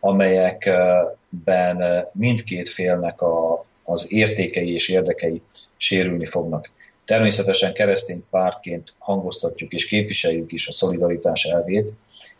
amelyekben 0.00 2.06
mindkét 2.12 2.68
félnek 2.68 3.20
a, 3.20 3.64
az 3.84 4.12
értékei 4.12 4.72
és 4.72 4.88
érdekei 4.88 5.42
sérülni 5.76 6.26
fognak. 6.26 6.70
Természetesen 7.04 7.72
keresztény 7.72 8.24
pártként 8.30 8.94
hangoztatjuk 8.98 9.72
és 9.72 9.86
képviseljük 9.86 10.52
is 10.52 10.68
a 10.68 10.72
szolidaritás 10.72 11.44
elvét, 11.44 11.94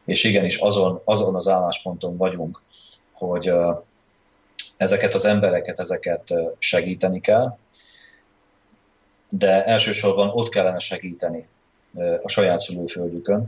és 0.04 0.24
igenis 0.24 0.56
azon, 0.56 1.00
azon 1.04 1.34
az 1.34 1.48
állásponton 1.48 2.16
vagyunk, 2.16 2.62
hogy 3.12 3.52
ezeket 4.76 5.14
az 5.14 5.24
embereket, 5.24 5.78
ezeket 5.78 6.34
segíteni 6.58 7.20
kell, 7.20 7.56
de 9.28 9.64
elsősorban 9.64 10.28
ott 10.28 10.48
kellene 10.48 10.78
segíteni 10.78 11.48
a 12.22 12.28
saját 12.28 12.58
szülőföldjükön, 12.58 13.46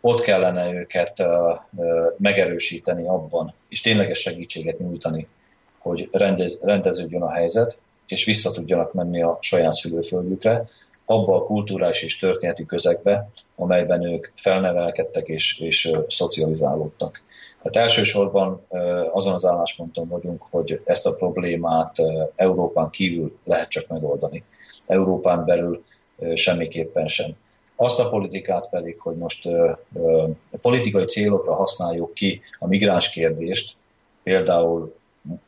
ott 0.00 0.20
kellene 0.20 0.72
őket 0.72 1.22
megerősíteni 2.16 3.06
abban, 3.06 3.54
és 3.68 3.80
tényleges 3.80 4.18
segítséget 4.18 4.78
nyújtani, 4.78 5.28
hogy 5.78 6.08
rendeződjön 6.62 7.22
a 7.22 7.32
helyzet, 7.32 7.80
és 8.06 8.24
vissza 8.24 8.50
tudjanak 8.50 8.92
menni 8.92 9.22
a 9.22 9.38
saját 9.40 9.72
szülőföldjükre, 9.72 10.64
abba 11.04 11.36
a 11.36 11.44
kulturális 11.44 12.02
és 12.02 12.18
történeti 12.18 12.66
közegbe, 12.66 13.28
amelyben 13.56 14.02
ők 14.02 14.30
felnevelkedtek 14.34 15.28
és, 15.28 15.60
és 15.60 15.92
szocializálódtak. 16.08 17.22
Tehát 17.62 17.88
elsősorban 17.88 18.66
azon 19.12 19.34
az 19.34 19.44
állásponton 19.44 20.08
vagyunk, 20.08 20.42
hogy 20.50 20.80
ezt 20.84 21.06
a 21.06 21.14
problémát 21.14 21.96
Európán 22.36 22.90
kívül 22.90 23.38
lehet 23.44 23.68
csak 23.68 23.88
megoldani. 23.88 24.44
Európán 24.86 25.44
belül 25.44 25.80
semmiképpen 26.34 27.06
sem. 27.06 27.30
Azt 27.76 28.00
a 28.00 28.08
politikát 28.08 28.68
pedig, 28.68 29.00
hogy 29.00 29.16
most 29.16 29.48
politikai 30.60 31.04
célokra 31.04 31.54
használjuk 31.54 32.14
ki 32.14 32.40
a 32.58 32.66
migráns 32.66 33.10
kérdést, 33.10 33.76
például 34.22 34.94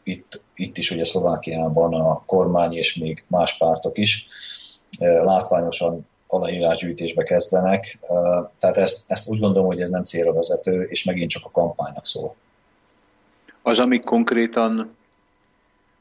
itt, 0.03 0.45
itt 0.55 0.77
is 0.77 0.91
ugye 0.91 1.05
Szlovákiában 1.05 1.95
a 1.95 2.23
kormány 2.27 2.77
és 2.77 2.97
még 2.97 3.25
más 3.27 3.57
pártok 3.59 3.99
is 3.99 4.29
látványosan 4.99 6.07
aláírásgyűjtésbe 6.35 7.23
kezdenek. 7.23 7.99
Tehát 8.59 8.77
ezt, 8.77 9.11
ezt 9.11 9.29
úgy 9.29 9.41
gondolom, 9.41 9.67
hogy 9.67 9.81
ez 9.81 9.89
nem 9.89 10.05
célra 10.05 10.33
vezető, 10.33 10.83
és 10.83 11.05
megint 11.05 11.31
csak 11.31 11.45
a 11.45 11.51
kampánynak 11.51 12.07
szól. 12.07 12.35
Az, 13.63 13.79
amik 13.79 14.05
konkrétan 14.05 14.97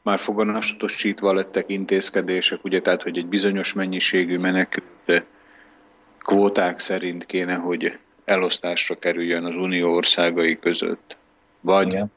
már 0.02 0.18
foganatosítva 0.18 1.32
lettek 1.32 1.70
intézkedések, 1.70 2.64
ugye, 2.64 2.80
tehát, 2.80 3.02
hogy 3.02 3.18
egy 3.18 3.26
bizonyos 3.26 3.72
mennyiségű 3.72 4.38
menekült 4.38 5.24
kvóták 6.18 6.78
szerint 6.78 7.26
kéne, 7.26 7.54
hogy 7.54 7.98
elosztásra 8.24 8.94
kerüljön 8.94 9.44
az 9.44 9.56
unió 9.56 9.94
országai 9.94 10.58
között. 10.58 11.16
Vagy 11.60 11.86
Igen. 11.86 12.12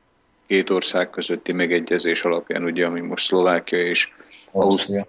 két 0.47 0.69
ország 0.69 1.09
közötti 1.09 1.51
megegyezés 1.51 2.23
alapján, 2.23 2.63
ugye, 2.63 2.85
ami 2.85 2.99
most 2.99 3.25
Szlovákia 3.25 3.79
és 3.79 4.09
Ausztria 4.51 5.07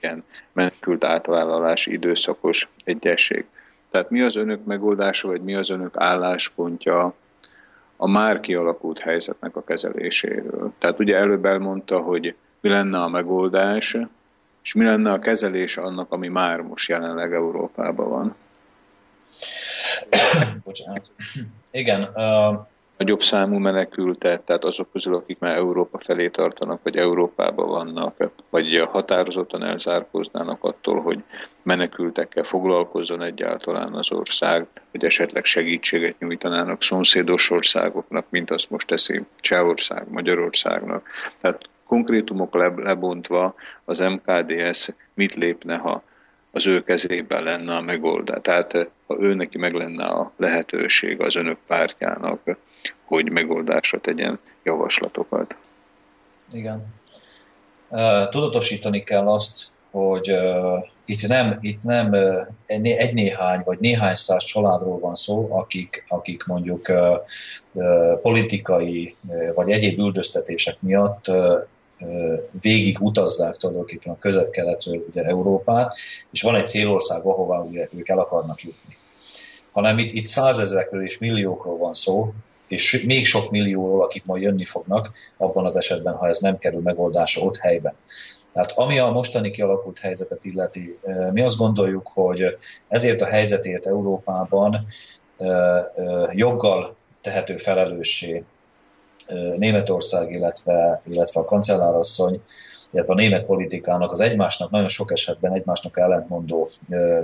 ilyen 0.00 0.24
menekült 0.52 1.04
átvállalási 1.04 1.92
időszakos 1.92 2.68
egyesség. 2.84 3.44
Tehát 3.90 4.10
mi 4.10 4.20
az 4.20 4.36
önök 4.36 4.64
megoldása, 4.64 5.28
vagy 5.28 5.42
mi 5.42 5.54
az 5.54 5.70
önök 5.70 5.94
álláspontja 5.96 7.14
a 7.96 8.08
már 8.08 8.40
kialakult 8.40 8.98
helyzetnek 8.98 9.56
a 9.56 9.64
kezeléséről? 9.64 10.72
Tehát 10.78 10.98
ugye 10.98 11.16
előbb 11.16 11.44
elmondta, 11.44 11.98
hogy 11.98 12.34
mi 12.60 12.68
lenne 12.68 12.98
a 12.98 13.08
megoldás, 13.08 13.96
és 14.62 14.74
mi 14.74 14.84
lenne 14.84 15.12
a 15.12 15.18
kezelés 15.18 15.76
annak, 15.76 16.12
ami 16.12 16.28
már 16.28 16.60
most 16.60 16.88
jelenleg 16.88 17.32
Európában 17.32 18.08
van? 18.08 18.34
Bocsánat. 20.64 21.10
Igen. 21.70 22.02
Uh 22.14 22.66
nagyobb 23.00 23.22
számú 23.22 23.58
menekültet, 23.58 24.42
tehát 24.42 24.64
azok 24.64 24.92
közül, 24.92 25.14
akik 25.14 25.38
már 25.38 25.56
Európa 25.56 25.98
felé 25.98 26.28
tartanak, 26.28 26.80
vagy 26.82 26.96
Európában 26.96 27.68
vannak, 27.68 28.30
vagy 28.50 28.86
határozottan 28.90 29.62
elzárkóznának 29.62 30.64
attól, 30.64 31.00
hogy 31.00 31.18
menekültekkel 31.62 32.44
foglalkozzon 32.44 33.22
egyáltalán 33.22 33.94
az 33.94 34.12
ország, 34.12 34.66
vagy 34.92 35.04
esetleg 35.04 35.44
segítséget 35.44 36.18
nyújtanának 36.18 36.82
szomszédos 36.82 37.50
országoknak, 37.50 38.26
mint 38.30 38.50
azt 38.50 38.70
most 38.70 38.86
teszi 38.86 39.22
Csehország, 39.40 40.10
Magyarországnak. 40.10 41.08
Tehát 41.40 41.68
konkrétumok 41.86 42.54
lebontva 42.76 43.54
az 43.84 43.98
MKDS 43.98 44.88
mit 45.14 45.34
lépne, 45.34 45.76
ha 45.76 46.02
az 46.50 46.66
ő 46.66 46.82
kezében 46.82 47.42
lenne 47.42 47.74
a 47.74 47.80
megoldás. 47.80 48.38
Tehát 48.42 48.72
ha 49.06 49.16
ő 49.20 49.34
neki 49.34 49.58
meg 49.58 49.72
lenne 49.72 50.04
a 50.04 50.32
lehetőség 50.36 51.20
az 51.20 51.36
önök 51.36 51.58
pártjának, 51.66 52.40
hogy 53.04 53.30
megoldásra 53.30 54.00
tegyen 54.00 54.38
javaslatokat. 54.62 55.54
Igen. 56.52 56.86
Tudatosítani 58.30 59.04
kell 59.04 59.28
azt, 59.28 59.70
hogy 59.90 60.32
uh, 60.32 60.86
itt 61.04 61.26
nem, 61.28 61.58
itt 61.60 61.82
nem 61.82 62.12
uh, 62.12 62.46
egy 62.66 63.14
néhány 63.14 63.62
vagy 63.64 63.78
néhány 63.78 64.14
száz 64.14 64.44
családról 64.44 64.98
van 64.98 65.14
szó, 65.14 65.48
akik, 65.50 66.04
akik 66.08 66.44
mondjuk 66.44 66.88
uh, 66.88 67.16
uh, 67.72 68.20
politikai 68.20 69.16
uh, 69.28 69.54
vagy 69.54 69.70
egyéb 69.70 69.98
üldöztetések 69.98 70.74
miatt 70.80 71.28
uh, 71.28 71.68
végig 72.60 73.00
utazzák 73.00 73.56
tulajdonképpen 73.56 74.12
a 74.12 74.18
közel-keletről 74.18 75.04
ugye 75.08 75.22
Európát, 75.22 75.96
és 76.30 76.42
van 76.42 76.54
egy 76.54 76.66
célország, 76.66 77.24
ahová 77.24 77.58
ugye 77.58 77.88
ők 77.96 78.08
el 78.08 78.18
akarnak 78.18 78.62
jutni. 78.62 78.96
Hanem 79.72 79.98
itt, 79.98 80.12
itt 80.12 80.26
százezrekről 80.26 81.02
és 81.02 81.18
milliókról 81.18 81.76
van 81.76 81.94
szó, 81.94 82.32
és 82.70 83.04
még 83.06 83.26
sok 83.26 83.50
millióról, 83.50 84.02
akik 84.02 84.24
majd 84.24 84.42
jönni 84.42 84.64
fognak, 84.64 85.12
abban 85.36 85.64
az 85.64 85.76
esetben, 85.76 86.14
ha 86.14 86.28
ez 86.28 86.38
nem 86.38 86.58
kerül 86.58 86.80
megoldásra 86.80 87.42
ott 87.42 87.56
helyben. 87.56 87.94
Tehát 88.52 88.72
ami 88.74 88.98
a 88.98 89.10
mostani 89.10 89.50
kialakult 89.50 89.98
helyzetet 89.98 90.44
illeti, 90.44 90.98
mi 91.32 91.40
azt 91.40 91.56
gondoljuk, 91.56 92.10
hogy 92.14 92.58
ezért 92.88 93.22
a 93.22 93.26
helyzetért 93.26 93.86
Európában 93.86 94.86
joggal 96.32 96.96
tehető 97.20 97.56
felelőssé 97.56 98.44
Németország, 99.56 100.30
illetve, 100.30 101.02
illetve 101.10 101.40
a 101.40 101.44
kancellárasszony, 101.44 102.42
illetve 102.90 103.12
a 103.12 103.16
német 103.16 103.44
politikának 103.44 104.10
az 104.10 104.20
egymásnak 104.20 104.70
nagyon 104.70 104.88
sok 104.88 105.12
esetben 105.12 105.54
egymásnak 105.54 105.98
ellentmondó 105.98 106.68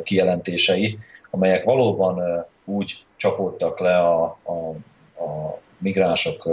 kijelentései, 0.02 0.98
amelyek 1.30 1.64
valóban 1.64 2.46
úgy 2.64 3.04
csapódtak 3.16 3.80
le 3.80 3.98
a, 3.98 4.24
a 4.24 4.74
a 5.18 5.58
migránsok, 5.78 6.48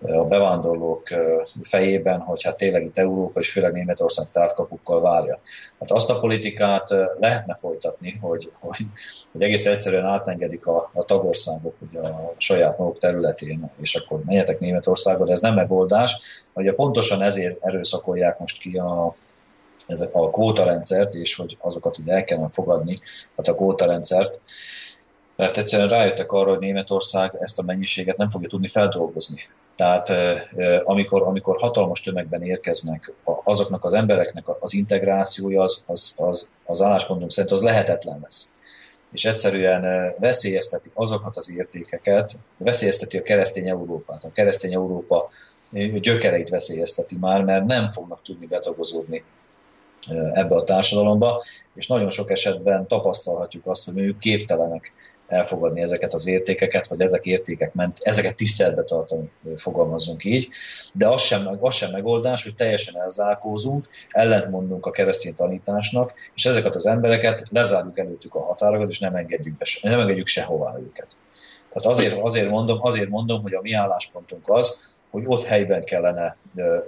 a 0.00 0.24
bevándorlók 0.24 1.08
fejében, 1.62 2.20
hogy 2.20 2.42
hát 2.42 2.56
tényleg 2.56 2.84
itt 2.84 2.98
Európa 2.98 3.40
és 3.40 3.52
főleg 3.52 3.72
Németország 3.72 4.26
tártkapukkal 4.28 5.00
várja. 5.00 5.40
Hát 5.80 5.90
azt 5.90 6.10
a 6.10 6.18
politikát 6.18 6.94
lehetne 7.18 7.54
folytatni, 7.54 8.18
hogy, 8.20 8.52
hogy, 8.60 8.78
hogy 9.32 9.42
egész 9.42 9.66
egyszerűen 9.66 10.04
átengedik 10.04 10.66
a, 10.66 10.90
a 10.94 11.04
tagországok 11.04 11.74
ugye 11.90 12.00
a 12.00 12.34
saját 12.36 12.78
maguk 12.78 12.98
területén, 12.98 13.70
és 13.80 13.94
akkor 13.94 14.20
menjetek 14.24 14.60
Németországba, 14.60 15.24
de 15.24 15.32
ez 15.32 15.40
nem 15.40 15.54
megoldás. 15.54 16.16
Ugye 16.54 16.74
pontosan 16.74 17.22
ezért 17.22 17.64
erőszakolják 17.64 18.38
most 18.38 18.60
ki 18.60 18.76
a, 18.76 19.14
ezek 19.86 20.14
a 20.14 20.30
kvótarendszert, 20.30 21.14
és 21.14 21.36
hogy 21.36 21.56
azokat 21.60 21.98
ugye 21.98 22.12
el 22.12 22.24
kellene 22.24 22.48
fogadni, 22.48 22.98
tehát 23.36 23.48
a 23.48 23.54
kvótarendszert, 23.54 24.40
mert 25.38 25.56
egyszerűen 25.56 25.88
rájöttek 25.88 26.32
arra, 26.32 26.50
hogy 26.50 26.58
Németország 26.58 27.36
ezt 27.40 27.58
a 27.58 27.62
mennyiséget 27.62 28.16
nem 28.16 28.30
fogja 28.30 28.48
tudni 28.48 28.68
feldolgozni. 28.68 29.40
Tehát 29.76 30.12
amikor, 30.84 31.22
amikor 31.22 31.56
hatalmas 31.58 32.00
tömegben 32.00 32.42
érkeznek, 32.42 33.12
azoknak 33.44 33.84
az 33.84 33.92
embereknek 33.92 34.44
az 34.60 34.74
integrációja 34.74 35.62
az, 35.62 35.84
az, 35.86 36.14
az, 36.16 36.54
az 36.64 36.82
álláspontunk 36.82 37.30
szerint 37.30 37.52
az 37.52 37.62
lehetetlen 37.62 38.18
lesz. 38.22 38.56
És 39.12 39.24
egyszerűen 39.24 40.14
veszélyezteti 40.18 40.90
azokat 40.94 41.36
az 41.36 41.50
értékeket, 41.50 42.32
veszélyezteti 42.56 43.18
a 43.18 43.22
keresztény 43.22 43.68
Európát. 43.68 44.24
A 44.24 44.32
keresztény 44.32 44.72
Európa 44.72 45.28
gyökereit 46.00 46.48
veszélyezteti 46.48 47.16
már, 47.16 47.42
mert 47.42 47.64
nem 47.64 47.90
fognak 47.90 48.22
tudni 48.22 48.46
betagozódni 48.46 49.24
ebbe 50.32 50.54
a 50.54 50.64
társadalomba, 50.64 51.44
és 51.74 51.86
nagyon 51.86 52.10
sok 52.10 52.30
esetben 52.30 52.86
tapasztalhatjuk 52.86 53.66
azt, 53.66 53.84
hogy 53.84 53.98
ők 53.98 54.18
képtelenek 54.18 54.92
elfogadni 55.28 55.80
ezeket 55.80 56.14
az 56.14 56.26
értékeket, 56.26 56.86
vagy 56.86 57.00
ezek 57.00 57.26
értékek 57.26 57.74
ment, 57.74 57.98
ezeket 58.00 58.36
tiszteletbe 58.36 58.82
tartani, 58.82 59.30
fogalmazunk 59.56 60.24
így, 60.24 60.48
de 60.92 61.08
az 61.08 61.20
sem, 61.20 61.48
az 61.60 61.74
sem 61.74 61.90
megoldás, 61.90 62.42
hogy 62.42 62.54
teljesen 62.54 63.00
elzárkózunk, 63.00 63.88
ellentmondunk 64.10 64.86
a 64.86 64.90
keresztény 64.90 65.34
tanításnak, 65.34 66.14
és 66.34 66.46
ezeket 66.46 66.74
az 66.74 66.86
embereket 66.86 67.44
lezárjuk 67.50 67.98
előttük 67.98 68.34
a 68.34 68.44
határokat, 68.44 68.90
és 68.90 68.98
nem 68.98 69.14
engedjük, 69.14 69.56
be, 69.56 69.66
nem 69.82 70.00
engedjük 70.00 70.26
sehová 70.26 70.78
őket. 70.78 71.16
Tehát 71.72 71.98
azért, 71.98 72.18
azért, 72.22 72.50
mondom, 72.50 72.78
azért 72.82 73.08
mondom, 73.08 73.42
hogy 73.42 73.54
a 73.54 73.60
mi 73.60 73.72
álláspontunk 73.72 74.48
az, 74.48 74.86
hogy 75.10 75.22
ott 75.26 75.44
helyben 75.44 75.80
kellene 75.80 76.36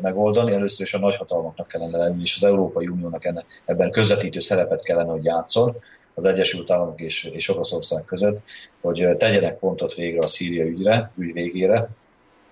megoldani, 0.01 0.53
először 0.53 0.87
is 0.87 0.95
a 0.95 0.99
nagyhatalmaknak 0.99 1.69
kellene 1.69 1.99
lenni, 1.99 2.21
és 2.21 2.37
az 2.37 2.45
Európai 2.45 2.89
Uniónak 2.89 3.25
enne, 3.25 3.45
ebben 3.65 3.91
közvetítő 3.91 4.41
szerepet 4.41 4.83
kellene, 4.83 5.11
hogy 5.11 5.25
játszon 5.25 5.77
az 6.15 6.25
Egyesült 6.25 6.71
Államok 6.71 7.01
és, 7.01 7.25
és 7.25 7.49
Oroszország 7.49 8.05
között, 8.05 8.43
hogy 8.81 9.09
tegyenek 9.19 9.59
pontot 9.59 9.95
végre 9.95 10.21
a 10.21 10.27
Szíria 10.27 10.65
ügyre, 10.65 11.13
ügy 11.19 11.33
végére, 11.33 11.89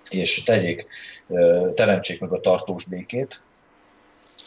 és 0.09 0.43
tegyék, 0.43 0.87
teremtsék 1.73 2.19
meg 2.19 2.31
a 2.31 2.39
tartós 2.39 2.85
békét, 2.85 3.41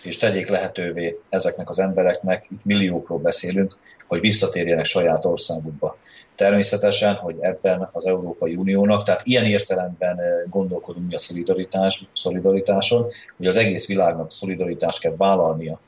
és 0.03 0.17
tegyék 0.17 0.49
lehetővé 0.49 1.19
ezeknek 1.29 1.69
az 1.69 1.79
embereknek, 1.79 2.47
itt 2.51 2.65
milliókról 2.65 3.19
beszélünk, 3.19 3.77
hogy 4.07 4.21
visszatérjenek 4.21 4.85
saját 4.85 5.25
országukba. 5.25 5.97
Természetesen, 6.35 7.15
hogy 7.15 7.37
ebben 7.41 7.89
az 7.93 8.07
Európai 8.07 8.55
Uniónak, 8.55 9.03
tehát 9.05 9.21
ilyen 9.25 9.45
értelemben 9.45 10.19
gondolkodunk 10.51 11.07
mi 11.09 11.15
a 11.15 11.19
szolidaritás, 11.19 12.05
szolidaritáson, 12.13 13.07
hogy 13.37 13.47
az 13.47 13.57
egész 13.57 13.87
világnak 13.87 14.31
szolidaritást 14.31 15.01
kell 15.01 15.15
vállalnia, 15.17 15.81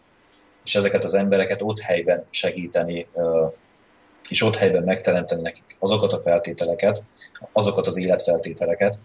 és 0.64 0.74
ezeket 0.74 1.04
az 1.04 1.14
embereket 1.14 1.62
ott 1.62 1.80
helyben 1.80 2.24
segíteni, 2.30 3.06
és 4.28 4.42
ott 4.42 4.56
helyben 4.56 4.82
megteremteni 4.82 5.42
nekik 5.42 5.64
azokat 5.78 6.12
a 6.12 6.20
feltételeket, 6.24 7.04
azokat 7.52 7.86
az 7.86 7.98
életfeltételeket, 7.98 9.00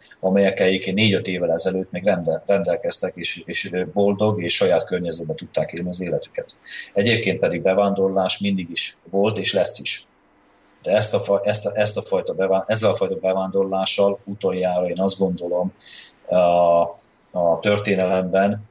egyébként 0.54 0.96
négy-öt 0.96 1.28
évvel 1.28 1.52
ezelőtt 1.52 1.92
még 1.92 2.04
rendel, 2.04 2.44
rendelkeztek, 2.46 3.16
és, 3.16 3.42
és 3.46 3.72
boldog 3.94 4.44
és 4.44 4.56
saját 4.56 4.86
környezetben 4.86 5.36
tudták 5.36 5.72
élni 5.72 5.90
az 5.90 6.02
életüket. 6.02 6.58
Egyébként 6.94 7.40
pedig 7.40 7.62
bevándorlás 7.62 8.40
mindig 8.40 8.70
is 8.70 8.98
volt, 9.10 9.38
és 9.38 9.54
lesz 9.54 9.80
is. 9.80 10.06
De 10.82 10.96
ezt 10.96 11.14
a, 11.14 11.42
ezt 11.44 11.66
a, 11.66 11.72
ezt 11.74 11.98
a 11.98 12.02
fajta 12.02 12.34
bevá, 12.34 12.64
ezzel 12.68 12.92
a 12.92 12.96
fajta 12.96 13.16
bevándorlással 13.16 14.20
utoljára 14.26 14.88
én 14.88 15.02
azt 15.02 15.18
gondolom 15.18 15.74
a, 16.28 16.36
a 17.32 17.60
történelemben 17.62 18.68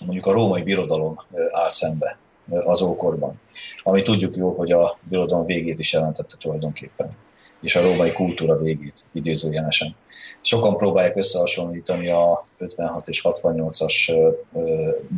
mondjuk 0.00 0.26
a 0.26 0.32
római 0.32 0.62
birodalom 0.62 1.20
áll 1.52 1.68
szembe 1.68 2.18
az 2.64 2.82
ókorban. 2.82 3.40
Ami 3.82 4.02
tudjuk 4.02 4.36
jó, 4.36 4.52
hogy 4.52 4.72
a 4.72 4.98
birodalom 5.02 5.46
végét 5.46 5.78
is 5.78 5.92
jelentette 5.92 6.36
tulajdonképpen 6.38 7.16
és 7.64 7.76
a 7.76 7.82
római 7.82 8.12
kultúra 8.12 8.56
végét 8.56 9.04
idézőjelesen. 9.12 9.96
Sokan 10.40 10.76
próbálják 10.76 11.16
összehasonlítani 11.16 12.08
a 12.08 12.46
56 12.58 13.08
és 13.08 13.22
68-as 13.24 14.12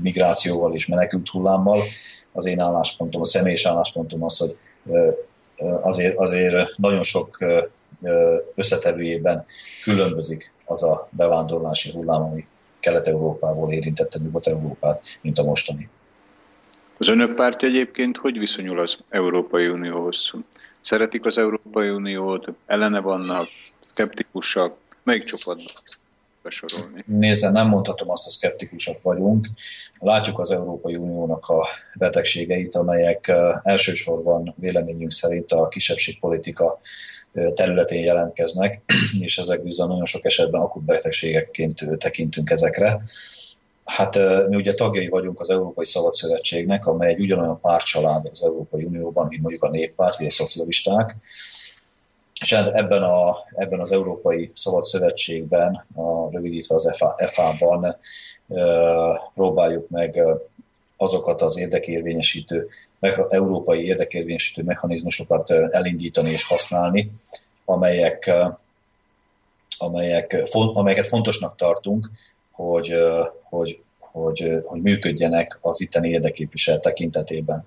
migrációval 0.02 0.74
és 0.74 0.86
menekült 0.86 1.28
hullámmal. 1.28 1.82
Az 2.32 2.46
én 2.46 2.60
álláspontom, 2.60 3.20
a 3.20 3.24
személyes 3.24 3.66
álláspontom 3.66 4.24
az, 4.24 4.38
hogy 4.38 4.56
azért, 5.82 6.16
azért 6.16 6.76
nagyon 6.76 7.02
sok 7.02 7.38
összetevőjében 8.54 9.44
különbözik 9.82 10.52
az 10.64 10.82
a 10.82 11.08
bevándorlási 11.10 11.90
hullám, 11.92 12.22
ami 12.22 12.46
Kelet-Európából 12.86 13.72
érintette 13.72 14.18
Nyugat-Európát, 14.18 15.18
mint 15.20 15.38
a 15.38 15.42
mostani. 15.42 15.88
Az 16.98 17.08
önök 17.08 17.34
pártja 17.34 17.68
egyébként 17.68 18.16
hogy 18.16 18.38
viszonyul 18.38 18.78
az 18.78 18.98
Európai 19.08 19.68
Unióhoz? 19.68 20.32
Szeretik 20.80 21.24
az 21.24 21.38
Európai 21.38 21.88
Uniót, 21.88 22.48
ellene 22.66 23.00
vannak, 23.00 23.48
szkeptikusak, 23.80 24.76
melyik 25.02 25.24
csoportban 25.24 25.72
besorolni? 26.42 27.04
Nézze, 27.06 27.50
nem 27.50 27.66
mondhatom 27.66 28.10
azt, 28.10 28.24
hogy 28.24 28.32
szkeptikusak 28.32 29.02
vagyunk. 29.02 29.48
Látjuk 29.98 30.38
az 30.38 30.50
Európai 30.50 30.96
Uniónak 30.96 31.48
a 31.48 31.66
betegségeit, 31.94 32.74
amelyek 32.74 33.32
elsősorban 33.62 34.54
véleményünk 34.56 35.12
szerint 35.12 35.52
a 35.52 35.68
kisebbségpolitika 35.68 36.80
területén 37.54 38.04
jelentkeznek, 38.04 38.82
és 39.20 39.38
ezek 39.38 39.62
bizony 39.62 39.88
nagyon 39.88 40.04
sok 40.04 40.24
esetben 40.24 40.60
akut 40.60 40.82
betegségekként 40.82 41.98
tekintünk 41.98 42.50
ezekre. 42.50 43.00
Hát 43.84 44.18
mi 44.48 44.56
ugye 44.56 44.74
tagjai 44.74 45.08
vagyunk 45.08 45.40
az 45.40 45.50
Európai 45.50 45.84
Szabad 45.84 46.12
Szövetségnek, 46.12 46.86
amely 46.86 47.08
egy 47.08 47.20
ugyanolyan 47.20 47.60
pártcsalád 47.60 48.28
az 48.32 48.42
Európai 48.42 48.84
Unióban, 48.84 49.26
mint 49.26 49.42
mondjuk 49.42 49.62
a 49.62 49.70
néppárt 49.70 50.16
vagy 50.16 50.26
a 50.26 50.30
szocialisták. 50.30 51.16
És 52.40 52.52
hát 52.52 52.72
ebben, 52.72 53.02
a, 53.02 53.36
ebben 53.54 53.80
az 53.80 53.92
Európai 53.92 54.50
Szabad 54.54 54.82
Szövetségben, 54.82 55.86
a, 55.94 56.30
rövidítve 56.30 56.74
az 56.74 56.94
FA-ban 57.26 57.84
e 57.84 57.98
próbáljuk 59.34 59.88
meg 59.88 60.20
azokat 60.96 61.42
az 61.42 61.58
érdekérvényesítő, 61.58 62.68
európai 63.28 63.84
érdekérvényesítő 63.84 64.62
mechanizmusokat 64.62 65.50
elindítani 65.50 66.30
és 66.30 66.44
használni, 66.44 67.12
amelyek, 67.64 68.30
amelyek, 69.78 70.36
amelyeket 70.52 71.06
fontosnak 71.06 71.56
tartunk, 71.56 72.10
hogy, 72.50 72.94
hogy, 73.42 73.80
hogy, 73.98 74.62
hogy 74.64 74.80
működjenek 74.80 75.58
az 75.60 75.80
itteni 75.80 76.08
érdeképvisel 76.08 76.80
tekintetében. 76.80 77.66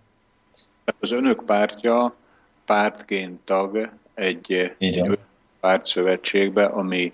Az 0.99 1.11
önök 1.11 1.43
pártja 1.45 2.15
pártként 2.65 3.39
tag 3.45 3.89
egy, 4.13 4.73
egy 4.77 5.19
pártszövetségbe, 5.59 6.65
amiben 6.65 7.13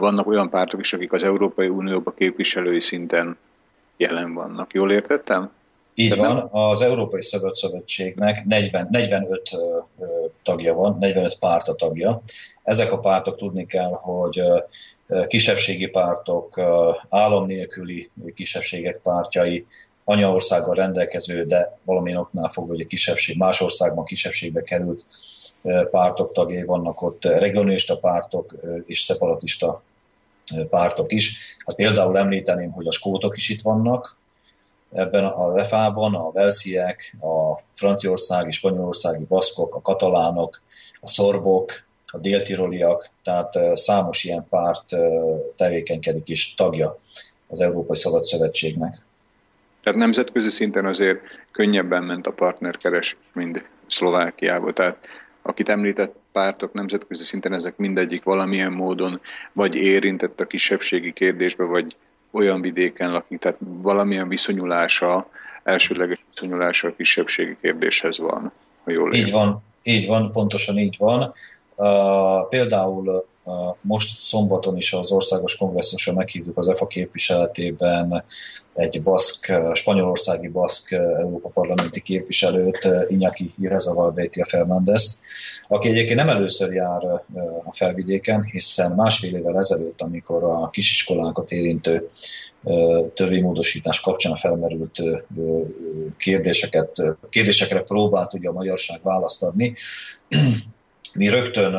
vannak 0.00 0.26
olyan 0.26 0.50
pártok 0.50 0.80
is, 0.80 0.92
akik 0.92 1.12
az 1.12 1.22
Európai 1.22 1.68
Unióban 1.68 2.14
képviselői 2.16 2.80
szinten 2.80 3.36
jelen 4.00 4.34
vannak. 4.34 4.72
Jól 4.72 4.92
értettem? 4.92 5.50
Így 5.94 6.16
van, 6.16 6.48
az 6.50 6.80
Európai 6.80 7.22
Szabad 7.22 7.54
Szövetségnek 7.54 8.44
40, 8.44 8.88
45 8.90 9.50
tagja 10.42 10.74
van, 10.74 10.96
45 11.00 11.38
párta 11.38 11.74
tagja. 11.74 12.22
Ezek 12.62 12.92
a 12.92 12.98
pártok 12.98 13.36
tudni 13.36 13.66
kell, 13.66 13.90
hogy 13.90 14.42
kisebbségi 15.26 15.86
pártok, 15.86 16.60
állam 17.08 17.46
nélküli 17.46 18.10
kisebbségek 18.34 19.00
pártjai, 19.02 19.66
anyaországgal 20.04 20.74
rendelkező, 20.74 21.44
de 21.44 21.78
valamilyen 21.84 22.18
oknál 22.18 22.50
fogva, 22.50 22.72
hogy 22.72 22.80
a 22.80 22.86
kisebbség, 22.86 23.38
más 23.38 23.60
országban 23.60 24.04
kisebbségbe 24.04 24.62
került 24.62 25.06
pártok 25.90 26.32
tagjai 26.32 26.64
vannak 26.64 27.02
ott, 27.02 27.24
regionalista 27.24 27.98
pártok 27.98 28.54
és 28.86 29.00
szeparatista 29.00 29.82
pártok 30.70 31.12
is. 31.12 31.56
Hát 31.66 31.76
például 31.76 32.18
említeném, 32.18 32.70
hogy 32.70 32.86
a 32.86 32.92
skótok 32.92 33.36
is 33.36 33.48
itt 33.48 33.60
vannak, 33.60 34.16
ebben 34.92 35.24
a 35.24 35.54
refában, 35.54 36.14
a 36.14 36.30
velsziek, 36.32 37.16
a 37.20 37.60
franciaországi, 37.72 38.50
spanyolországi 38.50 39.24
baszkok, 39.24 39.74
a 39.74 39.80
katalánok, 39.80 40.60
a 41.00 41.08
szorbok, 41.08 41.72
a 42.06 42.18
déltiroliak, 42.18 43.10
tehát 43.22 43.76
számos 43.76 44.24
ilyen 44.24 44.46
párt 44.48 44.96
tevékenykedik 45.56 46.28
is 46.28 46.54
tagja 46.54 46.98
az 47.48 47.60
Európai 47.60 47.96
Szabad 47.96 48.24
Szövetségnek. 48.24 49.02
Tehát 49.82 49.98
nemzetközi 49.98 50.48
szinten 50.48 50.86
azért 50.86 51.20
könnyebben 51.52 52.02
ment 52.02 52.26
a 52.26 52.32
partnerkeres, 52.32 53.16
mint 53.32 53.64
Szlovákiába. 53.86 54.72
Tehát 54.72 55.08
akit 55.42 55.68
említett 55.68 56.16
pártok 56.32 56.72
nemzetközi 56.72 57.24
szinten, 57.24 57.52
ezek 57.52 57.76
mindegyik 57.76 58.22
valamilyen 58.22 58.72
módon 58.72 59.20
vagy 59.52 59.74
érintett 59.74 60.40
a 60.40 60.44
kisebbségi 60.46 61.12
kérdésbe, 61.12 61.64
vagy 61.64 61.96
olyan 62.30 62.60
vidéken 62.60 63.10
lakik, 63.10 63.38
tehát 63.38 63.58
valamilyen 63.60 64.28
viszonyulása, 64.28 65.28
elsődleges 65.62 66.24
viszonyulása 66.30 66.88
a 66.88 66.94
kisebbségi 66.96 67.56
kérdéshez 67.60 68.18
van, 68.18 68.52
ha 68.84 68.90
jól 68.90 69.14
Így 69.14 69.30
van, 69.30 69.62
így 69.82 70.06
van, 70.06 70.32
pontosan 70.32 70.78
így 70.78 70.96
van. 70.98 71.32
Uh, 71.76 72.48
például 72.48 73.08
uh, 73.08 73.24
most 73.80 74.18
szombaton 74.18 74.76
is 74.76 74.92
az 74.92 75.12
országos 75.12 75.56
kongresszuson 75.56 76.14
meghívtuk 76.14 76.58
az 76.58 76.68
EFA 76.68 76.86
képviseletében 76.86 78.24
egy 78.74 79.02
baszk, 79.02 79.52
spanyolországi 79.72 80.48
baszk 80.48 80.92
Európa 80.92 81.48
parlamenti 81.48 82.00
képviselőt, 82.00 82.88
Iñaki 83.08 83.50
Irezaval 83.60 84.10
Beitia 84.10 84.46
Fernández, 84.46 85.22
aki 85.72 85.88
egyébként 85.88 86.18
nem 86.18 86.28
először 86.28 86.72
jár 86.72 87.04
a 87.64 87.72
felvidéken, 87.72 88.42
hiszen 88.42 88.92
másfél 88.92 89.36
évvel 89.36 89.56
ezelőtt, 89.56 90.00
amikor 90.00 90.44
a 90.44 90.70
kisiskolákat 90.70 91.52
érintő 91.52 92.08
törvénymódosítás 93.14 94.00
kapcsán 94.00 94.36
felmerült 94.36 95.02
kérdéseket, 96.16 97.16
kérdésekre 97.28 97.80
próbált 97.80 98.34
ugye 98.34 98.48
a 98.48 98.52
magyarság 98.52 99.00
választ 99.02 99.42
adni, 99.42 99.72
mi 101.12 101.28
rögtön 101.28 101.74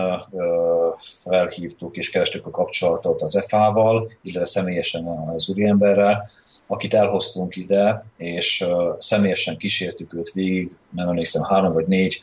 felhívtuk 1.24 1.98
és 1.98 2.10
kerestük 2.10 2.46
a 2.46 2.52
kapcsolatot 2.52 3.22
az 3.22 3.46
FA-val, 3.48 4.12
illetve 4.24 4.46
személyesen 4.46 5.06
az 5.36 5.50
úriemberrel, 5.50 6.30
akit 6.68 6.94
elhoztunk 6.94 7.56
ide, 7.56 8.06
és 8.18 8.66
személyesen 8.98 9.58
kísértük 9.58 10.14
őt 10.14 10.32
végig, 10.32 10.72
nem 10.90 11.08
emlékszem, 11.08 11.44
három 11.44 11.74
vagy 11.74 11.88
négy 11.88 12.22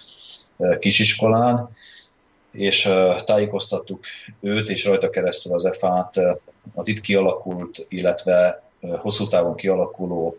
kisiskolán, 0.78 1.68
és 2.52 2.89
tájékoztattuk 3.24 4.05
őt, 4.40 4.68
és 4.68 4.85
rajta 4.85 5.10
keresztül 5.10 5.55
az 5.55 5.64
EFA-t 5.64 6.20
az 6.74 6.89
itt 6.89 7.01
kialakult, 7.01 7.86
illetve 7.89 8.62
hosszú 8.80 9.26
távon 9.26 9.55
kialakuló 9.55 10.39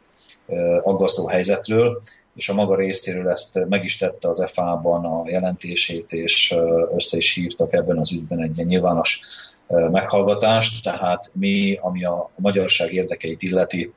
aggasztó 0.84 1.28
helyzetről, 1.28 2.02
és 2.36 2.50
a 2.50 2.54
maga 2.54 2.76
részéről 2.76 3.30
ezt 3.30 3.66
meg 3.70 3.84
is 3.84 3.98
tette 3.98 4.30
az 4.30 4.44
FA-ban 4.48 5.06
a 5.06 5.30
jelentését, 5.30 6.14
és 6.14 6.56
össze 6.96 7.18
is 7.18 7.34
hívtak 7.34 7.74
ebben 7.74 7.98
az 7.98 8.12
ügyben 8.12 8.42
egy 8.42 8.66
nyilvános 8.66 9.22
meghallgatást, 9.68 10.84
tehát 10.84 11.32
mi, 11.34 11.78
ami 11.82 12.04
a 12.04 12.30
magyarság 12.36 12.94
érdekeit 12.94 13.42
illeti, 13.42 13.94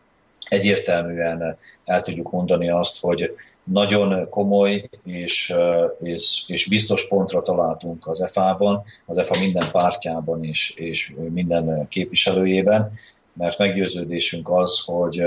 egyértelműen 0.52 1.58
el 1.84 2.02
tudjuk 2.02 2.30
mondani 2.30 2.70
azt, 2.70 3.00
hogy 3.00 3.34
nagyon 3.64 4.28
komoly 4.28 4.90
és, 5.04 5.54
és, 6.02 6.44
és 6.46 6.68
biztos 6.68 7.08
pontra 7.08 7.42
találtunk 7.42 8.06
az 8.06 8.22
EFA-ban, 8.22 8.82
az 9.06 9.18
EFA 9.18 9.38
minden 9.40 9.70
pártjában 9.70 10.44
és, 10.44 10.74
és 10.76 11.14
minden 11.30 11.88
képviselőjében, 11.88 12.92
mert 13.32 13.58
meggyőződésünk 13.58 14.50
az, 14.50 14.82
hogy 14.84 15.22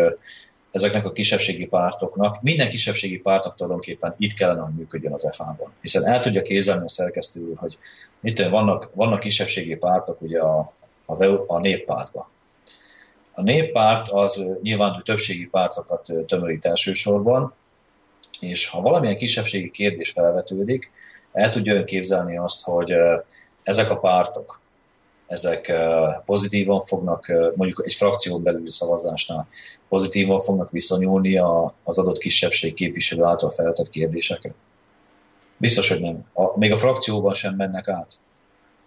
ezeknek 0.72 1.06
a 1.06 1.12
kisebbségi 1.12 1.66
pártoknak, 1.66 2.42
minden 2.42 2.70
kisebbségi 2.70 3.18
pártnak 3.18 3.56
tulajdonképpen 3.56 4.16
itt 4.18 4.34
kellene, 4.34 4.62
hogy 4.62 4.74
működjön 4.74 5.14
az 5.14 5.26
EFA-ban. 5.26 5.72
Hiszen 5.82 6.06
el 6.06 6.20
tudja 6.20 6.42
kézelni 6.42 6.84
a 6.86 6.90
szerkesztő 6.90 7.54
hogy 7.56 7.78
tudom, 8.34 8.52
vannak, 8.52 8.90
vannak 8.94 9.20
kisebbségi 9.20 9.76
pártok 9.76 10.22
ugye 10.22 10.40
a, 10.40 10.72
az 11.06 11.22
EU, 11.22 11.44
a 11.48 11.60
néppártban. 11.60 12.34
A 13.36 13.42
néppárt 13.42 14.10
az 14.10 14.44
nyilván 14.62 15.02
többségi 15.06 15.48
pártokat 15.48 16.12
tömörít 16.28 16.66
elsősorban, 16.66 17.54
és 18.40 18.70
ha 18.70 18.82
valamilyen 18.82 19.18
kisebbségi 19.18 19.72
kérdés 19.72 20.12
felvetődik, 20.12 20.92
el 21.32 21.50
tudja 21.50 21.74
ön 21.74 21.86
képzelni 21.86 22.38
azt, 22.38 22.66
hogy 22.66 22.94
ezek 23.64 23.90
a 23.90 24.00
pártok, 24.00 24.60
ezek 25.28 25.74
pozitívan 26.26 26.82
fognak, 26.82 27.28
mondjuk 27.56 27.82
egy 27.86 27.94
frakción 27.94 28.44
belüli 28.44 28.72
szavazásnál 28.72 29.48
pozitívan 29.90 30.40
fognak 30.40 30.72
viszonyulni 30.72 31.38
az 31.84 31.98
adott 31.98 32.18
kisebbség 32.18 32.74
képviselő 32.74 33.24
által 33.24 33.50
felvetett 33.50 33.90
kérdésekre? 33.90 34.54
Biztos, 35.58 35.90
hogy 35.90 36.00
nem. 36.00 36.26
A, 36.34 36.58
még 36.58 36.72
a 36.72 36.78
frakcióban 36.78 37.34
sem 37.34 37.56
mennek 37.56 37.88
át. 37.88 38.20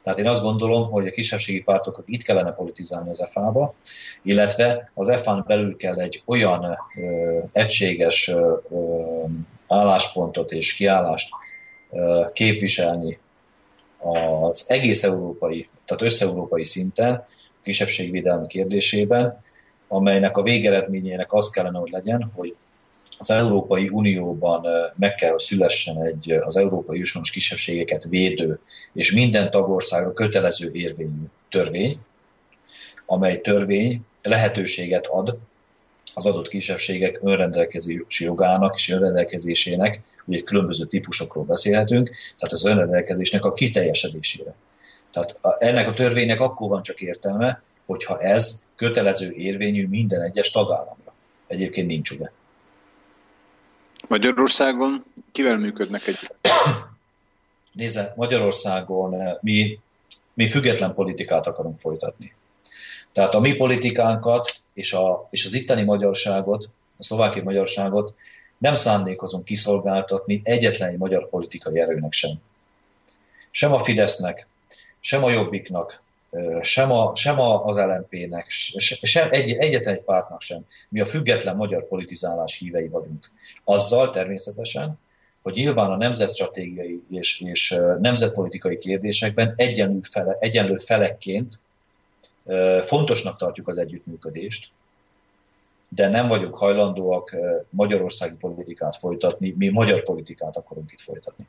Tehát 0.09 0.23
én 0.23 0.31
azt 0.31 0.43
gondolom, 0.43 0.91
hogy 0.91 1.07
a 1.07 1.11
kisebbségi 1.11 1.63
pártokat 1.63 2.05
itt 2.07 2.23
kellene 2.23 2.53
politizálni 2.53 3.11
az 3.11 3.29
FA-ba, 3.31 3.75
illetve 4.23 4.89
az 4.95 5.21
FA-n 5.21 5.45
belül 5.47 5.77
kell 5.77 5.95
egy 5.95 6.23
olyan 6.25 6.79
ö, 7.01 7.39
egységes 7.53 8.29
ö, 8.29 8.57
álláspontot 9.67 10.53
és 10.53 10.75
kiállást 10.75 11.29
ö, 11.91 12.25
képviselni 12.33 13.19
az 14.41 14.65
egész 14.69 15.03
európai, 15.03 15.69
tehát 15.85 16.03
összeurópai 16.03 16.65
szinten, 16.65 17.15
a 17.53 17.63
kisebbségvédelmi 17.63 18.47
kérdésében, 18.47 19.43
amelynek 19.89 20.37
a 20.37 20.43
végeredményének 20.43 21.33
az 21.33 21.51
kellene, 21.51 21.79
hogy 21.79 21.91
legyen, 21.91 22.31
hogy 22.35 22.57
az 23.19 23.31
Európai 23.31 23.89
Unióban 23.89 24.67
meg 24.97 25.15
kell, 25.15 25.31
hogy 25.31 25.39
szülessen 25.39 26.03
egy 26.03 26.33
az 26.33 26.57
európai 26.57 27.01
őshonos 27.01 27.31
kisebbségeket 27.31 28.05
védő 28.05 28.59
és 28.93 29.13
minden 29.13 29.51
tagországra 29.51 30.13
kötelező 30.13 30.71
érvényű 30.73 31.25
törvény, 31.49 31.99
amely 33.07 33.41
törvény 33.41 34.01
lehetőséget 34.23 35.07
ad 35.07 35.39
az 36.15 36.27
adott 36.27 36.49
kisebbségek 36.49 37.19
önrendelkezési 37.23 38.25
jogának 38.25 38.75
és 38.77 38.91
önrendelkezésének, 38.91 40.01
ugye 40.25 40.41
különböző 40.41 40.85
típusokról 40.85 41.45
beszélhetünk, 41.45 42.07
tehát 42.09 42.53
az 42.53 42.65
önrendelkezésnek 42.65 43.45
a 43.45 43.53
kiteljesedésére. 43.53 44.55
Tehát 45.13 45.39
ennek 45.59 45.89
a 45.89 45.95
törvénynek 45.95 46.41
akkor 46.41 46.69
van 46.69 46.83
csak 46.83 47.01
értelme, 47.01 47.61
hogyha 47.87 48.21
ez 48.21 48.69
kötelező 48.77 49.33
érvényű 49.33 49.87
minden 49.87 50.23
egyes 50.23 50.51
tagállamra. 50.51 51.15
Egyébként 51.47 51.87
nincs 51.87 52.11
ugye. 52.11 52.31
Magyarországon 54.09 55.05
kivel 55.33 55.57
működnek 55.57 56.07
egy? 56.07 56.31
Nézze, 57.73 58.13
Magyarországon 58.17 59.21
eh, 59.21 59.33
mi, 59.41 59.79
mi 60.35 60.49
független 60.49 60.95
politikát 60.95 61.47
akarunk 61.47 61.81
folytatni. 61.81 62.33
Tehát 63.13 63.35
a 63.35 63.41
mi 63.41 63.55
politikánkat 63.55 64.55
és, 64.73 64.93
a, 64.93 65.29
és 65.31 65.45
az 65.45 65.55
itteni 65.55 65.83
magyarságot, 65.83 66.71
a 66.97 67.03
szlovákiai 67.03 67.45
magyarságot 67.45 68.15
nem 68.59 68.75
szándékozunk 68.75 69.45
kiszolgáltatni 69.45 70.41
egyetlen 70.45 70.89
egy 70.89 70.99
magyar 70.99 71.29
politikai 71.29 71.81
erőnek 71.81 72.13
sem. 72.13 72.31
Sem 73.51 73.73
a 73.73 73.79
Fidesznek, 73.79 74.47
sem 75.01 75.25
a 75.25 75.31
Jobbiknak, 75.31 76.03
sem, 76.61 76.93
a, 76.93 77.15
sem 77.15 77.41
az 77.41 77.77
LMP-nek, 77.77 78.45
sem 78.49 79.29
egy, 79.31 79.53
egyetlen 79.53 79.95
egy 79.95 80.01
pártnak 80.01 80.41
sem. 80.41 80.65
Mi 80.89 81.01
a 81.01 81.07
független 81.07 81.57
magyar 81.57 81.89
politizálás 81.89 82.59
hívei 82.59 82.89
vagyunk. 82.89 83.31
Azzal 83.65 84.11
természetesen, 84.11 84.99
hogy 85.43 85.55
nyilván 85.55 85.91
a 85.91 85.97
nemzetstratégiai 85.97 87.03
és, 87.11 87.41
és 87.41 87.77
nemzetpolitikai 88.01 88.79
kérdésekben 88.79 89.53
egyenlő, 89.57 90.01
fele, 90.03 90.37
egyenlő 90.41 90.77
felekként 90.77 91.61
fontosnak 92.81 93.37
tartjuk 93.37 93.69
az 93.69 93.79
együttműködést, 93.79 94.69
de 95.89 96.09
nem 96.09 96.29
vagyunk 96.29 96.57
hajlandóak 96.57 97.37
magyarországi 97.71 98.35
politikát 98.35 98.97
folytatni, 98.97 99.55
mi 99.59 99.69
magyar 99.69 100.03
politikát 100.03 100.57
akarunk 100.57 100.93
itt 100.93 101.01
folytatni. 101.01 101.47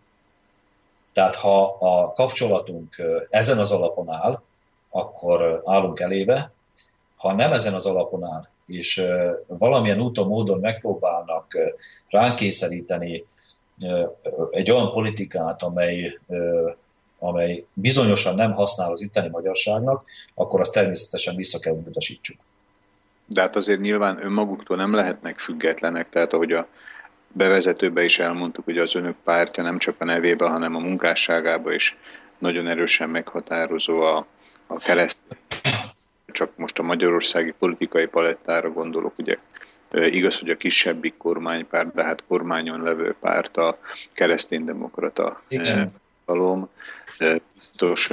Tehát 1.13 1.35
ha 1.35 1.63
a 1.79 2.13
kapcsolatunk 2.13 3.01
ezen 3.29 3.57
az 3.57 3.71
alapon 3.71 4.09
áll, 4.09 4.41
akkor 4.89 5.61
állunk 5.65 5.99
elébe. 5.99 6.51
Ha 7.15 7.33
nem 7.33 7.53
ezen 7.53 7.73
az 7.73 7.85
alapon 7.85 8.23
áll, 8.23 8.47
és 8.65 9.03
valamilyen 9.47 10.01
úton, 10.01 10.27
módon 10.27 10.59
megpróbálnak 10.59 11.57
ránk 12.09 12.35
kényszeríteni 12.35 13.25
egy 14.51 14.71
olyan 14.71 14.91
politikát, 14.91 15.63
amely, 15.63 16.19
amely 17.19 17.65
bizonyosan 17.73 18.35
nem 18.35 18.53
használ 18.53 18.91
az 18.91 19.01
itteni 19.01 19.29
magyarságnak, 19.29 20.05
akkor 20.33 20.59
azt 20.59 20.73
természetesen 20.73 21.35
vissza 21.35 21.59
kell 21.59 21.73
utasítsuk. 21.73 22.37
De 23.25 23.41
hát 23.41 23.55
azért 23.55 23.79
nyilván 23.79 24.23
önmaguktól 24.23 24.77
nem 24.77 24.95
lehetnek 24.95 25.39
függetlenek, 25.39 26.09
tehát 26.09 26.33
ahogy 26.33 26.51
a 26.51 26.67
bevezetőben 27.31 28.03
is 28.03 28.19
elmondtuk, 28.19 28.65
hogy 28.65 28.77
az 28.77 28.95
önök 28.95 29.15
pártja 29.23 29.63
nem 29.63 29.77
csak 29.77 29.95
a 29.99 30.05
nevébe, 30.05 30.49
hanem 30.49 30.75
a 30.75 30.79
munkásságába 30.79 31.73
is 31.73 31.97
nagyon 32.37 32.67
erősen 32.67 33.09
meghatározó 33.09 34.01
a, 34.01 34.25
a 34.71 34.77
kereszt, 34.77 35.17
csak 36.25 36.51
most 36.55 36.79
a 36.79 36.83
magyarországi 36.83 37.53
politikai 37.59 38.05
palettára 38.05 38.71
gondolok, 38.71 39.13
ugye 39.17 39.37
igaz, 39.91 40.39
hogy 40.39 40.49
a 40.49 40.57
kisebbik 40.57 41.17
kormánypárt, 41.17 41.93
de 41.93 42.03
hát 42.03 42.23
kormányon 42.27 42.81
levő 42.81 43.15
párt 43.19 43.57
a 43.57 43.79
kereszténydemokrata 44.13 45.41
valóm. 46.25 46.69
Biztos 47.55 48.09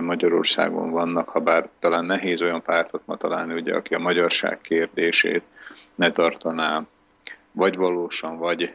Magyarországon 0.00 0.90
vannak, 0.90 1.28
ha 1.28 1.40
bár 1.40 1.68
talán 1.78 2.04
nehéz 2.04 2.42
olyan 2.42 2.62
pártot 2.62 3.02
ma 3.04 3.16
találni, 3.16 3.54
ugye, 3.54 3.74
aki 3.74 3.94
a 3.94 3.98
magyarság 3.98 4.60
kérdését 4.60 5.42
ne 5.94 6.10
tartaná 6.10 6.84
vagy 7.52 7.76
valósan, 7.76 8.38
vagy, 8.38 8.72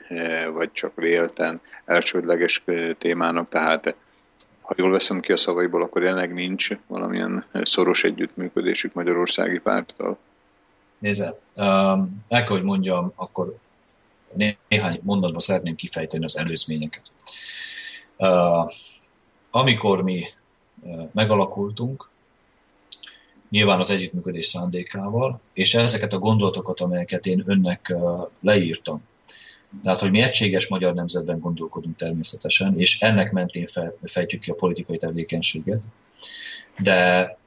vagy 0.52 0.72
csak 0.72 0.96
vélten 0.96 1.62
elsődleges 1.86 2.64
témának, 2.98 3.50
tehát 3.50 3.96
ha 4.70 4.76
jól 4.78 4.92
veszem 4.92 5.20
ki 5.20 5.32
a 5.32 5.38
szavaiból, 5.38 5.84
akkor 5.84 6.02
jelenleg 6.02 6.34
nincs 6.34 6.70
valamilyen 6.88 7.46
szoros 7.64 8.04
együttműködésük 8.04 8.94
Magyarországi 8.94 9.60
párttal. 9.60 10.18
Nézze, 11.00 11.40
um, 11.56 12.24
el 12.28 12.44
kell, 12.44 12.48
hogy 12.48 12.64
mondjam, 12.64 13.12
akkor 13.16 13.56
néhány 14.68 15.00
mondatban 15.04 15.40
szeretném 15.40 15.76
kifejteni 15.76 16.24
az 16.24 16.38
előzményeket. 16.38 17.12
Uh, 18.18 18.72
amikor 19.52 20.02
mi 20.02 20.26
uh, 20.82 21.10
megalakultunk, 21.12 22.10
nyilván 23.50 23.80
az 23.80 23.90
együttműködés 23.90 24.46
szándékával, 24.46 25.40
és 25.54 25.76
ezeket 25.76 26.14
a 26.14 26.20
gondolatokat, 26.20 26.80
amelyeket 26.80 27.26
én 27.26 27.44
önnek 27.46 27.92
uh, 27.94 28.28
leírtam, 28.42 29.04
tehát, 29.84 30.00
hogy 30.00 30.12
mi 30.12 30.22
egységes 30.22 30.68
magyar 30.68 30.94
nemzetben 30.94 31.40
gondolkodunk 31.40 31.96
természetesen, 31.96 32.80
és 32.80 33.00
ennek 33.02 33.32
mentén 33.32 33.68
fejtjük 34.04 34.42
ki 34.42 34.52
a 34.52 34.56
politikai 34.56 34.98
tevékenységet. 34.98 35.84
De 36.78 37.38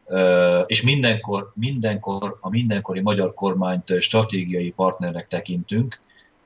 és 0.67 0.83
mindenkor, 0.83 1.53
mindenkor 1.55 2.39
a 2.41 2.49
mindenkori 2.49 3.01
magyar 3.01 3.35
kormányt 3.35 4.01
stratégiai 4.01 4.71
partnernek 4.71 5.29
tekintünk, 5.29 6.01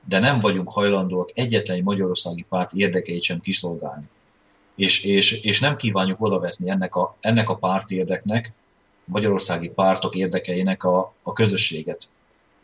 de 0.05 0.19
nem 0.19 0.39
vagyunk 0.39 0.71
hajlandóak 0.71 1.31
egyetlen 1.33 1.77
egy 1.77 1.83
magyarországi 1.83 2.45
párt 2.49 2.73
érdekeit 2.73 3.21
sem 3.21 3.39
kiszolgálni. 3.39 4.09
és, 4.75 5.03
és, 5.03 5.41
és 5.43 5.59
nem 5.59 5.75
kívánjuk 5.75 6.21
odavetni 6.21 6.69
ennek 6.69 6.95
a, 6.95 7.17
ennek 7.19 7.49
a 7.49 7.55
pártérdeknek, 7.55 8.53
magyarországi 9.05 9.69
pártok 9.69 10.15
érdekeinek 10.15 10.83
a, 10.83 11.13
a 11.23 11.33
közösséget. 11.33 12.07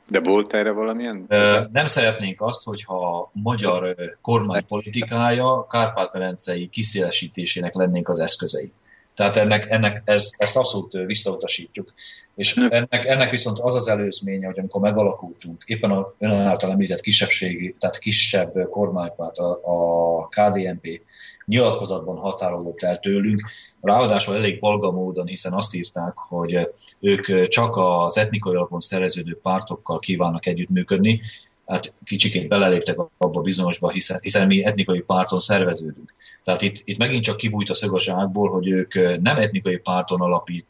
De 0.07 0.19
volt 0.19 0.53
erre 0.53 0.71
valamilyen? 0.71 1.25
Nem 1.71 1.85
szeretnénk 1.85 2.41
azt, 2.41 2.63
hogyha 2.63 3.17
a 3.17 3.29
magyar 3.33 3.95
kormány 4.21 4.65
politikája 4.65 5.67
Kárpát-Medencei 5.69 6.67
kiszélesítésének 6.67 7.73
lennénk 7.73 8.09
az 8.09 8.19
eszközei. 8.19 8.71
Tehát 9.15 9.35
ennek, 9.35 9.69
ennek 9.69 10.01
ez, 10.05 10.29
ezt 10.37 10.57
abszolút 10.57 10.91
visszautasítjuk. 10.91 11.93
És 12.35 12.55
ennek, 12.55 13.05
ennek 13.05 13.29
viszont 13.29 13.59
az 13.59 13.75
az 13.75 13.87
előzménye, 13.87 14.45
hogy 14.45 14.59
amikor 14.59 14.81
megalakultunk, 14.81 15.63
éppen 15.65 15.91
a 15.91 16.13
ön 16.19 16.31
által 16.31 16.71
említett 16.71 17.01
kisebbségi, 17.01 17.75
tehát 17.79 17.97
kisebb 17.97 18.69
kormánypárt, 18.69 19.37
a, 19.37 19.59
a 19.63 20.27
KDNP 20.27 21.01
nyilatkozatban 21.45 22.17
határolódott 22.17 22.81
el 22.81 22.99
tőlünk, 22.99 23.41
ráadásul 23.81 24.35
elég 24.35 24.59
balga 24.59 24.91
módon, 24.91 25.27
hiszen 25.27 25.53
azt 25.53 25.75
írták, 25.75 26.13
hogy 26.17 26.73
ők 26.99 27.47
csak 27.47 27.75
az 27.77 28.17
etnikai 28.17 28.55
alapon 28.55 28.79
szereződő 28.79 29.39
pártokkal 29.41 29.99
kívánnak 29.99 30.45
együttműködni, 30.45 31.19
hát 31.65 31.95
kicsikét 32.03 32.47
beleléptek 32.47 32.97
abba 33.17 33.41
bizonyosba, 33.41 33.89
hiszen, 33.89 34.17
hiszen 34.21 34.47
mi 34.47 34.63
etnikai 34.63 35.01
párton 35.01 35.39
szerveződünk. 35.39 36.11
Tehát 36.43 36.61
itt, 36.61 36.81
itt 36.83 36.97
megint 36.97 37.23
csak 37.23 37.37
kibújt 37.37 37.69
a 37.69 37.73
szög 37.73 37.93
a 37.93 38.29
hogy 38.33 38.67
ők 38.67 38.93
nem 39.21 39.37
etnikai 39.37 39.77
párton 39.77 40.21
alapít, 40.21 40.67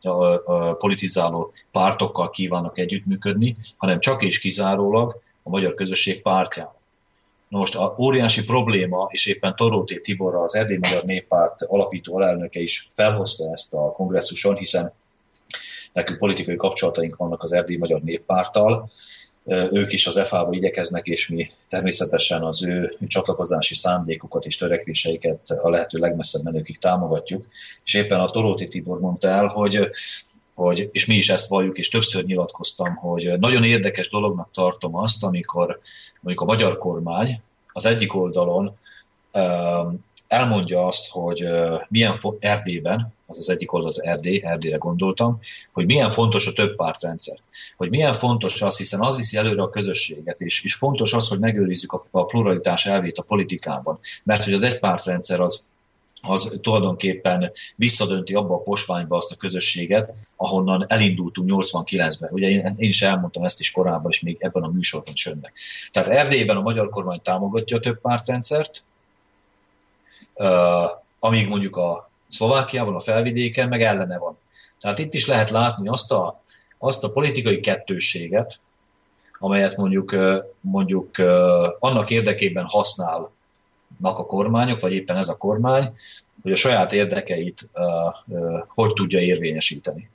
politizáló 0.77 1.51
pártokkal 1.71 2.29
kívánnak 2.29 2.77
együttműködni, 2.77 3.53
hanem 3.77 3.99
csak 3.99 4.23
és 4.23 4.39
kizárólag 4.39 5.17
a 5.43 5.49
magyar 5.49 5.73
közösség 5.73 6.21
pártjával. 6.21 6.81
most 7.49 7.75
a 7.75 7.95
óriási 7.99 8.43
probléma, 8.43 9.07
és 9.11 9.25
éppen 9.25 9.55
Toróti 9.55 10.01
Tibor, 10.01 10.35
az 10.35 10.55
Erdély 10.55 10.77
Magyar 10.81 11.03
Néppárt 11.03 11.61
alapító 11.61 12.15
alelnöke 12.15 12.59
is 12.59 12.87
felhozta 12.89 13.51
ezt 13.51 13.73
a 13.73 13.91
kongresszuson, 13.91 14.55
hiszen 14.55 14.93
nekünk 15.93 16.19
politikai 16.19 16.55
kapcsolataink 16.55 17.15
vannak 17.15 17.43
az 17.43 17.51
Erdély 17.51 17.77
Magyar 17.77 18.01
Néppárttal, 18.01 18.91
ők 19.45 19.93
is 19.93 20.07
az 20.07 20.27
FA-ba 20.27 20.53
igyekeznek, 20.53 21.07
és 21.07 21.29
mi 21.29 21.51
természetesen 21.69 22.43
az 22.43 22.63
ő 22.63 22.97
csatlakozási 23.07 23.75
szándékokat 23.75 24.45
és 24.45 24.57
törekvéseiket 24.57 25.49
a 25.49 25.69
lehető 25.69 25.97
legmesszebb 25.97 26.43
menőkig 26.43 26.77
támogatjuk. 26.79 27.45
És 27.83 27.93
éppen 27.93 28.19
a 28.19 28.31
Toróti 28.31 28.67
Tibor 28.67 28.99
mondta 28.99 29.27
el, 29.27 29.45
hogy 29.45 29.87
hogy, 30.53 30.89
és 30.91 31.05
mi 31.05 31.15
is 31.15 31.29
ezt 31.29 31.49
valljuk, 31.49 31.77
és 31.77 31.89
többször 31.89 32.25
nyilatkoztam, 32.25 32.95
hogy 32.95 33.39
nagyon 33.39 33.63
érdekes 33.63 34.09
dolognak 34.09 34.49
tartom 34.53 34.95
azt, 34.95 35.23
amikor 35.23 35.79
mondjuk 36.19 36.49
a 36.49 36.51
magyar 36.51 36.77
kormány 36.77 37.41
az 37.71 37.85
egyik 37.85 38.15
oldalon 38.15 38.77
elmondja 40.33 40.85
azt, 40.85 41.09
hogy 41.09 41.45
milyen 41.89 42.19
Erdélyben, 42.39 43.13
az 43.25 43.37
az 43.37 43.49
egyik 43.49 43.73
oldal 43.73 43.89
az 43.89 44.03
Erdély, 44.03 44.41
Erdélyre 44.45 44.77
gondoltam, 44.77 45.39
hogy 45.71 45.85
milyen 45.85 46.09
fontos 46.09 46.47
a 46.47 46.53
több 46.53 46.75
pártrendszer. 46.75 47.37
Hogy 47.77 47.89
milyen 47.89 48.13
fontos 48.13 48.61
az, 48.61 48.77
hiszen 48.77 49.01
az 49.01 49.15
viszi 49.15 49.37
előre 49.37 49.61
a 49.61 49.69
közösséget, 49.69 50.41
és, 50.41 50.63
és 50.63 50.73
fontos 50.73 51.13
az, 51.13 51.27
hogy 51.27 51.39
megőrizzük 51.39 51.91
a, 51.91 52.03
a 52.11 52.25
pluralitás 52.25 52.85
elvét 52.85 53.17
a 53.17 53.23
politikában. 53.23 53.99
Mert 54.23 54.43
hogy 54.43 54.53
az 54.53 54.63
egy 54.63 54.79
pártrendszer 54.79 55.41
az 55.41 55.63
az 56.27 56.59
tulajdonképpen 56.61 57.51
visszadönti 57.75 58.33
abba 58.33 58.53
a 58.53 58.61
posványba 58.61 59.17
azt 59.17 59.31
a 59.31 59.35
közösséget, 59.35 60.13
ahonnan 60.35 60.85
elindultunk 60.87 61.49
89-ben. 61.53 62.29
Ugye 62.31 62.47
én, 62.47 62.75
én 62.77 62.89
is 62.89 63.01
elmondtam 63.01 63.43
ezt 63.43 63.59
is 63.59 63.71
korábban, 63.71 64.11
és 64.11 64.21
még 64.21 64.37
ebben 64.39 64.63
a 64.63 64.67
műsorban 64.67 65.13
is 65.13 65.25
önnek. 65.25 65.53
Tehát 65.91 66.09
Erdélyben 66.09 66.57
a 66.57 66.61
magyar 66.61 66.89
kormány 66.89 67.21
támogatja 67.21 67.77
a 67.77 67.79
több 67.79 68.01
pártrendszert, 68.01 68.83
amíg 71.19 71.47
mondjuk 71.47 71.75
a 71.75 72.09
Szlovákiában, 72.29 72.95
a 72.95 72.99
felvidéken 72.99 73.69
meg 73.69 73.81
ellene 73.81 74.17
van. 74.17 74.37
Tehát 74.79 74.99
itt 74.99 75.13
is 75.13 75.27
lehet 75.27 75.49
látni 75.49 75.87
azt 75.87 76.11
a, 76.11 76.41
azt 76.77 77.03
a 77.03 77.11
politikai 77.11 77.59
kettősséget, 77.59 78.59
amelyet 79.39 79.77
mondjuk, 79.77 80.15
mondjuk 80.61 81.17
annak 81.79 82.09
érdekében 82.09 82.65
használnak 82.67 83.31
a 84.01 84.25
kormányok, 84.25 84.79
vagy 84.79 84.93
éppen 84.93 85.17
ez 85.17 85.27
a 85.27 85.37
kormány, 85.37 85.95
hogy 86.41 86.51
a 86.51 86.55
saját 86.55 86.93
érdekeit 86.93 87.71
hogy 88.67 88.93
tudja 88.93 89.19
érvényesíteni 89.19 90.09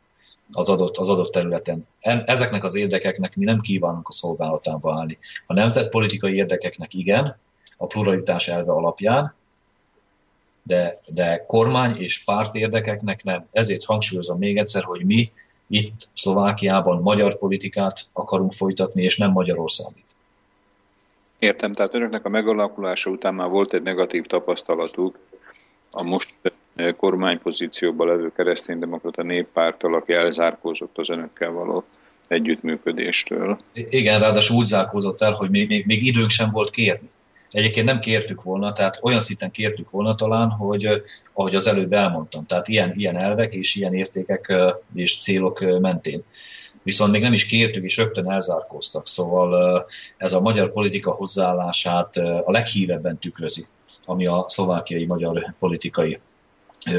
az 0.52 0.68
adott, 0.68 0.96
az 0.96 1.08
adott 1.08 1.32
területen. 1.32 1.84
Ezeknek 2.00 2.64
az 2.64 2.74
érdekeknek 2.74 3.36
mi 3.36 3.44
nem 3.44 3.60
kívánunk 3.60 4.08
a 4.08 4.12
szolgálatába 4.12 4.94
állni. 4.94 5.18
A 5.46 5.54
nemzetpolitikai 5.54 6.34
érdekeknek 6.34 6.94
igen, 6.94 7.36
a 7.76 7.86
pluralitás 7.86 8.48
elve 8.48 8.72
alapján, 8.72 9.34
de, 10.68 10.98
de 11.06 11.44
kormány 11.46 11.96
és 11.96 12.24
párt 12.24 12.54
érdekeknek 12.54 13.24
nem. 13.24 13.46
Ezért 13.52 13.84
hangsúlyozom 13.84 14.38
még 14.38 14.56
egyszer, 14.56 14.82
hogy 14.82 15.04
mi 15.04 15.32
itt 15.68 16.08
Szlovákiában 16.14 17.02
magyar 17.02 17.36
politikát 17.36 18.00
akarunk 18.12 18.52
folytatni, 18.52 19.02
és 19.02 19.16
nem 19.16 19.30
Magyarországit. 19.30 20.04
Értem, 21.38 21.72
tehát 21.72 21.94
önöknek 21.94 22.24
a 22.24 22.28
megalakulása 22.28 23.10
után 23.10 23.34
már 23.34 23.48
volt 23.48 23.72
egy 23.74 23.82
negatív 23.82 24.24
tapasztalatuk 24.26 25.18
a 25.90 26.02
most 26.02 26.38
kormánypozícióban 26.96 28.06
levő 28.06 28.32
kereszténydemokrata 28.36 29.22
néppárttal, 29.22 29.94
aki 29.94 30.12
elzárkózott 30.12 30.98
az 30.98 31.08
önökkel 31.08 31.50
való 31.50 31.84
együttműködéstől. 32.28 33.58
Igen, 33.72 34.20
ráadásul 34.20 34.56
úgy 34.56 34.64
zárkózott 34.64 35.20
el, 35.20 35.32
hogy 35.32 35.50
még, 35.50 35.68
még, 35.68 35.86
még 35.86 36.06
időnk 36.06 36.30
sem 36.30 36.50
volt 36.50 36.70
kérni. 36.70 37.08
Egyébként 37.50 37.86
nem 37.86 37.98
kértük 38.00 38.42
volna, 38.42 38.72
tehát 38.72 38.98
olyan 39.02 39.20
szinten 39.20 39.50
kértük 39.50 39.90
volna 39.90 40.14
talán, 40.14 40.50
hogy 40.50 41.02
ahogy 41.32 41.54
az 41.54 41.66
előbb 41.66 41.92
elmondtam, 41.92 42.46
tehát 42.46 42.68
ilyen, 42.68 42.92
ilyen 42.96 43.18
elvek 43.18 43.54
és 43.54 43.74
ilyen 43.74 43.94
értékek 43.94 44.52
és 44.94 45.18
célok 45.18 45.80
mentén. 45.80 46.22
Viszont 46.82 47.12
még 47.12 47.20
nem 47.20 47.32
is 47.32 47.46
kértük, 47.46 47.84
és 47.84 47.96
rögtön 47.96 48.30
elzárkóztak. 48.30 49.06
Szóval 49.06 49.86
ez 50.16 50.32
a 50.32 50.40
magyar 50.40 50.72
politika 50.72 51.10
hozzáállását 51.10 52.16
a 52.16 52.50
leghívebben 52.50 53.18
tükrözi, 53.18 53.66
ami 54.04 54.26
a 54.26 54.44
szlovákiai 54.48 55.06
magyar 55.06 55.54
politikai 55.58 56.20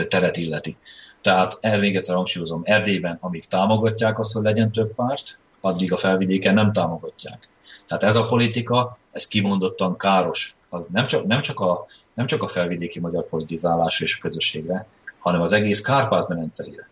teret 0.08 0.38
illeti. 0.38 0.76
Tehát 1.22 1.58
el 1.62 1.80
még 1.80 1.96
egyszer 1.96 2.16
hangsúlyozom, 2.16 2.62
Erdélyben, 2.64 3.18
amíg 3.22 3.46
támogatják 3.46 4.20
azt, 4.20 4.34
hogy 4.34 4.44
legyen 4.44 4.72
több 4.72 4.94
párt, 4.96 5.40
addig 5.62 5.94
a 5.94 5.98
felvidéken 5.98 6.54
nem 6.54 6.72
támogatják. 6.72 7.50
Tehát 7.90 8.04
ez 8.04 8.16
a 8.16 8.26
politika, 8.26 8.98
ez 9.12 9.28
kimondottan 9.28 9.98
káros. 9.98 10.56
Az 10.70 10.88
nem 10.88 11.08
csak, 11.08 11.26
nem 11.26 11.42
csak, 11.42 11.60
a, 11.60 11.86
nem 12.14 12.26
csak 12.26 12.44
a 12.44 12.48
felvidéki 12.48 13.00
magyar 13.00 13.28
politizálásra 13.28 14.06
és 14.06 14.18
a 14.18 14.22
közösségre, 14.22 14.88
hanem 15.20 15.42
az 15.42 15.52
egész 15.52 15.82
Kárpát-medenceire. 15.82 16.88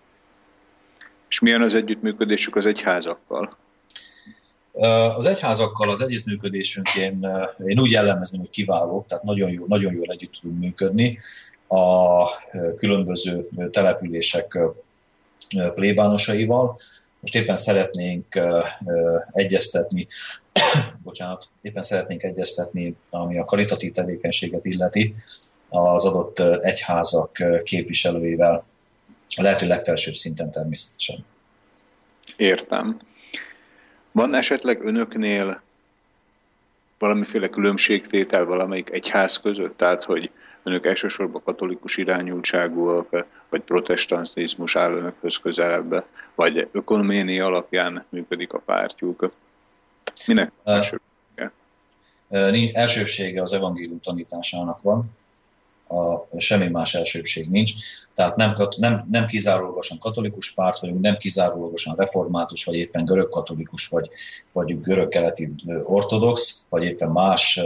És 1.29 1.39
milyen 1.39 1.61
az 1.61 1.75
együttműködésük 1.75 2.55
az 2.55 2.65
egyházakkal? 2.65 3.57
Az 5.15 5.25
egyházakkal 5.25 5.89
az 5.89 6.01
együttműködésünk 6.01 6.87
én, 6.95 7.27
én 7.65 7.79
úgy 7.79 7.91
jellemezném, 7.91 8.39
hogy 8.39 8.49
kiváló, 8.49 9.05
tehát 9.07 9.23
nagyon, 9.23 9.49
jó, 9.49 9.65
nagyon 9.67 9.93
jól 9.93 10.11
együtt 10.11 10.33
tudunk 10.41 10.59
működni. 10.59 11.19
A 11.67 12.23
különböző 12.77 13.45
települések 13.71 14.59
plébánosaival, 15.75 16.77
most 17.27 17.43
éppen 17.43 17.55
szeretnénk 17.55 18.39
egyeztetni, 19.31 20.07
bocsánat, 21.03 21.49
éppen 21.61 21.81
szeretnénk 21.81 22.23
egyeztetni, 22.23 22.95
ami 23.09 23.37
a 23.37 23.45
karitatív 23.45 23.91
tevékenységet 23.91 24.65
illeti, 24.65 25.15
az 25.69 26.05
adott 26.05 26.39
egyházak 26.39 27.37
képviselőivel, 27.63 28.65
a 29.35 29.41
lehető 29.41 29.67
legfelsőbb 29.67 30.13
szinten 30.13 30.51
természetesen. 30.51 31.25
Értem. 32.37 32.99
Van 34.11 34.35
esetleg 34.35 34.85
önöknél 34.85 35.61
valamiféle 36.99 37.47
különbségtétel 37.47 38.45
valamelyik 38.45 38.89
egyház 38.89 39.37
között? 39.37 39.77
Tehát, 39.77 40.03
hogy 40.03 40.31
önök 40.63 40.85
elsősorban 40.85 41.43
katolikus 41.43 41.97
irányultságúak, 41.97 43.25
vagy 43.49 43.61
protestantizmus 43.61 44.75
áll 44.75 44.91
önökhöz 44.91 45.37
közelebb, 45.37 46.05
vagy 46.35 46.67
ökonoméni 46.71 47.39
alapján 47.39 48.05
működik 48.09 48.53
a 48.53 48.59
pártjuk. 48.59 49.29
Minek 50.27 50.51
elsőbsége? 50.63 51.51
Elsőbsége 52.73 53.41
az 53.41 53.53
evangélium 53.53 54.01
tanításának 54.01 54.81
van, 54.81 55.09
a, 55.87 56.27
semmi 56.37 56.67
más 56.67 56.93
elsőbség 56.93 57.49
nincs. 57.49 57.71
Tehát 58.17 58.35
nem, 58.35 58.55
nem, 58.77 59.07
nem 59.11 59.25
kizárólagosan 59.25 59.97
katolikus 59.97 60.53
párt 60.53 60.79
vagyunk, 60.79 61.01
nem 61.01 61.17
kizárólagosan 61.17 61.95
református, 61.95 62.65
vagy 62.65 62.75
éppen 62.75 63.05
görög-katolikus, 63.05 63.87
vagy, 63.87 64.09
vagy 64.51 64.81
görög-keleti 64.81 65.53
ortodox, 65.83 66.65
vagy 66.69 66.83
éppen 66.83 67.09
más 67.09 67.59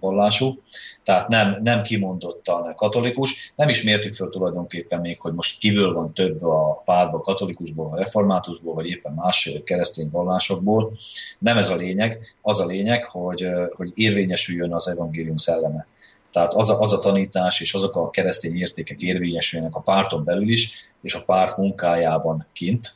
vallású. 0.00 0.62
Tehát 1.02 1.28
nem, 1.28 1.60
nem 1.62 1.82
kimondottan 1.82 2.74
katolikus. 2.74 3.52
Nem 3.56 3.68
is 3.68 3.82
mértük 3.82 4.14
föl 4.14 4.28
tulajdonképpen 4.30 5.00
még, 5.00 5.20
hogy 5.20 5.32
most 5.32 5.58
kiből 5.58 5.92
van 5.92 6.12
több 6.12 6.42
a 6.42 6.82
pártban, 6.84 7.20
katolikusból, 7.20 7.90
a 7.92 7.96
reformátusból, 7.96 8.74
vagy 8.74 8.86
éppen 8.86 9.12
más 9.12 9.50
keresztény 9.64 10.08
vallásokból. 10.10 10.92
Nem 11.38 11.58
ez 11.58 11.68
a 11.68 11.76
lényeg. 11.76 12.34
Az 12.42 12.60
a 12.60 12.66
lényeg, 12.66 13.04
hogy, 13.04 13.46
hogy 13.76 13.92
érvényesüljön 13.94 14.74
az 14.74 14.88
evangélium 14.88 15.36
szelleme 15.36 15.86
Tehát 16.34 16.54
az 16.54 16.70
a, 16.70 16.80
az 16.80 16.92
a 16.92 16.98
tanítás 16.98 17.60
és 17.60 17.74
azok 17.74 17.96
a 17.96 18.10
keresztény 18.10 18.56
értékek 18.56 19.00
érvényesülnek 19.00 19.74
a 19.74 19.80
párton 19.80 20.24
belül 20.24 20.48
is, 20.48 20.90
és 21.02 21.14
a 21.14 21.24
párt 21.26 21.56
munkájában 21.56 22.46
kint, 22.52 22.94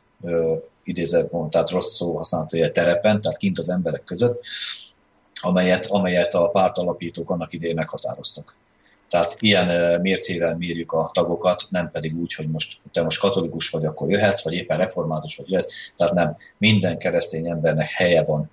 idézett 0.85 1.31
tehát 1.51 1.71
rossz 1.71 1.95
szó 1.95 2.17
használta, 2.17 2.59
hogy 2.59 2.73
terepen, 2.73 3.21
tehát 3.21 3.39
kint 3.39 3.59
az 3.59 3.69
emberek 3.69 4.05
között, 4.05 4.45
amelyet, 5.41 5.87
amelyet 5.87 6.35
a 6.35 6.49
párt 6.49 6.79
alapítók 6.79 7.31
annak 7.31 7.53
idején 7.53 7.75
meghatároztak. 7.75 8.55
Tehát 9.09 9.37
ilyen 9.39 10.01
mércével 10.01 10.57
mérjük 10.57 10.93
a 10.93 11.11
tagokat, 11.15 11.67
nem 11.71 11.91
pedig 11.91 12.17
úgy, 12.17 12.35
hogy 12.35 12.49
most 12.51 12.81
te 12.93 13.03
most 13.03 13.21
katolikus 13.21 13.71
vagy, 13.71 13.85
akkor 13.85 14.11
jöhetsz, 14.11 14.43
vagy 14.43 14.53
éppen 14.53 14.79
református 14.79 15.37
vagy 15.37 15.51
jöhetsz. 15.51 15.75
Tehát 15.97 16.15
nem, 16.15 16.37
minden 16.57 16.99
keresztény 16.99 17.49
embernek 17.49 17.91
helye 17.91 18.25
van, 18.25 18.51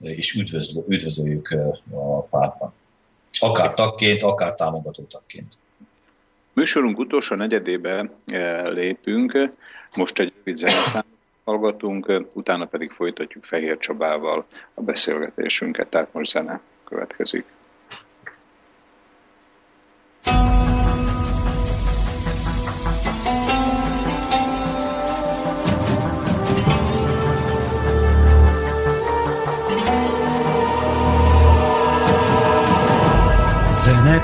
és 0.00 0.34
üdvözlő, 0.34 0.84
üdvözöljük 0.88 1.58
a 1.90 2.20
pártban. 2.20 2.72
Akár 3.40 3.74
tagként, 3.74 4.22
akár 4.22 4.54
támogató 4.54 5.02
tagként. 5.02 5.54
Műsorunk 6.52 6.98
utolsó 6.98 7.34
negyedébe 7.34 8.10
lépünk. 8.64 9.50
Most 9.96 10.18
egy 10.18 10.32
rövid 10.36 10.56
zeneszám 10.56 11.04
hallgatunk, 11.44 12.24
utána 12.34 12.64
pedig 12.64 12.90
folytatjuk 12.90 13.44
Fehér 13.44 13.78
Csabával 13.78 14.46
a 14.74 14.80
beszélgetésünket, 14.80 15.88
tehát 15.88 16.12
most 16.12 16.30
zene 16.30 16.60
következik. 16.84 17.44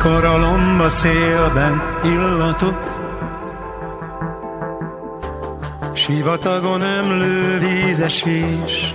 Zenekar 0.03 0.25
a 0.25 0.39
lomba 0.39 0.89
szélben 0.89 1.83
illatok, 2.05 2.79
Sivatagon 5.95 6.81
ömlő 6.81 7.59
vízesés, 7.59 8.95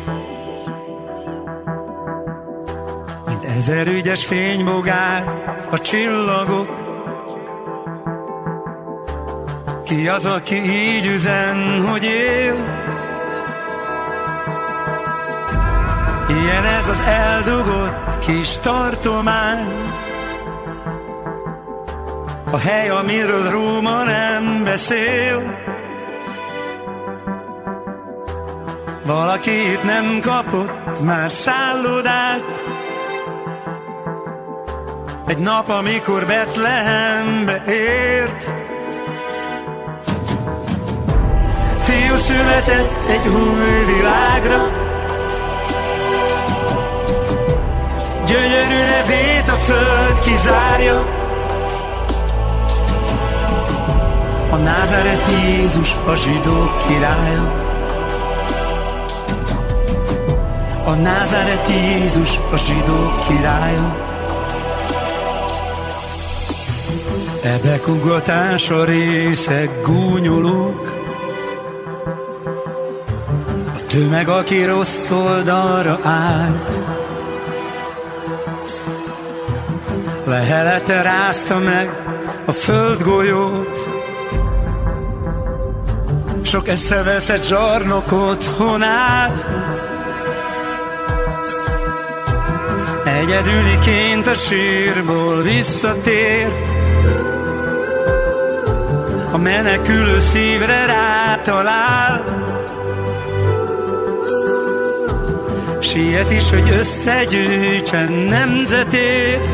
Mint 3.26 3.46
ezer 3.58 3.88
ügyes 3.88 4.26
fénybogár 4.26 5.24
a 5.70 5.80
csillagok. 5.80 6.70
Ki 9.84 10.08
az, 10.08 10.26
aki 10.26 10.56
így 10.56 11.06
üzen, 11.06 11.82
hogy 11.82 12.04
él? 12.04 12.56
Ilyen 16.30 16.66
ez 16.66 16.90
az 16.90 17.00
eldugott 17.06 18.20
kis 18.26 18.58
tartomány, 18.58 19.88
a 22.52 22.58
hely, 22.58 22.90
amiről 22.90 23.50
Róma 23.50 24.04
nem 24.04 24.64
beszél. 24.64 25.66
Valaki 29.06 29.72
itt 29.72 29.84
nem 29.84 30.20
kapott 30.22 31.02
már 31.04 31.32
szállodát, 31.32 32.44
egy 35.28 35.38
nap, 35.38 35.70
amikor 35.70 36.26
Betlehembe 36.26 37.64
ért. 37.68 38.46
Fiú 41.80 42.16
született 42.16 43.10
egy 43.10 43.28
új 43.28 43.96
világra, 43.96 44.86
Gyönyörű 48.28 48.90
nevét 48.90 49.48
a 49.48 49.56
föld 49.56 50.20
kizárja. 50.20 51.17
A 54.58 54.60
Názáret 54.60 55.22
Jézus 55.44 55.96
a 56.06 56.16
zsidók 56.16 56.88
királya. 56.88 57.54
A 60.86 60.92
Názáret 60.92 61.68
Jézus 61.70 62.40
a 62.52 62.58
zsidók 62.58 63.28
királya. 63.28 64.06
Kugatás 67.84 68.70
a 68.70 68.84
részek 68.84 69.70
gúnyolók, 69.86 70.94
a 73.76 73.86
tömeg, 73.88 74.30
aki 74.30 74.66
rossz 74.66 75.10
oldalra 75.10 76.00
állt. 76.04 76.72
Lehelete 80.26 81.02
rázta 81.02 81.60
meg 81.60 81.90
a 82.46 82.52
földgolyót, 82.52 83.77
sok 86.48 86.68
eszeveszett 86.68 87.44
zsarnokot 87.44 88.46
honát. 88.46 89.50
Egyedüliként 93.06 94.28
a 94.28 94.34
sírból 94.34 95.42
visszatért, 95.42 96.68
a 99.32 99.38
menekülő 99.38 100.20
szívre 100.20 100.86
rátalál. 100.86 102.24
Siet 105.80 106.32
is, 106.32 106.50
hogy 106.50 106.70
összegyűjtsen 106.80 108.12
nemzetét, 108.12 109.50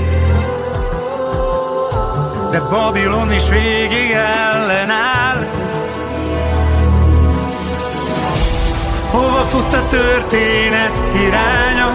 de 2.51 2.59
Babilon 2.59 3.31
is 3.31 3.49
végig 3.49 4.11
ellenáll. 4.11 5.12
Hova 9.13 9.41
fut 9.41 9.73
a 9.73 9.87
történet 9.87 10.93
iránya? 11.15 11.89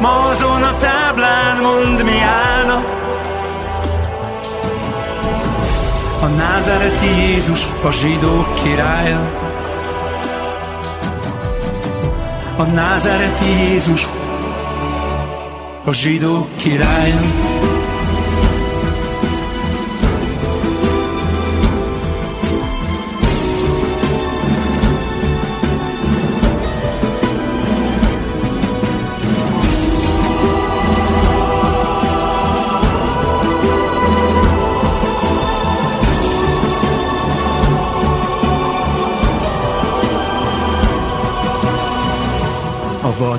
Ma 0.00 0.28
azon 0.30 0.62
a 0.62 0.76
táblán 0.76 1.62
mond 1.62 2.04
mi 2.04 2.20
állna? 2.20 2.84
A 6.20 6.26
názáreti 6.26 7.06
Jézus 7.06 7.68
a 7.82 7.90
zsidók 7.90 8.54
királya. 8.62 9.20
A 12.56 12.62
názáreti 12.62 13.46
Jézus 13.46 14.08
a 15.84 15.92
zsidók 15.92 16.56
királya 16.56 17.20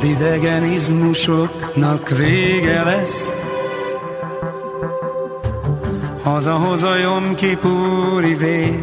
idegenizmusoknak 0.04 2.10
vége 2.10 2.84
lesz. 2.84 3.36
Hazahoz 6.24 6.84
a 6.84 6.96
Jom 6.96 7.36
Kipúri 7.36 8.34
vér. 8.34 8.80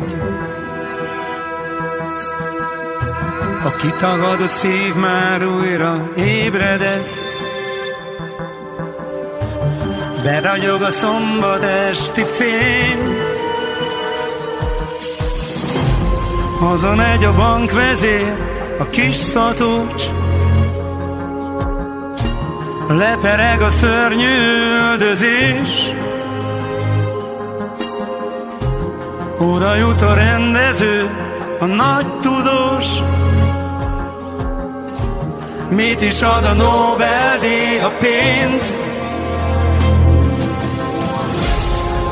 A 3.65 3.71
kitagadott 3.77 4.51
szív 4.51 4.95
már 4.95 5.47
újra 5.47 6.11
ébredez. 6.17 7.21
Beragyog 10.23 10.83
a 10.83 10.91
szombat 10.91 11.63
esti 11.63 12.23
fény. 12.23 13.19
Hazamegy 16.59 17.25
a 17.25 17.35
bankvezér, 17.35 18.37
a 18.79 18.85
kis 18.85 19.15
szatócs, 19.15 20.05
lepereg 22.93 23.63
a 23.63 23.71
szörnyű 23.71 24.29
öldözés. 24.89 25.95
Oda 29.39 29.75
jut 29.75 30.03
a 30.03 30.15
rendező, 30.15 31.11
a 31.59 31.65
nagy 31.65 32.07
tudós, 32.21 32.87
mit 35.69 36.03
is 36.03 36.23
ad 36.23 36.45
a 36.45 36.53
Nobel-díj, 36.53 37.79
a 37.79 37.93
pénz. 37.99 38.75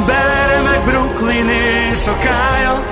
Belere 0.07 0.61
meg 0.61 0.85
Brooklyn 0.85 1.49
éjszakája, 1.49 2.83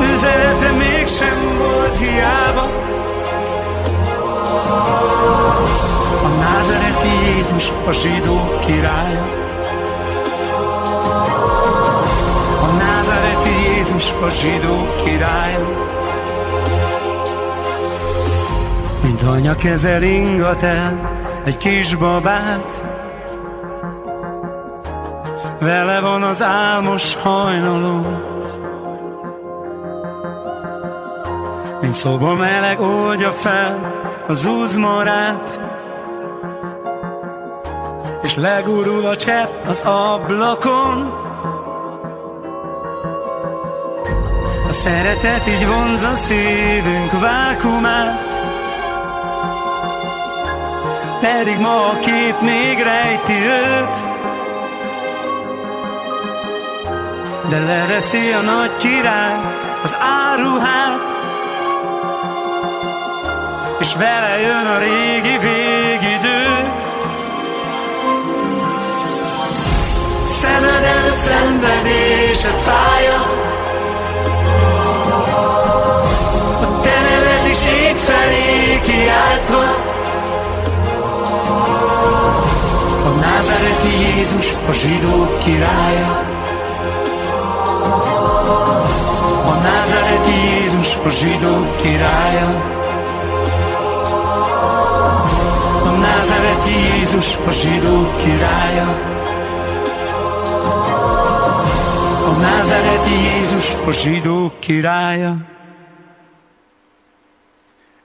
üzenete 0.00 0.70
mégsem 0.70 1.56
volt 1.58 1.98
hiába. 1.98 2.83
Jézus 7.54 7.72
a 7.86 7.92
zsidó 7.92 8.58
király. 8.66 9.14
A 12.62 12.66
názáreti 12.78 13.50
Jézus 13.50 14.10
a 14.10 14.28
zsidó 14.28 14.86
király. 15.04 15.58
Mint 19.02 19.22
anya 19.22 19.56
kezel 19.56 20.02
ingat 20.02 20.62
el 20.62 21.10
egy 21.44 21.56
kis 21.56 21.94
babát, 21.94 22.86
vele 25.60 26.00
van 26.00 26.22
az 26.22 26.42
álmos 26.42 27.14
hajnalom. 27.14 28.06
Mint 31.80 31.94
szoba 31.94 32.34
meleg 32.34 32.80
oldja 32.80 33.30
fel 33.30 33.94
az 34.26 34.46
uzmorát, 34.46 35.63
és 38.34 38.40
legurul 38.40 39.06
a 39.06 39.16
csepp 39.16 39.66
az 39.66 39.80
ablakon. 39.80 41.12
A 44.68 44.72
szeretet 44.72 45.48
így 45.48 45.66
vonza 45.66 46.14
szívünk 46.14 47.20
vákumát, 47.20 48.28
pedig 51.20 51.58
ma 51.58 51.86
a 51.86 51.98
kép 51.98 52.40
még 52.40 52.78
rejti 52.78 53.34
őt. 53.46 53.94
De 57.48 57.58
leveszi 57.58 58.32
a 58.32 58.40
nagy 58.40 58.76
király 58.76 59.38
az 59.82 59.96
áruhát, 60.00 61.00
és 63.80 63.94
vele 63.94 64.40
jön 64.40 64.66
a 64.66 64.78
régi 64.78 65.38
végidő. 65.38 66.33
Szemed 70.64 70.84
előtt 70.84 71.16
szenvedése 71.16 72.48
fája, 72.48 73.18
a 76.60 76.80
te 76.80 76.96
neved 77.08 77.46
is 77.50 77.58
itt 77.90 77.98
felé 77.98 78.80
kiáltva, 78.80 79.64
a 83.04 83.08
názáreti 83.20 83.92
Jézus 84.00 84.52
a 84.68 84.72
zsidók 84.72 85.38
királya. 85.38 86.22
A 89.44 89.54
názáreti 89.62 90.36
Jézus 90.48 90.96
a 91.06 91.10
zsidók 91.10 91.76
királya. 91.76 92.48
A 95.84 95.90
názáreti 95.90 96.70
Jézus 96.70 97.38
a 97.48 97.50
zsidók 97.50 98.16
királya. 98.16 99.13
A 102.34 102.36
názáreti 102.36 103.10
Jézus 103.10 103.74
a 103.74 103.92
zsidók 103.92 104.60
királya. 104.60 105.34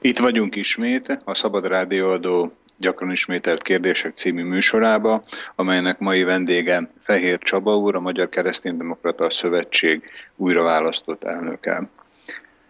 Itt 0.01 0.19
vagyunk 0.19 0.55
ismét, 0.55 1.17
a 1.23 1.35
Szabad 1.35 1.67
Rádióadó 1.67 2.51
gyakran 2.77 3.11
ismételt 3.11 3.61
kérdések 3.61 4.15
című 4.15 4.43
műsorába, 4.43 5.23
amelynek 5.55 5.99
mai 5.99 6.23
vendége 6.23 6.89
Fehér 7.01 7.39
Csaba 7.39 7.77
úr, 7.77 7.95
a 7.95 7.99
Magyar 7.99 8.29
Kereszténydemokrata 8.29 9.29
Szövetség 9.29 10.03
újra 10.35 10.63
választott 10.63 11.23
elnöke. 11.23 11.89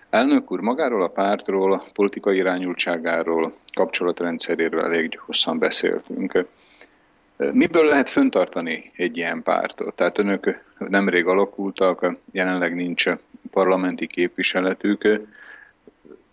Elnök 0.09 0.51
úr, 0.51 0.59
magáról 0.59 1.03
a 1.03 1.07
pártról, 1.07 1.73
a 1.73 1.85
politikai 1.93 2.35
irányultságáról, 2.35 3.53
kapcsolatrendszeréről 3.73 4.83
elég 4.83 5.19
hosszan 5.25 5.59
beszéltünk. 5.59 6.45
Miből 7.39 7.85
lehet 7.85 8.09
föntartani 8.09 8.91
egy 8.95 9.17
ilyen 9.17 9.43
pártot? 9.43 9.95
Tehát 9.95 10.17
önök 10.17 10.63
nemrég 10.77 11.25
alakultak, 11.25 12.15
jelenleg 12.31 12.75
nincs 12.75 13.05
parlamenti 13.51 14.07
képviseletük. 14.07 15.27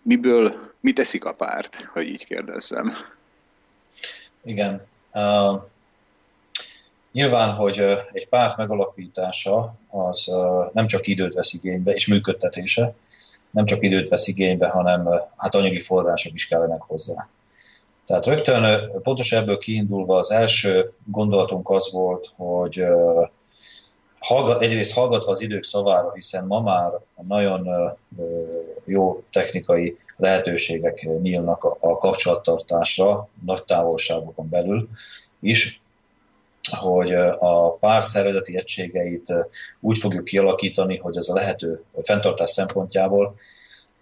Miből, 0.01 0.71
mit 0.79 0.95
teszik 0.95 1.25
a 1.25 1.33
párt, 1.33 1.87
ha 1.93 2.01
így 2.01 2.25
kérdezzem? 2.25 2.93
Igen. 4.43 4.85
Uh, 5.13 5.63
nyilván, 7.11 7.53
hogy 7.53 7.79
egy 8.11 8.27
párt 8.29 8.57
megalapítása 8.57 9.73
az 9.89 10.27
uh, 10.27 10.71
nem 10.73 10.87
csak 10.87 11.07
időt 11.07 11.33
vesz 11.33 11.53
igénybe, 11.53 11.91
és 11.91 12.07
működtetése, 12.07 12.93
nem 13.49 13.65
csak 13.65 13.83
időt 13.83 14.09
vesz 14.09 14.27
igénybe, 14.27 14.67
hanem 14.67 15.09
hát 15.37 15.55
anyagi 15.55 15.81
források 15.81 16.33
is 16.33 16.47
kellenek 16.47 16.81
hozzá. 16.81 17.27
Tehát 18.07 18.25
rögtön 18.25 18.91
pontosan 19.01 19.41
ebből 19.41 19.57
kiindulva 19.57 20.17
az 20.17 20.31
első 20.31 20.93
gondolatunk 21.05 21.69
az 21.69 21.91
volt, 21.91 22.31
hogy 22.35 22.83
hallgat, 24.19 24.61
egyrészt 24.61 24.93
hallgatva 24.93 25.31
az 25.31 25.41
idők 25.41 25.63
szavára, 25.63 26.11
hiszen 26.13 26.45
ma 26.45 26.61
már 26.61 26.91
nagyon 27.27 27.69
jó 28.85 29.23
technikai 29.31 29.97
lehetőségek 30.17 31.07
nyílnak 31.21 31.63
a, 31.63 31.77
a 31.79 31.97
kapcsolattartásra 31.97 33.27
nagy 33.45 33.63
távolságokon 33.63 34.49
belül 34.49 34.89
is, 35.39 35.81
hogy 36.69 37.13
a 37.39 37.71
pár 37.71 38.03
szervezeti 38.03 38.57
egységeit 38.57 39.33
úgy 39.79 39.97
fogjuk 39.97 40.23
kialakítani, 40.23 40.97
hogy 40.97 41.17
ez 41.17 41.29
a 41.29 41.33
lehető 41.33 41.83
fenntartás 42.01 42.49
szempontjából 42.49 43.35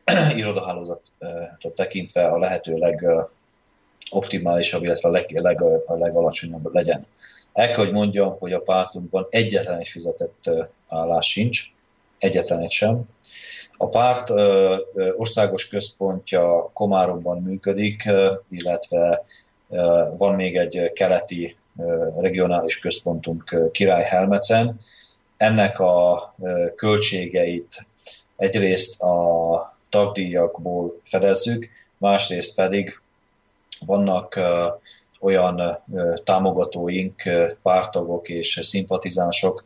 irodahálózatot 0.35 1.75
tekintve 1.75 2.27
a 2.27 2.37
lehető 2.37 2.75
legoptimálisabb, 4.09 4.83
illetve 4.83 5.09
a, 5.09 5.11
leg, 5.11 5.39
leg, 5.41 5.61
a 5.61 5.95
legalacsonyabb 5.97 6.73
legyen. 6.73 7.05
El 7.53 7.67
kell, 7.67 7.75
hogy 7.77 7.91
mondjam, 7.91 8.35
hogy 8.39 8.53
a 8.53 8.59
pártunkban 8.59 9.27
egyetlen 9.29 9.79
egy 9.79 9.87
fizetett 9.87 10.49
állás 10.87 11.29
sincs, 11.29 11.63
egyetlen 12.19 12.59
egy 12.59 12.71
sem. 12.71 13.03
A 13.77 13.87
párt 13.87 14.29
országos 15.17 15.67
központja 15.67 16.69
Komáromban 16.73 17.41
működik, 17.41 18.09
illetve 18.49 19.25
van 20.17 20.35
még 20.35 20.57
egy 20.57 20.91
keleti 20.93 21.55
regionális 22.17 22.79
központunk 22.79 23.69
Király 23.71 24.03
Helmecen. 24.03 24.79
Ennek 25.37 25.79
a 25.79 26.35
költségeit 26.75 27.87
egyrészt 28.35 29.01
a 29.01 29.77
tagdíjakból 29.89 31.01
fedezzük, 31.03 31.69
másrészt 31.97 32.55
pedig 32.55 32.99
vannak 33.85 34.39
olyan 35.19 35.79
támogatóink, 36.23 37.21
pártagok 37.61 38.29
és 38.29 38.59
szimpatizánsok, 38.61 39.63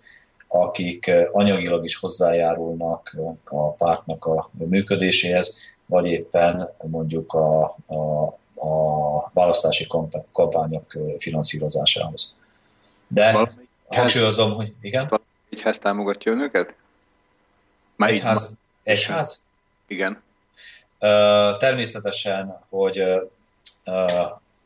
akik 0.48 1.12
anyagilag 1.32 1.84
is 1.84 1.96
hozzájárulnak 1.96 3.16
a 3.44 3.72
pártnak 3.72 4.26
a 4.26 4.50
működéséhez, 4.52 5.58
vagy 5.86 6.06
éppen 6.06 6.74
mondjuk 6.82 7.34
a, 7.34 7.76
a, 7.88 8.24
a 8.68 9.30
választási 9.34 9.88
kampányok 10.32 10.98
finanszírozásához. 11.18 12.34
De 13.08 13.50
hangsúlyozom, 13.88 14.54
hogy 14.54 14.74
igen. 14.82 15.20
Egyház 15.50 15.80
támogatja 15.80 16.32
önöket? 16.32 16.74
Már 17.96 18.10
egyház? 18.10 18.60
Egyház? 18.84 19.46
Igen. 19.88 20.22
természetesen, 21.60 22.60
hogy 22.70 23.04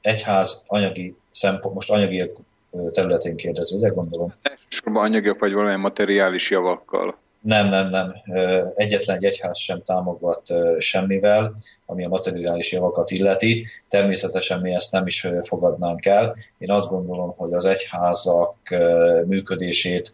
egyház 0.01 0.63
anyagi 0.67 1.15
szempont, 1.31 1.75
most 1.75 1.91
anyagi 1.91 2.31
területén 2.91 3.35
kérdez, 3.35 3.71
ugye 3.71 3.87
gondolom? 3.87 4.33
Elsősorban 4.41 5.03
anyagiak 5.03 5.39
vagy 5.39 5.51
valamilyen 5.51 5.79
materiális 5.79 6.49
javakkal. 6.49 7.17
Nem, 7.41 7.67
nem, 7.67 7.89
nem. 7.89 8.15
Egyetlen 8.75 9.17
egy 9.17 9.25
egyház 9.25 9.57
sem 9.57 9.83
támogat 9.85 10.53
semmivel, 10.77 11.55
ami 11.85 12.05
a 12.05 12.09
materiális 12.09 12.71
javakat 12.71 13.11
illeti. 13.11 13.65
Természetesen 13.89 14.61
mi 14.61 14.73
ezt 14.73 14.91
nem 14.91 15.05
is 15.05 15.27
fogadnánk 15.41 16.05
el. 16.05 16.35
Én 16.57 16.71
azt 16.71 16.89
gondolom, 16.89 17.33
hogy 17.37 17.53
az 17.53 17.65
egyházak 17.65 18.55
működését 19.25 20.13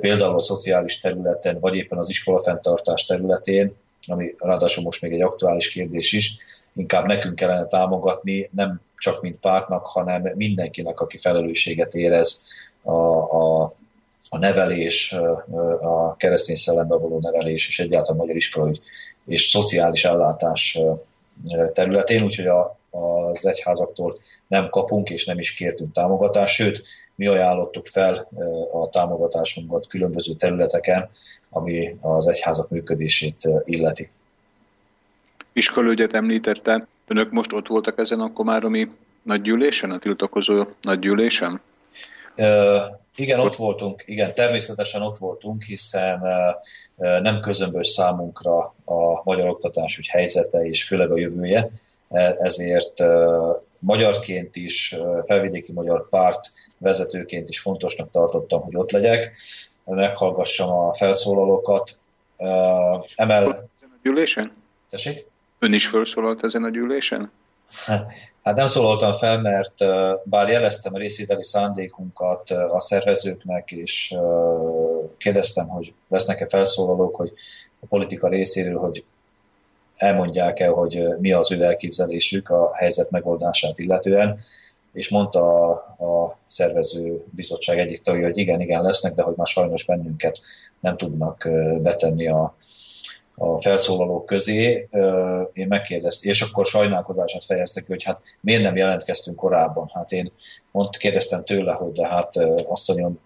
például 0.00 0.34
a 0.34 0.38
szociális 0.38 1.00
területen, 1.00 1.60
vagy 1.60 1.74
éppen 1.74 1.98
az 1.98 2.08
iskolafenntartás 2.08 3.06
területén, 3.06 3.74
ami 4.06 4.34
ráadásul 4.38 4.84
most 4.84 5.02
még 5.02 5.12
egy 5.12 5.22
aktuális 5.22 5.70
kérdés 5.70 6.12
is, 6.12 6.36
inkább 6.76 7.06
nekünk 7.06 7.34
kellene 7.34 7.66
támogatni, 7.66 8.50
nem 8.52 8.80
csak 8.98 9.22
mint 9.22 9.40
pártnak, 9.40 9.86
hanem 9.86 10.32
mindenkinek, 10.34 11.00
aki 11.00 11.18
felelősséget 11.18 11.94
érez 11.94 12.46
a, 12.82 12.92
a, 12.92 13.72
a 14.28 14.38
nevelés, 14.38 15.12
a 15.80 16.16
keresztény 16.16 16.56
szellembe 16.56 16.96
való 16.96 17.18
nevelés, 17.20 17.68
és 17.68 17.78
egyáltalán 17.78 18.16
magyar 18.20 18.36
iskolai 18.36 18.80
és 19.26 19.42
szociális 19.48 20.04
ellátás 20.04 20.78
területén, 21.72 22.22
úgyhogy 22.22 22.46
a, 22.46 22.78
az 22.90 23.46
egyházaktól 23.46 24.14
nem 24.46 24.68
kapunk 24.68 25.10
és 25.10 25.24
nem 25.24 25.38
is 25.38 25.54
kértünk 25.54 25.92
támogatást, 25.92 26.54
sőt, 26.54 26.82
mi 27.14 27.26
ajánlottuk 27.26 27.86
fel 27.86 28.28
a 28.72 28.88
támogatásunkat 28.88 29.86
különböző 29.86 30.32
területeken, 30.34 31.10
ami 31.50 31.96
az 32.00 32.26
egyházak 32.26 32.70
működését 32.70 33.48
illeti. 33.64 34.10
Iskolőgyet 35.56 36.12
említette, 36.12 36.86
önök 37.06 37.30
most 37.30 37.52
ott 37.52 37.66
voltak 37.66 37.98
ezen 37.98 38.20
a 38.20 38.32
komáromi 38.32 38.88
nagygyűlésen, 39.22 39.90
a 39.90 39.98
tiltakozó 39.98 40.64
nagygyűlésen? 40.80 41.60
Uh, 42.36 42.80
igen, 43.16 43.40
ott 43.40 43.56
voltunk, 43.56 44.02
igen, 44.06 44.34
természetesen 44.34 45.02
ott 45.02 45.18
voltunk, 45.18 45.62
hiszen 45.62 46.20
uh, 46.96 47.20
nem 47.20 47.40
közömbös 47.40 47.88
számunkra 47.88 48.58
a 48.84 49.22
magyar 49.24 49.48
oktatásügy 49.48 50.06
helyzete 50.06 50.66
és 50.66 50.84
főleg 50.84 51.10
a 51.10 51.18
jövője, 51.18 51.70
e, 52.10 52.36
ezért 52.40 53.00
uh, 53.00 53.56
magyarként 53.78 54.56
is, 54.56 54.96
felvidéki 55.24 55.72
magyar 55.72 56.08
párt 56.08 56.52
vezetőként 56.78 57.48
is 57.48 57.60
fontosnak 57.60 58.10
tartottam, 58.10 58.62
hogy 58.62 58.76
ott 58.76 58.90
legyek, 58.90 59.36
meghallgassam 59.84 60.70
a 60.70 60.94
felszólalókat. 60.94 61.98
Emel... 63.16 63.68
Gyűlésen? 64.02 64.52
Tessék? 64.90 65.32
Ön 65.64 65.72
is 65.72 65.86
felszólalt 65.86 66.44
ezen 66.44 66.64
a 66.64 66.70
gyűlésen? 66.70 67.30
Hát 68.42 68.56
nem 68.56 68.66
szólaltam 68.66 69.12
fel, 69.12 69.40
mert 69.40 69.74
bár 70.24 70.48
jeleztem 70.48 70.94
a 70.94 70.98
részvételi 70.98 71.42
szándékunkat 71.42 72.50
a 72.50 72.80
szervezőknek, 72.80 73.72
és 73.72 74.14
kérdeztem, 75.18 75.68
hogy 75.68 75.92
lesznek-e 76.08 76.46
felszólalók, 76.48 77.16
hogy 77.16 77.32
a 77.80 77.86
politika 77.86 78.28
részéről, 78.28 78.78
hogy 78.78 79.04
elmondják 79.96 80.60
el, 80.60 80.72
hogy 80.72 81.04
mi 81.18 81.32
az 81.32 81.52
ő 81.52 81.62
elképzelésük 81.62 82.50
a 82.50 82.74
helyzet 82.74 83.10
megoldását 83.10 83.78
illetően, 83.78 84.38
és 84.92 85.08
mondta 85.08 85.68
a, 85.68 85.72
a 86.04 86.38
szervező 86.46 87.24
bizottság 87.30 87.78
egyik 87.78 88.02
tagja, 88.02 88.26
hogy 88.26 88.38
igen, 88.38 88.60
igen 88.60 88.82
lesznek, 88.82 89.14
de 89.14 89.22
hogy 89.22 89.34
már 89.36 89.46
sajnos 89.46 89.84
bennünket 89.84 90.40
nem 90.80 90.96
tudnak 90.96 91.48
betenni 91.82 92.28
a, 92.28 92.54
a 93.36 93.60
felszólalók 93.60 94.26
közé. 94.26 94.88
Én 95.52 95.66
megkérdeztem, 95.66 96.30
és 96.30 96.42
akkor 96.42 96.66
sajnálkozását 96.66 97.44
fejezte 97.44 97.80
ki, 97.80 97.86
hogy 97.88 98.02
hát 98.02 98.20
miért 98.40 98.62
nem 98.62 98.76
jelentkeztünk 98.76 99.36
korábban. 99.36 99.90
Hát 99.94 100.12
én 100.12 100.32
mond, 100.70 100.96
kérdeztem 100.96 101.44
tőle, 101.44 101.72
hogy 101.72 101.92
de 101.92 102.06
hát 102.06 102.36
asszonyom, 102.68 103.18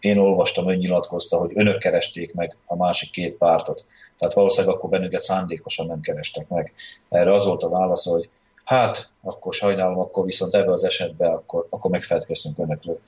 én 0.00 0.18
olvastam, 0.18 0.68
ön 0.68 0.76
nyilatkozta, 0.76 1.38
hogy 1.38 1.50
önök 1.54 1.78
keresték 1.78 2.34
meg 2.34 2.56
a 2.66 2.76
másik 2.76 3.10
két 3.10 3.36
pártot. 3.36 3.84
Tehát 4.18 4.34
valószínűleg 4.34 4.76
akkor 4.76 4.90
bennünket 4.90 5.20
szándékosan 5.20 5.86
nem 5.86 6.00
kerestek 6.00 6.48
meg. 6.48 6.72
Erre 7.08 7.32
az 7.32 7.46
volt 7.46 7.62
a 7.62 7.68
válasz, 7.68 8.04
hogy 8.04 8.28
hát, 8.64 9.10
akkor 9.22 9.54
sajnálom, 9.54 9.98
akkor 9.98 10.24
viszont 10.24 10.54
ebbe 10.54 10.72
az 10.72 10.84
esetben 10.84 11.30
akkor, 11.30 11.66
akkor 11.70 11.90
megfelelkeztünk 11.90 12.58
önökről. 12.58 13.00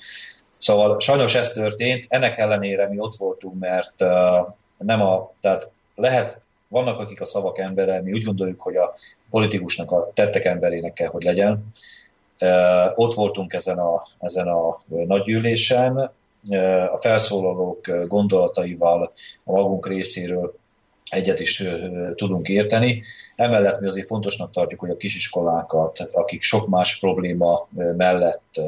Szóval 0.51 1.01
sajnos 1.01 1.35
ez 1.35 1.53
történt, 1.53 2.07
ennek 2.09 2.39
ellenére 2.39 2.89
mi 2.89 2.99
ott 2.99 3.15
voltunk, 3.15 3.59
mert 3.59 3.95
nem 4.79 5.01
a, 5.01 5.33
tehát 5.41 5.71
lehet, 6.01 6.41
vannak 6.69 6.99
akik 6.99 7.21
a 7.21 7.25
szavak 7.25 7.59
embere, 7.59 8.03
mi 8.03 8.13
úgy 8.13 8.25
gondoljuk, 8.25 8.61
hogy 8.61 8.77
a 8.77 8.95
politikusnak 9.31 9.91
a 9.91 10.11
tettek 10.15 10.45
emberének 10.45 10.93
kell, 10.93 11.09
hogy 11.09 11.23
legyen. 11.23 11.71
Ott 12.95 13.15
voltunk 13.15 13.53
ezen 13.53 13.79
a, 13.79 14.03
ezen 14.19 14.49
a 14.49 14.83
nagygyűlésen, 14.89 15.97
a 16.93 16.99
felszólalók 17.01 18.07
gondolataival 18.07 19.13
a 19.45 19.53
magunk 19.53 19.87
részéről 19.87 20.59
egyet 21.11 21.41
is 21.41 21.65
tudunk 22.15 22.49
érteni. 22.49 23.03
Emellett 23.37 23.81
mi 23.81 23.87
azért 23.87 24.07
fontosnak 24.07 24.51
tartjuk, 24.51 24.81
hogy 24.81 24.91
a 24.91 24.97
kisiskolákat, 24.97 26.09
akik 26.13 26.43
sok 26.43 26.69
más 26.69 26.99
probléma 26.99 27.69
mellett 27.97 28.61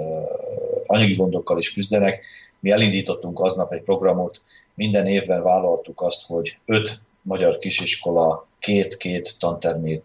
anyagi 0.86 1.14
gondokkal 1.14 1.58
is 1.58 1.72
küzdenek, 1.72 2.24
mi 2.60 2.70
elindítottunk 2.70 3.40
aznap 3.40 3.72
egy 3.72 3.82
programot, 3.82 4.42
minden 4.74 5.06
évben 5.06 5.42
vállaltuk 5.42 6.00
azt, 6.00 6.26
hogy 6.26 6.58
öt 6.66 7.00
magyar 7.22 7.58
kisiskola 7.58 8.46
két-két 8.58 9.38
tantermét, 9.38 10.04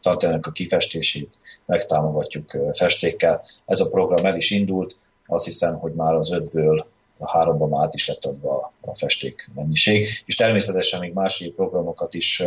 tantermének 0.00 0.46
a 0.46 0.50
kifestését 0.52 1.38
megtámogatjuk 1.66 2.56
festékkel. 2.72 3.40
Ez 3.66 3.80
a 3.80 3.88
program 3.90 4.26
el 4.26 4.36
is 4.36 4.50
indult, 4.50 4.96
azt 5.26 5.44
hiszem, 5.44 5.78
hogy 5.78 5.92
már 5.92 6.14
az 6.14 6.32
ötből 6.32 6.86
a 7.18 7.30
háromban 7.30 7.68
már 7.68 7.84
át 7.84 7.94
is 7.94 8.08
lett 8.08 8.24
adva 8.24 8.72
a 8.80 8.96
festék 8.96 9.50
mennyiség, 9.54 10.08
és 10.24 10.34
természetesen 10.34 11.00
még 11.00 11.12
másik 11.12 11.54
programokat 11.54 12.14
is, 12.14 12.42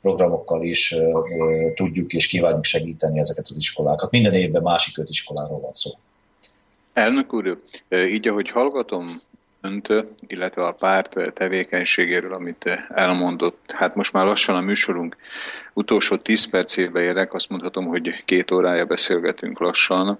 programokkal 0.00 0.62
is 0.62 0.94
tudjuk 1.74 2.12
és 2.12 2.26
kívánjuk 2.26 2.64
segíteni 2.64 3.18
ezeket 3.18 3.46
az 3.48 3.56
iskolákat. 3.56 4.10
Minden 4.10 4.32
évben 4.32 4.62
másik 4.62 4.98
öt 4.98 5.08
iskoláról 5.08 5.60
van 5.60 5.72
szó. 5.72 5.90
Elnök 6.92 7.32
úr, 7.32 7.62
így 7.88 8.28
ahogy 8.28 8.50
hallgatom 8.50 9.06
önt, 9.66 9.88
illetve 10.26 10.66
a 10.66 10.72
párt 10.72 11.32
tevékenységéről, 11.34 12.32
amit 12.32 12.86
elmondott. 12.88 13.72
Hát 13.74 13.94
most 13.94 14.12
már 14.12 14.24
lassan 14.24 14.56
a 14.56 14.60
műsorunk 14.60 15.16
utolsó 15.72 16.16
10 16.16 16.50
percébe 16.50 17.00
érek, 17.00 17.34
azt 17.34 17.48
mondhatom, 17.48 17.86
hogy 17.86 18.24
két 18.24 18.50
órája 18.50 18.84
beszélgetünk 18.84 19.58
lassan. 19.58 20.18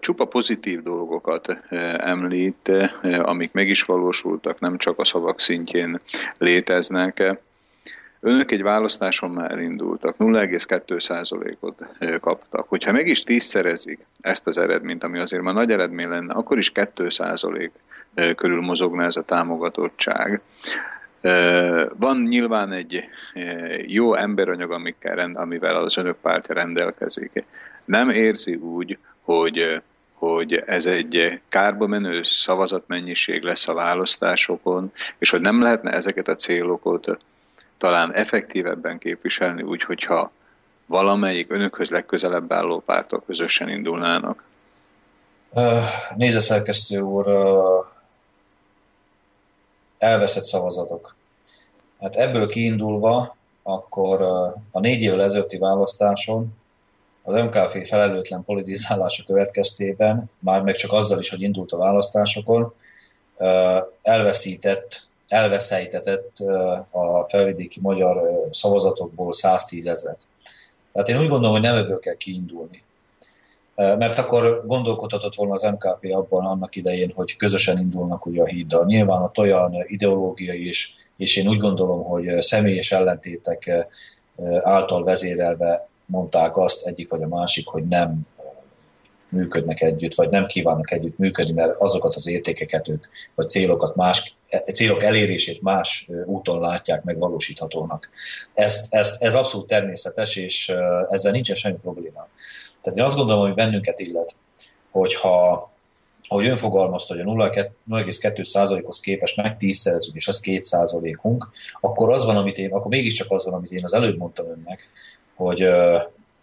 Csupa 0.00 0.24
pozitív 0.24 0.82
dolgokat 0.82 1.58
említ, 1.98 2.72
amik 3.02 3.52
meg 3.52 3.68
is 3.68 3.82
valósultak, 3.82 4.60
nem 4.60 4.76
csak 4.78 4.98
a 4.98 5.04
szavak 5.04 5.40
szintjén 5.40 6.00
léteznek. 6.38 7.38
Önök 8.22 8.50
egy 8.50 8.62
választáson 8.62 9.30
már 9.30 9.58
indultak, 9.58 10.14
0,2%-ot 10.18 11.86
kaptak. 12.20 12.68
Hogyha 12.68 12.92
meg 12.92 13.06
is 13.06 13.22
tízszerezik 13.22 14.06
ezt 14.20 14.46
az 14.46 14.58
eredményt, 14.58 15.04
ami 15.04 15.18
azért 15.18 15.42
már 15.42 15.54
nagy 15.54 15.70
eredmény 15.70 16.08
lenne, 16.08 16.32
akkor 16.32 16.58
is 16.58 16.72
2% 16.74 17.70
körül 18.14 18.60
mozogna 18.60 19.04
ez 19.04 19.16
a 19.16 19.22
támogatottság. 19.22 20.40
Van 21.98 22.22
nyilván 22.28 22.72
egy 22.72 23.08
jó 23.86 24.14
emberanyag, 24.14 24.70
amikkel, 24.70 25.30
amivel 25.34 25.76
az 25.76 25.96
önök 25.96 26.16
pártja 26.16 26.54
rendelkezik. 26.54 27.44
Nem 27.84 28.10
érzi 28.10 28.54
úgy, 28.54 28.98
hogy, 29.22 29.82
hogy 30.14 30.54
ez 30.66 30.86
egy 30.86 31.40
kárba 31.48 31.86
menő 31.86 32.22
szavazatmennyiség 32.22 33.42
lesz 33.42 33.68
a 33.68 33.74
választásokon, 33.74 34.92
és 35.18 35.30
hogy 35.30 35.40
nem 35.40 35.62
lehetne 35.62 35.90
ezeket 35.90 36.28
a 36.28 36.34
célokat 36.34 37.18
talán 37.78 38.12
effektívebben 38.14 38.98
képviselni 38.98 39.62
úgy, 39.62 39.82
hogyha 39.82 40.32
valamelyik 40.86 41.52
önökhöz 41.52 41.90
legközelebb 41.90 42.52
álló 42.52 42.80
pártok 42.80 43.26
közösen 43.26 43.68
indulnának? 43.68 44.42
Nézze 46.16 46.40
szerkesztő 46.40 47.00
úr, 47.00 47.26
elveszett 50.02 50.42
szavazatok. 50.42 51.16
Hát 52.00 52.16
ebből 52.16 52.48
kiindulva, 52.48 53.36
akkor 53.62 54.22
a 54.70 54.80
négy 54.80 55.02
évvel 55.02 55.22
ezelőtti 55.22 55.58
választáson 55.58 56.58
az 57.22 57.34
MKF 57.34 57.88
felelőtlen 57.88 58.44
politizálása 58.44 59.24
következtében, 59.26 60.30
már 60.38 60.62
meg 60.62 60.74
csak 60.74 60.92
azzal 60.92 61.18
is, 61.18 61.30
hogy 61.30 61.42
indult 61.42 61.72
a 61.72 61.76
választásokon, 61.76 62.74
elveszített, 64.02 65.08
elveszejtetett 65.28 66.38
a 66.90 67.28
felvidéki 67.28 67.80
magyar 67.80 68.48
szavazatokból 68.50 69.32
110 69.32 69.86
ezeret. 69.86 70.26
Tehát 70.92 71.08
én 71.08 71.20
úgy 71.20 71.28
gondolom, 71.28 71.52
hogy 71.52 71.62
nem 71.62 71.76
ebből 71.76 71.98
kell 71.98 72.14
kiindulni 72.14 72.82
mert 73.80 74.18
akkor 74.18 74.62
gondolkodhatott 74.66 75.34
volna 75.34 75.52
az 75.52 75.62
MKP 75.62 76.12
abban 76.14 76.46
annak 76.46 76.76
idején, 76.76 77.12
hogy 77.14 77.36
közösen 77.36 77.78
indulnak 77.78 78.26
ugye 78.26 78.42
a 78.42 78.46
híddal. 78.46 78.84
Nyilván 78.84 79.22
ott 79.22 79.38
olyan 79.38 79.84
ideológiai 79.86 80.68
is, 80.68 80.94
és 81.16 81.36
én 81.36 81.48
úgy 81.48 81.58
gondolom, 81.58 82.04
hogy 82.04 82.42
személyes 82.42 82.92
ellentétek 82.92 83.88
által 84.62 85.04
vezérelve 85.04 85.88
mondták 86.06 86.56
azt 86.56 86.86
egyik 86.86 87.10
vagy 87.10 87.22
a 87.22 87.28
másik, 87.28 87.66
hogy 87.66 87.88
nem 87.88 88.26
működnek 89.28 89.80
együtt, 89.80 90.14
vagy 90.14 90.28
nem 90.28 90.46
kívánnak 90.46 90.90
együtt 90.92 91.18
működni, 91.18 91.52
mert 91.52 91.74
azokat 91.78 92.14
az 92.14 92.28
értékeket 92.28 92.88
ők, 92.88 93.06
vagy 93.34 93.48
célokat 93.48 93.96
más, 93.96 94.34
célok 94.72 95.02
elérését 95.02 95.62
más 95.62 96.10
úton 96.24 96.60
látják 96.60 97.04
megvalósíthatónak. 97.04 98.10
Ez, 98.54 98.86
ez, 98.90 99.16
ez 99.20 99.34
abszolút 99.34 99.66
természetes, 99.66 100.36
és 100.36 100.72
ezzel 101.10 101.32
nincsen 101.32 101.56
semmi 101.56 101.78
probléma. 101.82 102.28
Tehát 102.82 102.98
én 102.98 103.04
azt 103.04 103.16
gondolom, 103.16 103.42
hogy 103.42 103.54
bennünket 103.54 104.00
illet, 104.00 104.34
hogyha 104.90 105.70
ahogy 106.28 106.46
ön 106.46 106.56
fogalmazta, 106.56 107.14
hogy 107.14 107.22
a 107.22 107.50
0,2%-hoz 107.50 109.00
képest 109.00 109.36
megtízszerezünk, 109.36 110.16
és 110.16 110.28
az 110.28 110.42
2%-unk, 110.44 111.48
akkor 111.80 112.12
az 112.12 112.24
van, 112.24 112.36
amit 112.36 112.58
én, 112.58 112.72
akkor 112.72 112.90
mégiscsak 112.90 113.30
az 113.30 113.44
van, 113.44 113.54
amit 113.54 113.70
én 113.70 113.84
az 113.84 113.94
előbb 113.94 114.18
mondtam 114.18 114.46
önnek, 114.46 114.88
hogy 115.34 115.68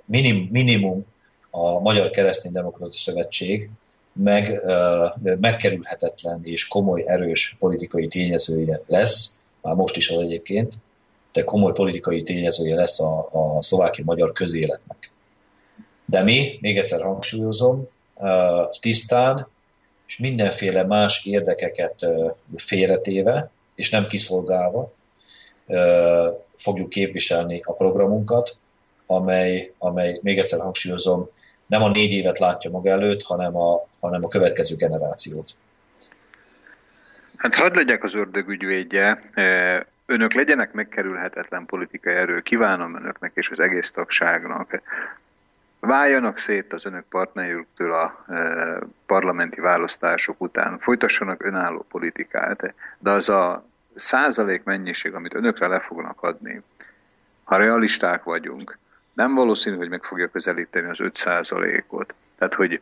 minim, 0.05 0.49
minimum 0.51 1.05
a 1.49 1.79
Magyar 1.79 2.09
Kereszténydemokrata 2.09 2.93
Szövetség 2.93 3.69
meg, 4.13 4.61
megkerülhetetlen 5.39 6.39
és 6.43 6.67
komoly, 6.67 7.03
erős 7.07 7.55
politikai 7.59 8.07
tényezője 8.07 8.81
lesz, 8.87 9.43
már 9.61 9.75
most 9.75 9.97
is 9.97 10.09
az 10.09 10.19
egyébként, 10.19 10.73
de 11.31 11.43
komoly 11.43 11.71
politikai 11.71 12.23
tényezője 12.23 12.75
lesz 12.75 12.99
a, 12.99 13.29
a 13.31 13.61
szlovákiai 13.61 14.05
magyar 14.05 14.31
közéletnek. 14.31 15.11
De 16.09 16.23
mi, 16.23 16.57
még 16.61 16.77
egyszer 16.77 17.03
hangsúlyozom, 17.03 17.87
tisztán 18.79 19.47
és 20.07 20.17
mindenféle 20.17 20.83
más 20.83 21.25
érdekeket 21.25 22.07
félretéve, 22.55 23.49
és 23.75 23.89
nem 23.89 24.07
kiszolgálva 24.07 24.93
fogjuk 26.57 26.89
képviselni 26.89 27.61
a 27.63 27.73
programunkat, 27.73 28.57
amely, 29.05 29.73
amely 29.77 30.19
még 30.21 30.37
egyszer 30.37 30.59
hangsúlyozom, 30.59 31.29
nem 31.65 31.83
a 31.83 31.89
négy 31.89 32.11
évet 32.11 32.39
látja 32.39 32.69
maga 32.69 32.89
előtt, 32.89 33.23
hanem 33.23 33.57
a, 33.57 33.87
hanem 33.99 34.23
a 34.23 34.27
következő 34.27 34.75
generációt. 34.75 35.51
Hát 37.37 37.55
hadd 37.55 37.75
legyek 37.75 38.03
az 38.03 38.15
ördög 38.15 38.49
ügyvédje. 38.49 39.31
Önök 40.05 40.33
legyenek 40.33 40.73
megkerülhetetlen 40.73 41.65
politikai 41.65 42.13
erő. 42.13 42.41
Kívánom 42.41 42.95
önöknek 42.95 43.31
és 43.35 43.49
az 43.49 43.59
egész 43.59 43.91
tagságnak. 43.91 44.81
Váljanak 45.79 46.37
szét 46.37 46.73
az 46.73 46.85
önök 46.85 47.05
partnerjüktől 47.09 47.93
a 47.93 48.25
parlamenti 49.05 49.59
választások 49.61 50.41
után. 50.41 50.79
Folytassanak 50.79 51.43
önálló 51.43 51.85
politikát. 51.89 52.73
De 52.99 53.11
az 53.11 53.29
a 53.29 53.65
százalék 53.95 54.63
mennyiség, 54.63 55.13
amit 55.13 55.33
önökre 55.33 55.67
le 55.67 55.79
fognak 55.79 56.21
adni, 56.21 56.61
ha 57.43 57.57
realisták 57.57 58.23
vagyunk, 58.23 58.77
nem 59.13 59.33
valószínű, 59.33 59.75
hogy 59.75 59.89
meg 59.89 60.03
fogja 60.03 60.27
közelíteni 60.27 60.89
az 60.89 60.99
5 60.99 61.15
százalékot. 61.15 62.13
Tehát, 62.37 62.53
hogy 62.53 62.81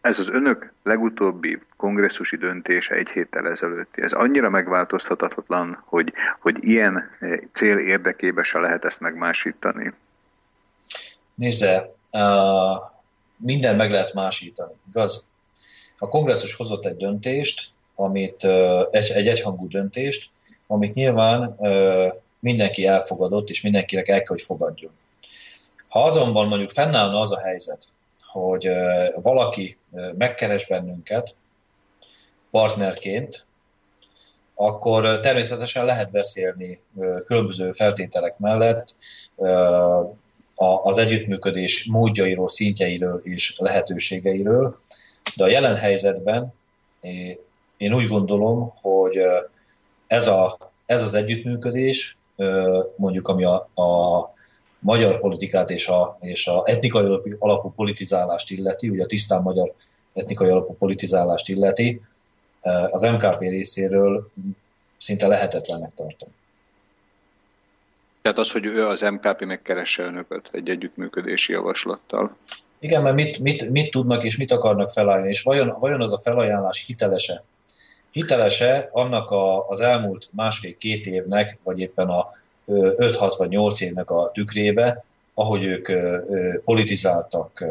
ez 0.00 0.18
az 0.18 0.28
önök 0.28 0.72
legutóbbi 0.82 1.60
kongresszusi 1.76 2.36
döntése 2.36 2.94
egy 2.94 3.10
héttel 3.10 3.48
ezelőtti, 3.48 4.02
ez 4.02 4.12
annyira 4.12 4.50
megváltoztatatlan, 4.50 5.82
hogy, 5.84 6.12
hogy 6.38 6.64
ilyen 6.64 7.10
eh, 7.18 7.38
cél 7.52 7.76
érdekébe 7.76 8.42
se 8.42 8.58
lehet 8.58 8.84
ezt 8.84 9.00
megmásítani. 9.00 9.92
Nézze, 11.34 11.94
uh, 12.12 12.82
minden 13.36 13.76
meg 13.76 13.90
lehet 13.90 14.12
másítani, 14.12 14.72
igaz? 14.88 15.32
A 15.98 16.08
kongresszus 16.08 16.54
hozott 16.54 16.86
egy 16.86 16.96
döntést, 16.96 17.72
amit, 17.94 18.44
egy, 18.90 19.10
egy 19.10 19.28
egyhangú 19.28 19.68
döntést, 19.68 20.30
amit 20.66 20.94
nyilván 20.94 21.54
uh, 21.58 22.12
mindenki 22.38 22.86
elfogadott, 22.86 23.48
és 23.48 23.62
mindenkinek 23.62 24.08
el 24.08 24.16
kell, 24.16 24.26
hogy 24.26 24.42
fogadjon. 24.42 24.92
Ha 25.88 26.04
azonban 26.04 26.48
mondjuk 26.48 26.70
fennállna 26.70 27.20
az 27.20 27.32
a 27.32 27.40
helyzet, 27.40 27.88
hogy 28.26 28.68
valaki 29.22 29.76
megkeres 30.18 30.68
bennünket 30.68 31.34
partnerként, 32.50 33.46
akkor 34.54 35.20
természetesen 35.20 35.84
lehet 35.84 36.10
beszélni 36.10 36.80
különböző 37.26 37.72
feltételek 37.72 38.38
mellett 38.38 38.94
az 40.58 40.98
együttműködés 40.98 41.86
módjairól, 41.90 42.48
szintjeiről 42.48 43.20
és 43.24 43.58
lehetőségeiről, 43.58 44.80
de 45.36 45.44
a 45.44 45.48
jelen 45.48 45.76
helyzetben 45.76 46.54
én 47.76 47.94
úgy 47.94 48.06
gondolom, 48.06 48.72
hogy 48.80 49.18
ez, 50.06 50.26
a, 50.26 50.58
ez 50.86 51.02
az 51.02 51.14
együttműködés, 51.14 52.18
mondjuk 52.96 53.28
ami 53.28 53.44
a, 53.44 53.54
a 53.74 54.34
magyar 54.78 55.20
politikát 55.20 55.70
és 55.70 55.88
a, 55.88 56.18
és 56.20 56.46
a 56.46 56.62
etnikai 56.66 57.20
alapú 57.38 57.72
politizálást 57.72 58.50
illeti, 58.50 58.88
ugye 58.88 59.02
a 59.02 59.06
tisztán 59.06 59.42
magyar 59.42 59.74
etnikai 60.14 60.48
alapú 60.48 60.74
politizálást 60.74 61.48
illeti, 61.48 62.02
az 62.90 63.02
MKP 63.02 63.40
részéről 63.40 64.30
szinte 64.98 65.26
lehetetlennek 65.26 65.94
tartom. 65.94 66.28
Tehát 68.28 68.42
az, 68.42 68.52
hogy 68.52 68.64
ő 68.66 68.86
az 68.86 69.00
MKP 69.00 69.44
megkeresse 69.44 70.02
önöket 70.02 70.48
egy 70.52 70.68
együttműködési 70.68 71.52
javaslattal. 71.52 72.36
Igen, 72.78 73.02
mert 73.02 73.14
mit, 73.14 73.38
mit, 73.38 73.70
mit 73.70 73.90
tudnak 73.90 74.24
és 74.24 74.36
mit 74.36 74.52
akarnak 74.52 74.90
felajánlani, 74.90 75.30
és 75.30 75.42
vajon, 75.42 75.76
vajon 75.78 76.00
az 76.00 76.12
a 76.12 76.18
felajánlás 76.18 76.84
hitelese? 76.86 77.44
Hitelese 78.10 78.88
annak 78.92 79.30
a, 79.30 79.68
az 79.68 79.80
elmúlt 79.80 80.28
másfél-két 80.32 81.06
évnek, 81.06 81.58
vagy 81.62 81.80
éppen 81.80 82.08
a 82.08 82.28
5-6 82.66 83.34
vagy 83.36 83.48
8 83.48 83.80
évnek 83.80 84.10
a 84.10 84.30
tükrébe, 84.32 85.04
ahogy 85.34 85.64
ők 85.64 85.88
politizáltak 86.64 87.64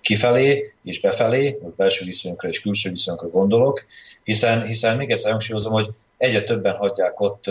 kifelé 0.00 0.72
és 0.84 1.00
befelé, 1.00 1.58
az 1.64 1.72
belső 1.76 2.04
viszonyokra 2.04 2.48
és 2.48 2.60
külső 2.60 2.90
viszonyokra 2.90 3.28
gondolok, 3.28 3.84
hiszen, 4.22 4.66
hiszen 4.66 4.96
még 4.96 5.10
egyszer 5.10 5.30
hangsúlyozom, 5.30 5.72
hogy 5.72 5.88
egyre 6.16 6.42
többen 6.42 6.76
hagyják 6.76 7.20
ott 7.20 7.46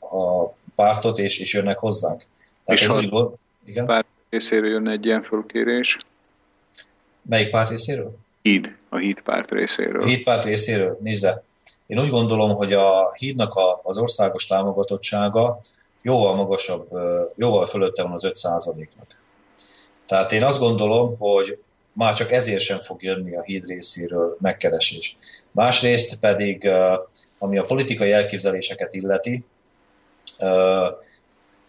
a 0.00 0.56
pártot, 0.78 1.18
és, 1.18 1.38
és 1.38 1.54
jönnek 1.54 1.78
hozzánk. 1.78 2.26
Tehát 2.64 2.80
és 2.80 2.88
úgy 2.88 3.08
gond... 3.08 3.34
Igen? 3.64 3.86
párt 3.86 4.06
részéről 4.30 4.70
jönne 4.70 4.90
egy 4.90 5.06
ilyen 5.06 5.22
fölkérés? 5.22 5.98
Melyik 7.22 7.50
párt 7.50 7.68
részéről? 7.68 8.16
Híd, 8.42 8.76
a 8.88 8.96
Híd 8.96 9.20
párt 9.20 9.50
részéről. 9.50 10.00
A 10.00 10.04
Híd 10.04 10.22
párt 10.22 10.44
részéről, 10.44 10.98
nézze. 11.00 11.42
Én 11.86 12.00
úgy 12.00 12.10
gondolom, 12.10 12.56
hogy 12.56 12.72
a 12.72 13.12
hídnak 13.14 13.54
a, 13.54 13.80
az 13.82 13.98
országos 13.98 14.46
támogatottsága 14.46 15.58
jóval 16.02 16.34
magasabb, 16.34 16.88
jóval 17.36 17.66
fölötte 17.66 18.02
van 18.02 18.12
az 18.12 18.26
5%-nak. 18.26 19.18
Tehát 20.06 20.32
én 20.32 20.44
azt 20.44 20.58
gondolom, 20.58 21.16
hogy 21.18 21.58
már 21.92 22.14
csak 22.14 22.32
ezért 22.32 22.62
sem 22.62 22.78
fog 22.78 23.02
jönni 23.02 23.36
a 23.36 23.42
híd 23.42 23.66
részéről 23.66 24.36
megkeresés. 24.40 25.18
Másrészt 25.50 26.20
pedig, 26.20 26.68
ami 27.38 27.58
a 27.58 27.64
politikai 27.64 28.12
elképzeléseket 28.12 28.94
illeti, 28.94 29.44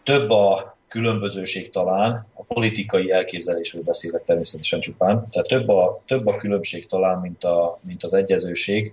több 0.04 0.30
a 0.30 0.78
különbözőség 0.88 1.70
talán, 1.70 2.28
a 2.34 2.44
politikai 2.44 3.12
elképzelésről 3.12 3.84
beszélek 3.84 4.24
természetesen 4.24 4.80
csupán, 4.80 5.28
tehát 5.30 5.48
több 5.48 5.70
a, 5.70 6.02
több 6.08 6.28
a 6.28 6.36
különbség 6.36 6.88
talán, 6.88 7.20
mint, 7.20 7.44
a, 7.44 7.80
mint 7.82 8.04
az 8.04 8.14
egyezőség, 8.14 8.92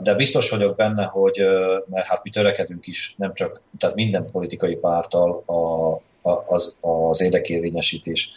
de 0.00 0.14
biztos 0.16 0.50
vagyok 0.50 0.76
benne, 0.76 1.04
hogy, 1.04 1.42
mert 1.86 2.06
hát 2.06 2.22
mi 2.22 2.30
törekedünk 2.30 2.86
is, 2.86 3.14
nem 3.18 3.34
csak, 3.34 3.60
tehát 3.78 3.94
minden 3.94 4.30
politikai 4.30 4.76
pártal 4.76 5.42
a, 5.46 5.52
a, 6.28 6.44
az, 6.48 6.78
az 6.80 7.22
érdekérvényesítés 7.22 8.32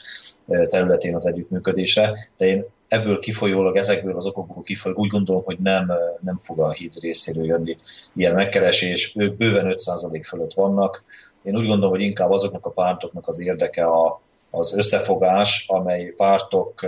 területén 0.45 1.15
az 1.15 1.25
együttműködésre, 1.25 2.29
de 2.37 2.45
én 2.45 2.65
ebből 2.87 3.19
kifolyólag, 3.19 3.75
ezekből 3.75 4.17
az 4.17 4.25
okokból 4.25 4.63
kifolyólag 4.63 5.03
úgy 5.03 5.09
gondolom, 5.09 5.43
hogy 5.43 5.57
nem, 5.59 5.91
nem 6.21 6.37
fog 6.37 6.59
a 6.59 6.71
híd 6.71 6.93
részéről 7.01 7.45
jönni 7.45 7.77
ilyen 8.15 8.33
megkeresés. 8.33 9.15
Ők 9.19 9.37
bőven 9.37 9.73
5% 9.75 10.21
fölött 10.25 10.53
vannak. 10.53 11.03
Én 11.43 11.57
úgy 11.57 11.67
gondolom, 11.67 11.89
hogy 11.89 12.01
inkább 12.01 12.31
azoknak 12.31 12.65
a 12.65 12.69
pártoknak 12.69 13.27
az 13.27 13.39
érdeke 13.39 13.85
a, 13.85 14.21
az 14.55 14.77
összefogás, 14.77 15.65
amely 15.67 16.05
pártok 16.05 16.81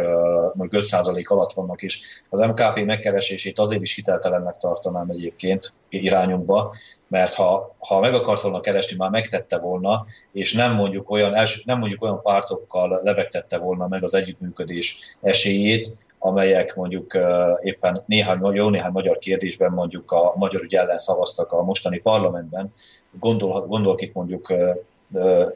mondjuk 0.53 0.83
5% 0.83 1.27
alatt 1.27 1.53
vannak, 1.53 1.81
és 1.81 2.01
az 2.29 2.39
MKP 2.39 2.85
megkeresését 2.85 3.59
azért 3.59 3.81
is 3.81 3.95
hiteltelennek 3.95 4.57
tartanám 4.57 5.09
egyébként 5.09 5.73
irányunkba, 5.89 6.75
mert 7.07 7.33
ha, 7.33 7.75
ha 7.79 7.99
meg 7.99 8.13
akart 8.13 8.41
volna 8.41 8.59
keresni, 8.59 8.97
már 8.97 9.09
megtette 9.09 9.57
volna, 9.57 10.05
és 10.31 10.53
nem 10.53 10.73
mondjuk 10.73 11.09
olyan, 11.09 11.33
nem 11.63 11.79
mondjuk 11.79 12.03
olyan 12.03 12.21
pártokkal 12.21 12.99
lebegtette 13.03 13.57
volna 13.57 13.87
meg 13.87 14.03
az 14.03 14.13
együttműködés 14.13 15.17
esélyét, 15.21 15.95
amelyek 16.19 16.75
mondjuk 16.75 17.17
éppen 17.61 18.03
néhány, 18.05 18.53
jó 18.53 18.69
néhány 18.69 18.91
magyar 18.91 19.17
kérdésben 19.17 19.71
mondjuk 19.71 20.11
a 20.11 20.33
magyar 20.35 20.63
ügy 20.63 20.75
ellen 20.75 20.97
szavaztak 20.97 21.51
a 21.51 21.63
mostani 21.63 21.99
parlamentben, 21.99 22.71
gondol, 23.19 23.61
gondolok 23.61 24.01
itt 24.01 24.13
mondjuk 24.13 24.53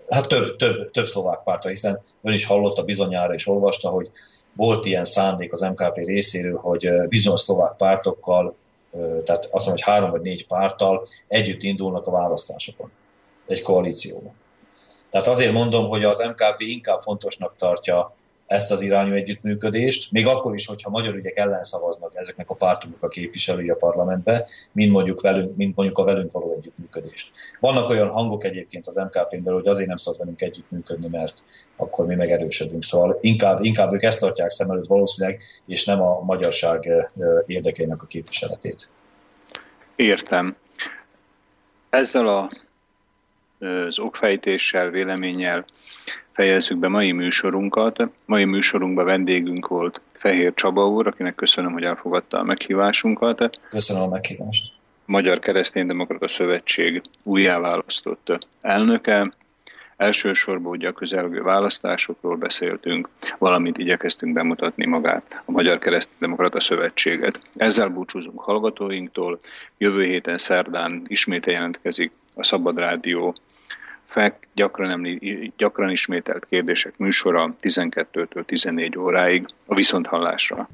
hát 0.09 0.27
több, 0.27 0.55
több, 0.55 0.91
több 0.91 1.05
szlovák 1.05 1.43
pártra, 1.43 1.69
hiszen 1.69 1.99
ön 2.21 2.33
is 2.33 2.45
hallotta 2.45 2.83
bizonyára 2.83 3.33
és 3.33 3.47
olvasta, 3.47 3.89
hogy 3.89 4.09
volt 4.53 4.85
ilyen 4.85 5.05
szándék 5.05 5.51
az 5.51 5.61
MKP 5.61 5.95
részéről, 5.95 6.57
hogy 6.57 6.91
bizonyos 7.07 7.41
szlovák 7.41 7.75
pártokkal, 7.75 8.55
tehát 9.25 9.49
azt 9.51 9.65
mondom, 9.65 9.71
hogy 9.71 9.81
három 9.81 10.11
vagy 10.11 10.21
négy 10.21 10.47
párttal 10.47 11.07
együtt 11.27 11.63
indulnak 11.63 12.07
a 12.07 12.11
választásokon, 12.11 12.91
egy 13.47 13.61
koalícióban. 13.61 14.33
Tehát 15.09 15.27
azért 15.27 15.53
mondom, 15.53 15.87
hogy 15.87 16.03
az 16.03 16.19
MKP 16.19 16.59
inkább 16.59 17.01
fontosnak 17.01 17.55
tartja 17.57 18.11
ezt 18.49 18.71
az 18.71 18.81
irányú 18.81 19.13
együttműködést, 19.13 20.11
még 20.11 20.27
akkor 20.27 20.53
is, 20.53 20.65
hogyha 20.65 20.89
magyar 20.89 21.15
ügyek 21.15 21.37
ellen 21.37 21.63
szavaznak 21.63 22.11
ezeknek 22.15 22.49
a 22.49 22.53
pártoknak 22.53 23.03
a 23.03 23.07
képviselői 23.07 23.69
a 23.69 23.75
parlamentbe, 23.75 24.47
mint 24.71 24.91
mondjuk, 24.91 25.21
velünk, 25.21 25.55
mint 25.55 25.75
mondjuk 25.75 25.97
a 25.97 26.03
velünk 26.03 26.31
való 26.31 26.55
együttműködést. 26.57 27.31
Vannak 27.59 27.89
olyan 27.89 28.07
hangok 28.07 28.43
egyébként 28.43 28.87
az 28.87 28.95
MKP-n 28.95 29.49
hogy 29.49 29.67
azért 29.67 29.87
nem 29.87 29.97
szabad 29.97 30.19
velünk 30.19 30.41
együttműködni, 30.41 31.07
mert 31.07 31.43
akkor 31.75 32.05
mi 32.05 32.15
megerősödünk. 32.15 32.83
Szóval 32.83 33.17
inkább, 33.21 33.63
inkább 33.63 33.93
ők 33.93 34.03
ezt 34.03 34.19
tartják 34.19 34.49
szem 34.49 34.69
előtt 34.69 34.87
valószínűleg, 34.87 35.41
és 35.65 35.85
nem 35.85 36.01
a 36.01 36.21
magyarság 36.21 36.89
érdekeinek 37.45 38.01
a 38.01 38.05
képviseletét. 38.05 38.89
Értem. 39.95 40.55
Ezzel 41.89 42.27
a, 42.27 42.49
az 43.65 43.99
okfejtéssel, 43.99 44.89
véleménnyel 44.89 45.65
fejezzük 46.39 46.77
be 46.77 46.87
mai 46.87 47.11
műsorunkat. 47.11 48.09
Mai 48.25 48.45
műsorunkban 48.45 49.05
vendégünk 49.05 49.67
volt 49.67 50.01
Fehér 50.17 50.53
Csaba 50.53 50.87
úr, 50.87 51.07
akinek 51.07 51.35
köszönöm, 51.35 51.71
hogy 51.71 51.83
elfogadta 51.83 52.39
a 52.39 52.43
meghívásunkat. 52.43 53.59
Köszönöm 53.69 54.03
a 54.03 54.07
meghívást. 54.07 54.71
Magyar 55.05 55.39
Kereszténydemokrata 55.39 56.27
Szövetség 56.27 57.01
újjáválasztott 57.23 58.47
elnöke. 58.61 59.31
Elsősorban 59.97 60.71
ugye 60.71 60.87
a 60.87 60.91
közelgő 60.91 61.41
választásokról 61.41 62.35
beszéltünk, 62.35 63.09
valamint 63.37 63.77
igyekeztünk 63.77 64.33
bemutatni 64.33 64.85
magát, 64.85 65.41
a 65.45 65.51
Magyar 65.51 65.79
Kereszténydemokrata 65.79 66.59
Szövetséget. 66.59 67.39
Ezzel 67.55 67.87
búcsúzunk 67.87 68.39
hallgatóinktól. 68.39 69.39
Jövő 69.77 70.03
héten 70.03 70.37
szerdán 70.37 71.01
ismét 71.07 71.45
jelentkezik 71.45 72.11
a 72.33 72.43
Szabad 72.43 72.77
Rádió 72.77 73.35
FEK 74.09 74.47
gyakran, 74.53 74.89
emlí, 74.89 75.51
gyakran 75.57 75.89
ismételt 75.89 76.45
kérdések 76.49 76.93
műsora 76.97 77.55
12-től 77.61 78.45
14 78.45 78.97
óráig 78.97 79.45
a 79.65 79.75
viszonthallásra. 79.75 80.69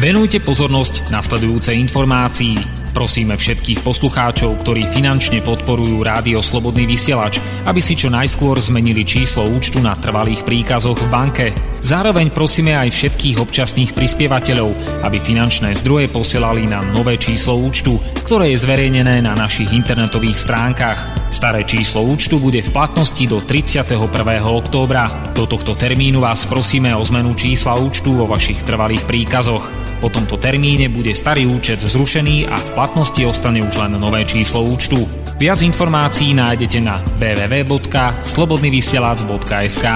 Venujte 0.00 0.40
pozornosť 0.40 1.10
nasledujúcej 1.10 1.76
informácii. 1.76 2.79
Prosíme 2.90 3.38
všetkých 3.38 3.86
poslucháčov, 3.86 4.66
ktorí 4.66 4.90
finančne 4.90 5.38
podporujú 5.46 6.02
Rádio 6.02 6.42
Slobodný 6.42 6.90
vysielač, 6.90 7.38
aby 7.70 7.78
si 7.78 7.94
čo 7.94 8.10
najskôr 8.10 8.58
zmenili 8.58 9.06
číslo 9.06 9.46
účtu 9.46 9.78
na 9.78 9.94
trvalých 9.94 10.42
príkazoch 10.42 10.98
v 10.98 11.08
banke. 11.08 11.46
Zároveň 11.80 12.34
prosíme 12.34 12.74
aj 12.74 12.90
všetkých 12.90 13.40
občasných 13.40 13.94
prispievateľov, 13.94 15.02
aby 15.06 15.16
finančné 15.22 15.72
zdroje 15.78 16.10
posielali 16.10 16.66
na 16.66 16.82
nové 16.82 17.14
číslo 17.16 17.56
účtu, 17.56 17.96
ktoré 18.26 18.52
je 18.52 18.62
zverejnené 18.62 19.22
na 19.22 19.38
našich 19.38 19.70
internetových 19.70 20.36
stránkach. 20.44 21.30
Staré 21.30 21.62
číslo 21.62 22.02
účtu 22.04 22.42
bude 22.42 22.58
v 22.58 22.74
platnosti 22.74 23.22
do 23.24 23.38
31. 23.38 23.96
októbra. 24.44 25.30
Do 25.30 25.46
tohto 25.46 25.78
termínu 25.78 26.20
vás 26.20 26.42
prosíme 26.44 26.90
o 26.92 27.06
zmenu 27.06 27.38
čísla 27.38 27.78
účtu 27.78 28.18
vo 28.18 28.26
vašich 28.26 28.66
trvalých 28.66 29.06
príkazoch. 29.06 29.70
Po 30.00 30.08
tomto 30.08 30.40
termíne 30.40 30.88
bude 30.88 31.12
starý 31.12 31.44
účet 31.44 31.80
zrušený 31.80 32.48
a 32.48 32.56
v 32.56 32.70
platnosti 32.80 33.20
ostane 33.28 33.60
už 33.60 33.76
len 33.76 34.00
nové 34.00 34.24
číslo 34.24 34.64
účtu. 34.64 35.04
Viac 35.36 35.60
informácií 35.60 36.32
nájdete 36.32 36.80
na 36.80 37.04
www.slobodnyvysielac.sk 37.20 39.86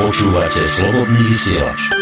Počúvate 0.00 0.64
Slobodný 0.64 1.20
vysielač. 1.28 1.92